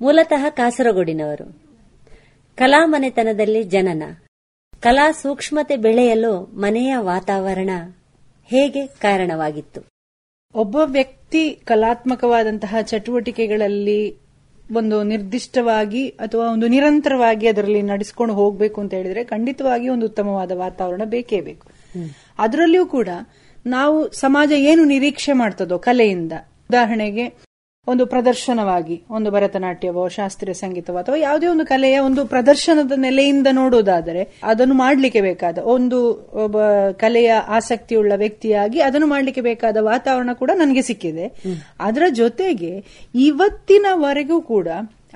ಮೂಲತಃ 0.01 0.49
ಕಾಸರಗೋಡಿನವರು. 0.49 1.59
ಕಲಾಮನೆತನದಲ್ಲಿ 2.57 3.63
ಜನನ. 3.63 4.03
ಕಲಾ 4.85 5.11
ಸೂಕ್ಷ್ಮತೆ 5.11 5.75
ಬೆಳೆಯಲು 5.75 6.41
ಮನೆಯ 6.53 6.95
ವಾತಾವರಣ 6.97 7.69
ಹೇಗೆ 8.45 8.87
ಕಾರಣವಾಗಿತ್ತು? 8.87 9.81
ಒಬ್ಬ 10.55 10.77
ವ್ಯಕ್ತಿ 10.85 11.49
ಕಲಾತ್ಮಕವಾದಂತಹ 11.49 12.75
ಚಟುವಟಿಕೆಗಳಲ್ಲಿ 12.81 14.17
ಒಂದು 14.75 15.03
ನಿರ್ದಿಷ್ಟವಾಗಿ 15.03 16.09
ಅಥವಾ 16.09 16.53
ಒಂದು 16.53 16.67
ನಿರಂತರವಾಗಿ 16.67 17.47
ಅದರಲ್ಲಿ 17.47 17.81
ನಡೆಸ್ಕೊಂಡು 17.81 18.33
ಹೋಗಬೇಕು 18.33 18.81
ಅಂತ 18.81 18.93
ಹೇಳಿದ್ರೆ 18.93 19.23
ಖಂಡಿತವಾಗಿ 19.23 19.89
ಒಂದು 19.89 20.05
ಉತ್ತಮವಾದ 20.05 20.51
ವಾತಾವರಣ 20.51 21.01
ಬೇಕೇ 21.05 21.41
ಬೇಕು. 21.41 21.67
ಅದರಲ್ಲಿಯೂ 22.39 22.85
ಕೂಡ 22.85 23.09
ನಾವು 23.65 24.11
ಸಮಾಜ 24.11 24.51
ಏನು 24.51 24.83
ನಿರೀಕ್ಷೆ 24.83 25.31
ಮಾಡ್ತದೋ 25.33 25.79
ಕಲೆಯಿಂದ. 25.79 26.33
ಉದಾಹರಣೆಗೆ 26.69 27.54
ಒಂದು 27.87 28.05
ಪ್ರದರ್ಶನವಾಗಿ 28.05 29.01
ಒಂದು 29.09 29.31
ಭರತನಾಟ್ಯವೋ 29.31 30.07
ಶಾಸ್ತ್ರೀಯ 30.07 30.53
ಸಂಗೀತವೋ 30.53 30.97
ಅಥವಾ 30.97 31.15
ಯಾವುದೇ 31.15 31.47
ಒಂದು 31.47 31.65
ಕಲೆಯ 31.65 31.99
ಒಂದು 31.99 32.25
ಪ್ರದರ್ಶನದ 32.25 32.91
ನೆಲೆಯಿಂದ 32.95 33.47
ನೋಡುವುದಾದರೆ 33.51 34.39
ಅದನ್ನು 34.43 34.75
ಮಾಡಲಿಕ್ಕೆ 34.75 35.21
ಬೇಕಾದ 35.21 35.57
ಒಂದು 35.57 36.13
ಒಬ್ಬ 36.43 36.57
ಕಲೆಯ 36.91 37.33
ಆಸಕ್ತಿಯುಳ್ಳ 37.33 38.13
ವ್ಯಕ್ತಿಯಾಗಿ 38.15 38.81
ಅದನ್ನು 38.81 39.07
ಮಾಡಲಿಕ್ಕೆ 39.07 39.41
ಬೇಕಾದ 39.41 39.77
ವಾತಾವರಣ 39.81 40.29
ಕೂಡ 40.33 40.51
ನನಗೆ 40.55 40.81
ಸಿಕ್ಕಿದೆ. 40.81 41.27
ಅದರ 41.79 42.03
ಜೊತೆಗೆ 42.09 42.83
ಇವತ್ತಿನವರೆಗೂ 43.15 44.41
ಕೂಡ 44.41 44.67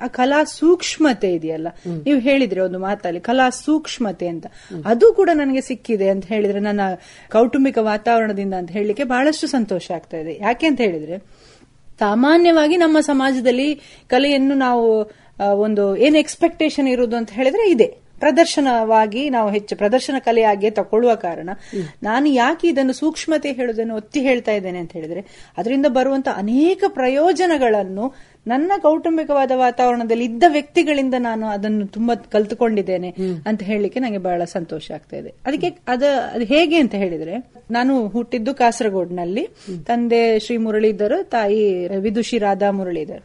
ಆ 0.02 0.06
ಕಲಾ 0.06 0.44
ಸೂಕ್ಷ್ಮತೆ 0.44 1.34
ಇದೆಯಲ್ಲ? 1.34 1.68
ನೀವು 2.04 2.18
ಹೇಳಿದ್ರೆ 2.18 2.60
ಒಂದು 2.60 2.78
ಮಾತಲ್ಲಿ 2.78 3.20
ಕಲಾ 3.20 3.50
ಸೂಕ್ಷ್ಮತೆ 3.50 4.28
ಅಂತ. 4.28 4.46
ಅದು 4.84 5.12
ಕೂಡ 5.12 5.30
ನನಗೆ 5.32 5.60
ಸಿಕ್ಕಿದೆ 5.60 6.08
ಅಂತ 6.08 6.26
ಹೇಳಿದ್ರೆ 6.26 6.60
ನನ್ನ 6.60 6.80
ಕೌಟುಂಬಿಕ 7.30 7.78
ವಾತಾವರಣದಿಂದ 7.78 8.54
ಅಂತ 8.54 8.70
ಹೇಳಲಿಕ್ಕೆ 8.70 9.04
ಬಹಳಷ್ಟು 9.04 9.46
ಸಂತೋಷ 9.46 9.90
ಆಗ್ತಾ 9.90 10.16
ಇದೆ. 10.16 10.38
ಯಾಕೆ 10.40 10.66
ಅಂತ 10.66 10.80
ಹೇಳಿದ್ರೆ 10.80 11.39
ಸಾಮಾನ್ಯವಾಗಿ 12.00 12.76
ನಮ್ಮ 12.76 13.00
ಸಮಾಜದಲ್ಲಿ 13.00 13.68
ಕಲೆಯನ್ನು 14.08 14.54
ನಾವು 14.54 14.84
ಒಂದು 15.60 15.96
ಏನು 15.96 16.18
ಎಕ್ಸ್ಪೆಕ್ಟೇಷನ್ 16.18 16.88
ಇರುವುದು 16.88 17.16
ಅಂತ 17.16 17.30
ಹೇಳಿದ್ರೆ 17.30 17.70
ಇದೆ. 17.70 17.88
ಪ್ರದರ್ಶನವಾಗಿ 18.18 19.30
ನಾವು 19.30 19.50
ಹೆಚ್ಚು 19.50 19.76
ಪ್ರದರ್ಶನ 19.76 20.16
ಕಲೆಯಾಗಿ 20.18 20.70
ತಕೊಳ್ಳುವ 20.70 21.14
ಕಾರಣ 21.14 21.50
ನಾನು 22.02 22.28
ಯಾಕೆ 22.28 22.68
ಇದನ್ನು 22.68 22.92
ಸೂಕ್ಷ್ಮತೆ 22.92 23.52
ಹೇಳುವುದನ್ನು 23.52 23.94
ಒತ್ತಿ 23.96 24.20
ಹೇಳ್ತಾ 24.20 24.52
ಇದ್ದೇನೆ 24.52 24.78
ಅಂತ 24.78 24.92
ಹೇಳಿದ್ರೆ 24.92 25.20
ಅದರಿಂದ 25.56 25.86
ಬರುವಂತ 25.88 26.28
ಅನೇಕ 26.36 26.84
ಪ್ರಯೋಜನಗಳನ್ನು 26.88 28.06
ನನ್ನ 28.46 28.72
ಕೌಟುಂಬಿಕವಾದ 28.82 29.50
ವಾತಾವರಣದಲ್ಲಿ 29.54 30.24
ಇದ್ದ 30.24 30.42
ವ್ಯಕ್ತಿಗಳಿಂದ 30.48 31.14
ನಾನು 31.18 31.46
ಅದನ್ನು 31.46 31.86
ತುಂಬಾ 31.86 32.14
ಕಲ್ತುಕೊಂಡಿದ್ದೇನೆ 32.14 33.14
ಅಂತ 33.46 33.62
ಹೇಳಲಿಕ್ಕೆ 33.62 34.00
ನನಗೆ 34.00 34.18
ಬಹಳ 34.18 34.44
ಸಂತೋಷ 34.44 34.90
ಆಗ್ತಾ 34.90 35.16
ಇದೆ. 35.16 35.34
ಅದಕ್ಕೆ 35.46 35.66
ಅದ 35.66 36.02
ಅದು 36.32 36.44
ಹೇಗೆ 36.44 36.76
ಅಂತ 36.76 36.94
ಹೇಳಿದ್ರೆ 36.94 37.52
ನಾನು 37.70 38.08
ಹುಟ್ಟಿದ್ದು 38.08 38.54
ಕಾಸರಗೋಡ್ನಲ್ಲಿ. 38.54 39.48
ತಂದೆ 39.86 40.38
ಶ್ರೀ 40.38 40.56
ಮುರಳೀಧರ್ 40.56 41.24
ತಾಯಿ 41.24 41.88
ವಿದುಷಿ 41.96 42.38
ರಾಧಾ 42.38 42.70
ಮುರಳೀಧರ್ 42.70 43.22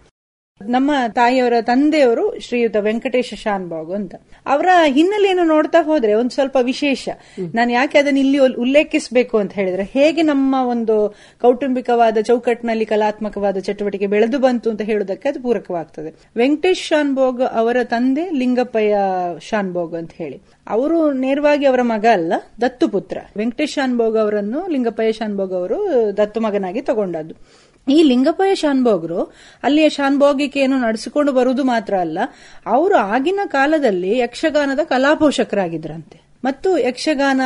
ನಮ್ಮ 0.61 0.91
ತಾಯಿಯವರ 1.13 1.53
ತಂದೆಯವರು 1.61 2.39
ಶ್ರೀಯುತ 2.39 2.75
ವೆಂಕಟೇಶ 2.79 3.33
ಶಾನ್ಬಾಗು 3.33 3.93
ಅಂತ. 3.93 4.15
ಅವರ 4.45 4.65
ಹಿನ್ನೆಲೆಯನ್ನು 4.85 5.43
ನೋಡ್ತಾ 5.43 5.83
ಹೋದ್ರೆ 5.83 6.13
ಒಂದು 6.13 6.29
ಸ್ವಲ್ಪ 6.29 6.57
ವಿಶೇಷ. 6.61 7.09
ನಾನು 7.55 7.71
ಯಾಕೆ 7.71 7.97
ಅದನ್ನ 7.97 8.17
ಇಲ್ಲಿ 8.17 8.37
ಉಲ್- 8.37 8.57
ಉಲ್ಲೇಖಿಸಬೇಕು 8.57 9.37
ಅಂತ 9.37 9.53
ಹೇಳಿದ್ರೆ 9.53 9.83
ಹೇಗೆ 9.83 10.21
ನಮ್ಮ 10.21 10.55
ಒಂದು 10.59 11.15
ಕೌಟುಂಬಿಕವಾದ 11.41 12.17
ಚೌಕಟ್ಟಿನಲ್ಲಿ 12.21 12.85
ಕಲಾತ್ಮಕವಾದ 12.85 13.57
ಚಟುವಟಿಕೆ 13.57 14.07
ಬೆಳೆದು 14.07 14.39
ಬಂತು 14.39 14.69
ಅಂತ 14.69 14.81
ಹೇಳುವುದಕ್ಕೆ 14.81 15.29
ಅದು 15.29 15.41
ಪೂರಕವಾಗ್ತದೆ. 15.41 16.29
ವೆಂಕಟೇಶ್ 16.37 16.83
ಶಾನ್ಭೋಗ್ 16.83 17.41
ಅವರ 17.41 17.77
ತಂದೆ 17.83 18.29
ಲಿಂಗಪ್ಪಯ್ಯ 18.29 18.95
ಶಾನ್ಭೋಗ್ 19.41 19.95
ಅಂತ 19.95 20.11
ಹೇಳಿ. 20.13 20.41
ಅವರು 20.67 21.11
ನೇರವಾಗಿ 21.11 21.65
ಅವರ 21.65 21.79
ಮಗ 21.81 22.05
ಅಲ್ಲ 22.11 22.33
ದತ್ತು 22.61 22.87
ಪುತ್ರ 22.87 23.17
ವೆಂಕಟೇಶ್ 23.37 23.71
ಶಾನ್ಭೋಗ್ 23.71 24.17
ಅವರನ್ನು 24.17 24.67
ಲಿಂಗಪ್ಪಯ್ಯ 24.67 25.11
ಶಾನ್ಭೋಗ್ 25.11 25.53
ಅವರು 25.53 25.87
ದತ್ತು 26.17 26.41
ಮಗನಾಗಿ 26.41 26.81
ತಗೊಂಡದ್ದು. 26.81 27.64
ಈ 27.87 28.03
ಲಿಂಗಪ್ಪಯ್ಯ 28.03 28.55
ಶಾನ್ಭೋಗರು 28.55 29.21
ಅಲ್ಲಿಯ 29.63 29.89
ಶಾನ್ಭೋಗಿಕೆಯನ್ನು 29.89 30.79
ನಡೆಸಿಕೊಂಡು 30.79 31.31
ಬರುವುದು 31.31 31.63
ಮಾತ್ರ 31.63 31.95
ಅಲ್ಲ 31.97 32.19
ಅವರು 32.65 32.95
ಆಗಿನ 33.09 33.39
ಕಾಲದಲ್ಲಿ 33.51 34.13
ಯಕ್ಷಗಾನದ 34.19 34.83
ಕಲಾಪೋಷಕರಾಗಿದ್ರಂತೆ 34.89 36.24
ಮತ್ತು 36.45 36.77
ಯಕ್ಷಗಾನ 36.77 37.41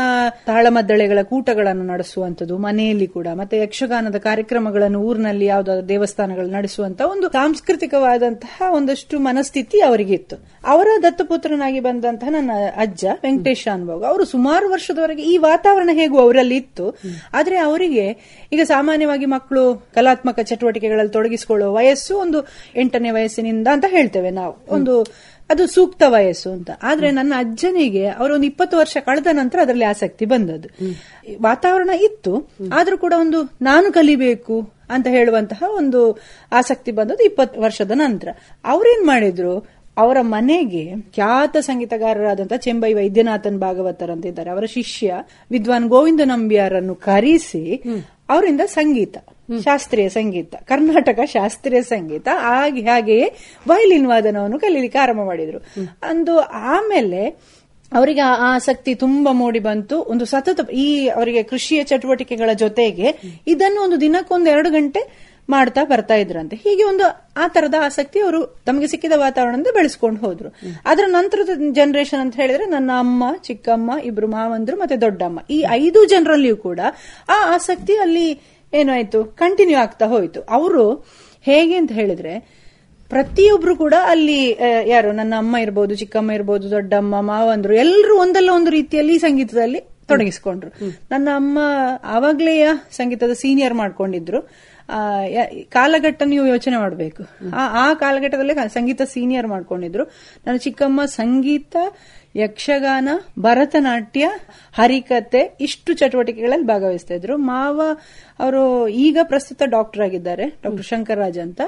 ತಾಳಮದ್ದಳೆಗಳ 0.46 1.22
ಕೂಟಗಳನ್ನು 1.22 1.84
ನಡೆಸುವಂತದ್ದು 1.84 2.58
ಮನೆಯಲ್ಲಿ 2.58 3.08
ಕೂಡ. 3.08 3.28
ಮತ್ತೆ 3.34 3.58
ಯಕ್ಷಗಾನದ 3.58 4.16
ಕಾರ್ಯಕ್ರಮಗಳನ್ನು 4.16 5.00
ಊರಿನಲ್ಲಿ 5.02 5.46
ಯಾವುದಾದ್ರು 5.46 5.90
ದೇವಸ್ಥಾನಗಳು 5.90 6.48
ನಡೆಸುವಂತ 6.48 7.02
ಒಂದು 7.02 7.28
ಸಾಂಸ್ಕೃತಿಕವಾದಂತಹ 7.30 8.62
ಒಂದಷ್ಟು 8.72 9.20
ಮನಸ್ಥಿತಿ 9.20 9.82
ಅವರಿಗೆ 9.82 10.14
ಇತ್ತು. 10.14 10.36
ಅವರ 10.66 10.88
ದತ್ತಪುತ್ರನಾಗಿ 11.04 11.80
ಬಂದಂತಹ 11.80 12.30
ನನ್ನ 12.30 12.52
ಅಜ್ಜ 12.78 13.06
ವೆಂಕಟೇಶ 13.24 13.68
ಅನುಭವ 13.74 14.06
ಅವರು 14.08 14.26
ಸುಮಾರು 14.26 14.70
ವರ್ಷದವರೆಗೆ 14.70 15.24
ಈ 15.24 15.38
ವಾತಾವರಣ 15.38 15.90
ಹೇಗೂ 15.94 16.20
ಅವರಲ್ಲಿ 16.20 16.58
ಇತ್ತು. 16.58 17.00
ಆದ್ರೆ 17.34 17.58
ಅವರಿಗೆ 17.58 18.06
ಈಗ 18.54 18.62
ಸಾಮಾನ್ಯವಾಗಿ 18.64 19.26
ಮಕ್ಕಳು 19.26 19.64
ಕಲಾತ್ಮಕ 19.96 20.40
ಚಟುವಟಿಕೆಗಳಲ್ಲಿ 20.40 21.12
ತೊಡಗಿಸಿಕೊಳ್ಳುವ 21.12 21.74
ವಯಸ್ಸು 21.74 22.18
ಒಂದು 22.18 22.48
ಎಂಟನೇ 22.76 23.12
ವಯಸ್ಸಿನಿಂದ 23.12 23.68
ಅಂತ 23.72 23.86
ಹೇಳ್ತೇವೆ 23.88 24.30
ನಾವು. 24.30 24.56
ಒಂದು 24.68 25.06
ಅದು 25.50 25.68
ಸೂಕ್ತ 25.68 26.04
ವಯಸ್ಸು 26.08 26.52
ಅಂತ. 26.52 26.72
ಆದ್ರೆ 26.84 27.12
ನನ್ನ 27.12 27.34
ಅಜ್ಜನಿಗೆ 27.38 28.08
ಅವರು 28.08 28.34
ಒಂದು 28.34 28.46
ಇಪ್ಪತ್ತು 28.46 28.78
ವರ್ಷ 28.78 28.98
ಕಳೆದ 29.06 29.28
ನಂತರ 29.32 29.60
ಅದರಲ್ಲಿ 29.60 29.86
ಆಸಕ್ತಿ 29.86 30.26
ಬಂದದ್ದು. 30.26 30.70
ವಾತಾವರಣ 31.42 31.90
ಇತ್ತು. 31.90 32.50
ಆದ್ರೂ 32.74 32.98
ಕೂಡ 32.98 33.14
ಒಂದು 33.20 33.40
ನಾನು 33.62 33.92
ಕಲಿಬೇಕು 33.92 34.74
ಅಂತ 34.90 35.08
ಹೇಳುವಂತಹ 35.08 35.64
ಒಂದು 35.68 36.20
ಆಸಕ್ತಿ 36.52 36.92
ಬಂದದ್ದು 36.92 37.24
ಇಪ್ಪತ್ತು 37.24 37.62
ವರ್ಷದ 37.62 37.92
ನಂತರ. 37.96 38.28
ಅವ್ರೇನ್ 38.66 39.08
ಮಾಡಿದ್ರು? 39.08 39.80
ಅವರ 39.98 40.18
ಮನೆಗೆ 40.22 40.96
ಖ್ಯಾತ 41.14 41.58
ಸಂಗೀತಗಾರರಾದಂತಹ 41.58 42.56
ಚೆಂಬೈ 42.56 42.94
ವೈದ್ಯನಾಥನ್ 42.94 43.60
ಭಾಗವತರ್ 43.60 44.12
ಅಂತ 44.12 44.26
ಇದ್ದಾರೆ. 44.26 44.50
ಅವರ 44.50 44.66
ಶಿಷ್ಯ 44.66 45.14
ವಿದ್ವಾನ್ 45.52 45.88
ಗೋವಿಂದ 45.88 46.22
ನಂಬಿಯಾರನ್ನು 46.26 46.96
ಕರೆಸಿ 46.96 47.84
ಅವರಿಂದ 48.30 48.62
ಸಂಗೀತ. 48.62 49.18
ಶಾಸ್ತ್ರೀಯ 49.64 50.10
ಸಂಗೀತ 50.10 50.56
ಕರ್ನಾಟಕ 50.56 51.20
ಶಾಸ್ತ್ರೀಯ 51.26 51.82
ಸಂಗೀತ 51.82 52.28
ಹಾಗೆ 52.32 52.82
ಹಾಗೆಯೇ 52.82 53.32
ವಯಲಿನ್ 53.68 54.08
ವಾದನವನ್ನು 54.08 54.60
ಕಲೀಲಿಕ್ಕೆ 54.60 55.00
ಆರಂಭ 55.00 55.22
ಮಾಡಿದ್ರು. 55.22 55.60
ಅಂದು 56.04 56.40
ಆಮೇಲೆ 56.40 57.30
ಅವರಿಗೆ 57.94 58.22
ಆ 58.22 58.56
ಆಸಕ್ತಿ 58.56 58.96
ತುಂಬಾ 58.96 59.32
ಮೂಡಿ 59.32 59.60
ಬಂತು. 59.60 60.02
ಒಂದು 60.02 60.26
ಸತತ 60.26 60.70
ಈ 60.70 61.08
ಅವರಿಗೆ 61.08 61.44
ಕೃಷಿಯ 61.44 61.84
ಚಟುವಟಿಕೆಗಳ 61.84 62.50
ಜೊತೆಗೆ 62.54 63.38
ಇದನ್ನು 63.48 63.82
ಒಂದು 63.82 64.02
ದಿನಕ್ಕೊಂದು 64.02 64.50
ಎರಡು 64.50 64.70
ಗಂಟೆ 64.70 65.30
ಮಾಡ್ತಾ 65.50 65.84
ಬರ್ತಾ 65.84 66.16
ಇದ್ರಂತೆ. 66.16 66.56
ಹೀಗೆ 66.56 66.84
ಒಂದು 66.84 67.04
ಆ 67.38 67.48
ತರದ 67.48 67.76
ಆಸಕ್ತಿ 67.82 68.20
ಅವರು 68.20 68.60
ತಮಗೆ 68.66 68.88
ಸಿಕ್ಕಿದ 68.88 69.12
ವಾತಾವರಣದಿಂದ 69.16 69.68
ಬೆಳೆಸ್ಕೊಂಡು 69.74 70.20
ಹೋದ್ರು. 70.20 70.50
ಅದರ 70.86 71.04
ನಂತರದ 71.08 71.50
ಜನರೇಷನ್ 71.72 72.20
ಅಂತ 72.20 72.36
ಹೇಳಿದ್ರೆ 72.36 72.66
ನನ್ನ 72.66 72.92
ಅಮ್ಮ 73.00 73.24
ಚಿಕ್ಕಮ್ಮ 73.42 73.92
ಇಬ್ರು 74.04 74.28
ಮಾವಂದ್ರು 74.28 74.78
ಮತ್ತೆ 74.78 75.02
ದೊಡ್ಡಮ್ಮ. 75.02 75.40
ಈ 75.50 75.66
ಐದು 75.70 76.06
ಜನರಲ್ಲಿಯೂ 76.06 76.58
ಕೂಡ 76.58 76.80
ಆ 77.30 77.56
ಆಸಕ್ತಿ 77.56 77.98
ಅಲ್ಲಿ 77.98 78.59
ಏನಾಯ್ತು? 78.74 79.26
ಕಂಟಿನ್ಯೂ 79.26 79.78
ಆಗ್ತಾ 79.80 80.06
ಹೋಯ್ತು. 80.06 80.42
ಅವರು 80.42 81.06
ಹೇಗೆ 81.42 81.76
ಅಂತ 81.76 81.92
ಹೇಳಿದ್ರೆ 81.92 82.34
ಪ್ರತಿಯೊಬ್ರು 83.10 83.76
ಕೂಡ 83.76 83.94
ಅಲ್ಲಿ 84.06 84.58
ಯಾರು? 84.86 85.12
ನನ್ನ 85.12 85.34
ಅಮ್ಮ 85.38 85.58
ಇರ್ಬೋದು 85.58 85.96
ಚಿಕ್ಕಮ್ಮ 85.96 86.32
ಇರ್ಬೋದು 86.32 86.72
ದೊಡ್ಡಮ್ಮ 86.72 87.22
ಮಾವಂದ್ರು 87.22 87.74
ಎಲ್ಲರೂ 87.74 88.18
ಒಂದಲ್ಲ 88.18 88.50
ಒಂದು 88.54 88.72
ರೀತಿಯಲ್ಲಿ 88.72 89.20
ಸಂಗೀತದಲ್ಲಿ 89.20 89.80
ತೊಡಗಿಸಿಕೊಂಡ್ರು. 90.08 90.72
ನನ್ನ 91.12 91.30
ಅಮ್ಮ 91.36 91.60
ಆವಾಗ್ಲೇಯ 92.04 92.68
ಸಂಗೀತದ 92.92 93.34
ಸೀನಿಯರ್ 93.34 93.74
ಮಾಡ್ಕೊಂಡಿದ್ರು. 93.74 94.42
ಕಾಲಘಟ್ಟ 95.70 96.24
ನೀವು 96.26 96.46
ಯೋಚನೆ 96.48 96.78
ಮಾಡಬೇಕು. 96.78 97.24
ಆ 97.54 97.94
ಕಾಲಘಟ್ಟದಲ್ಲಿ 97.94 98.74
ಸಂಗೀತ 98.74 99.02
ಸೀನಿಯರ್ 99.02 99.48
ಮಾಡ್ಕೊಂಡಿದ್ರು. 99.48 100.04
ನನ್ನ 100.48 100.58
ಚಿಕ್ಕಮ್ಮ 100.58 101.06
ಸಂಗೀತ 101.06 101.76
ಯಕ್ಷಗಾನ 102.36 103.10
ಭರತನಾಟ್ಯ 103.40 104.30
ಹರಿಕತೆ 104.74 105.58
ಇಷ್ಟು 105.62 105.94
ಚಟುವಟಿಕೆಗಳಲ್ಲಿ 105.94 106.66
ಭಾಗವಹಿಸ್ತಾ 106.66 107.14
ಇದ್ರು. 107.14 107.38
ಮಾವ 107.38 107.82
ಅವರು 108.40 108.88
ಈಗ 108.88 109.18
ಪ್ರಸ್ತುತ 109.24 109.62
ಡಾಕ್ಟರ್ 109.66 110.02
ಆಗಿದ್ದಾರೆ 110.02 110.46
ಡಾಕ್ಟರ್ 110.48 110.86
ಶಂಕರರಾಜ್ 110.86 111.40
ಅಂತ. 111.40 111.62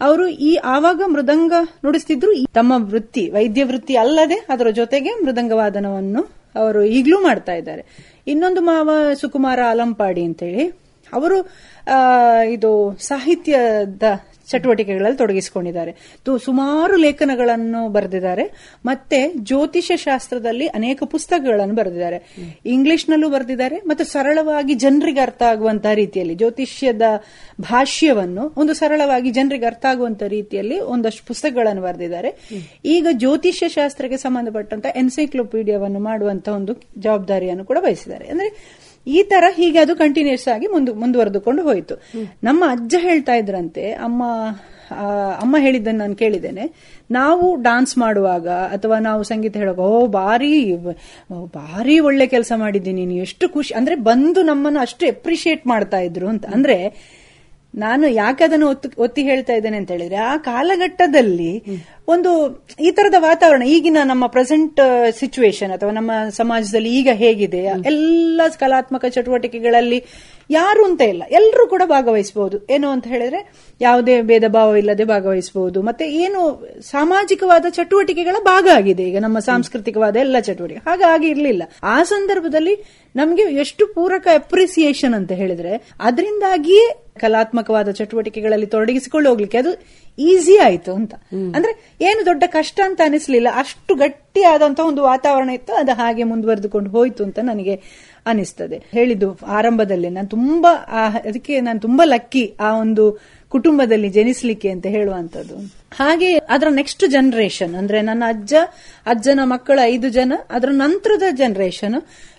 ಅವರು 0.00 0.28
ಈ 0.28 0.56
ಆವಾಗ 0.56 1.02
ಮೃದಂಗ 1.06 1.52
ನುಡಿಸ್ತಿದ್ರು. 1.84 2.32
ತಮ್ಮ 2.54 2.72
ವೃತ್ತಿ 2.76 3.30
ವೈದ್ಯ 3.30 3.64
ವೃತ್ತಿ 3.64 3.96
ಅಲ್ಲದೆ 3.96 4.46
ಅದರ 4.48 4.70
ಜೊತೆಗೆ 4.70 5.10
ಮೃದಂಗ 5.10 5.52
ವಾದನವನ್ನು 5.52 6.22
ಅವರು 6.54 6.84
ಈಗಲೂ 6.84 7.22
ಮಾಡ್ತಾ 7.22 7.52
ಇದ್ದಾರೆ. 7.52 7.84
ಇನ್ನೊಂದು 8.26 8.60
ಮಾವ 8.60 8.90
ಸುಕುಮಾರ 9.20 9.60
ಅಲಂಪಾಡಿ 9.70 10.24
ಅಂತೇಳಿ. 10.24 10.66
ಅವರು 11.12 11.38
ಇದು 12.44 12.96
ಸಾಹಿತ್ಯದ 13.00 14.02
ಚಟುವಟಿಕೆಗಳಲ್ಲಿ 14.50 15.18
ತೊಡಗಿಸಿಕೊಂಡಿದ್ದಾರೆ. 15.18 15.92
ಸುಮಾರು 16.44 16.96
ಲೇಖನಗಳನ್ನು 16.96 17.88
ಬರೆದಿದ್ದಾರೆ. 17.88 18.50
ಮತ್ತೆ 18.84 19.32
ಜ್ಯೋತಿಷ್ಯ 19.38 19.96
ಶಾಸ್ತ್ರದಲ್ಲಿ 19.96 20.66
ಅನೇಕ 20.66 21.02
ಪುಸ್ತಕಗಳನ್ನು 21.02 21.74
ಬರೆದಿದ್ದಾರೆ. 21.74 22.18
ಇಂಗ್ಲಿಷ್ನಲ್ಲೂ 22.66 23.28
ಬರೆದಿದ್ದಾರೆ. 23.28 23.76
ಮತ್ತು 23.76 24.04
ಸರಳವಾಗಿ 24.04 24.74
ಜನರಿಗೆ 24.74 25.20
ಅರ್ಥ 25.20 25.42
ಆಗುವಂತಹ 25.42 25.92
ರೀತಿಯಲ್ಲಿ, 25.92 26.34
ಜ್ಯೋತಿಷ್ಯದ 26.34 27.02
ಭಾಷ್ಯವನ್ನು 27.60 28.52
ಒಂದು 28.56 28.74
ಸರಳವಾಗಿ 28.74 29.30
ಜನರಿಗೆ 29.30 29.66
ಅರ್ಥ 29.66 29.86
ಆಗುವಂತಹ 29.86 30.26
ರೀತಿಯಲ್ಲಿ 30.26 30.80
ಒಂದಷ್ಟು 30.80 31.26
ಪುಸ್ತಕಗಳನ್ನು 31.26 31.82
ಬರೆದಿದ್ದಾರೆ. 31.82 32.30
ಈಗ 32.84 33.06
ಜ್ಯೋತಿಷ್ಯ 33.12 33.68
ಶಾಸ್ತ್ರಕ್ಕೆ 33.68 34.16
ಸಂಬಂಧಪಟ್ಟಂತ 34.16 34.86
ಎನ್ಸೈಕ್ಲೋಪೀಡಿಯಾವನ್ನು 34.96 35.98
ಮಾಡುವಂತ 35.98 36.48
ಒಂದು 36.48 36.72
ಜವಾಬ್ದಾರಿಯನ್ನು 36.98 37.64
ಕೂಡ 37.64 37.78
ವಹಿಸಿದ್ದಾರೆ. 37.80 38.28
ಅಂದ್ರೆ 38.28 38.77
ಈ 39.08 39.22
ತರ 39.22 39.44
ಹೀಗೆ 39.56 39.78
ಅದು 39.78 39.96
ಕಂಟಿನ್ಯೂಸ್ 39.96 40.48
ಆಗಿ 40.54 40.66
ಮುಂದು 40.66 40.94
ಮುಂದುವರೆದುಕೊಂಡು 40.94 41.62
ಹೋಯಿತು. 41.62 41.94
ನಮ್ಮ 42.44 42.64
ಅಜ್ಜ 42.70 42.94
ಹೇಳ್ತಾ 42.98 43.34
ಇದ್ರಂತೆ 43.34 43.84
ಅಮ್ಮ 44.06 44.22
ಅಮ್ಮ 45.40 45.56
ಹೇಳಿದ್ದನ್ನು 45.58 45.98
ನಾನು 45.98 46.16
ಕೇಳಿದ್ದೇನೆ. 46.16 46.64
ನಾವು 47.10 47.62
ಡಾನ್ಸ್ 47.62 47.98
ಮಾಡುವಾಗ 47.98 48.48
ಅಥವಾ 48.48 48.98
ನಾವು 48.98 49.22
ಸಂಗೀತ 49.22 49.56
ಹೇಳುವಾಗ 49.56 49.78
ಓ 49.78 50.06
ಬಾರಿ 50.06 50.74
ಭಾರಿ 50.76 51.46
ಬಾರಿ 51.54 51.98
ಒಳ್ಳೆ 51.98 52.26
ಕೆಲಸ 52.26 52.52
ಮಾಡಿದ್ದೀನಿ 52.56 53.06
ನೀನು 53.06 53.20
ಎಷ್ಟು 53.20 53.48
ಖುಷಿ 53.48 53.74
ಅಂದ್ರೆ 53.74 53.94
ಬಂದು 53.94 54.42
ನಮ್ಮನ್ನು 54.42 54.80
ಅಷ್ಟು 54.80 55.06
ಎಪ್ರಿಷಿಯೇಟ್ 55.06 55.66
ಮಾಡ್ತಾ 55.66 55.98
ಇದ್ರು 55.98 56.28
ಅಂತ. 56.28 56.46
ಅಂದ್ರೆ 56.46 56.78
ನಾನು 57.78 58.06
ಯಾಕೆ 58.08 58.44
ಅದನ್ನು 58.44 58.68
ಒತ್ತು 58.68 58.88
ಒತ್ತಿ 58.98 59.22
ಹೇಳ್ತಾ 59.22 59.52
ಇದ್ದೇನೆ 59.52 59.76
ಅಂತ 59.76 59.90
ಹೇಳಿದ್ರೆ 59.90 60.16
ಆ 60.16 60.36
ಕಾಲಘಟ್ಟದಲ್ಲಿ 60.36 61.62
ಒಂದು 62.08 62.64
ಈ 62.80 62.90
ತರದ 62.90 63.14
ವಾತಾವರಣ 63.18 63.62
ಈಗಿನ 63.62 63.96
ನಮ್ಮ 64.04 64.26
ಪ್ರೆಸೆಂಟ್ 64.26 64.80
ಸಿಚುವೇಶನ್ 65.18 65.72
ಅಥವಾ 65.72 65.90
ನಮ್ಮ 65.90 66.10
ಸಮಾಜದಲ್ಲಿ 66.30 66.90
ಈಗ 66.98 67.08
ಹೇಗಿದೆ 67.12 67.58
ಎಲ್ಲ 67.58 68.40
ಕಲಾತ್ಮಕ 68.60 69.04
ಚಟುವಟಿಕೆಗಳಲ್ಲಿ 69.08 70.04
ಯಾರು 70.50 70.84
ಅಂತ 70.84 71.00
ಇಲ್ಲ 71.00 71.22
ಎಲ್ಲರೂ 71.30 71.66
ಕೂಡ 71.66 71.82
ಭಾಗವಹಿಸಬಹುದು. 71.84 72.66
ಏನು 72.70 72.88
ಅಂತ 72.88 73.06
ಹೇಳಿದ್ರೆ 73.06 73.52
ಯಾವುದೇ 73.80 74.22
ಭೇದ 74.22 74.44
ಭಾವ 74.48 74.76
ಇಲ್ಲದೆ 74.76 75.04
ಭಾಗವಹಿಸಬಹುದು. 75.04 75.82
ಮತ್ತೆ 75.82 76.10
ಏನು 76.12 76.40
ಸಾಮಾಜಿಕವಾದ 76.80 77.66
ಚಟುವಟಿಕೆಗಳ 77.70 78.36
ಭಾಗ 78.44 78.68
ಆಗಿದೆ. 78.74 79.02
ಈಗ 79.02 79.18
ನಮ್ಮ 79.20 79.38
ಸಾಂಸ್ಕೃತಿಕವಾದ 79.38 80.16
ಎಲ್ಲ 80.16 80.40
ಚಟುವಟಿಕೆ 80.40 80.80
ಹಾಗಾಗಿ 80.80 81.28
ಇರಲಿಲ್ಲ. 81.28 81.62
ಆ 81.82 82.02
ಸಂದರ್ಭದಲ್ಲಿ 82.02 82.74
ನಮ್ಗೆ 83.16 83.42
ಎಷ್ಟು 83.42 83.86
ಪೂರಕ 83.86 84.28
ಅಪ್ರಿಸಿಯೇಷನ್ 84.34 85.14
ಅಂತ 85.14 85.32
ಹೇಳಿದ್ರೆ 85.32 85.90
ಅದರಿಂದಾಗಿಯೇ 86.00 87.07
ಕಲಾತ್ಮಕವಾದ 87.18 87.90
ಚಟುವಟಿಕೆಗಳಲ್ಲಿ 87.90 88.66
ತೊಡಗಿಸಿಕೊಂಡು 88.66 89.30
ಹೋಗ್ಲಿಕ್ಕೆ 89.30 89.58
ಅದು 89.58 89.72
ಈಸಿ 90.18 90.58
ಆಯ್ತು 90.58 90.92
ಅಂತ. 90.92 91.14
ಅಂದ್ರೆ 91.56 91.72
ಏನು 92.00 92.26
ದೊಡ್ಡ 92.26 92.44
ಕಷ್ಟ 92.46 92.80
ಅಂತ 92.84 93.00
ಅನಿಸ್ಲಿಲ್ಲ. 93.04 93.48
ಅಷ್ಟು 93.54 93.94
ಗಟ್ಟಿಯಾದಂತಹ 93.94 94.86
ಒಂದು 94.86 95.02
ವಾತಾವರಣ 95.02 95.50
ಇತ್ತು. 95.50 95.72
ಅದು 95.74 95.92
ಹಾಗೆ 95.92 96.24
ಮುಂದುವರೆದುಕೊಂಡು 96.24 96.90
ಹೋಯ್ತು 96.90 97.24
ಅಂತ 97.24 97.38
ನನಗೆ 97.38 97.74
ಅನಿಸ್ತದೆ. 98.26 98.82
ಹೇಳಿದ್ದು 98.92 99.38
ಆರಂಭದಲ್ಲಿ. 99.46 100.10
ನಾನು 100.10 100.28
ತುಂಬಾ 100.28 100.72
ಅದಕ್ಕೆ 101.24 101.60
ನಾನು 101.60 101.80
ತುಂಬಾ 101.80 102.04
ಲಕ್ಕಿ 102.04 102.54
ಆ 102.60 102.70
ಒಂದು 102.78 103.04
ಕುಟುಂಬದಲ್ಲಿ 103.48 104.08
ಜನಿಸ್ಲಿಕ್ಕೆ 104.08 104.68
ಅಂತ 104.70 104.86
ಹೇಳುವಂತದ್ದು. 104.86 105.56
ಹಾಗೆ 105.96 106.30
ಅದರ 106.36 106.68
ನೆಕ್ಸ್ಟ್ 106.70 107.04
ಜನರೇಷನ್ 107.10 107.74
ಅಂದ್ರೆ 107.74 108.02
ನನ್ನ 108.02 108.24
ಅಜ್ಜ 108.26 108.54
ಅಜ್ಜನ 109.06 109.40
ಮಕ್ಕಳ 109.44 109.78
ಐದು 109.82 110.08
ಜನ 110.08 110.32
ಅದರ 110.50 110.68
ನಂತರದ 110.72 111.22
ಜನರೇಷನ್ 111.30 111.94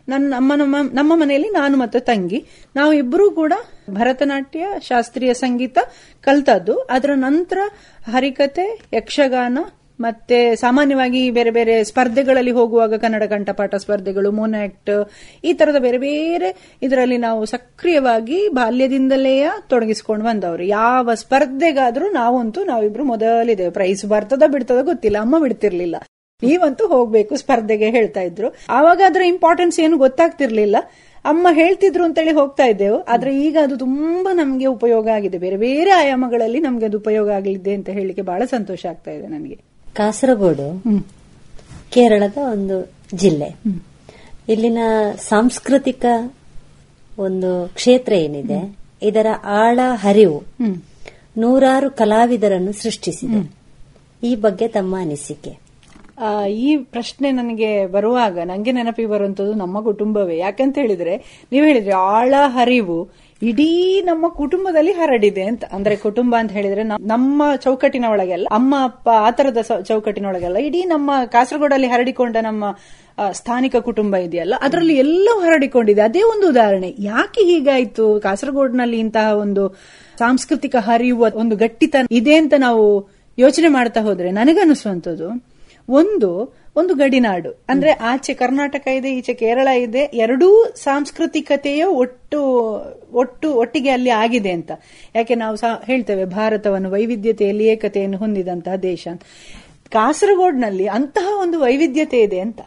ನನ್ನ 0.09 0.33
ನಮ್ಮ 0.37 0.75
ನಮ್ಮ 0.93 1.11
ಮನೆಯಲ್ಲಿ 1.15 1.49
ನಾನು 1.49 1.77
ಮತ್ತು 1.77 1.99
ತಂಗಿ. 1.99 2.45
ನಾವು 2.75 2.93
ಇಬ್ಬರೂ 2.93 3.31
ಕೂಡ 3.31 3.53
ಭರತನಾಟ್ಯ, 3.89 4.65
ಶಾಸ್ತ್ರೀಯ 4.81 5.33
ಸಂಗೀತ, 5.33 5.77
ಕಲ್ತದ್ದು. 6.21 6.77
ಅದರ 6.77 7.09
ನಂತರ 7.15 7.57
ಹರಿಕತೆ, 8.11 8.81
ಯಕ್ಷಗಾನ, 8.93 9.57
ಮತ್ತೆ 9.99 10.55
ಸಾಮಾನ್ಯವಾಗಿ 10.55 11.31
ಬೇರೆ 11.31 11.51
ಬೇರೆ 11.51 11.83
ಸ್ಪರ್ಧೆಗಳಲ್ಲಿ 11.83 12.51
ಹೋಗುವಾಗ 12.51 12.93
ಕನ್ನಡ 12.93 13.23
ಕಂಠಪಾಠ 13.23 13.75
ಸ್ಪರ್ಧೆಗಳು, 13.75 14.31
ಮೊನಾಕ್ಟ್, 14.31 15.09
ಈ 15.43 15.53
ತರದ 15.53 15.81
ಬೇರೆ 15.81 15.97
ಬೇರೆ 15.97 16.77
ಇದರಲ್ಲಿ 16.81 17.17
ನಾವು 17.17 17.45
ಸಕ್ರಿಯವಾಗಿ 17.45 18.47
ಬಾಲ್ಯದಿಂದಲೇ 18.49 19.45
ತೊಡಗಿಸಿಕೊಂಡು 19.69 20.25
ಬಂದವರು. 20.25 20.63
ಯಾವ 20.63 21.13
ಸ್ಪರ್ಧೆಗಾದ್ರೂ 21.13 22.09
ನಾವಂತೂ 22.11 22.63
ನಾವಿಬ್ರು 22.63 23.03
ಮೊದಲಿದ್ದೇವೆ. 23.03 23.69
ಪ್ರೈಸ್ 23.69 24.05
ಬರ್ತದ 24.05 24.43
ಬಿಡ್ತದ 24.47 24.81
ಗೊತ್ತಿಲ್ಲ. 24.81 25.17
ಅಮ್ಮ 25.17 25.39
ಬಿಡ್ತಿರ್ಲಿಲ್ಲ. 25.39 25.95
ನೀವಂತೂ 26.43 26.87
ಹೋಗ್ಬೇಕು 26.87 27.35
ಸ್ಪರ್ಧೆಗೆ 27.35 27.89
ಹೇಳ್ತಾ 27.89 28.21
ಇದ್ರು. 28.21 28.55
ಆವಾಗ 28.69 29.01
ಅದರ 29.05 29.21
ಇಂಪಾರ್ಟೆನ್ಸ್ 29.21 29.79
ಏನು 29.79 29.97
ಗೊತ್ತಾಗ್ತಿರ್ಲಿಲ್ಲ. 29.97 30.75
ಅಮ್ಮ 31.25 31.47
ಹೇಳ್ತಿದ್ರು 31.51 32.03
ಅಂತೇಳಿ 32.03 32.31
ಹೋಗ್ತಾ 32.31 32.65
ಇದ್ದೆವು. 32.65 33.03
ಆದ್ರೆ 33.03 33.43
ಈಗ 33.43 33.57
ಅದು 33.63 33.77
ತುಂಬಾ 33.77 34.33
ನಮ್ಗೆ 34.33 34.65
ಉಪಯೋಗ 34.65 35.07
ಆಗಿದೆ. 35.07 35.37
ಬೇರೆ 35.37 35.57
ಬೇರೆ 35.57 35.91
ಆಯಾಮಗಳಲ್ಲಿ 35.91 36.59
ನಮ್ಗೆ 36.59 36.85
ಅದು 36.85 36.97
ಉಪಯೋಗ 36.97 37.29
ಆಗಲಿದೆ 37.29 37.73
ಅಂತ 37.73 37.89
ಹೇಳಿಕ್ಕೆ 37.89 38.21
ಬಹಳ 38.21 38.45
ಸಂತೋಷ 38.45 38.85
ಆಗ್ತಾ 38.85 39.11
ಇದೆ 39.11 39.27
ನನಗೆ 39.27 39.59
ಕಾಸರಗೋಡು 39.93 40.83
ಕೇರಳದ 41.91 42.37
ಒಂದು 42.51 42.91
ಜಿಲ್ಲೆ. 43.13 43.55
ಇಲ್ಲಿನ 44.49 44.77
ಸಾಂಸ್ಕೃತಿಕ 45.17 46.05
ಒಂದು 47.19 47.71
ಕ್ಷೇತ್ರ 47.75 48.13
ಏನಿದೆ 48.13 48.77
ಇದರ 49.01 49.27
ಆಳ 49.43 49.79
ಹರಿವು 49.93 50.43
ನೂರಾರು 51.37 51.91
ಕಲಾವಿದರನ್ನು 51.91 52.71
ಸೃಷ್ಟಿಸಿದೆ. 52.71 53.51
ಈ 54.23 54.35
ಬಗ್ಗೆ 54.35 54.67
ತಮ್ಮ 54.67 54.99
ಅನಿಸಿಕೆ. 54.99 55.68
ಈ 56.49 56.77
ಪ್ರಶ್ನೆ 56.77 57.31
ನನಗೆ 57.31 57.85
ಬರುವಾಗ 57.85 58.39
ನಂಗೆ 58.39 58.71
ನೆನಪಿಗೆ 58.71 59.07
ಬರುವಂತದ್ದು 59.07 59.53
ನಮ್ಮ 59.53 59.81
ಕುಟುಂಬವೇ. 59.81 60.37
ಯಾಕಂತ 60.37 60.77
ಹೇಳಿದ್ರೆ, 60.77 61.45
ನೀವು 61.51 61.65
ಹೇಳಿದ್ರೆ, 61.65 61.91
ಆಳ 61.91 62.33
ಹರಿವು 62.45 63.09
ಇಡೀ 63.41 64.01
ನಮ್ಮ 64.01 64.27
ಕುಟುಂಬದಲ್ಲಿ 64.27 64.91
ಹರಡಿದೆ 64.91 65.43
ಅಂತ. 65.43 65.63
ಅಂದ್ರೆ 65.73 65.95
ಕುಟುಂಬ 65.95 66.35
ಅಂತ 66.39 66.51
ಹೇಳಿದ್ರೆ 66.51 66.83
ನಮ್ಮ 66.83 67.43
ಚೌಕಟ್ಟಿನ 67.55 68.05
ಒಳಗೆಲ್ಲ 68.05 68.47
ಅಮ್ಮ, 68.51 68.75
ಅಪ್ಪ, 68.83 69.09
ಆ 69.09 69.31
ತರದ 69.31 69.57
ಚೌಕಟ್ಟಿನ 69.81 70.25
ಒಳಗೆಲ್ಲ 70.25 70.57
ಇಡೀ 70.57 70.83
ನಮ್ಮ 70.83 71.11
ಕಾಸರಗೋಡಲ್ಲಿ 71.25 71.87
ಹರಡಿಕೊಂಡ 71.87 72.37
ನಮ್ಮ 72.41 72.65
ಸ್ಥಾನಿಕ 73.31 73.75
ಕುಟುಂಬ 73.75 74.15
ಇದೆಯಲ್ಲ, 74.15 74.53
ಅದರಲ್ಲಿ 74.61 74.95
ಎಲ್ಲವೂ 74.95 75.39
ಹರಡಿಕೊಂಡಿದೆ. 75.39 76.01
ಅದೇ 76.01 76.21
ಒಂದು 76.21 76.49
ಉದಾಹರಣೆ. 76.49 76.95
ಯಾಕೆ 76.99 77.41
ಹೀಗಾಯ್ತು? 77.41 78.19
ಕಾಸರಗೋಡಿನಲ್ಲಿ 78.19 78.99
ಇಂತಹ 78.99 79.35
ಒಂದು 79.35 79.69
ಸಾಂಸ್ಕೃತಿಕ 80.19 80.75
ಹರಿವು, 80.75 81.25
ಒಂದು 81.35 81.55
ಗಟ್ಟಿತನ 81.55 82.05
ಇದೆ 82.11 82.35
ಅಂತ 82.35 82.53
ನಾವು 82.57 83.09
ಯೋಚನೆ 83.37 83.67
ಮಾಡ್ತಾ 83.67 84.01
ಹೋದ್ರೆ 84.01 84.31
ನನಗನ್ನಿಸುವಂಥದ್ದು 84.31 85.48
ಒಂದು 85.89 86.29
ಒಂದು 86.75 86.93
ಗಡಿನಾಡು. 86.95 87.65
ಅಂದ್ರೆ 87.69 87.91
ಆಚೆ 87.91 88.33
ಕರ್ನಾಟಕ 88.33 88.87
ಇದೆ 88.87 89.09
ಈಚೆ 89.13 89.33
ಕೇರಳ 89.33 89.67
ಇದೆ 89.67 89.99
ಎರಡೂ 89.99 90.47
ಸಾಂಸ್ಕೃತಿಕತೆಯ 90.75 91.83
ಒಟ್ಟು 91.83 92.39
ಒಟ್ಟು 93.13 93.47
ಒಟ್ಟಿಗೆ 93.53 93.89
ಅಲ್ಲಿ 93.89 94.09
ಆಗಿದೆ 94.09 94.51
ಅಂತ. 94.51 94.71
ಯಾಕೆ 95.15 95.35
ನಾವು 95.35 95.57
ಹೇಳ್ತೇವೆ 95.85 96.25
ಭಾರತವನ್ನು 96.25 96.91
ವೈವಿಧ್ಯತೆಯಲ್ಲಿ 96.91 97.65
ಏಕತೆಯನ್ನು 97.65 98.17
ಹೊಂದಿದಂತಹ 98.17 98.75
ದೇಶ 98.75 99.07
ಕಾಸರಗೋಡ್ನಲ್ಲಿ 99.89 100.87
ಅಂತಹ 100.87 101.39
ಒಂದು 101.41 101.59
ವೈವಿಧ್ಯತೆ 101.59 102.21
ಇದೆ 102.21 102.39
ಅಂತ. 102.39 102.61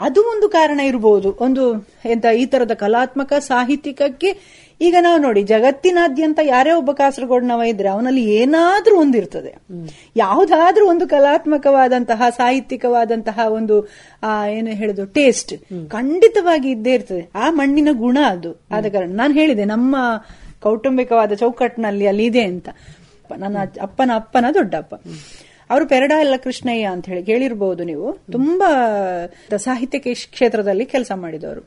ಅದು 0.00 0.20
ಒಂದು 0.22 0.48
ಕಾರಣ 0.48 0.80
ಇರಬಹುದು 0.80 1.36
ಒಂದು 1.40 1.88
ಎಂತ 2.04 2.24
ಈ 2.24 2.46
ತರದ 2.46 2.72
ಕಲಾತ್ಮಕ, 2.72 3.32
ಸಾಹಿತ್ಯಿಕಕ್ಕೆ 3.32 4.38
ಈಗ 4.80 4.96
ನಾವು 5.00 5.20
ನೋಡಿ, 5.20 5.42
ಜಗತ್ತಿನಾದ್ಯಂತ 5.42 6.38
ಯಾರೇ 6.42 6.72
ಒಬ್ಬ 6.72 6.90
ಕಾಸರಗೋಡ್ನವ 6.90 7.62
ಇದ್ರೆ 7.62 7.88
ಅವನಲ್ಲಿ 7.88 8.24
ಏನಾದ್ರೂ 8.24 8.96
ಒಂದಿರ್ತದೆ. 8.96 9.54
ಯಾವುದಾದ್ರೂ 10.16 10.86
ಒಂದು 10.86 11.08
ಕಲಾತ್ಮಕವಾದಂತಹ, 11.08 12.22
ಸಾಹಿತ್ಯಿಕವಾದಂತಹ 12.36 13.38
ಒಂದು, 13.48 13.88
ಆ, 14.22 14.46
ಏನು 14.46 14.70
ಹೇಳುದು 14.70 15.06
ಟೇಸ್ಟ್ 15.06 15.54
ಖಂಡಿತವಾಗಿ 15.90 16.70
ಇದ್ದೇ 16.70 16.92
ಇರ್ತದೆ. 16.92 17.30
ಆ 17.34 17.50
ಮಣ್ಣಿನ 17.50 17.88
ಗುಣ 17.92 18.18
ಅದು. 18.26 18.52
ಆದ 18.70 18.86
ಕಾರಣ 18.92 19.10
ನಾನು 19.14 19.34
ಹೇಳಿದೆ, 19.34 19.64
ನಮ್ಮ 19.64 19.96
ಕೌಟುಂಬಿಕವಾದ 20.60 21.32
ಚೌಕಟ್ಟಿನಲ್ಲಿ 21.32 22.06
ಅಲ್ಲಿ 22.06 22.24
ಇದೆ 22.24 22.40
ಅಂತ. 22.40 22.68
ನನ್ನ 23.38 23.56
ಅಪ್ಪನ 23.82 24.10
ಅಪ್ಪನ 24.14 24.44
ದೊಡ್ಡಪ್ಪ. 24.54 24.94
ಅವರು 25.70 25.84
ಅಲ್ಲ 26.18 26.34
ಕೃಷ್ಣಯ್ಯ 26.44 26.84
ಅಂತ 26.84 27.06
ಹೇಳಿ 27.06 27.22
ಕೇಳಿರಬಹುದು 27.22 27.84
ನೀವು. 27.84 28.18
ತುಂಬಾ 28.32 28.68
ಸಾಹಿತ್ಯ 29.56 29.98
ಕ್ಷೇತ್ರದಲ್ಲಿ 29.98 30.86
ಕೆಲಸ 30.86 31.12
ಮಾಡಿದವರು. 31.14 31.60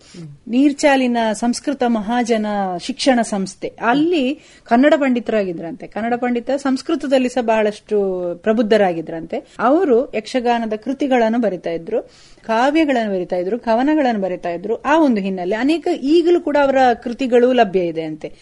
ನೀರ್ಚಾಲಿನ 0.47 1.17
ಸಂಸ್ಕೃತ 1.31 1.83
ಮಹಾಜನ 1.87 2.45
ಶಿಕ್ಷಣ 2.79 3.21
ಸಂಸ್ಥೆ. 3.21 3.67
ಅಲ್ಲಿ 3.67 4.39
ಕನ್ನಡ 4.63 4.93
ಪಂಡಿತರಾಗಿದ್ರಂತೆ. 4.97 5.87
ಕನ್ನಡ 5.87 6.13
ಪಂಡಿತ 6.13 6.51
ಸಂಸ್ಕೃತದಲ್ಲಿ 6.51 7.29
ಸಹ 7.29 7.41
ಬಹಳಷ್ಟು 7.41 7.95
ಪ್ರಬುದ್ಧರಾಗಿದ್ರಂತೆ. 8.43 9.47
ಅವರು 9.59 10.15
ಯಕ್ಷಗಾನದ 10.15 10.73
ಕೃತಿಗಳನ್ನು 10.73 11.41
ಬರಿತಾ 11.41 11.69
ಇದ್ರು 11.69 12.01
ಕಾವ್ಯಗಳನ್ನು 12.45 13.13
ಬರಿತಾ 13.13 13.35
ಇದ್ರು 13.35 13.59
ಕವನಗಳನ್ನು 13.59 14.21
ಬರಿತಾ 14.21 14.49
ಇದ್ರು. 14.49 14.81
ಆ 14.81 14.99
ಒಂದು 14.99 15.21
ಹಿನ್ನೆಲೆ 15.21 15.55
ಅನೇಕ 15.55 15.87
ಈಗಲೂ 16.01 16.41
ಕೂಡ 16.41 16.57
ಅವರ 16.61 16.75
ಕೃತಿಗಳು 17.03 17.53
ಲಭ್ಯ 17.53 17.79
ಇದೆ 17.79 18.01
ಅಂತೆ. 18.01 18.33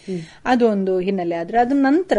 ಅದೊಂದು 0.44 0.98
ಹಿನ್ನೆಲೆ 0.98 1.34
ಆದ್ರೆ 1.34 1.58
ಅದ 1.58 1.72
ನಂತರ 1.74 2.18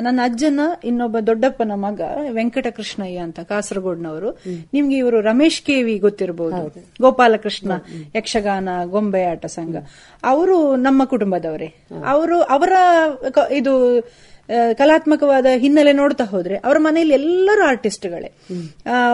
ನನ್ನ 0.00 0.20
ಅಜ್ಜನ 0.24 0.60
ಇನ್ನೊಬ್ಬ 0.84 1.16
ದೊಡ್ಡಪ್ಪನ 1.26 1.72
ಮಗ 1.74 2.00
ವೆಂಕಟಕೃಷ್ಣಯ್ಯ 2.30 3.18
ಅಂತ 3.18 3.40
ಕಾಸರಗೋಡ್ನವರು. 3.40 4.30
ನಿಮ್ಗೆ 4.74 4.96
ಇವರು 4.96 5.20
ರಮೇಶ್ 5.20 5.62
ಕೆವಿ 5.62 5.98
ಗೊತ್ತಿರಬಹುದು 5.98 6.82
ಗೋಪಾಲಕೃಷ್ಣ 7.00 7.72
ಯಕ್ಷಗಾನ 8.16 8.68
ಗೊಂಬೆ 8.84 9.24
ಆಟ 9.24 9.46
ಸಂಘ 9.46 9.76
ಅವರು 10.24 10.76
ನಮ್ಮ 10.76 11.04
ಕುಟುಂಬದವರೇ. 11.04 11.68
ಅವರು 12.06 12.38
ಅವರ 12.42 12.72
ಇದು 13.50 13.74
ಕಲಾತ್ಮಕವಾದ 14.78 15.46
ಹಿನ್ನೆಲೆ 15.56 15.92
ನೋಡ್ತಾ 15.92 16.24
ಹೋದ್ರೆ 16.24 16.56
ಅವರ 16.56 16.76
ಮನೆಯಲ್ಲಿ 16.78 17.14
ಎಲ್ಲರೂ 17.14 17.62
ಆರ್ಟಿಸ್ಟ್ಗಳೇ. 17.62 18.30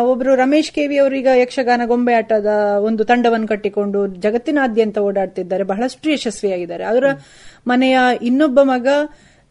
ಒಬ್ರು 0.03 0.35
ರಮೇಶ್ 0.35 0.71
ಕೆವಿ 0.73 0.97
ಅವರೀಗ 0.99 1.29
ಯಕ್ಷಗಾನ 1.35 1.83
ಗೊಂಬೆ 1.87 2.15
ಆಟದ 2.15 2.53
ಒಂದು 2.81 3.05
ತಂಡವನ್ನು 3.05 3.49
ಕಟ್ಟಿಕೊಂಡು 3.49 4.07
ಜಗತ್ತಿನಾದ್ಯಂತ 4.07 4.99
ಓಡಾಡ್ತಿದ್ದಾರೆ 4.99 5.65
ಬಹಳಷ್ಟು 5.65 6.11
ಯಶಸ್ವಿಯಾಗಿದ್ದಾರೆ. 6.11 6.85
ಅವರ 6.85 7.05
ಮನೆಯ 7.67 7.99
ಇನ್ನೊಬ್ಬ 8.23 8.61
ಮಗ 8.63 8.89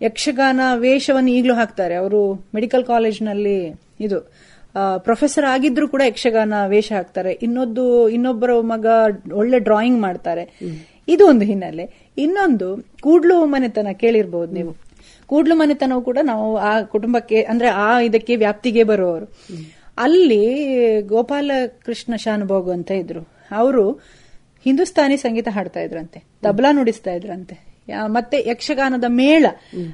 ಯಕ್ಷಗಾನ 0.02 0.60
ವೇಷವನ್ನು 0.76 1.30
ಈಗಲೂ 1.30 1.54
ಹಾಕ್ತಾರೆ. 1.54 1.96
ಅವರು 1.96 2.34
ಮೆಡಿಕಲ್ 2.56 2.86
ಕಾಲೇಜ್ನಲ್ಲಿ 2.86 3.82
ಇದು 4.00 4.32
ಪ್ರೊಫೆಸರ್ 4.98 5.46
ಆಗಿದ್ರು 5.46 5.88
ಕೂಡ 5.88 6.02
ಯಕ್ಷಗಾನ 6.06 6.54
ವೇಷ 6.68 6.92
ಹಾಕ್ತಾರೆ. 6.96 7.32
ಇನ್ನೊಂದು 7.32 8.10
ಇನ್ನೊಬ್ಬರ 8.10 8.52
ಮಗ 8.60 8.86
ಒಳ್ಳೆ 9.34 9.60
ಡ್ರಾಯಿಂಗ್ 9.60 10.02
ಮಾಡ್ತಾರೆ. 10.02 10.60
ಇದು 11.08 11.28
ಒಂದು 11.28 11.46
ಹಿನ್ನೆಲೆ. 11.46 12.12
ಇನ್ನೊಂದು 12.18 12.86
ಕೂಡ್ಲು 13.02 13.46
ಮನೆತನ 13.46 13.88
ಕೇಳಿರ್ಬಹುದು 13.94 14.54
ನೀವು. 14.54 14.76
ಕೂಡ್ಲು 15.28 15.56
ಮನೆತನವು 15.56 16.02
ಕೂಡ 16.02 16.18
ನಾವು 16.24 16.58
ಆ 16.58 16.82
ಕುಟುಂಬಕ್ಕೆ 16.82 17.42
ಅಂದ್ರೆ 17.42 17.68
ಆ 17.68 18.00
ಇದಕ್ಕೆ 18.00 18.36
ವ್ಯಾಪ್ತಿಗೆ 18.36 18.84
ಬರುವವರು. 18.84 19.26
ಅಲ್ಲಿ 19.98 21.02
ಗೋಪಾಲ 21.02 21.52
ಕೃಷ್ಣ 21.86 22.16
ಶಾನುಭೋಗ್ 22.16 22.70
ಅಂತ 22.70 22.92
ಇದ್ರು. 22.92 23.28
ಅವರು 23.52 23.92
ಹಿಂದೂಸ್ತಾನಿ 24.64 25.18
ಸಂಗೀತ 25.18 25.48
ಹಾಡ್ತಾ 25.52 25.80
ಇದ್ರಂತೆ. 25.80 26.24
ತಬಲಾ 26.44 26.72
ನುಡಿಸ್ತಾ 26.72 27.12
ಇದ್ರಂತೆ. 27.12 27.69
ಮತ್ತೆ 28.06 28.50
ಯಕ್ಷಗಾನದ 28.50 29.04
ಮೇಳ. 29.08 29.46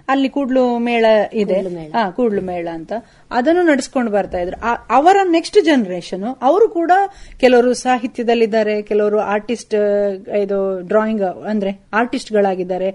ಅಲ್ಲಿ 0.08 0.30
ಕೂಡ್ಲು 0.30 0.78
ಮೇಳ 0.78 1.06
ಇದೆ. 1.34 1.54
ಕೂಡ್ಲು 2.12 2.42
ಮೇಳ. 2.42 2.68
ಅಂತ. 2.74 2.94
ಅದನ್ನು 3.32 3.62
ನಡೆಸ್ಕೊಂಡು 3.62 4.12
ಬರ್ತಾ 4.12 4.38
ಇದ್ರು. 4.40 4.62
ಅವರ 4.90 5.18
ನೆಕ್ಸ್ಟ್ 5.32 5.66
ಜನರೇಷನ್ 5.66 6.24
ಅವರು 6.42 6.70
ಕೂಡ 6.70 6.92
ಕೆಲವರು 7.40 7.74
ಸಾಹಿತ್ಯದಲ್ಲಿದ್ದಾರೆ 7.74 8.82
ಕೆಲವರು 8.82 9.20
ಆರ್ಟಿಸ್ಟ್ 9.20 9.74
ಇದು 10.38 10.88
ಡ್ರಾಯಿಂಗ್ 10.88 11.22
ಅಂದ್ರೆ 11.22 11.80
ಆರ್ಟಿಸ್ಟ್ 11.94 12.32
ಗಳಾಗಿದ್ದಾರೆ 12.32 12.92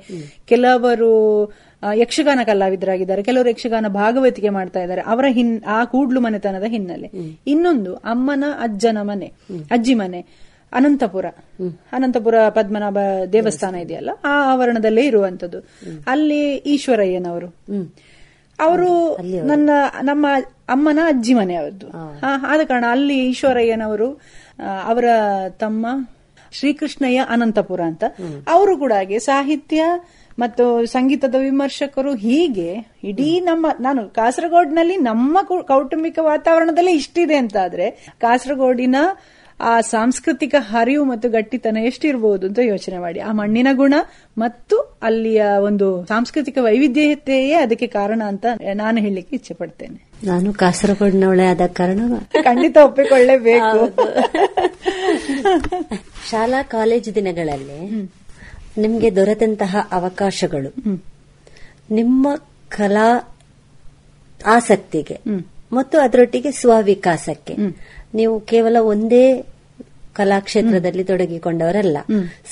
ಕೆಲವರು 0.48 1.52
ಯಕ್ಷಗಾನ 1.94 2.40
ಕಲಾವಿದರಾಗಿದ್ದಾರೆ. 2.47 3.22
ಕೆಲವರು 3.22 3.51
ಯಕ್ಷಗಾನ 3.51 3.86
ಭಾಗವತಿಕೆ 3.89 4.48
ಮಾಡ್ತಾ 4.48 4.81
ಇದ್ದಾರೆ. 4.81 5.01
ಅವರ 5.01 5.24
ಹಿನ್ 5.28 5.64
ಆ 5.64 5.85
ಕೂಡ್ಲು 5.85 6.20
ಮನೆತನದ 6.20 6.62
ಹಿನ್ನೆಲೆ. 6.62 7.10
ಇನ್ನೊಂದು 7.47 7.94
ಅಮ್ಮನ 7.94 8.44
ಅಜ್ಜನ 8.60 8.98
ಮನೆ 9.02 9.27
ಅಜ್ಜಿ 9.70 9.94
ಮನೆ. 9.94 10.49
ಅನಂತಪುರ. 10.72 11.26
ಅನಂತಪುರ 11.92 12.34
ಪದ್ಮನಾಭ 12.48 12.98
ದೇವಸ್ಥಾನ 13.32 13.74
ಇದೆಯಲ್ಲ 13.74 14.10
ಆ 14.24 14.34
ಆವರಣದಲ್ಲೇ 14.52 15.05
ಇರುವಂತದ್ದು 15.06 15.60
ಅಲ್ಲಿ 16.06 16.42
ಈಶ್ವರಯ್ಯನವರು. 16.56 17.48
ಅವರು 18.59 18.92
ನನ್ನ 19.47 19.70
ನಮ್ಮ 20.02 20.26
ಅಮ್ಮನ 20.68 20.98
ಅಜ್ಜಿ 21.06 21.34
ಮನೆ 21.34 21.55
ಅವರದ್ದು 21.55 21.88
ಆದ 22.22 22.60
ಕಾರಣ 22.64 22.84
ಅಲ್ಲಿ 22.90 23.18
ಈಶ್ವರಯ್ಯನವರು 23.28 24.09
ಅವರ 24.84 25.05
ತಮ್ಮ 25.59 25.86
ಶ್ರೀಕೃಷ್ಣಯ್ಯ 26.52 27.26
ಅನಂತಪುರ 27.28 27.80
ಅಂತ. 27.80 28.05
ಅವರು 28.48 28.72
ಕೂಡ 28.76 28.92
ಹಾಗೆ 28.92 29.18
ಸಾಹಿತ್ಯ 29.18 29.82
ಮತ್ತು 30.38 30.64
ಸಂಗೀತದ 30.86 31.36
ವಿಮರ್ಶಕರು 31.38 32.14
ಹೀಗೆ 32.14 32.68
ಇಡೀ 33.05 33.40
ನಮ್ಮ 33.40 33.66
ನಾನು 33.80 34.02
ಕಾಸರಗೋಡಿನಲ್ಲಿ 34.09 34.97
ನಮ್ಮ 34.97 35.38
ಕೌಟುಂಬಿಕ 35.68 36.18
ವಾತಾವರಣದಲ್ಲಿ 36.22 36.92
ಇಷ್ಟಿದೆ 36.92 37.36
ಅಂತ 37.36 37.56
ಆದ್ರೆ 37.64 37.90
ಕಾಸರಗೋಡಿನ 38.20 38.97
ಆ 39.60 39.80
ಸಾಂಸ್ಕೃತಿಕ 39.80 40.54
ಹರಿವು 40.58 41.04
ಮತ್ತು 41.04 41.28
ಗಟ್ಟಿತನ 41.28 41.76
ಎಷ್ಟಿರಬಹುದು 41.76 42.46
ಅಂತ 42.46 42.58
ಯೋಚನೆ 42.58 42.98
ಮಾಡಿ. 42.98 43.20
ಆ 43.20 43.32
ಮಣ್ಣಿನ 43.32 43.68
ಗುಣ 43.72 43.94
ಮತ್ತು 44.38 44.76
ಅಲ್ಲಿಯ 45.02 45.44
ಒಂದು 45.60 46.04
ಸಾಂಸ್ಕೃತಿಕ 46.04 46.58
ವೈವಿಧ್ಯತೆಯೇ 46.60 47.54
ಅದಕ್ಕೆ 47.54 47.86
ಕಾರಣ 47.86 48.22
ಅಂತ 48.26 48.46
ನಾನು 48.74 48.98
ಹೇಳಲಿಕ್ಕೆ 48.98 49.36
ಇಚ್ಛೆ 49.36 49.54
ಪಡ್ತೇನೆ. 49.54 50.08
ನಾನು 50.26 50.52
ಕಾಸರಗೋಡಿನವಳೆ 50.52 51.46
ಆದ 51.46 51.60
ಕಾರಣ 51.66 52.00
ಖಂಡಿತ 52.42 52.76
ಒಪ್ಪಿಕೊಳ್ಳೇಬೇಕು. 52.84 53.80
ಶಾಲಾ 56.30 56.62
ಕಾಲೇಜು 56.62 57.14
ದಿನಗಳಲ್ಲಿ 57.14 57.80
ನಿಮಗೆ 58.78 59.16
ದೊರೆತಂತಹ 59.16 59.76
ಅವಕಾಶಗಳು. 59.92 60.70
ನಿಮ್ಮ 61.90 62.28
ಕಲಾ 62.68 63.36
ಆಸಕ್ತಿಗೆ 64.46 65.20
ಮತ್ತು 65.72 65.98
ಅದರೊಟ್ಟಿಗೆ 65.98 66.50
ಸ್ವವಿಕಾಸಕ್ಕೆ 66.50 67.54
ನೀವು 68.14 68.40
ಕೇವಲ 68.40 68.76
ಒಂದೇ 68.80 69.44
ಕಲಾಕ್ಷೇತ್ರದಲ್ಲಿ 70.20 71.05
ತೊಡಗಿಕೊಂಡವರಲ್ಲ. 71.05 71.98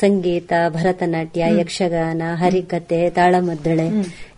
ಸಂಗೀತ 0.01 0.53
ಭರತನಾಟ್ಯ 0.69 1.45
ಯಕ್ಷಗಾನ 1.61 2.23
ಹರಿಕತೆ 2.35 3.11
ತಾಳಮದ್ದಳೆ 3.11 3.87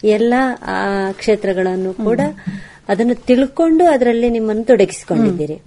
ಎಲ್ಲ 0.05 0.35
ಆ 0.63 1.13
ಕ್ಷೇತ್ರಗಳನ್ನು 1.13 1.93
ಕೂಡ 1.93 2.21
ಅದನ್ನು 2.89 3.15
ತಿಳ್ಕೊಂಡು 3.15 3.85
ಅದರಲ್ಲಿ 3.85 4.31
ನಿಮ್ಮನ್ನು 4.31 4.65
ತೊಡಗಿಸಿಕೊಂಡಿದ್ದೀರಿ. 4.65 5.59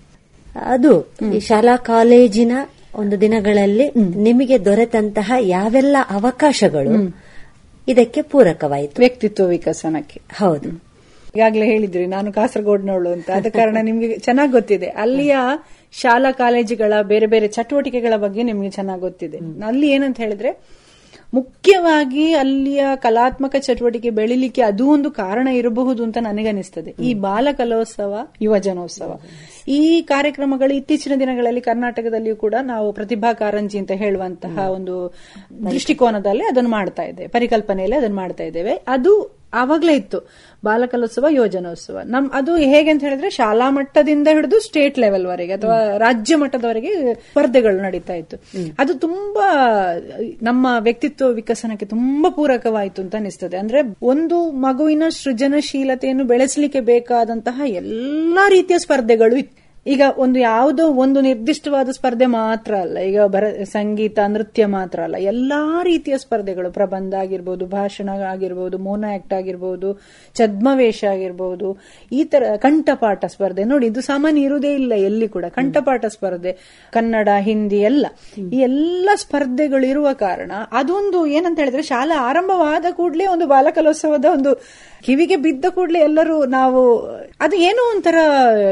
ಅದು 0.65 1.13
ಈ 1.35 1.39
ಶಾಲಾ 1.39 1.75
ಕಾಲೇಜಿನ 1.77 2.51
ಒಂದು 2.95 3.21
ದಿನಗಳಲ್ಲಿ 3.21 3.91
ನಿಮಗೆ 4.23 4.65
ದೊರೆತಂತಹ 4.65 5.31
ಯಾವೆಲ್ಲ 5.39 5.97
ಅವಕಾಶಗಳು 6.09 7.17
ಇದಕ್ಕೆ 7.87 8.21
ಪೂರಕವಾಯಿತು. 8.21 8.95
ವ್ಯಕ್ತಿತ್ವ 8.99 9.45
ವಿಕಸನಕ್ಕೆ. 9.45 10.21
ಹೌದು. 10.39 10.69
ಈಗಾಗಲೇ 11.35 11.65
ಹೇಳಿದ್ರಿ 11.65 12.05
ನಾನು 12.05 12.33
ಕಾಸರಗೋಡ್ನವಳು 12.33 13.09
ಅಂತ. 13.09 13.31
ಆದ 13.31 13.45
ಕಾರಣ 13.49 13.77
ನಿಮ್ಗೆ 13.81 14.17
ಚೆನ್ನಾಗಿ 14.17 14.51
ಗೊತ್ತಿದೆ. 14.51 14.85
ಅಲ್ಲಿಯ 14.85 15.35
ಶಾಲಾ 16.01 16.31
ಕಾಲೇಜುಗಳ 16.31 16.93
ಬೇರೆ 17.01 17.25
ಬೇರೆ 17.25 17.47
ಚಟುವಟಿಕೆಗಳ 17.47 18.15
ಬಗ್ಗೆ 18.17 18.43
ನಿಮ್ಗೆ 18.43 18.69
ಚೆನ್ನಾಗಿ 18.69 19.01
ಗೊತ್ತಿದೆ. 19.01 19.39
ಅಲ್ಲಿ 19.65 19.89
ಏನಂತ 19.89 20.17
ಹೇಳಿದ್ರೆ 20.17 20.59
ಮುಖ್ಯವಾಗಿ 21.33 22.33
ಅಲ್ಲಿಯ 22.33 22.85
ಕಲಾತ್ಮಕ 22.95 23.55
ಚಟುವಟಿಕೆ 23.59 24.09
ಬೆಳಿಲಿಕ್ಕೆ 24.09 24.61
ಅದು 24.61 24.89
ಒಂದು 24.89 25.11
ಕಾರಣ 25.11 25.47
ಇರಬಹುದು 25.47 26.03
ಅಂತ 26.03 26.17
ನನಗನಿಸ್ತದೆ 26.17 26.95
ಈ 27.03 27.13
ಬಾಲ 27.13 27.47
ಕಲೋತ್ಸವ 27.57 28.27
ಯುವ 28.41 28.57
ಜನೋತ್ಸವ. 28.57 29.21
ಈ 29.67 30.01
ಕಾರ್ಯಕ್ರಮಗಳು 30.01 30.73
ಇತ್ತೀಚಿನ 30.73 31.13
ದಿನಗಳಲ್ಲಿ 31.19 31.61
ಕರ್ನಾಟಕದಲ್ಲಿಯೂ 31.61 32.35
ಕೂಡ 32.35 32.55
ನಾವು 32.61 32.93
ಪ್ರತಿಭಾ 32.93 33.33
ಕಾರಂಜಿ 33.33 33.77
ಅಂತ 33.77 33.91
ಹೇಳುವಂತಹ 33.91 34.59
ಒಂದು 34.69 35.13
ದೃಷ್ಟಿಕೋನದಲ್ಲಿ 35.71 36.43
ಅದನ್ನು 36.43 36.69
ಮಾಡ್ತಾ 36.69 37.03
ಇದ್ದೇವೆ. 37.03 37.27
ಪರಿಕಲ್ಪನೆಯಲ್ಲಿ 37.27 37.97
ಅದನ್ನು 37.97 38.15
ಮಾಡ್ತಾ 38.15 38.43
ಇದ್ದೇವೆ. 38.43 38.73
ಅದು 38.87 39.43
ಆವಾಗ್ಲೇ 39.55 39.95
ಇತ್ತು. 39.95 40.19
ಬಾಲಕಲೋತ್ಸವ 40.65 41.25
ಯೋಜನೋತ್ಸವ. 41.29 41.99
ನಮ್ 42.05 42.29
ಅದು 42.33 42.55
ಹೇಗೆ 42.55 42.89
ಅಂತ 42.89 43.03
ಹೇಳಿದ್ರೆ 43.03 43.29
ಶಾಲಾ 43.29 43.69
ಮಟ್ಟದಿಂದ 43.69 44.27
ಹಿಡಿದು 44.27 44.59
ಸ್ಟೇಟ್ 44.59 44.99
ಲೆವೆಲ್ 44.99 45.25
ವರೆಗೆ 45.25 45.53
ಅಥವಾ 45.53 45.97
ರಾಜ್ಯ 45.97 46.35
ಮಟ್ಟದವರೆಗೆ 46.35 47.13
ಸ್ಪರ್ಧೆಗಳು 47.13 47.77
ನಡೀತಾ 47.77 48.13
ಇತ್ತು. 48.13 48.37
ಅದು 48.79 48.93
ತುಂಬಾ 48.93 49.49
ನಮ್ಮ 50.41 50.67
ವ್ಯಕ್ತಿತ್ವ 50.79 51.27
ವಿಕಸನಕ್ಕೆ 51.27 51.85
ತುಂಬಾ 51.85 52.29
ಪೂರಕವಾಯಿತು 52.29 53.01
ಅಂತ 53.01 53.15
ಅನಿಸ್ತದೆ. 53.15 53.57
ಅಂದ್ರೆ 53.57 53.79
ಒಂದು 54.01 54.51
ಮಗುವಿನ 54.51 55.03
ಸೃಜನಶೀಲತೆಯನ್ನು 55.09 56.23
ಬೆಳೆಸಲಿಕ್ಕೆ 56.23 56.79
ಬೇಕಾದಂತಹ 56.79 57.61
ಎಲ್ಲಾ 57.65 58.49
ರೀತಿಯ 58.49 58.79
ಸ್ಪರ್ಧೆಗಳು 58.79 59.35
ಇತ್ತು. 59.35 59.52
ಈಗ 59.85 60.01
ಒಂದು 60.17 60.39
ಯಾವುದೋ 60.39 60.89
ಒಂದು 60.89 61.21
ನಿರ್ದಿಷ್ಟವಾದ 61.21 61.89
ಸ್ಪರ್ಧೆ 61.89 62.25
ಮಾತ್ರ 62.25 62.75
ಅಲ್ಲ, 62.75 62.97
ಈಗ 62.97 63.21
ಬರ, 63.21 63.63
ಸಂಗೀತ, 63.63 64.19
ನೃತ್ಯ 64.27 64.65
ಮಾತ್ರ 64.65 64.99
ಅಲ್ಲ, 65.03 65.15
ಎಲ್ಲಾ 65.15 65.81
ರೀತಿಯ 65.83 66.17
ಸ್ಪರ್ಧೆಗಳು, 66.17 66.71
ಪ್ರಬಂಧ 66.71 67.13
ಆಗಿರ್ಬೋದು, 67.13 67.65
ಭಾಷಣ 67.65 68.09
ಆಗಿರ್ಬೋದು, 68.09 68.77
ಮೋನ 68.77 69.05
ಆಕ್ಟ್ 69.13 69.33
ಆಗಿರ್ಬೋದು, 69.33 69.89
ಛದ್ಮವೇಷ 70.37 71.03
ಆಗಿರ್ಬೋದು, 71.03 71.77
ಈ 72.11 72.23
ತರ 72.23 72.43
ಕಂಠಪಾಠ 72.55 73.25
ಸ್ಪರ್ಧೆ. 73.25 73.63
ನೋಡಿ, 73.63 73.87
ಇದು 73.87 74.01
ಸಾಮಾನ್ಯ 74.01 74.41
ಇರುವುದೇ 74.41 74.75
ಇಲ್ಲ 74.75 74.93
ಎಲ್ಲಿ 74.93 75.27
ಕೂಡ. 75.27 75.45
ಕಂಠಪಾಠ 75.45 76.05
ಸ್ಪರ್ಧೆ, 76.05 76.57
ಕನ್ನಡ, 76.91 77.29
ಹಿಂದಿ, 77.39 77.79
ಎಲ್ಲ. 77.81 78.05
ಈ 78.53 78.57
ಎಲ್ಲ 78.57 79.09
ಸ್ಪರ್ಧೆಗಳು 79.15 79.85
ಇರುವ 79.85 80.13
ಕಾರಣ 80.13 80.51
ಅದೊಂದು 80.71 81.25
ಏನಂತ 81.25 81.59
ಹೇಳಿದ್ರೆ 81.59 81.81
ಶಾಲಾ 81.81 82.17
ಆರಂಭವಾದ 82.21 82.85
ಕೂಡಲೇ 82.91 83.25
ಒಂದು 83.25 83.47
ಬಾಲಕಲೋತ್ಸವದ 83.47 84.25
ಒಂದು 84.25 84.53
ಕಿವಿಗೆ 85.05 85.35
ಬಿದ್ದ 85.35 85.65
ಕೂಡಲೇ 85.69 85.99
ಎಲ್ಲರೂ 85.99 86.45
ನಾವು, 86.45 86.81
ಅದು 87.41 87.55
ಏನೋ 87.55 87.95
ಒಂಥರ 87.95 88.17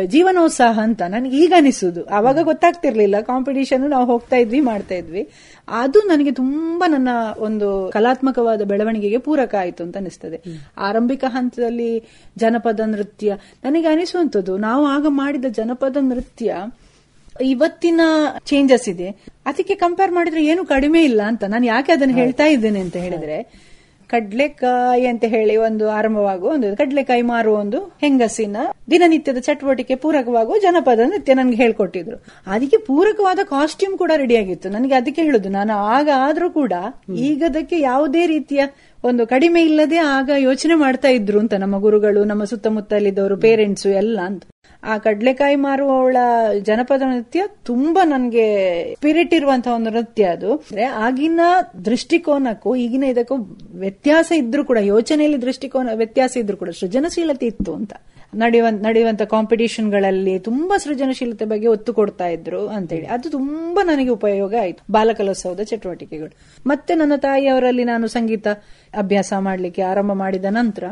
ಜೀವನೋತ್ಸಾಹ 0.06 0.80
ಅಂತ 0.80 1.01
ನನಗೆ 1.08 1.38
ಈಗ 1.38 1.54
ಅನಿಸುದು. 1.58 2.04
ಅವಾಗ 2.04 2.40
ಗೊತ್ತಾಗ್ತಿರ್ಲಿಲ್ಲ. 2.42 3.16
ಕಾಂಪಿಟೇಷನ್ 3.22 3.90
ನಾವು 3.90 4.06
ಹೋಗ್ತಾ 4.06 4.36
ಇದ್ವಿ 4.36 4.62
ಮಾಡ್ತಾ 4.62 4.96
ಇದ್ವಿ. 4.96 5.30
ಅದು 5.68 6.00
ನನಗೆ 6.00 6.32
ತುಂಬಾ 6.32 6.88
ನನ್ನ 6.88 7.10
ಒಂದು 7.38 7.92
ಕಲಾತ್ಮಕವಾದ 7.94 8.62
ಬೆಳವಣಿಗೆಗೆ 8.62 9.18
ಪೂರಕ 9.18 9.56
ಆಯಿತು 9.60 9.84
ಅಂತ 9.84 9.98
ಅನಿಸ್ತದೆ. 9.98 10.42
ಆರಂಭಿಕ 10.78 11.24
ಹಂತದಲ್ಲಿ 11.28 12.04
ಜನಪದ 12.38 12.80
ನೃತ್ಯ 12.86 13.38
ನನಗೆ 13.64 13.88
ಅನಿಸುವಂಥದ್ದು 13.88 14.58
ನಾವು 14.58 14.86
ಆಗ 14.86 15.06
ಮಾಡಿದ 15.08 15.46
ಜನಪದ 15.50 15.98
ನೃತ್ಯ 16.02 16.56
ಇವತ್ತಿನ 17.42 18.02
ಚೇಂಜಸ್ 18.46 18.90
ಇದೆ. 18.90 19.10
ಅದಕ್ಕೆ 19.46 19.76
ಕಂಪೇರ್ 19.76 20.12
ಮಾಡಿದ್ರೆ 20.12 20.46
ಏನು 20.46 20.66
ಕಡಿಮೆ 20.66 21.04
ಇಲ್ಲ 21.04 21.22
ಅಂತ. 21.22 21.44
ನಾನು 21.44 21.66
ಯಾಕೆ 21.66 21.92
ಅದನ್ನು 21.92 22.14
ಹೇಳ್ತಾ 22.14 22.46
ಇದ್ದೇನೆ 22.46 22.80
ಅಂತ 22.80 22.96
ಹೇಳಿದ್ರೆ 22.96 23.71
ಕಡ್ಲೆಕಾಯಿ 24.12 25.06
ಅಂತ 25.06 25.24
ಹೇಳಿ 25.28 25.56
ಒಂದು 25.58 25.90
ಆರಂಭವಾಗುವ 25.90 26.50
ಒಂದು 26.50 26.78
ಕಡ್ಲೆಕಾಯಿ 26.78 27.22
ಮಾರುವ 27.22 27.56
ಒಂದು 27.56 27.80
ಹೆಂಗಸಿನ 28.02 28.58
ದಿನನಿತ್ಯದ 28.92 29.38
ಚಟುವಟಿಕೆ 29.38 29.96
ಪೂರಕವಾಗುವ 29.96 30.58
ಜನಪದ 30.58 31.00
ನೃತ್ಯ 31.00 31.34
ನನಗೆ 31.34 31.56
ಹೇಳ್ಕೊಟ್ಟಿದ್ರು. 31.56 32.18
ಅದಕ್ಕೆ 32.48 32.78
ಪೂರಕವಾದ 32.78 33.40
ಕಾಸ್ಟ್ಯೂಮ್ 33.44 33.98
ಕೂಡ 33.98 34.12
ರೆಡಿ 34.16 34.38
ಆಗಿತ್ತು. 34.38 34.70
ನನಗೆ 34.70 34.94
ಅದಕ್ಕೆ 34.94 35.22
ಹೇಳುದು 35.22 35.50
ನಾನು 35.50 35.74
ಆಗ 35.74 36.10
ಆದ್ರೂ 36.18 36.50
ಕೂಡ 36.50 36.74
ಈಗ 37.30 37.44
ಅದಕ್ಕೆ 37.48 37.80
ಯಾವುದೇ 37.80 38.26
ರೀತಿಯ 38.26 38.62
ಒಂದು 39.04 39.28
ಕಡಿಮೆ 39.28 39.62
ಇಲ್ಲದೆ 39.62 39.98
ಆಗ 39.98 40.30
ಯೋಚನೆ 40.38 40.76
ಮಾಡ್ತಾ 40.76 41.08
ಇದ್ರು 41.08 41.40
ಅಂತ 41.40 41.54
ನಮ್ಮ 41.54 41.80
ಗುರುಗಳು 41.80 42.24
ನಮ್ಮ 42.24 42.44
ಸುತ್ತಮುತ್ತಲಿದ್ದವರು 42.44 43.38
ಪೇರೆಂಟ್ಸ್ 43.38 43.88
ಎಲ್ಲ 43.88 44.20
ಅಂತ. 44.26 44.44
ಆ 44.84 44.98
ಕಡ್ಲೆಕಾಯಿ 44.98 45.56
ಮಾರುವವಳ 45.56 46.18
ಜನಪದ 46.62 47.02
ನೃತ್ಯ 47.02 47.44
ತುಂಬಾ 47.64 48.06
ನನ್ಗೆ 48.06 48.46
ಸ್ಪಿರಿಟ್ 48.96 49.34
ಇರುವಂತಹ 49.34 49.74
ಒಂದು 49.74 49.90
ನೃತ್ಯ 49.90 50.24
ಅದು. 50.24 50.54
ಅಂದ್ರೆ 50.54 50.84
ಆಗಿನ 50.84 51.40
ದೃಷ್ಟಿಕೋನಕ್ಕೂ, 51.86 52.76
ಈಗಿನ 52.76 53.04
ಇದಕ್ಕೂ 53.04 53.36
ವ್ಯತ್ಯಾಸ 53.76 54.32
ಇದ್ರೂ 54.32 54.66
ಕೂಡ, 54.66 54.78
ಯೋಚನೆಯಲ್ಲಿ 54.82 55.42
ದೃಷ್ಟಿಕೋನ 55.42 55.90
ವ್ಯತ್ಯಾಸ 55.94 56.38
ಇದ್ರೂ 56.38 56.58
ಕೂಡ 56.58 56.70
ಸೃಜನಶೀಲತೆ 56.70 57.46
ಇತ್ತು 57.46 57.74
ಅಂತ. 57.74 57.94
ನಡೆಯುವ 58.36 58.68
ನಡೆಯುವಂತ 58.70 59.22
ಕಾಂಪಿಟಿಷನ್ಗಳಲ್ಲಿ 59.22 60.40
ತುಂಬಾ 60.40 60.78
ಸೃಜನಶೀಲತೆ 60.78 61.46
ಬಗ್ಗೆ 61.46 61.68
ಒತ್ತು 61.68 61.94
ಕೊಡ್ತಾ 61.94 62.28
ಇದ್ರು 62.28 62.68
ಅಂತೇಳಿ. 62.68 63.06
ಅದು 63.06 63.30
ತುಂಬಾ 63.30 63.84
ನನಗೆ 63.84 64.10
ಉಪಯೋಗ 64.10 64.56
ಆಯ್ತು. 64.62 64.84
ಬಾಲಕಲೋತ್ಸವದ 64.92 65.60
ಚಟುವಟಿಕೆಗಳು. 65.60 66.38
ಮತ್ತೆ 66.68 66.96
ನನ್ನ 66.96 67.16
ತಾಯಿಯವರಲ್ಲಿ 67.16 67.84
ನಾನು 67.84 68.08
ಸಂಗೀತ 68.08 68.48
ಅಭ್ಯಾಸ 68.98 69.34
ಮಾಡ್ಲಿಕ್ಕೆ 69.40 69.82
ಆರಂಭ 69.82 70.12
ಮಾಡಿದ 70.12 70.46
ನಂತರ 70.50 70.84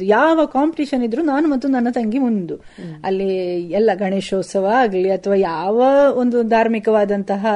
ಯಾವ 0.00 0.46
ಕಾಂಪಿಟಿಷನ್ 0.46 1.04
ಇದ್ರು 1.04 1.22
ನಾನು 1.22 1.48
ಮತ್ತು 1.48 1.68
ನನ್ನ 1.68 1.88
ತಂಗಿ 1.90 2.18
ಮುಂದು. 2.18 2.56
ಅಲ್ಲಿ 3.04 3.62
ಎಲ್ಲ 3.62 3.90
ಗಣೇಶೋತ್ಸವ 3.94 4.66
ಆಗ್ಲಿ 4.74 5.10
ಅಥವಾ 5.10 5.34
ಯಾವ 5.34 5.82
ಒಂದು 6.14 6.42
ಧಾರ್ಮಿಕವಾದಂತಹ 6.42 7.46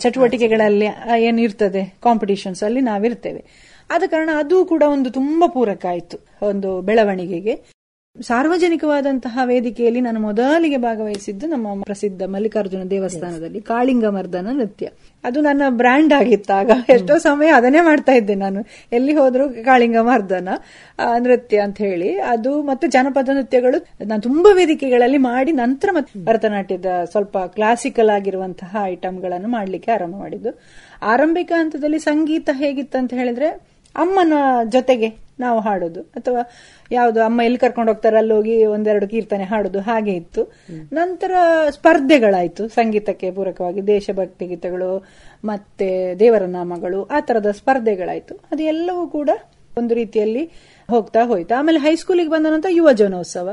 ಚಟುವಟಿಕೆಗಳಲ್ಲಿ 0.00 0.86
ಏನಿರ್ತದೆ 1.18 1.96
ಕಾಂಪಿಟಿಷನ್ಸ್ 2.02 2.62
ಅಲ್ಲಿ 2.62 2.80
ನಾವಿರ್ತೇವೆ. 2.80 3.44
ಆದ 3.90 4.02
ಕಾರಣ 4.06 4.30
ಅದು 4.38 4.64
ಕೂಡ 4.64 4.82
ಒಂದು 4.86 5.10
ತುಂಬಾ 5.10 5.48
ಪೂರಕ 5.48 5.86
ಆಯ್ತು 5.86 6.46
ಒಂದು 6.46 6.80
ಬೆಳವಣಿಗೆಗೆ. 6.80 7.75
ಸಾರ್ವಜನಿಕವಾದಂತಹ 8.22 9.38
ವೇದಿಕೆಯಲ್ಲಿ 9.44 10.00
ನಾನು 10.00 10.20
ಮೊದಲಿಗೆ 10.20 10.76
ಭಾಗವಹಿಸಿದ್ದು 10.76 11.46
ನಮ್ಮ 11.46 11.82
ಪ್ರಸಿದ್ಧ 11.82 12.22
ಮಲ್ಲಿಕಾರ್ಜುನ 12.22 12.82
ದೇವಸ್ಥಾನದಲ್ಲಿ 12.82 13.60
ಕಾಳಿಂಗ 13.60 14.04
ಮರ್ದನ 14.04 14.48
ನೃತ್ಯ. 14.52 14.90
ಅದು 15.24 15.40
ನನ್ನ 15.40 15.62
ಬ್ರ್ಯಾಂಡ್ 15.68 16.12
ಆಗಿತ್ತಾಗ 16.12 16.70
ಆಗ. 16.70 16.90
ಎಷ್ಟೋ 16.90 17.18
ಸಮಯ 17.18 17.48
ಅದನ್ನೇ 17.48 17.80
ಮಾಡ್ತಾ 17.80 18.12
ಇದ್ದೆ 18.12 18.34
ನಾನು. 18.34 18.64
ಎಲ್ಲಿ 18.92 19.12
ಹೋದ್ರು 19.12 19.64
ಕಾಳಿಂಗ 19.64 19.96
ಮರ್ದನ 20.00 20.48
ನೃತ್ಯ 21.18 21.58
ಅಂತ 21.58 21.78
ಹೇಳಿ. 21.78 22.20
ಅದು 22.20 22.62
ಮತ್ತೆ 22.62 22.88
ಜನಪದ 22.88 23.28
ನೃತ್ಯಗಳು 23.28 24.06
ನಾನು 24.06 24.22
ತುಂಬಾ 24.22 24.54
ವೇದಿಕೆಗಳಲ್ಲಿ 24.54 25.18
ಮಾಡಿ 25.18 25.52
ನಂತರ 25.52 25.88
ಮತ್ತೆ 25.92 26.24
ಭರತನಾಟ್ಯದ 26.24 26.86
ಸ್ವಲ್ಪ 27.10 27.38
ಕ್ಲಾಸಿಕಲ್ 27.38 28.10
ಆಗಿರುವಂತಹ 28.10 28.76
ಐಟಮ್ಗಳನ್ನು 28.84 29.48
ಮಾಡ್ಲಿಕ್ಕೆ 29.48 29.90
ಆರಂಭ 29.90 30.16
ಮಾಡಿದ್ದು. 30.16 30.60
ಆರಂಭಿಕ 31.02 31.52
ಹಂತದಲ್ಲಿ 31.56 31.98
ಸಂಗೀತ 31.98 32.50
ಹೇಗಿತ್ತು 32.52 32.98
ಅಂತ 32.98 33.14
ಹೇಳಿದ್ರೆ 33.14 33.48
ಅಮ್ಮನ 33.96 34.32
ಜೊತೆಗೆ 34.68 35.25
ನಾವು 35.40 35.60
ಹಾಡೋದು. 35.60 36.00
ಅಥವಾ 36.00 36.42
ಯಾವುದು 36.92 37.22
ಅಮ್ಮ 37.22 37.42
ಎಲ್ಲಿ 37.42 37.58
ಕರ್ಕೊಂಡು 37.58 37.92
ಹೋಗ್ತಾರೆ 37.92 38.16
ಅಲ್ಲಿ 38.18 38.34
ಹೋಗಿ 38.34 38.64
ಒಂದೆರಡು 38.66 39.08
ಕೀರ್ತನೆ 39.08 39.44
ಹಾಡೋದು 39.44 39.80
ಹಾಗೆ 39.80 40.12
ಇತ್ತು. 40.12 40.42
ನಂತರ 40.92 41.32
ಸ್ಪರ್ಧೆಗಳಾಯ್ತು 41.70 42.68
ಸಂಗೀತಕ್ಕೆ 42.68 43.30
ಪೂರಕವಾಗಿ. 43.30 43.86
ದೇಶಭಕ್ತಿ 43.86 44.46
ಗೀತೆಗಳು 44.46 44.90
ಮತ್ತೆ 45.44 46.14
ದೇವರ 46.18 46.42
ನಾಮಗಳು 46.42 47.02
ಆ 47.04 47.20
ತರದ 47.20 47.50
ಸ್ಪರ್ಧೆಗಳಾಯ್ತು. 47.50 48.34
ಅದು 48.52 48.62
ಎಲ್ಲವೂ 48.62 49.06
ಕೂಡ 49.06 49.30
ಒಂದು 49.78 49.94
ರೀತಿಯಲ್ಲಿ 49.94 50.44
ಹೋಗ್ತಾ 50.90 51.22
ಹೋಯ್ತು. 51.24 51.54
ಆಮೇಲೆ 51.54 51.78
ಹೈಸ್ಕೂಲಿಗೆ 51.78 52.30
ಬಂದ 52.30 52.46
ನಂತರ 52.46 52.68
ಯುವ 52.72 52.92
ಜನೋತ್ಸವ. 52.92 53.48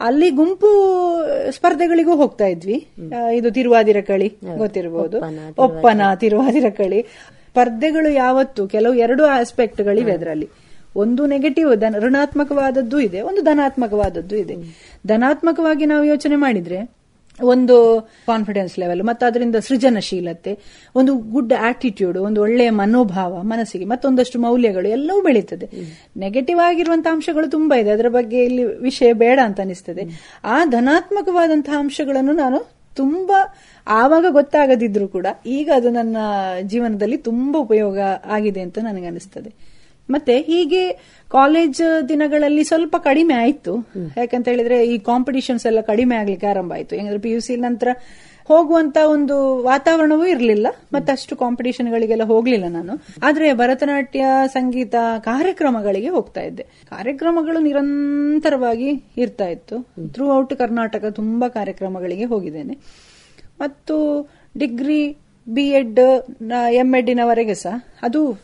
ಅಲ್ಲಿ 0.00 0.30
ಗುಂಪು 0.30 0.70
ಸ್ಪರ್ಧೆಗಳಿಗೂ 1.50 2.16
ಹೋಗ್ತಾ 2.16 2.46
ಇದ್ವಿ. 2.46 2.86
ಇದು 3.34 3.50
ತಿರುವಾದಿರ 3.50 4.00
ಕಳಿ 4.06 4.28
ಗೊತ್ತಿರಬಹುದು 4.56 5.18
ಒಪ್ಪನ 5.58 6.02
ತಿರುವಾದಿರ 6.14 6.68
ಕಳಿ. 6.70 7.02
ಸ್ಪರ್ಧೆಗಳು 7.02 8.10
ಯಾವತ್ತು 8.12 8.68
ಕೆಲವು 8.68 8.94
ಎರಡು 8.94 9.24
ಆಸ್ಪೆಕ್ಟ್ಗಳಿವೆ 9.26 10.12
ಅದರಲ್ಲಿ. 10.12 10.48
ಒಂದು 10.96 11.26
ನೆಗೆಟಿವ್ 11.26 11.74
ಋಣಾತ್ಮಕವಾದದ್ದು 11.98 13.00
ಇದೆ, 13.00 13.20
ಒಂದು 13.20 13.42
ಧನಾತ್ಮಕವಾದದ್ದು 13.42 14.36
ಇದೆ. 14.36 14.54
ಧನಾತ್ಮಕವಾಗಿ 15.06 15.86
ನಾವು 15.86 16.04
ಯೋಚನೆ 16.04 16.36
ಮಾಡಿದ್ರೆ, 16.36 17.02
ಒಂದು 17.42 18.00
ಕಾನ್ಫಿಡೆನ್ಸ್ 18.26 18.78
ಲೆವೆಲ್ 18.78 19.02
ಮತ್ತು 19.02 19.26
ಅದರಿಂದ 19.26 19.56
ಸೃಜನಶೀಲತೆ, 19.56 20.58
ಒಂದು 20.94 21.16
ಗುಡ್ 21.16 21.52
ಆಟಿಟ್ಯೂಡ್ 21.60 22.18
ಒಂದು 22.18 22.40
ಒಳ್ಳೆಯ 22.40 22.70
ಮನೋಭಾವ, 22.70 23.42
ಮನಸ್ಸಿಗೆ, 23.42 23.84
ಮತ್ತೊಂದಷ್ಟು 23.84 24.40
ಮೌಲ್ಯಗಳು 24.40 24.88
ಎಲ್ಲವೂ 24.88 25.22
ಬೆಳೀತದೆ. 25.22 25.70
ನೆಗೆಟಿವ್ 26.16 26.60
ಆಗಿರುವಂತಹ 26.60 27.10
ಅಂಶಗಳು 27.12 27.50
ತುಂಬಾ 27.50 27.78
ಇದೆ. 27.78 27.90
ಅದರ 27.90 28.08
ಬಗ್ಗೆ 28.08 28.44
ಇಲ್ಲಿ 28.44 28.64
ವಿಷಯ 28.64 29.12
ಬೇಡ 29.12 29.40
ಅಂತ 29.44 29.60
ಅನಿಸ್ತದೆ. 29.60 30.02
ಆ 30.44 30.64
ಧನಾತ್ಮಕವಾದಂತಹ 30.64 31.72
ಅಂಶಗಳನ್ನು 31.78 32.32
ನಾನು 32.32 32.70
ತುಂಬಾ, 32.96 33.54
ಆವಾಗ 33.86 34.24
ಗೊತ್ತಾಗದಿದ್ರು 34.30 35.08
ಕೂಡ 35.08 35.26
ಈಗ 35.46 35.70
ಅದು 35.74 35.90
ನನ್ನ 35.90 36.16
ಜೀವನದಲ್ಲಿ 36.62 37.16
ತುಂಬಾ 37.16 37.60
ಉಪಯೋಗ 37.60 37.98
ಆಗಿದೆ 38.26 38.60
ಅಂತ 38.60 38.78
ನನಗೆ 38.78 39.06
ಅನಿಸ್ತದೆ. 39.06 39.71
ಮತ್ತೆ 40.10 40.40
ಹೀಗೆ 40.40 40.92
ಕಾಲೇಜ್ 41.30 42.08
ದಿನಗಳಲ್ಲಿ 42.08 42.64
ಸ್ವಲ್ಪ 42.64 42.96
ಕಡಿಮೆ 42.96 43.34
ಆಯ್ತು. 43.34 43.88
ಯಾಕಂತ 44.16 44.48
ಹೇಳಿದ್ರೆ 44.48 44.86
ಈ 44.86 44.98
ಕಾಂಪಿಟಿಷನ್ಸ್ 44.98 45.66
ಎಲ್ಲ 45.66 45.80
ಕಡಿಮೆ 45.80 46.16
ಆಗ್ಲಿಕ್ಕೆ 46.16 46.46
ಆರಂಭ 46.46 46.72
ಆಯ್ತು. 46.72 46.96
ಯಾಕಂದ್ರೆ 46.96 47.18
ಪಿ 47.18 47.30
ಯು 47.30 47.40
ಸಿ 47.40 47.56
ನಂತರ 47.56 47.88
ಹೋಗುವಂತ 48.44 48.98
ಒಂದು 49.06 49.62
ವಾತಾವರಣವೂ 49.62 50.26
ಇರಲಿಲ್ಲ. 50.26 50.66
ಮತ್ತೆ 50.92 51.12
ಅಷ್ಟು 51.12 51.36
ಕಾಂಪಿಟೇಷನ್ 51.36 51.88
ಗಳಿಗೆಲ್ಲ 51.88 52.22
ಹೋಗ್ಲಿಲ್ಲ 52.22 52.68
ನಾನು. 52.68 53.02
ಆದ್ರೆ 53.22 53.52
ಭರತನಾಟ್ಯ 53.52 54.24
ಸಂಗೀತ 54.46 54.94
ಕಾರ್ಯಕ್ರಮಗಳಿಗೆ 55.18 56.08
ಹೋಗ್ತಾ 56.08 56.40
ಇದ್ದೆ. 56.40 56.62
ಕಾರ್ಯಕ್ರಮಗಳು 56.62 57.60
ನಿರಂತರವಾಗಿ 57.60 59.04
ಇರ್ತಾ 59.16 59.46
ಇತ್ತು. 59.46 59.88
ಥ್ರೂ 60.12 60.32
ಔಟ್ 60.32 60.54
ಕರ್ನಾಟಕ 60.54 61.04
ತುಂಬಾ 61.04 61.48
ಕಾರ್ಯಕ್ರಮಗಳಿಗೆ 61.48 62.24
ಹೋಗಿದ್ದೇನೆ. 62.24 62.78
ಮತ್ತು 63.60 64.28
ಡಿಗ್ರಿ 64.58 65.16
ಬಿ 65.48 65.62
ಎಡ್ 65.62 66.00
ಎಂ 66.70 66.94
ಎಡ್ನವರೆಗೆ 66.94 67.54
ಸಹ 67.54 67.84
ಅದು 68.02 68.34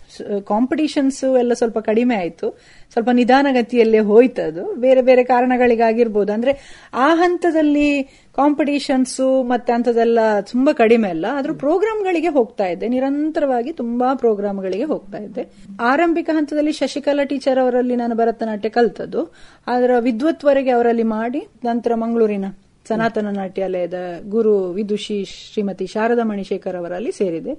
ಕಾಂಪಿಟಿಷನ್ಸ್ 0.44 1.36
ಎಲ್ಲ 1.38 1.52
ಸ್ವಲ್ಪ 1.52 1.78
ಕಡಿಮೆ 1.78 2.14
ಆಯಿತು. 2.16 2.58
ಸ್ವಲ್ಪ 2.92 3.08
ನಿಧಾನಗತಿಯಲ್ಲೇ 3.12 3.98
ಹೋಯ್ತು 3.98 4.42
ಅದು 4.42 4.74
ಬೇರೆ 4.74 5.02
ಬೇರೆ 5.02 5.24
ಕಾರಣಗಳಿಗಾಗಿರ್ಬೋದು. 5.24 6.32
ಅಂದ್ರೆ 6.32 6.82
ಆ 6.94 7.14
ಹಂತದಲ್ಲಿ 7.14 8.02
ಕಾಂಪಿಟಿಷನ್ಸ್ 8.36 9.44
ಮತ್ತೆ 9.48 9.72
ಅಂಥದ್ದೆಲ್ಲ 9.72 10.40
ತುಂಬಾ 10.40 10.72
ಕಡಿಮೆ 10.72 11.08
ಅಲ್ಲ. 11.08 11.26
ಆದ್ರೂ 11.32 11.54
ಪ್ರೋಗ್ರಾಮ್ಗಳಿಗೆ 11.54 12.28
ಹೋಗ್ತಾ 12.28 12.66
ಇದ್ದೆ. 12.66 12.88
ನಿರಂತರವಾಗಿ 12.88 13.72
ತುಂಬಾ 13.72 14.14
ಪ್ರೋಗ್ರಾಮ್ಗಳಿಗೆ 14.14 14.84
ಹೋಗ್ತಾ 14.84 15.18
ಇದ್ದೆ. 15.18 15.46
ಆರಂಭಿಕ 15.80 16.30
ಹಂತದಲ್ಲಿ 16.32 16.72
ಶಶಿಕಲಾ 16.72 17.24
ಟೀಚರ್ 17.24 17.58
ಅವರಲ್ಲಿ 17.58 17.96
ನಾನು 17.96 18.14
ಭರತನಾಟ್ಯ 18.14 18.68
ಕಲ್ತದ್ದು. 18.68 19.34
ಅದರ 19.66 19.90
ವಿದ್ವತ್ವರೆಗೆ 20.00 20.70
ಅವರಲ್ಲಿ 20.70 21.02
ಮಾಡಿ, 21.02 21.46
ನಂತರ 21.64 21.94
ಮಂಗಳೂರಿನ 21.94 22.44
ಸನಾತನ 22.88 23.28
ನಾಟ್ಯಾಲಯದ 23.30 23.98
ಗುರು 24.28 24.70
ವಿದುಷಿ 24.70 25.24
ಶ್ರೀಮತಿ 25.24 25.86
ಶಾರದಾ 25.86 26.24
ಮಣಿಶೇಖರ್ 26.24 26.76
ಅವರಲ್ಲಿ 26.76 27.12
ಸೇರಿದೆ. 27.12 27.52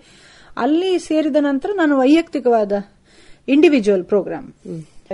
ಅಲ್ಲಿ 0.57 0.99
ಸೇರಿದ 0.99 1.35
ನಂತರ 1.39 1.69
ನಾನು 1.75 1.97
ವೈಯಕ್ತಿಕವಾದ 1.97 2.71
ಇಂಡಿವಿಜುವಲ್ 3.47 4.03
ಪ್ರೋಗ್ರಾಮ್ 4.03 4.47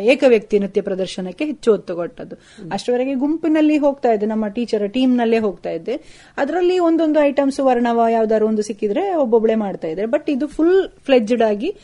ಏಕ 0.02 0.24
ವ್ಯಕ್ತಿ 0.28 0.60
ನೃತ್ಯ 0.60 0.82
ಪ್ರದರ್ಶನಕ್ಕೆ 0.82 1.46
ಹೆಚ್ಚು 1.46 1.74
ಒತ್ತು 1.74 1.96
ಕೊಟ್ಟದ್ದು. 1.96 2.36
ಅಷ್ಟವರೆಗೆ 2.72 3.14
ಗುಂಪಿನಲ್ಲಿ 3.14 3.78
ಹೋಗ್ತಾ 3.78 4.12
ಇದ್ದೆ 4.12 4.26
ನಮ್ಮ 4.26 4.48
ಟೀಚರ್ 4.48 4.94
ಟೀಮ್ 4.94 5.18
ನಲ್ಲೇ 5.18 5.38
ಹೋಗ್ತಾ 5.38 5.70
ಇದ್ದೆ. 5.70 5.96
ಅದರಲ್ಲಿ 6.38 6.80
ಒಂದೊಂದು 6.80 7.20
ಐಟಮ್ಸ್ 7.20 7.60
ವರ್ಣವ 7.60 8.06
ಯಾವ್ದಾದ್ರು 8.12 8.48
ಒಂದು 8.48 8.62
ಸಿಕ್ಕಿದ್ರೆ 8.62 9.16
ಒಬ್ಬೊಬ್ಳೆ 9.16 9.56
ಮಾಡ್ತಾ 9.56 9.88
ಇದ್ರೆ 9.88 10.06
ಬಟ್ 10.06 10.30
ಇದು 10.30 10.48
ಫುಲ್ 10.48 10.90
ಫ್ಲೆಜ್ಡ್ 11.06 11.42
ಆಗಿ 11.42 11.76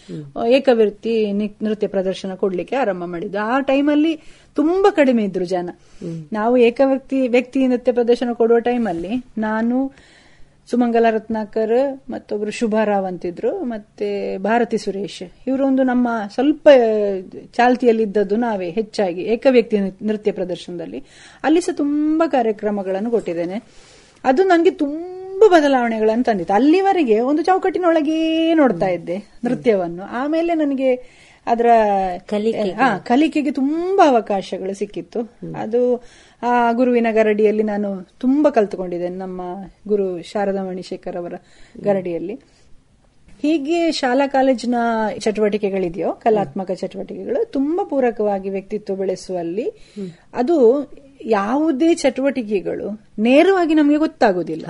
ಏಕ 0.47 0.69
ವ್ಯಕ್ತಿ 0.73 1.31
ನೃತ್ಯ 1.33 1.87
ಪ್ರದರ್ಶನ 1.87 2.33
ಕೊಡ್ಲಿಕ್ಕೆ 2.33 2.75
ಆರಂಭ 2.75 3.03
ಮಾಡಿದ್ದು. 3.05 3.39
ಆ 3.39 3.59
ಟೈಮಲ್ಲಿ 3.59 4.19
ತುಂಬಾ 4.55 4.91
ಕಡಿಮೆ 4.91 5.23
ಇದ್ರು 5.23 5.45
ಜನ. 5.45 5.69
ನಾವು 6.33 6.57
ಏಕ 6.57 6.81
ವ್ಯಕ್ತಿ 6.85 7.27
ವ್ಯಕ್ತಿ 7.27 7.67
ನೃತ್ಯ 7.67 7.91
ಪ್ರದರ್ಶನ 7.91 8.33
ಕೊಡುವ 8.33 8.59
ಟೈಮಲ್ಲಿ 8.59 9.25
ನಾನು 9.37 9.91
ಸುಮಂಗಲ 10.71 11.05
ರತ್ನಾಕರ್ 11.09 12.11
ಮತ್ತೊಬ್ರು 12.11 12.51
ಶುಭಾರಾವ್ 12.51 13.05
ಅಂತಿದ್ರು 13.05 13.63
ಮತ್ತೆ 13.63 14.37
ಭಾರತಿ 14.37 14.77
ಸುರೇಶ್. 14.77 15.31
ಇವರೊಂದು 15.47 15.83
ನಮ್ಮ 15.83 16.07
ಸ್ವಲ್ಪ 16.33 16.69
ಚಾಲ್ತಿಯಲ್ಲಿದ್ದದ್ದು 17.53 18.35
ನಾವೇ 18.35 18.69
ಹೆಚ್ಚಾಗಿ 18.69 19.21
ಏಕವ್ಯಕ್ತಿ 19.21 19.79
ನೃತ್ಯ 19.79 20.31
ಪ್ರದರ್ಶನದಲ್ಲಿ. 20.31 21.03
ಅಲ್ಲಿ 21.43 21.61
ಸಹ 21.61 21.73
ತುಂಬಾ 21.75 22.27
ಕಾರ್ಯಕ್ರಮಗಳನ್ನು 22.27 23.11
ಕೊಟ್ಟಿದ್ದೇನೆ. 23.11 23.61
ಅದು 24.23 24.43
ನನಗೆ 24.43 24.71
ತುಂಬಾ 24.71 25.59
ಬದಲಾವಣೆಗಳನ್ನು 25.59 26.23
ತಂದಿತ್ತು. 26.23 26.53
ಅಲ್ಲಿವರೆಗೆ 26.53 27.19
ಒಂದು 27.19 27.41
ಚೌಕಟ್ಟಿನೊಳಗೇ 27.41 28.53
ನೋಡ್ತಾ 28.53 28.87
ಇದ್ದೆ 28.87 29.17
ನೃತ್ಯವನ್ನು. 29.43 30.03
ಆಮೇಲೆ 30.03 30.53
ನನಗೆ 30.53 30.95
ಅದರ 31.47 31.65
ಕಲಿಕೆಗೆ. 33.05 33.51
ತುಂಬಾ 33.51 34.09
ಅವಕಾಶಗಳು 34.09 34.73
ಸಿಕ್ಕಿತ್ತು. 34.73 35.19
ಅದು 35.55 36.03
ಆ 36.43 36.71
ಗುರುವಿನ 36.71 37.07
ಗರಡಿಯಲ್ಲಿ 37.11 37.63
ನಾನು 37.63 38.07
ತುಂಬಾ 38.19 38.49
ಕಲ್ತುಕೊಂಡಿದ್ದೇನೆ 38.49 39.15
ನಮ್ಮ 39.15 39.41
ಗುರು 39.87 40.21
ಶಾರದಾ 40.21 40.63
ಮಣಿಶೇಖರ್ 40.63 41.17
ಅವರ 41.17 41.33
ಗರಡಿಯಲ್ಲಿ. 41.81 42.33
ಹೀಗೆ 43.41 43.91
ಶಾಲಾ 43.91 44.27
ಕಾಲೇಜಿನ 44.27 44.75
ಚಟುವಟಿಕೆಗಳಿದೆಯೋ 45.19 46.11
ಕಲಾತ್ಮಕ 46.11 46.71
ಚಟುವಟಿಕೆಗಳು 46.71 47.45
ತುಂಬಾ 47.45 47.85
ಪೂರಕವಾಗಿ 47.85 48.49
ವ್ಯಕ್ತಿತ್ವ 48.49 48.95
ಬೆಳೆಸುವಲ್ಲಿ 48.95 49.71
ಅದು 50.33 50.81
ಯಾವುದೇ 51.25 51.93
ಚಟುವಟಿಕೆಗಳು 51.93 53.01
ನೇರವಾಗಿ 53.19 53.73
ನಮಗೆ 53.73 53.97
ಗೊತ್ತಾಗುದಿಲ್ಲ. 53.97 54.65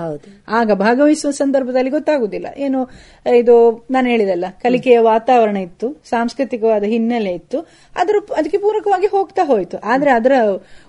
ಆಗ 0.48 0.72
ಭಾಗವಹಿಸುವ 0.72 1.30
ಸಂದರ್ಭದಲ್ಲಿ 1.30 1.90
ಗೊತ್ತಾಗುದಿಲ್ಲ. 1.90 2.46
ಏನು 2.56 2.90
ಇದು 3.38 3.86
ನಾನು 3.90 4.08
ಹೇಳಿದಲ್ಲ 4.08 4.44
ಕಲಿಕೆಯ 4.62 4.98
ವಾತಾವರಣ 4.98 5.56
ಇತ್ತು 5.56 6.02
ಸಾಂಸ್ಕೃತಿಕವಾದ 6.04 6.82
ಹಿನ್ನೆಲೆ 6.82 7.32
ಇತ್ತು 7.32 7.60
ಅದರ 7.96 8.14
ಅದಕ್ಕೆ 8.36 8.58
ಪೂರಕವಾಗಿ 8.58 9.06
ಹೋಗ್ತಾ 9.06 9.46
ಹೋಯ್ತು. 9.46 9.78
ಆದ್ರೆ 9.78 10.10
ಅದರ 10.10 10.32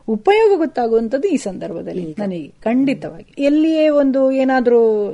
ಉಪಯೋಗ 0.07 0.57
ಗೊತ್ತಾಗುವಂತದ್ದು 0.57 1.27
ಈ 1.27 1.38
ಸಂದರ್ಭದಲ್ಲಿ 1.38 2.15
ನನಗೆ 2.19 2.48
ಖಂಡಿತವಾಗಿ. 2.48 3.44
ಎಲ್ಲಿಯೇ 3.44 3.90
ಒಂದು 3.90 4.31
ಏನಾದರೂ 4.31 5.11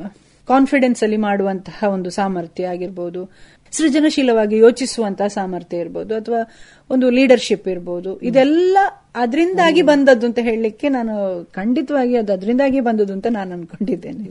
ಕಾನ್ಫಿಡೆನ್ಸ್ 0.48 1.04
ಅಲ್ಲಿ 1.04 1.18
ಮಾಡುವಂತಹ 1.18 1.84
ಒಂದು 1.88 2.10
ಸಾಮರ್ಥ್ಯ 2.10 2.64
ಆಗಿರ್ಬೋದು 2.64 3.30
ಸೃಜನಶೀಲವಾಗಿ 3.72 4.58
ಯೋಚಿಸುವಂತಹ 4.58 5.28
ಸಾಮರ್ಥ್ಯ 5.28 5.78
ಇರ್ಬೋದು 5.78 6.16
ಅಥವಾ 6.16 6.52
ಒಂದು 6.90 7.10
ಲೀಡರ್ಶಿಪ್ 7.10 7.68
ಇರ್ಬೋದು 7.68 8.20
ಇದೆಲ್ಲ 8.20 8.78
ಅದರಿಂದಾಗಿ 9.16 9.82
ಬಂದದ್ದು 9.82 10.26
ಅಂತ 10.26 10.40
ಹೇಳಲಿಕ್ಕೆ 10.40 10.90
ನಾನು 10.90 11.14
ಖಂಡಿತವಾಗಿ 11.52 12.18
ಅದು 12.18 12.34
ಅದರಿಂದಾಗಿ 12.34 12.80
ಬಂದದ್ದು 12.80 13.14
ಅಂತ 13.14 13.28
ನಾನು 13.30 13.54
ಅನ್ಕೊಂಡಿದ್ದೇನೆ. 13.54 14.26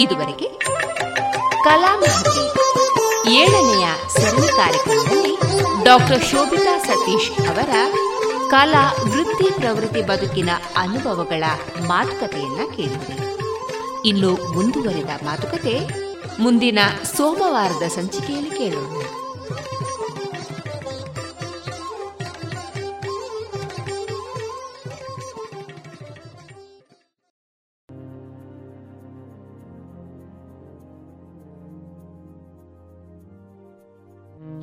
ಇದುವರೆಗೆ 0.00 0.48
ಕಲಾಮಹತಿ 1.64 2.42
ಏಳನೆಯ 3.34 3.86
ಸರಣಿ 4.14 4.48
ಕಾರ್ಯಕ್ರಮದಲ್ಲಿ 4.56 5.32
ಡಾಕ್ಟರ್ 5.84 6.22
ಶೋಭಿತಾ 6.24 6.78
ಸತೀಶ್ 6.78 7.30
ಅವರ 7.48 7.72
ಕಲಾ 8.50 8.84
ವೃತ್ತಿ 9.06 9.48
ಪ್ರವೃತ್ತಿ 9.54 10.02
ಬದುಕಿನ 10.02 10.50
ಅನುಭವಗಳ 10.76 11.44
ಮಾತುಕತೆಯನ್ನ 11.86 12.60
ಕೇಳಿದೆ 12.76 13.16
ಇನ್ನು 14.08 14.32
ಮುಂದುವರೆದ 14.52 15.24
ಮಾತುಕತೆ 15.24 15.80
ಮುಂದಿನ 16.40 16.78
ಸೋಮವಾರದ 17.16 17.82
ಸಂಚಿಕೆಯಲ್ಲಿ 17.88 18.50
ಕೇಳೋಣ. 18.50 18.96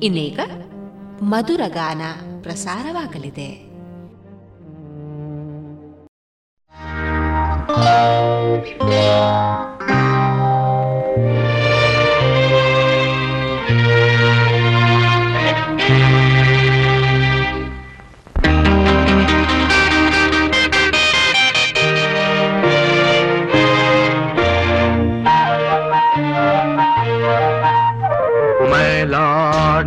ಇನ್ನೀಗ 0.02 0.40
ಮಧುರಗಾನ 1.22 2.00
ಪ್ರಸಾರವಾಗಲಿದೆ. 2.42 3.65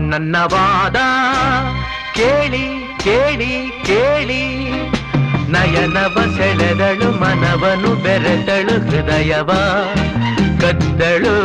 ನನ್ನ 0.10 0.36
ವಾದ 0.44 0.96
ಕೇಳಿ 2.14 2.66
ಕೇಳಿ 3.04 3.72
ಕೇಳಿ 3.86 4.42
ನಯನವ 5.54 6.16
ಸೆಳೆದಳು 6.38 7.08
ಮನವನು 7.22 7.92
ಬೆರೆತಳು 8.04 8.76
ಹೃದಯವ 8.88 9.52
ಕದ್ದಳು 10.62 11.36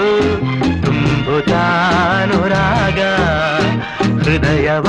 ತುಂಬುತ್ತಾನುರಾಗ 0.84 3.00
ಹೃದಯವ 4.24 4.88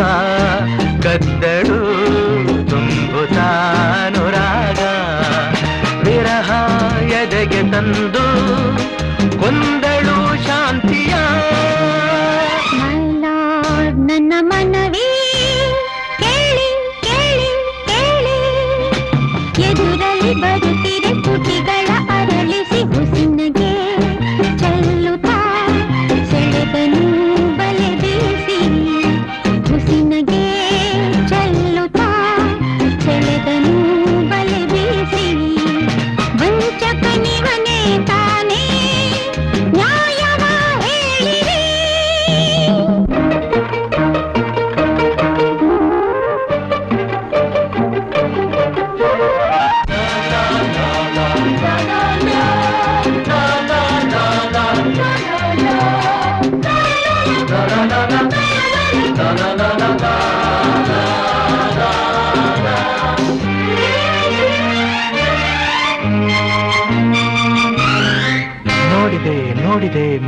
ಕದ್ದಳು 1.04 1.80
ತುಂಬುತ್ತಾನುರಾಗ 2.70 3.12
ವಿರಹ 6.06 6.50
ಎದೆಗೆ 7.20 7.62
ತಂದು 7.72 8.26
ಕೊಂದಳು. 9.42 9.95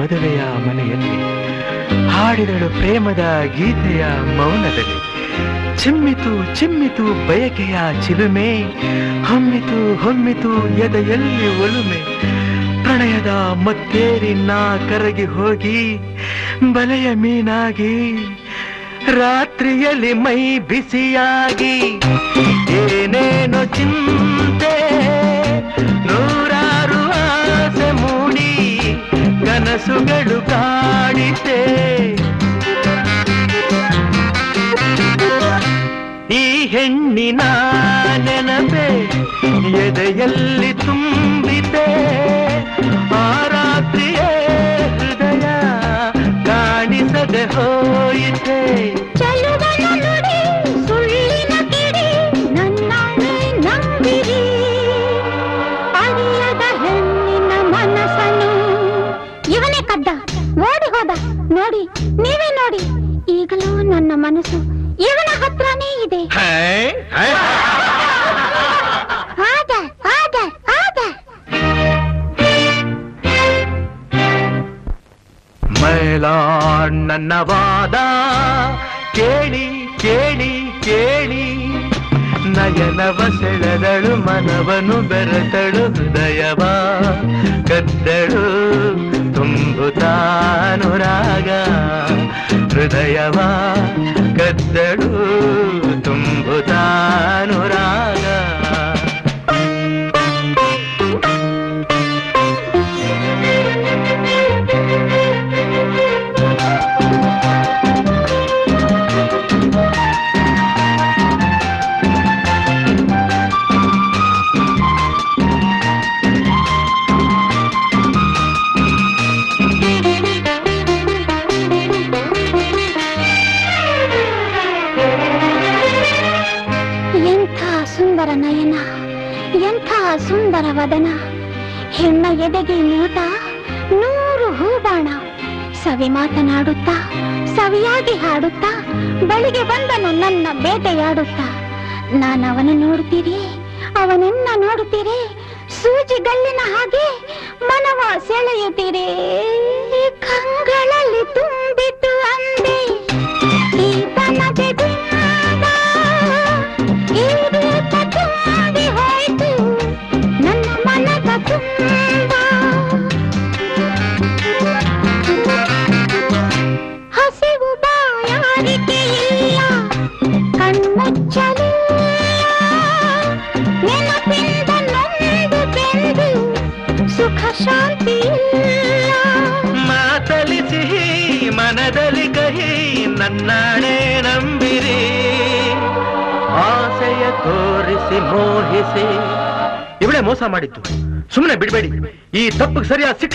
ಮದುವೆಯ 0.08 0.42
ಮನೆಯಲ್ಲಿ 0.68 1.16
ಹಾಡಿದಳು 2.10 2.70
ಪ್ರೇಮದ 2.70 3.42
ಗೀತೆಯ 3.58 4.06
ಮೌನದಲ್ಲಿ. 4.38 5.00
ಚಿಮ್ಮಿತು 5.78 6.60
ಚಿಮ್ಮಿತು 6.60 7.28
ಬಯಕೆಯ 7.28 7.78
ಚಿಲುಮೆ, 8.08 8.62
ಹೊಮ್ಮಿತು 9.28 10.04
ಹೊಮ್ಮಿತು 10.04 10.68
ಎದೆಯಲ್ಲಿ 10.68 11.64
ಒಲುಮೆ. 11.64 12.00
ಪ್ರಣಯದ 12.84 13.30
ಮತ್ತೇರಿ 13.66 14.34
ನಾ 14.34 14.78
ಕರಗಿ 14.90 15.26
ಹೋಗಿ, 15.26 15.98
ಬಲೆಯ 16.74 17.14
ಮೀನಾಗಿ, 17.14 18.14
ರಾತ್ರಿಯಲ್ಲಿ 19.12 20.14
ಮೈ 20.14 20.60
ಬಿಸಿಯಾಗಿ. 20.60 21.80
ಏನೇನೋ 22.74 23.66
ಚಿಂತೆ 23.66 24.37
ಕನಸುಗಳು 29.78 30.38
ಕಾಡಿತೆ 30.50 31.58
ಈ 36.36 36.44
ಹೆಣ್ಣಿನ 36.74 37.42
ನೆನಪೆ 38.26 38.88
ಎದೆಯಲ್ಲಿ 39.84 40.72
ತುಂಬಿದೆ. 40.86 41.88
ಆ 43.20 43.28
ರಾತ್ರಿಯೇ 43.56 44.32
ಹೃದಯ 44.98 45.46
ಕಾಣಿಸದೆ 46.50 47.44
ಹೋಯಿತೆ. 47.56 48.60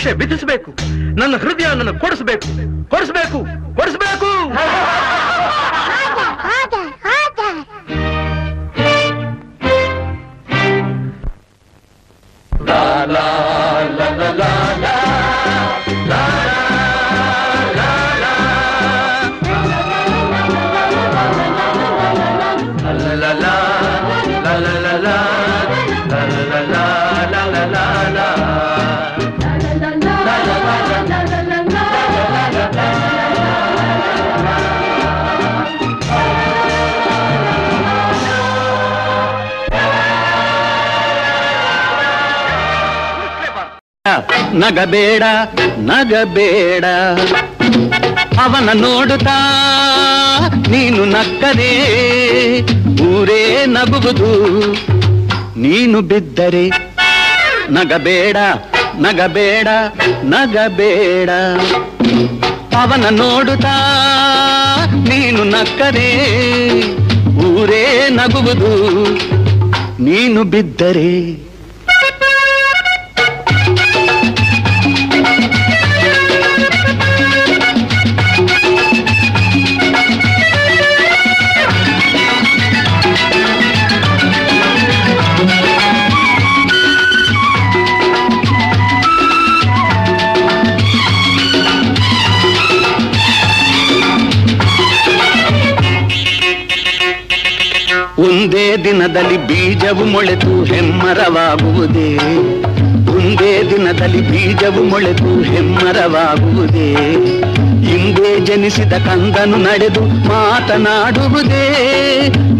Sir, 0.03 0.15
ನಗಬೇಡ 44.53 45.23
ನಗಬೇಡ. 45.89 46.85
ಅವನ 48.43 48.69
ನೋಡುತ್ತಾ, 48.73 49.37
ನೀನು 50.71 51.05
ನಕ್ಕದೇ, 51.05 51.73
ಊರೇ 53.09 53.41
ನಗುವುದು. 53.65 54.31
ನೀನು 55.57 56.01
ಬಿದ್ದರೆ 56.01 56.65
ನಗಬೇಡ 57.69 58.37
ನಗಬೇಡ 58.95 59.67
ನಗಬೇಡ. 60.23 61.29
ಅವನ 62.81 63.05
ನೋಡುತ್ತಾ, 63.17 63.75
ನೀನು 65.09 65.43
ನಕ್ಕದೇ, 65.43 66.09
ಊರೇ 67.47 67.85
ನಗುವುದು. 68.09 68.71
ನೀನು 70.03 70.43
ಬಿದ್ದರೆ 70.43 71.11
ದಿನದಲ್ಲಿ 98.77 99.47
ಬೀಜವು 99.47 100.05
ಮೊಳೆತು 100.05 100.63
ಹೆಮ್ಮರವಾಗುವುದೇ. 100.63 102.17
ಒಂದೇ 103.11 103.63
ದಿನದಲ್ಲಿ 103.69 104.21
ಬೀಜವು 104.21 104.83
ಮೊಳೆತು 104.83 105.41
ಹೆಮ್ಮರವಾಗುವುದೇ. 105.41 106.95
ಹಿಂದೆ 107.83 108.39
ಜನಿಸಿದ 108.39 108.93
ಕಂದನು 108.93 109.57
ನಡೆದು 109.57 110.01
ಮಾತನಾಡುವುದೇ. 110.01 111.69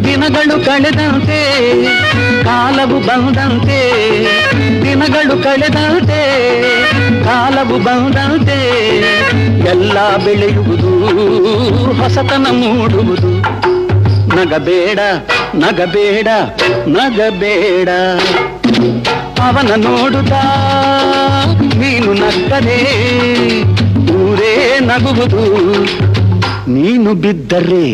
ದಿನಗಳು 0.04 0.66
ಕಳೆದಂತೆ, 0.66 1.42
ಕಾಲವು 2.44 3.00
ಬಂದಂತೆ. 3.00 3.92
ದಿನಗಳು 4.84 5.44
ಕಳೆದಂತೆ, 5.44 6.24
ಕಾಲವು 7.24 7.80
ಬಂದಂತೆ. 7.80 8.60
ಎಲ್ಲ 9.70 10.18
ಬೆಳೆಯುವುದು, 10.18 10.90
ಹೊಸತನ 12.02 12.48
ಮೂಡುವುದು. 12.52 13.64
ನಗಬೇಡ. 14.36 15.00
ನಗಬೇಡ 15.56 16.28
ನಗಬೇಡ. 16.88 17.90
ಅವನ 19.42 19.72
ನೋಡುತ್ತ 19.76 20.34
ನೀನು 21.76 22.14
ನಗ್ತದೆ 22.14 22.78
ಊರೇ 24.16 24.80
ನಗುವುದು. 24.80 25.44
ನೀನು 26.72 27.14
ಬಿದ್ದರೆ 27.14 27.86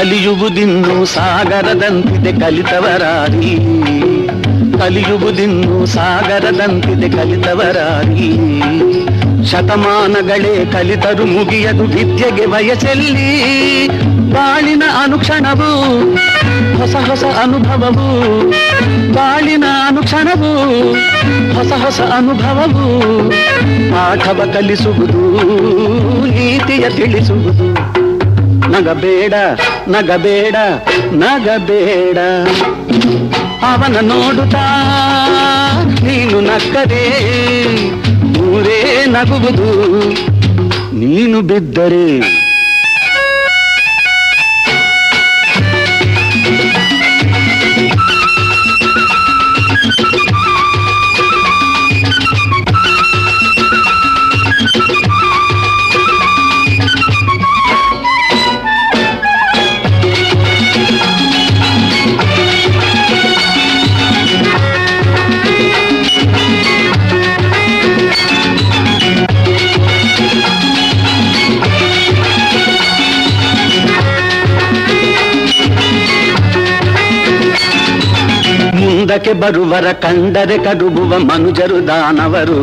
ಕಲಿಯುವುದಿನ್ನು 0.00 1.04
ಸಾಗರದಂತಿದೆ 1.04 2.40
ಕಲಿತವರಾರಿ 2.40 3.56
ಕಲಿಯುವುದಿನ್ನು 4.78 5.86
ಸಾಗರದಂತಿದೆ 5.86 7.08
ಕಲಿತವರಾರಿ 7.10 8.30
ಶತಮಾನಗಳೇ 9.46 10.66
ಕಲಿತರು 10.72 11.26
ಮುಗಿಯದು 11.26 11.84
ವಿದ್ಯೆಗೆ 11.84 12.46
ವಯಸ್ಸೆಲ್ಲಿ. 12.46 13.88
ಬಾಳಿನ 14.32 14.82
ಅನುಕ್ಷಣವು, 15.04 16.00
ಹೊಸ 16.78 16.96
ಹೊಸ 17.08 17.24
ಅನುಭವವು, 17.42 18.50
ಬಾಳಿನ 19.12 19.64
ಅನುಕ್ಷಣವು, 19.86 20.92
ಹೊಸ 21.54 21.72
ಹೊಸ 21.72 22.00
ಅನುಭವವು, 22.00 23.30
ಪಾಠವ 23.92 24.50
ಕಲಿಸುವುದು, 24.54 25.22
ನೀತಿಯ 26.26 26.90
ತಿಳಿಸುವುದು. 26.90 27.99
ನಗಬೇಡ 28.70 29.34
ನಗಬೇಡ 29.88 30.56
ನಗಬೇಡ. 31.12 32.18
ಅವನ 33.62 33.96
ನೋಡುತ್ತಾ 34.02 34.64
ನೀನು 36.02 36.40
ನಕ್ಕರೆ 36.40 37.04
ಊರೇ 38.44 39.04
ನಗುವುದು. 39.06 39.70
ನೀನು 40.94 41.40
ಬಿದ್ದರೆ 41.42 42.06
ಮುಂದಕ್ಕೆ 79.20 79.40
ಬರುವರ 79.40 79.92
ಕಂಡರೆ 79.92 80.58
ಕಡುಬುವ 80.58 81.18
ಮನುಜರು 81.18 81.86
ದಾನವರು. 81.86 82.60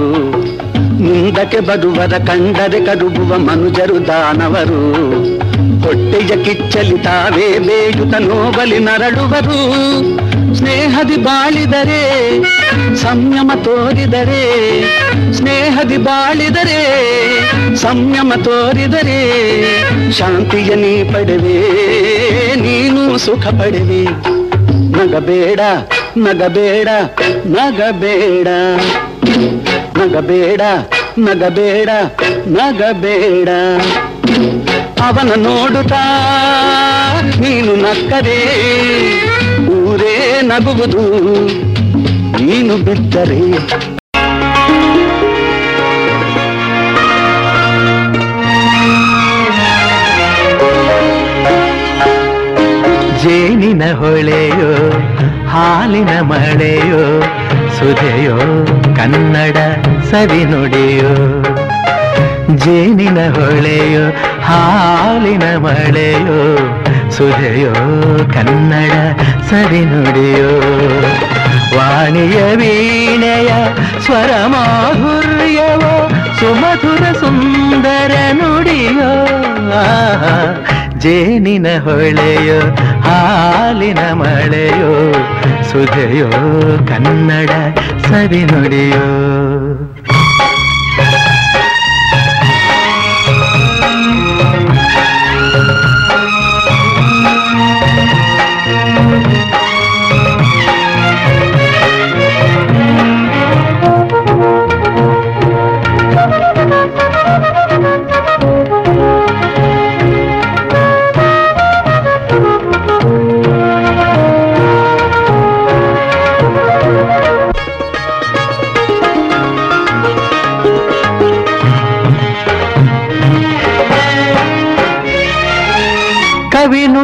ಮುಂದಕ್ಕೆ 1.02 1.60
ಬರುವರ 1.60 2.18
ಕಂಡರೆ 2.18 2.86
ಕಡುಬುವ 2.86 3.38
ಮನುಜರು 3.38 4.08
ದಾನವರು. 4.08 4.80
ಹೊಟ್ಟೆಯ 5.80 6.44
ಕಿಚ್ಚಲಿ 6.44 6.98
ತಾವೇ 6.98 7.60
ಬೇಯುತ 7.60 8.16
ನೋವಲಿ 8.20 8.80
ನರಳುವರು. 8.80 9.60
ಸ್ನೇಹದಿ 10.56 11.18
ಬಾಳಿದರೆ, 11.18 12.02
ಸಂಯಮ 12.96 13.52
ತೋರಿದರೆ, 13.64 14.44
ಸ್ನೇಹದಿ 15.34 15.98
ಬಾಳಿದರೆ, 15.98 16.82
ಸಂಯಮ 17.76 18.34
ತೋರಿದರೆ, 18.44 19.22
ಶಾಂತಿಯ 20.12 20.76
ನೀ 20.76 21.04
ಪಡೆವೆ, 21.04 21.60
ನೀನು 22.56 23.18
ಸುಖ 23.18 23.48
ಪಡೆವೆ. 23.48 24.38
ನಗಬೇಡ. 24.98 25.60
ನಗಬೇಡ 26.26 26.90
ನಗಬೇಡ. 27.56 28.48
ನಗಬೇಡ 30.00 30.62
ನಗಬೇಡ 31.20 31.90
ನಗಬೇಡ. 32.58 33.50
ಅವನ 35.08 35.32
ನೋಡುತ್ತಾ 35.44 36.04
ನೀನು 37.40 37.74
ನಕ್ಕದೇ, 37.76 38.40
ಊರೇ 39.76 40.16
ನಗುವುದು 40.42 41.04
ನೀನು 42.42 42.78
ಬಿದ್ದರೆ 42.78 43.42
ಜೇನಿನ 53.22 53.84
ಹೊಳೆಯೋ 53.94 54.72
ಹಾಲಿನ 55.58 56.22
ಮಳೆಯೋ 56.22 57.22
ಸುಧೆಯೋ 57.80 58.38
ಕನ್ನಡ 58.96 59.58
ಸವಿ 60.04 60.44
ನುಡಿಯೋ. 60.44 61.44
ಜೇನಿನ 62.56 63.18
ಹೊಳೆಯೋ, 63.34 64.10
ಹಾಲಿನ 64.42 65.58
ಮಳೆಯೋ 65.58 66.58
ಸುಧೆಯೋ 67.12 67.74
ಕನ್ನಡ 68.34 68.92
ಸವಿ 69.50 69.86
ನುಡಿಯೋ. 69.86 70.50
ವಾಣಿಯ 71.78 72.56
ವೀಣೆಯ 72.56 73.48
ಸ್ವರ 74.06 74.46
ಮಾಧುರ್ಯವೋ, 74.48 76.10
ಸುಮಧುರ 76.40 77.18
ಸುಂದರ 77.18 78.16
ನುಡಿಯೋ. 78.32 79.12
ಜೇನಿನ 81.04 81.68
ಹೊಳೆಯೋ 81.78 82.60
ಹಾಲಿನ 83.06 84.02
ಮಳೆಯೋ 84.12 84.92
ಸುಧೆಯೋ 85.72 86.30
ಕನ್ನಡ 86.88 87.52
ಸರಿ 88.08 88.42
ನುಡಿಯೋ. 88.44 89.06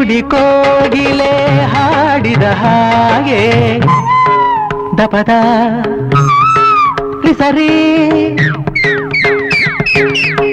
ನುಡಿ 0.03 0.21
ಕೋಗಿಲೆ 0.21 1.65
ಹಾಡಿದ 1.65 2.43
ಹಾಗೆ. 2.43 3.43
ದಪದ 4.97 5.29
ಸರಿ 7.37 7.69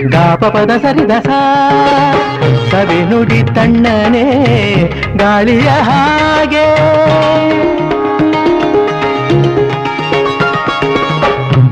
ಗಾಪಪದ 0.08 0.70
ಸರಿದ 0.82 1.10
ಸಾ. 1.10 1.40
ಕವಿ 2.70 3.10
ನುಡಿ 3.10 3.42
ತಣ್ಣನೆ 3.54 4.24
ಗಾಳಿಯ 5.16 5.68
ಹಾಗೆ. 5.68 6.66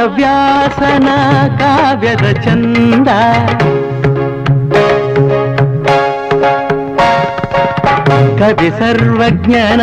ಕುಮಾರವ್ಯಾಸನ 0.00 1.08
ಕಾವ್ಯದ 1.58 2.40
ಚಂದ. 2.40 3.08
ಕವಿ 8.38 8.70
ಸರ್ವಜ್ಞನ 8.70 9.80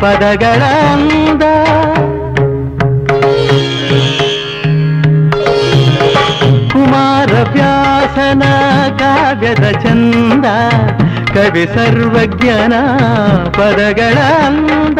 ಪದಗಳಂದ. 0.00 1.42
ಕುಮಾರವ್ಯಾಸನ 6.72 8.42
ಕಾವ್ಯದ 8.98 9.70
ಚಂದ. 9.70 10.44
ಕವಿ 11.34 11.66
ಸರ್ವಜ್ಞನ 11.74 12.72
ಪದಗಳ 13.50 14.18
ಅಂದ 14.18 14.98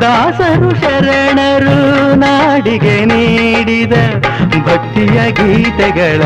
ದಾಸರು 0.00 0.70
ಶರಣರು 0.80 1.76
ನಾಡಿಗೆ 2.14 3.04
ನೀಡಿದ 3.04 3.92
ಭಕ್ತಿಯ 4.66 5.18
ಗೀತೆಗಳ 5.30 6.22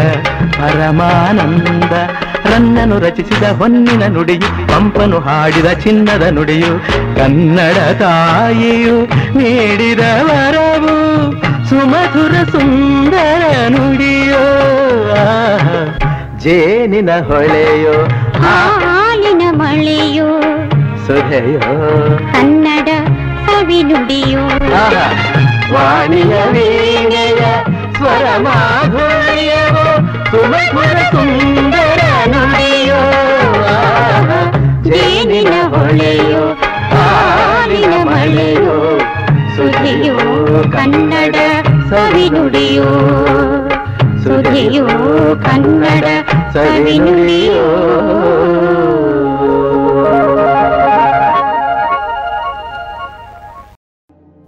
ಪರಮಾನಂದ. 0.58 1.92
ರನ್ನನು 2.52 2.98
ರಚಿಸಿದ 2.98 3.44
ಹೊನ್ನಿನ 3.58 4.02
ನುಡಿಯು 4.06 4.48
ಪಂಪನು 4.68 5.18
ಹಾಡಿದ 5.18 5.68
ಚಿನ್ನದ 5.72 6.24
ನುಡಿಯು 6.30 6.72
ಕನ್ನಡ 7.16 7.78
ತಾಯಿಯು 8.02 8.96
ನೀಡಿದ 9.38 10.00
ವರವು 10.28 10.94
ಸುಮಧುರ 11.68 12.34
ಸುಂದರ 12.52 13.42
ನುಡಿಯೋ. 13.68 14.42
ಜೇನಿನ 16.38 17.10
ಹೊಳೆಯೋ 17.10 17.96
ಹಾಲಿನ 18.42 19.42
ಮಳೆಯೋ 19.52 20.30
ಸುಧೆಯೋ 21.06 21.68
ನುಡಿಯೋ 23.82 24.42
ಆಹಾ, 24.78 25.04
ವಾಣಿಯ 25.72 26.34
ವೀಣೆಯ 26.54 27.42
ಸ್ವರ 27.96 28.26
ಮಾಧುರ್ಯವೋ 28.44 29.84
ಸುಮಧುರ 30.30 30.96
ಸುಂದರ 31.12 32.00
ನುಡಿಯೋ 32.32 33.00
ಜೇನಿನ 34.86 35.52
ಹೊಳೆಯೋ 35.72 36.42
ಹಾಲಿನ 36.92 37.94
ಮಳೆಯೋ 38.08 38.76
ಸುಧಿಯೋ 39.56 40.16
ಕನ್ನಡ 40.72 41.36
ಸವಿನುಡಿಯೋ 41.90 42.90
ಸುಧಿಯೋ 44.24 44.86
ಕನ್ನಡ 45.44 46.06
ಸವಿನುಡಿಯೋ 46.54 47.64